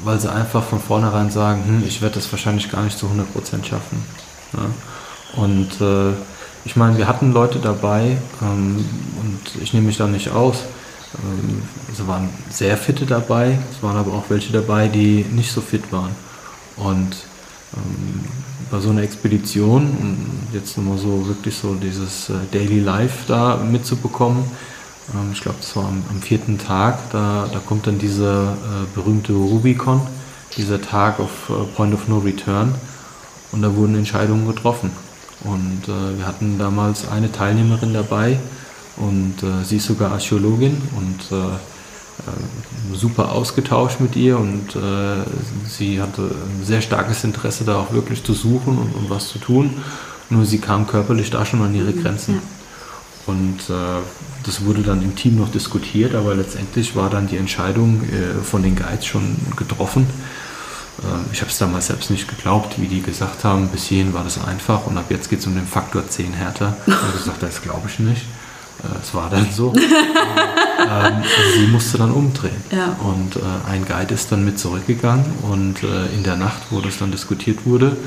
weil 0.03 0.19
sie 0.19 0.29
einfach 0.29 0.65
von 0.65 0.81
vornherein 0.81 1.31
sagen, 1.31 1.63
hm, 1.65 1.83
ich 1.87 2.01
werde 2.01 2.15
das 2.15 2.29
wahrscheinlich 2.33 2.69
gar 2.69 2.83
nicht 2.83 2.97
zu 2.97 3.05
100% 3.05 3.63
schaffen. 3.63 4.03
Ja? 4.51 5.41
Und 5.41 5.79
äh, 5.79 6.11
ich 6.65 6.75
meine, 6.75 6.97
wir 6.97 7.07
hatten 7.07 7.31
Leute 7.31 7.59
dabei 7.59 8.17
ähm, 8.41 8.83
und 9.21 9.63
ich 9.63 9.71
nehme 9.71 9.87
mich 9.87 9.95
da 9.95 10.07
nicht 10.07 10.29
aus. 10.29 10.57
Ähm, 11.23 11.61
es 11.89 12.05
waren 12.05 12.27
sehr 12.49 12.75
fitte 12.75 13.05
dabei, 13.05 13.57
es 13.71 13.81
waren 13.81 13.95
aber 13.95 14.11
auch 14.11 14.25
welche 14.27 14.51
dabei, 14.51 14.89
die 14.89 15.25
nicht 15.31 15.53
so 15.53 15.61
fit 15.61 15.89
waren. 15.93 16.13
Und 16.75 17.15
ähm, 17.77 18.25
bei 18.71 18.79
so 18.79 18.89
einer 18.89 19.03
Expedition, 19.03 19.83
um 20.01 20.17
jetzt 20.53 20.77
nochmal 20.77 20.97
so 20.97 21.27
wirklich 21.27 21.55
so 21.55 21.75
dieses 21.75 22.29
äh, 22.29 22.33
Daily 22.51 22.79
Life 22.79 23.25
da 23.27 23.57
mitzubekommen, 23.57 24.43
ähm, 25.13 25.31
ich 25.33 25.41
glaube, 25.41 25.57
das 25.61 25.75
war 25.75 25.85
am, 25.85 26.03
am, 26.09 26.21
vierten 26.21 26.57
Tag, 26.57 27.11
da, 27.11 27.47
da 27.51 27.59
kommt 27.59 27.87
dann 27.87 27.99
dieser 27.99 28.53
äh, 28.53 28.95
berühmte 28.95 29.33
Rubicon, 29.33 30.01
dieser 30.57 30.81
Tag 30.81 31.19
auf 31.19 31.49
äh, 31.49 31.75
Point 31.75 31.93
of 31.93 32.07
No 32.07 32.19
Return. 32.19 32.75
Und 33.51 33.61
da 33.61 33.73
wurden 33.75 33.95
Entscheidungen 33.95 34.45
getroffen. 34.45 34.91
Und 35.43 35.83
äh, 35.85 36.17
wir 36.17 36.27
hatten 36.27 36.57
damals 36.57 37.07
eine 37.07 37.31
Teilnehmerin 37.31 37.93
dabei 37.93 38.39
und 38.97 39.43
äh, 39.43 39.63
sie 39.63 39.77
ist 39.77 39.85
sogar 39.85 40.11
Archäologin 40.11 40.81
und 40.95 41.37
äh, 41.37 41.51
super 42.93 43.31
ausgetauscht 43.31 43.99
mit 43.99 44.15
ihr 44.15 44.37
und 44.37 44.75
äh, 44.75 45.23
sie 45.67 46.01
hatte 46.01 46.23
ein 46.23 46.65
sehr 46.65 46.81
starkes 46.81 47.23
Interesse 47.23 47.63
da 47.63 47.79
auch 47.79 47.93
wirklich 47.93 48.23
zu 48.23 48.33
suchen 48.33 48.77
und, 48.77 48.95
und 48.95 49.09
was 49.09 49.29
zu 49.29 49.39
tun. 49.39 49.81
Nur 50.29 50.45
sie 50.45 50.57
kam 50.57 50.87
körperlich 50.87 51.29
da 51.29 51.45
schon 51.45 51.61
an 51.61 51.75
ihre 51.75 51.91
mhm. 51.91 52.01
Grenzen. 52.01 52.35
Ja. 52.35 52.41
Und 53.27 53.59
äh, 53.69 54.01
das 54.45 54.65
wurde 54.65 54.81
dann 54.81 55.01
im 55.01 55.15
Team 55.15 55.35
noch 55.35 55.51
diskutiert, 55.51 56.15
aber 56.15 56.33
letztendlich 56.33 56.95
war 56.95 57.09
dann 57.09 57.27
die 57.27 57.37
Entscheidung 57.37 58.01
äh, 58.03 58.41
von 58.43 58.63
den 58.63 58.75
Guides 58.75 59.05
schon 59.05 59.35
getroffen. 59.55 60.07
Ich 61.31 61.41
habe 61.41 61.51
es 61.51 61.59
damals 61.59 61.87
selbst 61.87 62.09
nicht 62.09 62.27
geglaubt, 62.27 62.81
wie 62.81 62.87
die 62.87 63.03
gesagt 63.03 63.43
haben, 63.43 63.67
bis 63.67 63.83
hierhin 63.83 64.15
war 64.15 64.23
das 64.23 64.43
einfach 64.43 64.87
und 64.87 64.97
ab 64.97 65.05
jetzt 65.09 65.29
geht 65.29 65.41
es 65.41 65.45
um 65.45 65.53
den 65.53 65.67
Faktor 65.67 66.09
10 66.09 66.33
härter. 66.33 66.75
Ich 66.87 66.93
habe 66.95 67.11
gesagt, 67.15 67.43
das 67.43 67.61
glaube 67.61 67.87
ich 67.87 67.99
nicht. 67.99 68.23
Äh, 68.83 69.01
es 69.01 69.13
war 69.13 69.29
dann 69.29 69.47
so. 69.51 69.73
ähm, 70.89 71.23
sie 71.55 71.67
musste 71.67 71.97
dann 71.97 72.11
umdrehen. 72.11 72.61
Ja. 72.71 72.95
Und 72.99 73.35
äh, 73.35 73.69
ein 73.69 73.85
Guide 73.85 74.13
ist 74.13 74.31
dann 74.31 74.45
mit 74.45 74.59
zurückgegangen 74.59 75.25
und 75.43 75.83
äh, 75.83 76.07
in 76.15 76.23
der 76.23 76.35
Nacht, 76.35 76.63
wo 76.69 76.81
das 76.81 76.97
dann 76.97 77.11
diskutiert 77.11 77.65
wurde, 77.65 77.97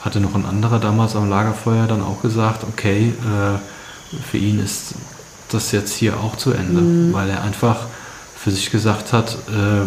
hatte 0.00 0.20
noch 0.20 0.34
ein 0.34 0.46
anderer 0.46 0.78
damals 0.78 1.14
am 1.16 1.28
Lagerfeuer 1.28 1.86
dann 1.86 2.02
auch 2.02 2.22
gesagt, 2.22 2.64
okay, 2.64 3.12
äh, 3.20 4.18
für 4.30 4.38
ihn 4.38 4.60
ist 4.60 4.94
das 5.50 5.72
jetzt 5.72 5.94
hier 5.94 6.18
auch 6.18 6.36
zu 6.36 6.52
Ende, 6.52 6.80
mhm. 6.80 7.12
weil 7.12 7.28
er 7.28 7.42
einfach 7.42 7.86
für 8.36 8.50
sich 8.50 8.70
gesagt 8.70 9.12
hat, 9.12 9.36
äh, 9.48 9.82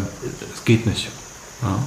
es 0.54 0.66
geht 0.66 0.86
nicht. 0.86 1.10
Ja. 1.62 1.80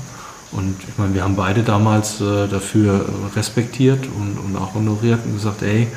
Und 0.53 0.77
ich 0.89 0.97
meine, 0.97 1.15
wir 1.15 1.23
haben 1.23 1.37
beide 1.37 1.63
damals 1.63 2.21
äh, 2.21 2.49
dafür 2.49 3.05
respektiert 3.35 4.07
und, 4.07 4.39
und 4.39 4.57
auch 4.57 4.75
honoriert 4.75 5.21
und 5.25 5.35
gesagt, 5.35 5.63
ey, 5.63 5.89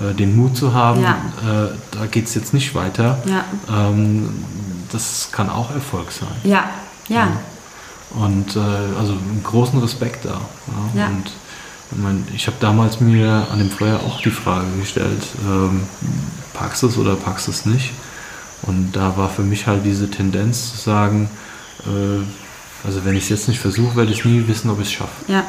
äh, 0.00 0.14
den 0.14 0.36
Mut 0.36 0.56
zu 0.56 0.74
haben, 0.74 1.02
ja. 1.02 1.16
äh, 1.42 1.68
da 1.90 2.06
geht 2.06 2.26
es 2.26 2.34
jetzt 2.34 2.54
nicht 2.54 2.74
weiter. 2.74 3.18
Ja. 3.26 3.44
Ähm, 3.70 4.28
das 4.92 5.28
kann 5.32 5.50
auch 5.50 5.70
Erfolg 5.70 6.12
sein. 6.12 6.28
Ja, 6.44 6.64
ja. 7.08 7.28
Und 8.10 8.56
äh, 8.56 8.60
also 8.98 9.12
einen 9.12 9.42
großen 9.44 9.78
Respekt 9.80 10.24
da. 10.24 10.40
Ja. 10.94 11.08
Und 11.08 11.26
ich, 11.90 11.98
mein, 11.98 12.26
ich 12.34 12.46
habe 12.46 12.56
damals 12.60 13.00
mir 13.00 13.46
an 13.50 13.58
dem 13.58 13.70
Feuer 13.70 14.00
auch 14.06 14.20
die 14.20 14.30
Frage 14.30 14.66
gestellt, 14.80 15.22
ähm, 15.44 15.82
packst 16.54 16.82
du 16.82 16.86
es 16.88 16.96
oder 16.96 17.16
packst 17.16 17.48
du 17.48 17.50
es 17.50 17.66
nicht? 17.66 17.92
Und 18.62 18.92
da 18.92 19.16
war 19.16 19.28
für 19.28 19.42
mich 19.42 19.66
halt 19.66 19.84
diese 19.84 20.10
Tendenz 20.10 20.72
zu 20.72 20.78
sagen, 20.78 21.28
äh, 21.86 22.86
also 22.86 23.04
wenn 23.04 23.16
ich 23.16 23.24
es 23.24 23.28
jetzt 23.28 23.48
nicht 23.48 23.60
versuche, 23.60 23.96
werde 23.96 24.12
ich 24.12 24.24
nie 24.24 24.46
wissen, 24.46 24.70
ob 24.70 24.80
ich 24.80 24.86
es 24.88 24.92
schaffe. 24.92 25.24
Ja. 25.26 25.40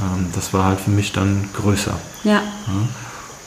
Ähm, 0.00 0.26
das 0.34 0.52
war 0.52 0.64
halt 0.64 0.80
für 0.80 0.90
mich 0.90 1.12
dann 1.12 1.48
größer. 1.54 1.98
Ja. 2.24 2.32
ja 2.32 2.42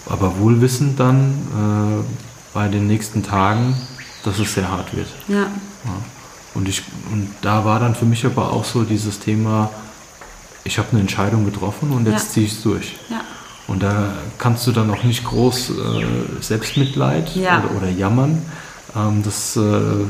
aber 0.08 0.38
wohlwissend 0.40 1.00
dann 1.00 1.34
äh, 1.52 2.54
bei 2.54 2.68
den 2.68 2.88
nächsten 2.88 3.24
Tagen, 3.24 3.76
dass 4.24 4.40
es 4.40 4.54
sehr 4.54 4.72
hart 4.72 4.96
wird. 4.96 5.08
Ja. 5.28 5.36
ja. 5.36 5.50
Und, 6.54 6.70
ich, 6.70 6.84
und 7.12 7.30
da 7.42 7.66
war 7.66 7.80
dann 7.80 7.96
für 7.96 8.06
mich 8.06 8.26
aber 8.26 8.52
auch 8.54 8.64
so 8.64 8.84
dieses 8.84 9.20
Thema, 9.20 9.70
ich 10.64 10.78
habe 10.78 10.90
eine 10.92 11.02
Entscheidung 11.02 11.46
getroffen 11.46 11.92
und 11.92 12.08
jetzt 12.08 12.28
ja. 12.28 12.32
ziehe 12.32 12.46
ich 12.46 12.54
es 12.54 12.64
durch. 12.64 12.96
Ja. 13.10 13.22
Und 13.68 13.84
da 13.84 14.14
kannst 14.38 14.66
du 14.68 14.72
dann 14.72 14.90
auch 14.92 15.04
nicht 15.04 15.26
groß 15.26 15.72
äh, 15.72 16.42
Selbstmitleid 16.42 17.36
ja. 17.36 17.64
oder, 17.64 17.78
oder, 17.78 17.90
jammern. 17.90 18.42
Ähm, 18.96 19.22
das 19.24 19.58
äh, 19.58 20.06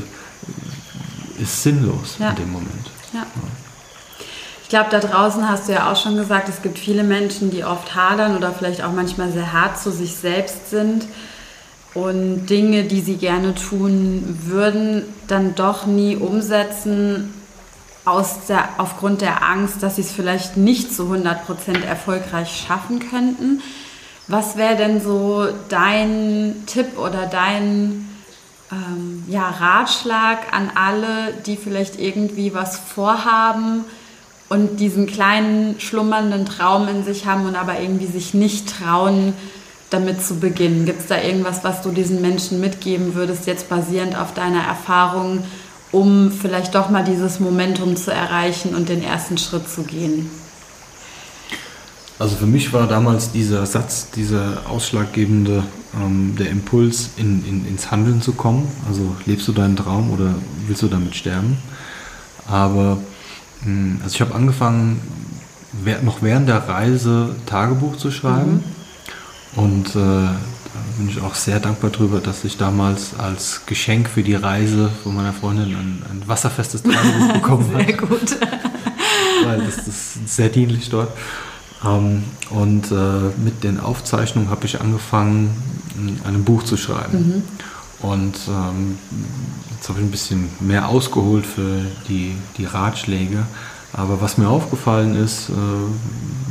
ist 1.40 1.62
sinnlos 1.62 2.16
in 2.18 2.36
dem 2.36 2.52
Moment. 2.52 2.90
Ich 4.66 4.70
glaube, 4.70 4.90
da 4.90 4.98
draußen 4.98 5.48
hast 5.48 5.68
du 5.68 5.74
ja 5.74 5.92
auch 5.92 5.96
schon 5.96 6.16
gesagt, 6.16 6.48
es 6.48 6.60
gibt 6.60 6.76
viele 6.76 7.04
Menschen, 7.04 7.52
die 7.52 7.62
oft 7.62 7.94
hadern 7.94 8.36
oder 8.36 8.50
vielleicht 8.50 8.82
auch 8.82 8.90
manchmal 8.90 9.30
sehr 9.30 9.52
hart 9.52 9.78
zu 9.78 9.92
sich 9.92 10.16
selbst 10.16 10.70
sind 10.70 11.06
und 11.94 12.46
Dinge, 12.46 12.82
die 12.82 13.00
sie 13.00 13.14
gerne 13.14 13.54
tun 13.54 14.40
würden, 14.42 15.04
dann 15.28 15.54
doch 15.54 15.86
nie 15.86 16.16
umsetzen 16.16 17.32
aus 18.04 18.46
der, 18.48 18.70
aufgrund 18.78 19.20
der 19.20 19.44
Angst, 19.44 19.84
dass 19.84 19.94
sie 19.94 20.02
es 20.02 20.10
vielleicht 20.10 20.56
nicht 20.56 20.92
zu 20.92 21.04
100% 21.04 21.84
erfolgreich 21.84 22.64
schaffen 22.66 22.98
könnten. 23.08 23.62
Was 24.26 24.56
wäre 24.56 24.74
denn 24.74 25.00
so 25.00 25.46
dein 25.68 26.64
Tipp 26.66 26.98
oder 26.98 27.26
dein 27.26 28.08
ähm, 28.72 29.22
ja, 29.28 29.48
Ratschlag 29.48 30.52
an 30.52 30.72
alle, 30.74 31.34
die 31.46 31.56
vielleicht 31.56 32.00
irgendwie 32.00 32.52
was 32.52 32.76
vorhaben, 32.76 33.84
und 34.48 34.78
diesen 34.78 35.06
kleinen 35.06 35.80
schlummernden 35.80 36.46
Traum 36.46 36.88
in 36.88 37.04
sich 37.04 37.26
haben 37.26 37.46
und 37.46 37.56
aber 37.56 37.80
irgendwie 37.80 38.06
sich 38.06 38.34
nicht 38.34 38.78
trauen, 38.78 39.34
damit 39.90 40.24
zu 40.24 40.38
beginnen. 40.38 40.84
Gibt 40.84 41.00
es 41.00 41.06
da 41.06 41.20
irgendwas, 41.20 41.64
was 41.64 41.82
du 41.82 41.90
diesen 41.90 42.20
Menschen 42.20 42.60
mitgeben 42.60 43.14
würdest, 43.14 43.46
jetzt 43.46 43.68
basierend 43.68 44.16
auf 44.18 44.34
deiner 44.34 44.62
Erfahrung, 44.62 45.42
um 45.92 46.30
vielleicht 46.30 46.74
doch 46.74 46.90
mal 46.90 47.04
dieses 47.04 47.40
Momentum 47.40 47.96
zu 47.96 48.12
erreichen 48.12 48.74
und 48.74 48.88
den 48.88 49.02
ersten 49.02 49.38
Schritt 49.38 49.68
zu 49.68 49.82
gehen? 49.82 50.30
Also 52.18 52.36
für 52.36 52.46
mich 52.46 52.72
war 52.72 52.86
damals 52.86 53.30
dieser 53.30 53.66
Satz, 53.66 54.10
dieser 54.10 54.62
ausschlaggebende, 54.68 55.64
ähm, 55.94 56.34
der 56.38 56.48
Impuls, 56.50 57.10
in, 57.16 57.44
in, 57.46 57.66
ins 57.66 57.90
Handeln 57.90 58.22
zu 58.22 58.32
kommen. 58.32 58.68
Also 58.88 59.14
lebst 59.26 59.46
du 59.48 59.52
deinen 59.52 59.76
Traum 59.76 60.10
oder 60.10 60.34
willst 60.66 60.82
du 60.82 60.88
damit 60.88 61.14
sterben? 61.14 61.58
Aber 62.48 62.98
also 64.02 64.14
ich 64.14 64.20
habe 64.20 64.34
angefangen, 64.34 65.00
noch 66.02 66.22
während 66.22 66.48
der 66.48 66.68
Reise 66.68 67.34
Tagebuch 67.46 67.96
zu 67.96 68.10
schreiben. 68.10 68.64
Mhm. 69.54 69.62
Und 69.62 69.88
äh, 69.90 69.94
da 69.94 70.36
bin 70.98 71.08
ich 71.08 71.20
auch 71.20 71.34
sehr 71.34 71.60
dankbar 71.60 71.90
darüber, 71.90 72.20
dass 72.20 72.44
ich 72.44 72.56
damals 72.56 73.18
als 73.18 73.62
Geschenk 73.66 74.08
für 74.08 74.22
die 74.22 74.34
Reise 74.34 74.90
von 75.02 75.14
meiner 75.14 75.32
Freundin 75.32 75.74
ein, 75.74 76.02
ein 76.10 76.22
wasserfestes 76.26 76.82
Tagebuch 76.82 77.32
bekommen 77.34 77.70
habe. 77.72 77.84
Sehr 77.84 77.96
gut. 77.96 78.36
Weil 79.44 79.62
das, 79.64 79.86
ist 79.86 80.36
sehr 80.36 80.48
dienlich 80.48 80.90
dort. 80.90 81.10
Ähm, 81.84 82.24
und 82.50 82.90
äh, 82.90 82.94
mit 83.42 83.64
den 83.64 83.80
Aufzeichnungen 83.80 84.50
habe 84.50 84.66
ich 84.66 84.80
angefangen, 84.80 85.50
ein 86.24 86.44
Buch 86.44 86.62
zu 86.62 86.76
schreiben. 86.76 87.42
Mhm. 88.02 88.06
Und 88.06 88.36
ähm, 88.48 88.98
jetzt 89.76 89.88
habe 89.88 90.00
ich 90.00 90.06
ein 90.06 90.10
bisschen 90.10 90.48
mehr 90.60 90.88
ausgeholt 90.88 91.46
für 91.46 91.82
die, 92.08 92.34
die 92.58 92.64
Ratschläge. 92.64 93.46
Aber 93.92 94.20
was 94.20 94.36
mir 94.36 94.48
aufgefallen 94.48 95.14
ist, 95.14 95.48
äh, 95.48 95.52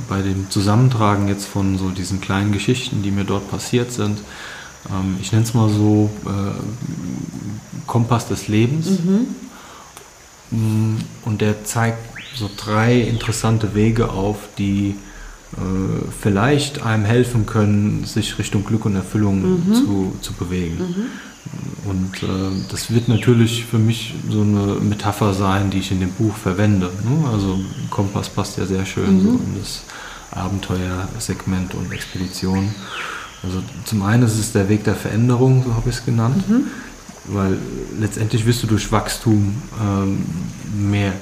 bei 0.07 0.21
dem 0.21 0.49
Zusammentragen 0.49 1.27
jetzt 1.27 1.45
von 1.45 1.77
so 1.77 1.89
diesen 1.89 2.21
kleinen 2.21 2.51
Geschichten, 2.51 3.03
die 3.03 3.11
mir 3.11 3.23
dort 3.23 3.49
passiert 3.49 3.91
sind, 3.91 4.19
ähm, 4.89 5.17
ich 5.21 5.31
nenne 5.31 5.43
es 5.43 5.53
mal 5.53 5.69
so 5.69 6.09
äh, 6.25 7.87
Kompass 7.87 8.27
des 8.27 8.47
Lebens. 8.47 8.87
Mhm. 8.87 9.27
Mm, 10.51 10.97
und 11.23 11.41
der 11.41 11.65
zeigt 11.65 11.99
so 12.35 12.49
drei 12.55 12.99
interessante 12.99 13.75
Wege 13.75 14.09
auf, 14.09 14.37
die 14.57 14.95
äh, 15.53 15.57
vielleicht 16.21 16.83
einem 16.83 17.05
helfen 17.05 17.45
können, 17.45 18.05
sich 18.05 18.37
Richtung 18.37 18.65
Glück 18.65 18.85
und 18.85 18.95
Erfüllung 18.95 19.67
mhm. 19.67 19.73
zu, 19.73 20.15
zu 20.21 20.33
bewegen. 20.33 20.77
Mhm. 20.77 21.05
Und 21.85 22.23
äh, 22.23 22.65
das 22.69 22.91
wird 22.91 23.07
natürlich 23.07 23.65
für 23.65 23.77
mich 23.77 24.15
so 24.29 24.41
eine 24.41 24.79
Metapher 24.81 25.33
sein, 25.33 25.69
die 25.69 25.79
ich 25.79 25.91
in 25.91 25.99
dem 25.99 26.11
Buch 26.11 26.35
verwende. 26.35 26.87
Ne? 26.87 27.29
Also 27.31 27.59
Kompass 27.89 28.29
passt 28.29 28.57
ja 28.57 28.65
sehr 28.65 28.85
schön 28.85 29.17
mhm. 29.17 29.21
so 29.21 29.29
in 29.29 29.59
das 29.59 29.83
Abenteuersegment 30.31 31.75
und 31.75 31.91
Expedition. 31.91 32.73
Also 33.43 33.61
zum 33.85 34.01
einen 34.03 34.23
ist 34.23 34.39
es 34.39 34.51
der 34.51 34.69
Weg 34.69 34.83
der 34.83 34.95
Veränderung, 34.95 35.63
so 35.63 35.75
habe 35.75 35.89
ich 35.89 35.97
es 35.97 36.05
genannt, 36.05 36.47
mhm. 36.49 36.63
weil 37.25 37.57
letztendlich 37.99 38.45
wirst 38.45 38.63
du 38.63 38.67
durch 38.67 38.91
Wachstum 38.91 39.61
ähm, 39.79 40.25
mehr 40.75 41.13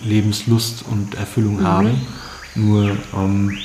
Lebenslust 0.00 0.84
und 0.90 1.14
Erfüllung 1.14 1.60
mhm. 1.60 1.66
haben. 1.66 2.06
Nur 2.54 2.96
ähm, 3.14 3.58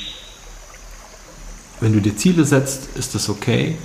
wenn 1.80 1.94
du 1.94 2.02
dir 2.02 2.16
Ziele 2.16 2.46
setzt, 2.46 2.90
ist 2.96 3.16
das 3.16 3.30
okay. 3.30 3.78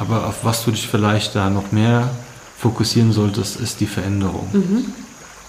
Aber 0.00 0.26
auf 0.26 0.44
was 0.44 0.64
du 0.64 0.70
dich 0.70 0.88
vielleicht 0.88 1.36
da 1.36 1.50
noch 1.50 1.72
mehr 1.72 2.10
fokussieren 2.58 3.12
solltest, 3.12 3.60
ist 3.60 3.80
die 3.80 3.86
Veränderung. 3.86 4.48
Mhm. 4.52 4.86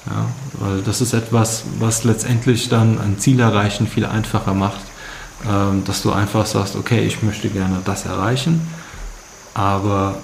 Ja, 0.06 0.26
weil 0.60 0.82
das 0.82 1.00
ist 1.00 1.14
etwas, 1.14 1.64
was 1.80 2.04
letztendlich 2.04 2.70
dann 2.70 3.00
ein 3.00 3.18
Ziel 3.20 3.40
erreichen 3.40 3.88
viel 3.88 4.06
einfacher 4.06 4.54
macht, 4.54 4.82
ähm, 5.50 5.84
dass 5.86 6.02
du 6.02 6.12
einfach 6.12 6.46
sagst, 6.46 6.76
okay, 6.76 7.06
ich 7.06 7.24
möchte 7.24 7.50
gerne 7.50 7.80
das 7.86 8.06
erreichen, 8.06 8.68
aber 9.54 10.18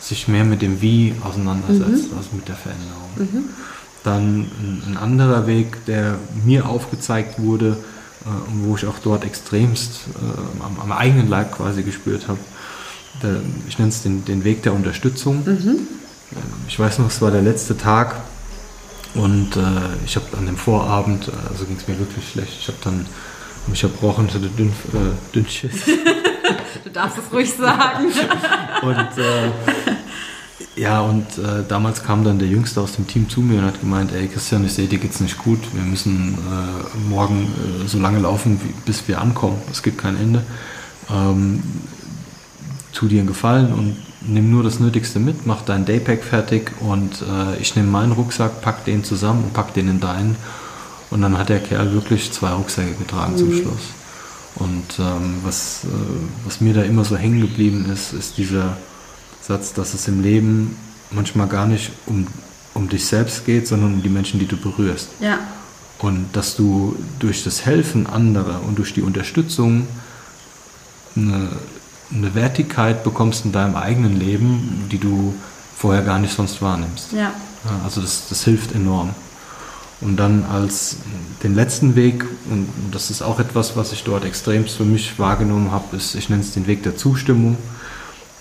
sich 0.00 0.28
mehr 0.28 0.44
mit 0.44 0.60
dem 0.60 0.80
Wie 0.82 1.14
auseinandersetzt, 1.22 2.12
mhm. 2.12 2.18
also 2.18 2.30
mit 2.32 2.48
der 2.48 2.56
Veränderung. 2.56 3.10
Mhm. 3.16 3.44
Dann 4.04 4.40
ein, 4.40 4.82
ein, 4.88 4.96
anderer 4.96 5.46
Weg, 5.46 5.84
der 5.86 6.18
mir 6.44 6.66
aufgezeigt 6.66 7.40
wurde, 7.40 7.76
äh, 8.24 8.28
wo 8.64 8.76
ich 8.76 8.84
auch 8.86 8.98
dort 9.02 9.24
extremst 9.24 10.00
äh, 10.20 10.62
am, 10.64 10.80
am 10.80 10.92
eigenen 10.92 11.28
Leib 11.28 11.56
quasi 11.56 11.84
gespürt 11.84 12.26
habe, 12.26 12.40
der, 13.22 13.40
ich 13.68 13.78
nenne 13.78 13.90
es 13.90 14.02
den, 14.02 14.24
den 14.24 14.44
Weg 14.44 14.62
der 14.62 14.72
Unterstützung. 14.72 15.44
Mhm. 15.44 15.78
Ich 16.68 16.78
weiß 16.78 16.98
noch, 16.98 17.08
es 17.08 17.20
war 17.20 17.30
der 17.30 17.42
letzte 17.42 17.76
Tag 17.76 18.16
und 19.14 19.56
äh, 19.56 19.60
ich 20.06 20.16
habe 20.16 20.26
an 20.38 20.46
dem 20.46 20.56
Vorabend, 20.56 21.30
also 21.50 21.64
ging 21.66 21.76
es 21.76 21.86
mir 21.86 21.98
wirklich 21.98 22.26
schlecht, 22.30 22.56
ich 22.58 22.68
habe 22.68 22.78
dann 22.82 23.06
mich 23.66 23.82
erbrochen, 23.82 24.28
hatte 24.28 24.40
dünn, 24.40 24.70
äh, 24.92 25.34
Dünnschiss. 25.34 25.84
du 26.84 26.90
darfst 26.90 27.18
es 27.18 27.32
ruhig 27.32 27.52
sagen. 27.52 28.06
und 28.82 29.18
äh, 29.18 29.50
Ja, 30.74 31.02
und 31.02 31.26
äh, 31.36 31.64
damals 31.68 32.02
kam 32.02 32.24
dann 32.24 32.38
der 32.38 32.48
Jüngste 32.48 32.80
aus 32.80 32.92
dem 32.92 33.06
Team 33.06 33.28
zu 33.28 33.40
mir 33.40 33.58
und 33.58 33.66
hat 33.66 33.80
gemeint, 33.80 34.10
ey 34.12 34.26
Christian, 34.26 34.64
ich 34.64 34.72
sehe, 34.72 34.88
dir 34.88 34.98
geht's 34.98 35.20
nicht 35.20 35.36
gut. 35.36 35.58
Wir 35.74 35.82
müssen 35.82 36.34
äh, 36.34 37.08
morgen 37.10 37.52
äh, 37.84 37.86
so 37.86 37.98
lange 37.98 38.20
laufen, 38.20 38.58
wie, 38.64 38.72
bis 38.86 39.06
wir 39.06 39.20
ankommen. 39.20 39.60
Es 39.70 39.82
gibt 39.82 39.98
kein 39.98 40.16
Ende. 40.16 40.42
Ähm, 41.10 41.62
tu 42.92 43.08
dir 43.08 43.20
einen 43.20 43.28
Gefallen 43.28 43.72
und 43.72 43.96
nimm 44.20 44.50
nur 44.50 44.62
das 44.62 44.78
Nötigste 44.78 45.18
mit, 45.18 45.46
mach 45.46 45.62
dein 45.62 45.84
Daypack 45.84 46.22
fertig 46.22 46.72
und 46.80 47.22
äh, 47.22 47.60
ich 47.60 47.74
nehme 47.74 47.88
meinen 47.88 48.12
Rucksack, 48.12 48.60
pack 48.62 48.84
den 48.84 49.04
zusammen 49.04 49.44
und 49.44 49.52
pack 49.52 49.74
den 49.74 49.88
in 49.88 50.00
deinen. 50.00 50.36
Und 51.10 51.20
dann 51.22 51.36
hat 51.36 51.50
der 51.50 51.60
Kerl 51.60 51.92
wirklich 51.92 52.32
zwei 52.32 52.52
Rucksäcke 52.52 52.94
getragen 52.94 53.34
mhm. 53.34 53.38
zum 53.38 53.52
Schluss. 53.52 53.82
Und 54.54 54.98
ähm, 54.98 55.40
was, 55.42 55.84
äh, 55.84 55.88
was 56.44 56.60
mir 56.60 56.74
da 56.74 56.82
immer 56.82 57.04
so 57.04 57.16
hängen 57.16 57.40
geblieben 57.40 57.90
ist, 57.92 58.12
ist 58.12 58.38
dieser 58.38 58.76
Satz, 59.42 59.72
dass 59.72 59.94
es 59.94 60.08
im 60.08 60.22
Leben 60.22 60.76
manchmal 61.10 61.48
gar 61.48 61.66
nicht 61.66 61.92
um, 62.06 62.26
um 62.74 62.88
dich 62.88 63.06
selbst 63.06 63.44
geht, 63.44 63.66
sondern 63.66 63.94
um 63.94 64.02
die 64.02 64.08
Menschen, 64.08 64.40
die 64.40 64.46
du 64.46 64.56
berührst. 64.56 65.08
Ja. 65.20 65.38
Und 65.98 66.26
dass 66.32 66.56
du 66.56 66.96
durch 67.18 67.44
das 67.44 67.64
Helfen 67.64 68.06
anderer 68.06 68.60
und 68.66 68.78
durch 68.78 68.92
die 68.92 69.02
Unterstützung 69.02 69.86
eine, 71.16 71.50
eine 72.14 72.34
Wertigkeit 72.34 73.04
bekommst 73.04 73.44
in 73.44 73.52
deinem 73.52 73.76
eigenen 73.76 74.18
Leben, 74.18 74.88
die 74.90 74.98
du 74.98 75.34
vorher 75.76 76.02
gar 76.02 76.18
nicht 76.18 76.34
sonst 76.34 76.62
wahrnimmst. 76.62 77.12
Ja. 77.12 77.32
Also 77.84 78.00
das, 78.00 78.28
das 78.28 78.44
hilft 78.44 78.74
enorm. 78.74 79.14
Und 80.00 80.16
dann 80.16 80.44
als 80.44 80.96
den 81.44 81.54
letzten 81.54 81.94
Weg, 81.94 82.24
und 82.50 82.68
das 82.90 83.10
ist 83.10 83.22
auch 83.22 83.38
etwas, 83.38 83.76
was 83.76 83.92
ich 83.92 84.02
dort 84.02 84.24
extremst 84.24 84.76
für 84.76 84.84
mich 84.84 85.18
wahrgenommen 85.18 85.70
habe, 85.70 85.96
ist, 85.96 86.16
ich 86.16 86.28
nenne 86.28 86.42
es 86.42 86.52
den 86.52 86.66
Weg 86.66 86.82
der 86.82 86.96
Zustimmung, 86.96 87.56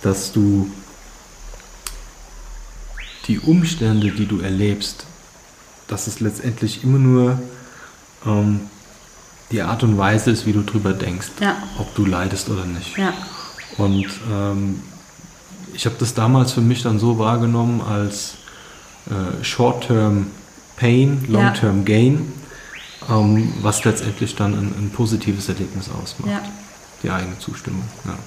dass 0.01 0.31
du 0.31 0.71
die 3.27 3.39
Umstände, 3.39 4.11
die 4.11 4.25
du 4.25 4.39
erlebst, 4.39 5.05
dass 5.87 6.07
es 6.07 6.19
letztendlich 6.19 6.83
immer 6.83 6.97
nur 6.97 7.39
ähm, 8.25 8.61
die 9.51 9.61
Art 9.61 9.83
und 9.83 9.97
Weise 9.99 10.31
ist, 10.31 10.47
wie 10.47 10.53
du 10.53 10.63
drüber 10.63 10.93
denkst, 10.93 11.27
ja. 11.39 11.55
ob 11.77 11.93
du 11.93 12.05
leidest 12.05 12.49
oder 12.49 12.65
nicht. 12.65 12.97
Ja. 12.97 13.13
Und 13.77 14.07
ähm, 14.31 14.81
ich 15.73 15.85
habe 15.85 15.95
das 15.99 16.13
damals 16.13 16.53
für 16.53 16.61
mich 16.61 16.83
dann 16.83 16.99
so 16.99 17.17
wahrgenommen 17.17 17.81
als 17.81 18.35
äh, 19.07 19.43
Short-Term 19.43 20.27
Pain, 20.75 21.25
Long-Term 21.27 21.79
ja. 21.79 21.83
Gain, 21.83 22.33
ähm, 23.09 23.53
was 23.61 23.83
letztendlich 23.83 24.35
dann 24.35 24.53
ein, 24.53 24.73
ein 24.77 24.91
positives 24.93 25.47
Erlebnis 25.47 25.89
ausmacht. 25.89 26.31
Ja. 26.31 26.41
Die 27.03 27.09
eigene 27.09 27.37
Zustimmung. 27.39 27.83
Ja. 28.05 28.17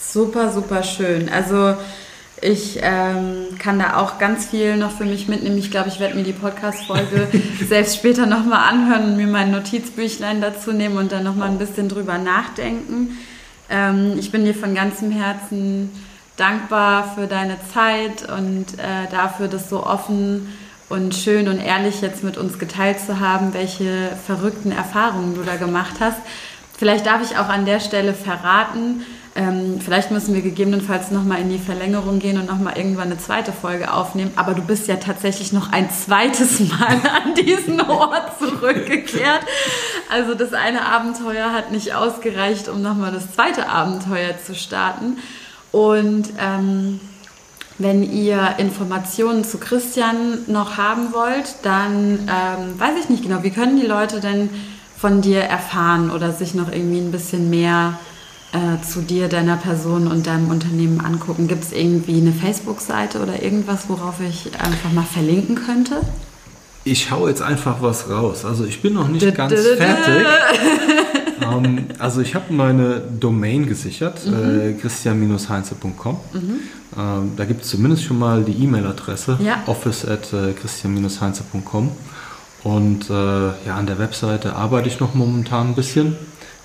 Super, 0.00 0.52
super 0.52 0.82
schön. 0.82 1.28
Also 1.28 1.74
ich 2.40 2.80
ähm, 2.82 3.56
kann 3.58 3.78
da 3.78 3.98
auch 3.98 4.18
ganz 4.18 4.46
viel 4.46 4.76
noch 4.76 4.90
für 4.90 5.04
mich 5.04 5.28
mitnehmen. 5.28 5.56
Ich 5.58 5.70
glaube, 5.70 5.88
ich 5.88 6.00
werde 6.00 6.16
mir 6.16 6.24
die 6.24 6.32
Podcast-Folge 6.32 7.28
selbst 7.68 7.96
später 7.96 8.26
nochmal 8.26 8.68
anhören 8.68 9.10
und 9.10 9.16
mir 9.16 9.28
mein 9.28 9.52
Notizbüchlein 9.52 10.40
dazu 10.40 10.72
nehmen 10.72 10.96
und 10.96 11.12
dann 11.12 11.22
nochmal 11.22 11.50
ein 11.50 11.58
bisschen 11.58 11.88
drüber 11.88 12.18
nachdenken. 12.18 13.18
Ähm, 13.72 14.18
ich 14.18 14.30
bin 14.30 14.44
dir 14.44 14.54
von 14.54 14.74
ganzem 14.74 15.10
Herzen 15.10 15.90
dankbar 16.36 17.14
für 17.14 17.26
deine 17.26 17.56
Zeit 17.72 18.30
und 18.30 18.78
äh, 18.78 19.10
dafür, 19.10 19.48
das 19.48 19.68
so 19.68 19.84
offen 19.84 20.52
und 20.90 21.14
schön 21.14 21.48
und 21.48 21.58
ehrlich 21.58 22.02
jetzt 22.02 22.22
mit 22.22 22.36
uns 22.36 22.58
geteilt 22.58 23.00
zu 23.00 23.18
haben, 23.18 23.54
welche 23.54 24.10
verrückten 24.26 24.72
Erfahrungen 24.72 25.34
du 25.34 25.42
da 25.42 25.56
gemacht 25.56 25.94
hast. 26.00 26.18
Vielleicht 26.76 27.06
darf 27.06 27.22
ich 27.22 27.38
auch 27.38 27.48
an 27.48 27.64
der 27.64 27.80
Stelle 27.80 28.12
verraten, 28.12 29.06
ähm, 29.34 29.80
vielleicht 29.80 30.10
müssen 30.10 30.34
wir 30.34 30.42
gegebenenfalls 30.42 31.10
nochmal 31.10 31.40
in 31.40 31.48
die 31.48 31.58
Verlängerung 31.58 32.18
gehen 32.18 32.38
und 32.38 32.46
nochmal 32.46 32.76
irgendwann 32.76 33.06
eine 33.06 33.18
zweite 33.18 33.52
Folge 33.52 33.92
aufnehmen. 33.92 34.32
Aber 34.36 34.52
du 34.52 34.60
bist 34.60 34.88
ja 34.88 34.96
tatsächlich 34.96 35.52
noch 35.52 35.72
ein 35.72 35.88
zweites 35.90 36.60
Mal 36.60 37.00
an 37.24 37.34
diesen 37.34 37.80
Ort 37.80 38.38
zurückgekehrt. 38.38 39.40
Also 40.10 40.34
das 40.34 40.52
eine 40.52 40.84
Abenteuer 40.84 41.52
hat 41.52 41.72
nicht 41.72 41.94
ausgereicht, 41.94 42.68
um 42.68 42.82
nochmal 42.82 43.12
das 43.12 43.32
zweite 43.32 43.70
Abenteuer 43.70 44.34
zu 44.44 44.54
starten. 44.54 45.16
Und 45.70 46.28
ähm, 46.38 47.00
wenn 47.78 48.02
ihr 48.02 48.56
Informationen 48.58 49.44
zu 49.44 49.56
Christian 49.56 50.40
noch 50.46 50.76
haben 50.76 51.14
wollt, 51.14 51.54
dann 51.62 52.28
ähm, 52.28 52.78
weiß 52.78 52.96
ich 53.02 53.08
nicht 53.08 53.22
genau, 53.22 53.42
wie 53.42 53.50
können 53.50 53.80
die 53.80 53.86
Leute 53.86 54.20
denn 54.20 54.50
von 54.98 55.22
dir 55.22 55.40
erfahren 55.40 56.10
oder 56.10 56.32
sich 56.32 56.54
noch 56.54 56.70
irgendwie 56.70 56.98
ein 56.98 57.10
bisschen 57.10 57.48
mehr 57.48 57.98
äh, 58.52 58.82
zu 58.86 59.00
dir, 59.00 59.28
deiner 59.28 59.56
Person 59.56 60.06
und 60.06 60.26
deinem 60.26 60.48
Unternehmen 60.50 61.00
angucken? 61.00 61.48
Gibt 61.48 61.64
es 61.64 61.72
irgendwie 61.72 62.18
eine 62.18 62.32
Facebook-Seite 62.32 63.22
oder 63.22 63.42
irgendwas, 63.42 63.88
worauf 63.88 64.20
ich 64.20 64.50
einfach 64.60 64.92
mal 64.92 65.04
verlinken 65.04 65.56
könnte? 65.56 66.00
Ich 66.84 67.10
hau 67.10 67.28
jetzt 67.28 67.42
einfach 67.42 67.80
was 67.80 68.10
raus. 68.10 68.44
Also 68.44 68.64
ich 68.64 68.82
bin 68.82 68.94
noch 68.94 69.08
nicht 69.08 69.34
ganz 69.34 69.54
fertig. 69.54 70.26
ähm, 71.40 71.86
also 71.98 72.20
ich 72.20 72.34
habe 72.34 72.52
meine 72.52 73.00
Domain 73.00 73.66
gesichert, 73.66 74.26
mhm. 74.26 74.60
äh, 74.60 74.72
christian-heinze.com. 74.74 76.16
Mhm. 76.32 76.40
Ähm, 76.98 77.32
da 77.36 77.44
gibt 77.44 77.62
es 77.62 77.70
zumindest 77.70 78.04
schon 78.04 78.18
mal 78.18 78.42
die 78.42 78.64
E-Mail-Adresse, 78.64 79.38
ja. 79.42 79.62
office 79.66 80.04
at 80.04 80.32
äh, 80.32 80.52
christian-heinze.com. 80.52 81.92
Und 82.64 83.10
äh, 83.10 83.12
ja, 83.12 83.76
an 83.76 83.86
der 83.86 83.98
Webseite 83.98 84.56
arbeite 84.56 84.88
ich 84.88 85.00
noch 85.00 85.14
momentan 85.14 85.68
ein 85.68 85.74
bisschen. 85.74 86.16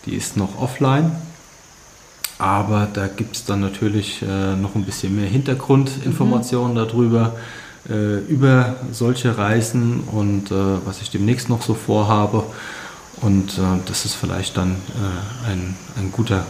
Die 0.05 0.15
ist 0.15 0.35
noch 0.37 0.59
offline. 0.59 1.11
Aber 2.39 2.87
da 2.93 3.07
gibt 3.07 3.35
es 3.35 3.45
dann 3.45 3.61
natürlich 3.61 4.21
äh, 4.21 4.55
noch 4.55 4.75
ein 4.75 4.83
bisschen 4.83 5.15
mehr 5.15 5.27
Hintergrundinformationen 5.27 6.73
mhm. 6.73 6.75
darüber, 6.75 7.35
äh, 7.89 8.19
über 8.27 8.75
solche 8.91 9.37
Reisen 9.37 10.01
und 10.11 10.51
äh, 10.51 10.55
was 10.85 11.01
ich 11.01 11.09
demnächst 11.09 11.49
noch 11.49 11.61
so 11.63 11.73
vorhabe. 11.73 12.43
Und 13.21 13.57
äh, 13.57 13.61
das 13.85 14.05
ist 14.05 14.13
vielleicht 14.13 14.57
dann 14.57 14.71
äh, 14.71 15.51
ein, 15.51 15.75
ein 15.97 16.11
guter, 16.11 16.45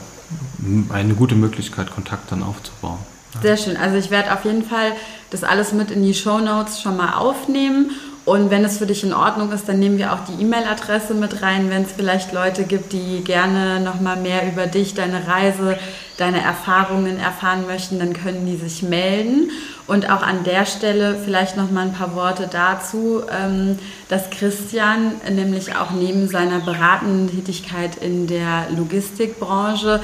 eine 0.89 1.14
gute 1.14 1.35
Möglichkeit, 1.35 1.89
Kontakt 1.91 2.31
dann 2.31 2.43
aufzubauen. 2.43 2.99
Sehr 3.41 3.55
schön. 3.55 3.77
Also 3.77 3.97
ich 3.97 4.09
werde 4.09 4.34
auf 4.34 4.43
jeden 4.45 4.64
Fall 4.64 4.93
das 5.30 5.43
alles 5.43 5.72
mit 5.72 5.91
in 5.91 6.03
die 6.03 6.14
Show 6.14 6.39
Notes 6.39 6.81
schon 6.81 6.97
mal 6.97 7.14
aufnehmen 7.14 7.91
und 8.28 8.49
wenn 8.49 8.66
es 8.66 8.78
für 8.78 8.86
dich 8.86 9.06
in 9.06 9.14
Ordnung 9.14 9.54
ist, 9.54 9.70
dann 9.70 9.80
nehmen 9.80 9.98
wir 9.98 10.12
auch 10.12 10.20
die 10.26 10.41
E-Mail-Adresse 10.41 11.14
mit 11.14 11.41
rein, 11.41 11.70
wenn 11.70 11.84
es 11.84 11.94
vielleicht 11.94 12.34
Leute 12.34 12.66
gibt, 12.66 12.91
die 12.91 13.24
gerne 13.24 13.80
nochmal 13.80 14.18
mehr 14.18 14.45
über 14.52 14.68
dich, 14.68 14.94
deine 14.94 15.26
Reise, 15.30 15.80
deine 16.18 16.41
Erfahrungen 16.41 17.22
erfahren 17.22 17.66
möchten, 17.66 17.99
dann 17.99 18.12
können 18.12 18.45
die 18.45 18.58
sich 18.58 18.84
melden. 18.84 19.49
Und 19.88 20.12
auch 20.12 20.24
an 20.24 20.44
der 20.44 20.66
Stelle 20.66 21.18
vielleicht 21.24 21.56
nochmal 21.56 21.86
ein 21.86 21.94
paar 21.94 22.16
Worte 22.16 22.49
dazu, 22.52 23.22
ähm, 23.32 23.80
dass 24.10 24.30
Christian 24.30 25.14
nämlich 25.32 25.78
auch 25.78 25.91
neben 25.91 26.28
seiner 26.28 26.60
beratenden 26.60 27.34
Tätigkeit 27.34 27.95
in 27.95 28.28
der 28.28 28.68
Logistikbranche 28.76 30.02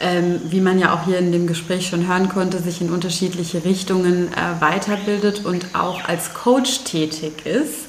ähm, 0.00 0.40
wie 0.44 0.60
man 0.60 0.78
ja 0.78 0.94
auch 0.94 1.04
hier 1.04 1.18
in 1.18 1.32
dem 1.32 1.46
Gespräch 1.46 1.86
schon 1.86 2.08
hören 2.08 2.28
konnte, 2.28 2.58
sich 2.58 2.80
in 2.80 2.90
unterschiedliche 2.90 3.64
Richtungen 3.64 4.28
äh, 4.28 4.60
weiterbildet 4.60 5.44
und 5.44 5.74
auch 5.74 6.04
als 6.04 6.34
Coach 6.34 6.84
tätig 6.84 7.46
ist. 7.46 7.86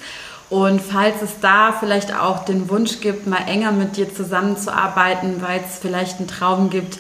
Und 0.50 0.82
falls 0.82 1.22
es 1.24 1.40
da 1.42 1.72
vielleicht 1.72 2.16
auch 2.16 2.46
den 2.46 2.70
Wunsch 2.70 3.00
gibt, 3.00 3.26
mal 3.26 3.48
enger 3.48 3.72
mit 3.72 3.98
dir 3.98 4.14
zusammenzuarbeiten, 4.14 5.42
weil 5.42 5.62
es 5.62 5.80
vielleicht 5.80 6.20
einen 6.20 6.28
Traum 6.28 6.70
gibt, 6.70 7.00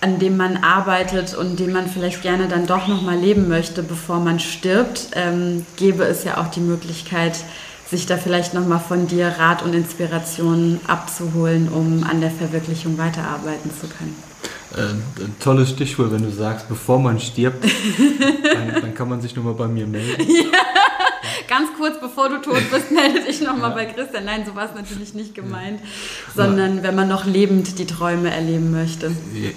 an 0.00 0.18
dem 0.18 0.36
man 0.36 0.58
arbeitet 0.58 1.34
und 1.34 1.58
den 1.58 1.72
man 1.72 1.88
vielleicht 1.88 2.22
gerne 2.22 2.48
dann 2.48 2.66
doch 2.66 2.88
noch 2.88 3.02
mal 3.02 3.16
leben 3.16 3.48
möchte, 3.48 3.82
bevor 3.82 4.18
man 4.18 4.40
stirbt, 4.40 5.08
ähm, 5.14 5.64
gäbe 5.76 6.04
es 6.04 6.24
ja 6.24 6.38
auch 6.38 6.48
die 6.48 6.60
Möglichkeit, 6.60 7.38
sich 7.88 8.06
da 8.06 8.16
vielleicht 8.16 8.54
noch 8.54 8.66
mal 8.66 8.78
von 8.78 9.06
dir 9.06 9.28
Rat 9.38 9.62
und 9.62 9.74
Inspiration 9.74 10.80
abzuholen, 10.86 11.68
um 11.68 12.04
an 12.04 12.20
der 12.20 12.30
Verwirklichung 12.30 12.98
weiterarbeiten 12.98 13.70
zu 13.78 13.88
können. 13.88 14.29
Äh, 14.76 14.94
tolles 15.42 15.70
Stichwort, 15.70 16.12
wenn 16.12 16.22
du 16.22 16.30
sagst, 16.30 16.68
bevor 16.68 16.98
man 16.98 17.18
stirbt, 17.18 17.64
dann, 18.54 18.82
dann, 18.82 18.94
kann 18.94 19.08
man 19.08 19.20
sich 19.20 19.34
nochmal 19.34 19.54
bei 19.54 19.68
mir 19.68 19.86
melden. 19.86 20.26
Ja. 20.52 20.58
Ganz 21.48 21.68
kurz 21.76 22.00
bevor 22.00 22.28
du 22.28 22.40
tot 22.40 22.62
bist, 22.70 22.90
melde 22.92 23.20
dich 23.26 23.40
nochmal 23.40 23.70
ja. 23.70 23.76
bei 23.76 23.86
Christian. 23.86 24.24
Nein, 24.24 24.44
so 24.46 24.54
war 24.54 24.66
es 24.66 24.74
natürlich 24.74 25.14
nicht 25.14 25.34
gemeint, 25.34 25.80
ja. 25.80 26.44
sondern 26.44 26.82
wenn 26.84 26.94
man 26.94 27.08
noch 27.08 27.24
lebend 27.24 27.78
die 27.78 27.86
Träume 27.86 28.30
erleben 28.30 28.70
möchte. 28.70 29.10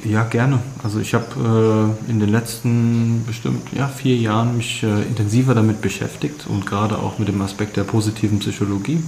Ja, 0.04 0.24
gerne. 0.24 0.60
Also 0.84 1.00
ich 1.00 1.14
habe 1.14 1.96
äh, 2.08 2.12
in 2.12 2.20
den 2.20 2.30
letzten 2.30 3.24
bestimmt 3.26 3.62
ja, 3.74 3.88
vier 3.88 4.18
Jahren 4.18 4.58
mich 4.58 4.82
äh, 4.82 5.04
intensiver 5.04 5.54
damit 5.54 5.82
beschäftigt 5.82 6.48
und 6.48 6.66
gerade 6.66 6.98
auch 6.98 7.20
mit 7.20 7.28
dem 7.28 7.42
Aspekt 7.42 7.78
der 7.78 7.84
positiven 7.84 8.40
Psychologie. 8.40 9.04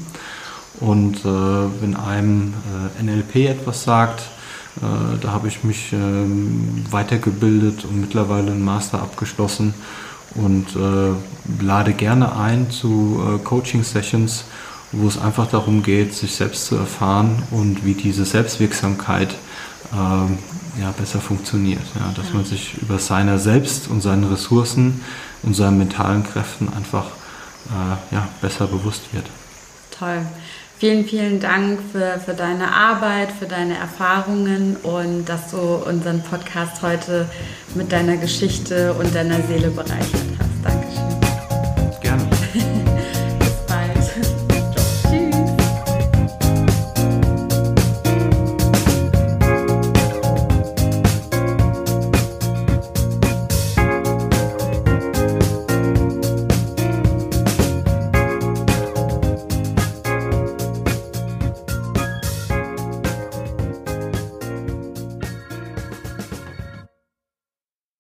Und 0.80 1.26
äh, 1.26 1.28
wenn 1.82 1.96
einem 1.96 2.54
äh, 3.00 3.04
NLP 3.04 3.50
etwas 3.50 3.84
sagt, 3.84 4.22
da 4.82 5.32
habe 5.32 5.48
ich 5.48 5.64
mich 5.64 5.94
ähm, 5.94 6.86
weitergebildet 6.90 7.86
und 7.86 8.02
mittlerweile 8.02 8.52
einen 8.52 8.64
Master 8.64 9.02
abgeschlossen 9.02 9.74
und 10.36 10.68
äh, 10.76 11.64
lade 11.64 11.94
gerne 11.94 12.36
ein 12.36 12.70
zu 12.70 13.22
äh, 13.24 13.44
Coaching-Sessions, 13.44 14.46
wo 14.92 15.08
es 15.08 15.18
einfach 15.18 15.48
darum 15.48 15.84
geht, 15.84 16.14
sich 16.14 16.36
selbst 16.36 16.66
zu 16.66 16.76
erfahren 16.76 17.44
und 17.52 17.86
wie 17.86 17.94
diese 17.94 18.26
Selbstwirksamkeit 18.26 19.36
ja, 20.82 20.92
besser 20.98 21.22
funktioniert. 21.22 21.84
Ja, 21.96 22.12
dass 22.16 22.34
man 22.34 22.44
sich 22.44 22.74
über 22.82 22.98
seine 23.00 23.40
selbst 23.40 23.88
und 23.88 24.02
seine 24.02 24.30
Ressourcen 24.32 25.02
und 25.44 25.54
seinen 25.54 25.78
mentalen 25.78 26.24
Kräften 26.24 26.68
einfach 26.76 27.06
äh, 27.70 28.16
ja, 28.16 28.28
besser 28.42 28.68
bewusst 28.68 29.14
wird. 29.14 29.26
Toll. 29.98 30.26
Vielen, 30.78 31.06
vielen 31.06 31.40
Dank 31.40 31.80
für, 31.92 32.20
für 32.20 32.34
deine 32.34 32.74
Arbeit, 32.74 33.32
für 33.32 33.46
deine 33.46 33.78
Erfahrungen 33.78 34.76
und 34.84 35.26
dass 35.26 35.52
du 35.52 35.58
unseren 35.58 36.22
Podcast 36.22 36.82
heute 36.82 37.30
mit 37.76 37.92
deiner 37.92 38.18
Geschichte 38.18 38.94
und 38.94 39.16
deiner 39.16 39.42
Seele 39.44 39.70
bereichert 39.70 40.22
hast. 40.64 41.05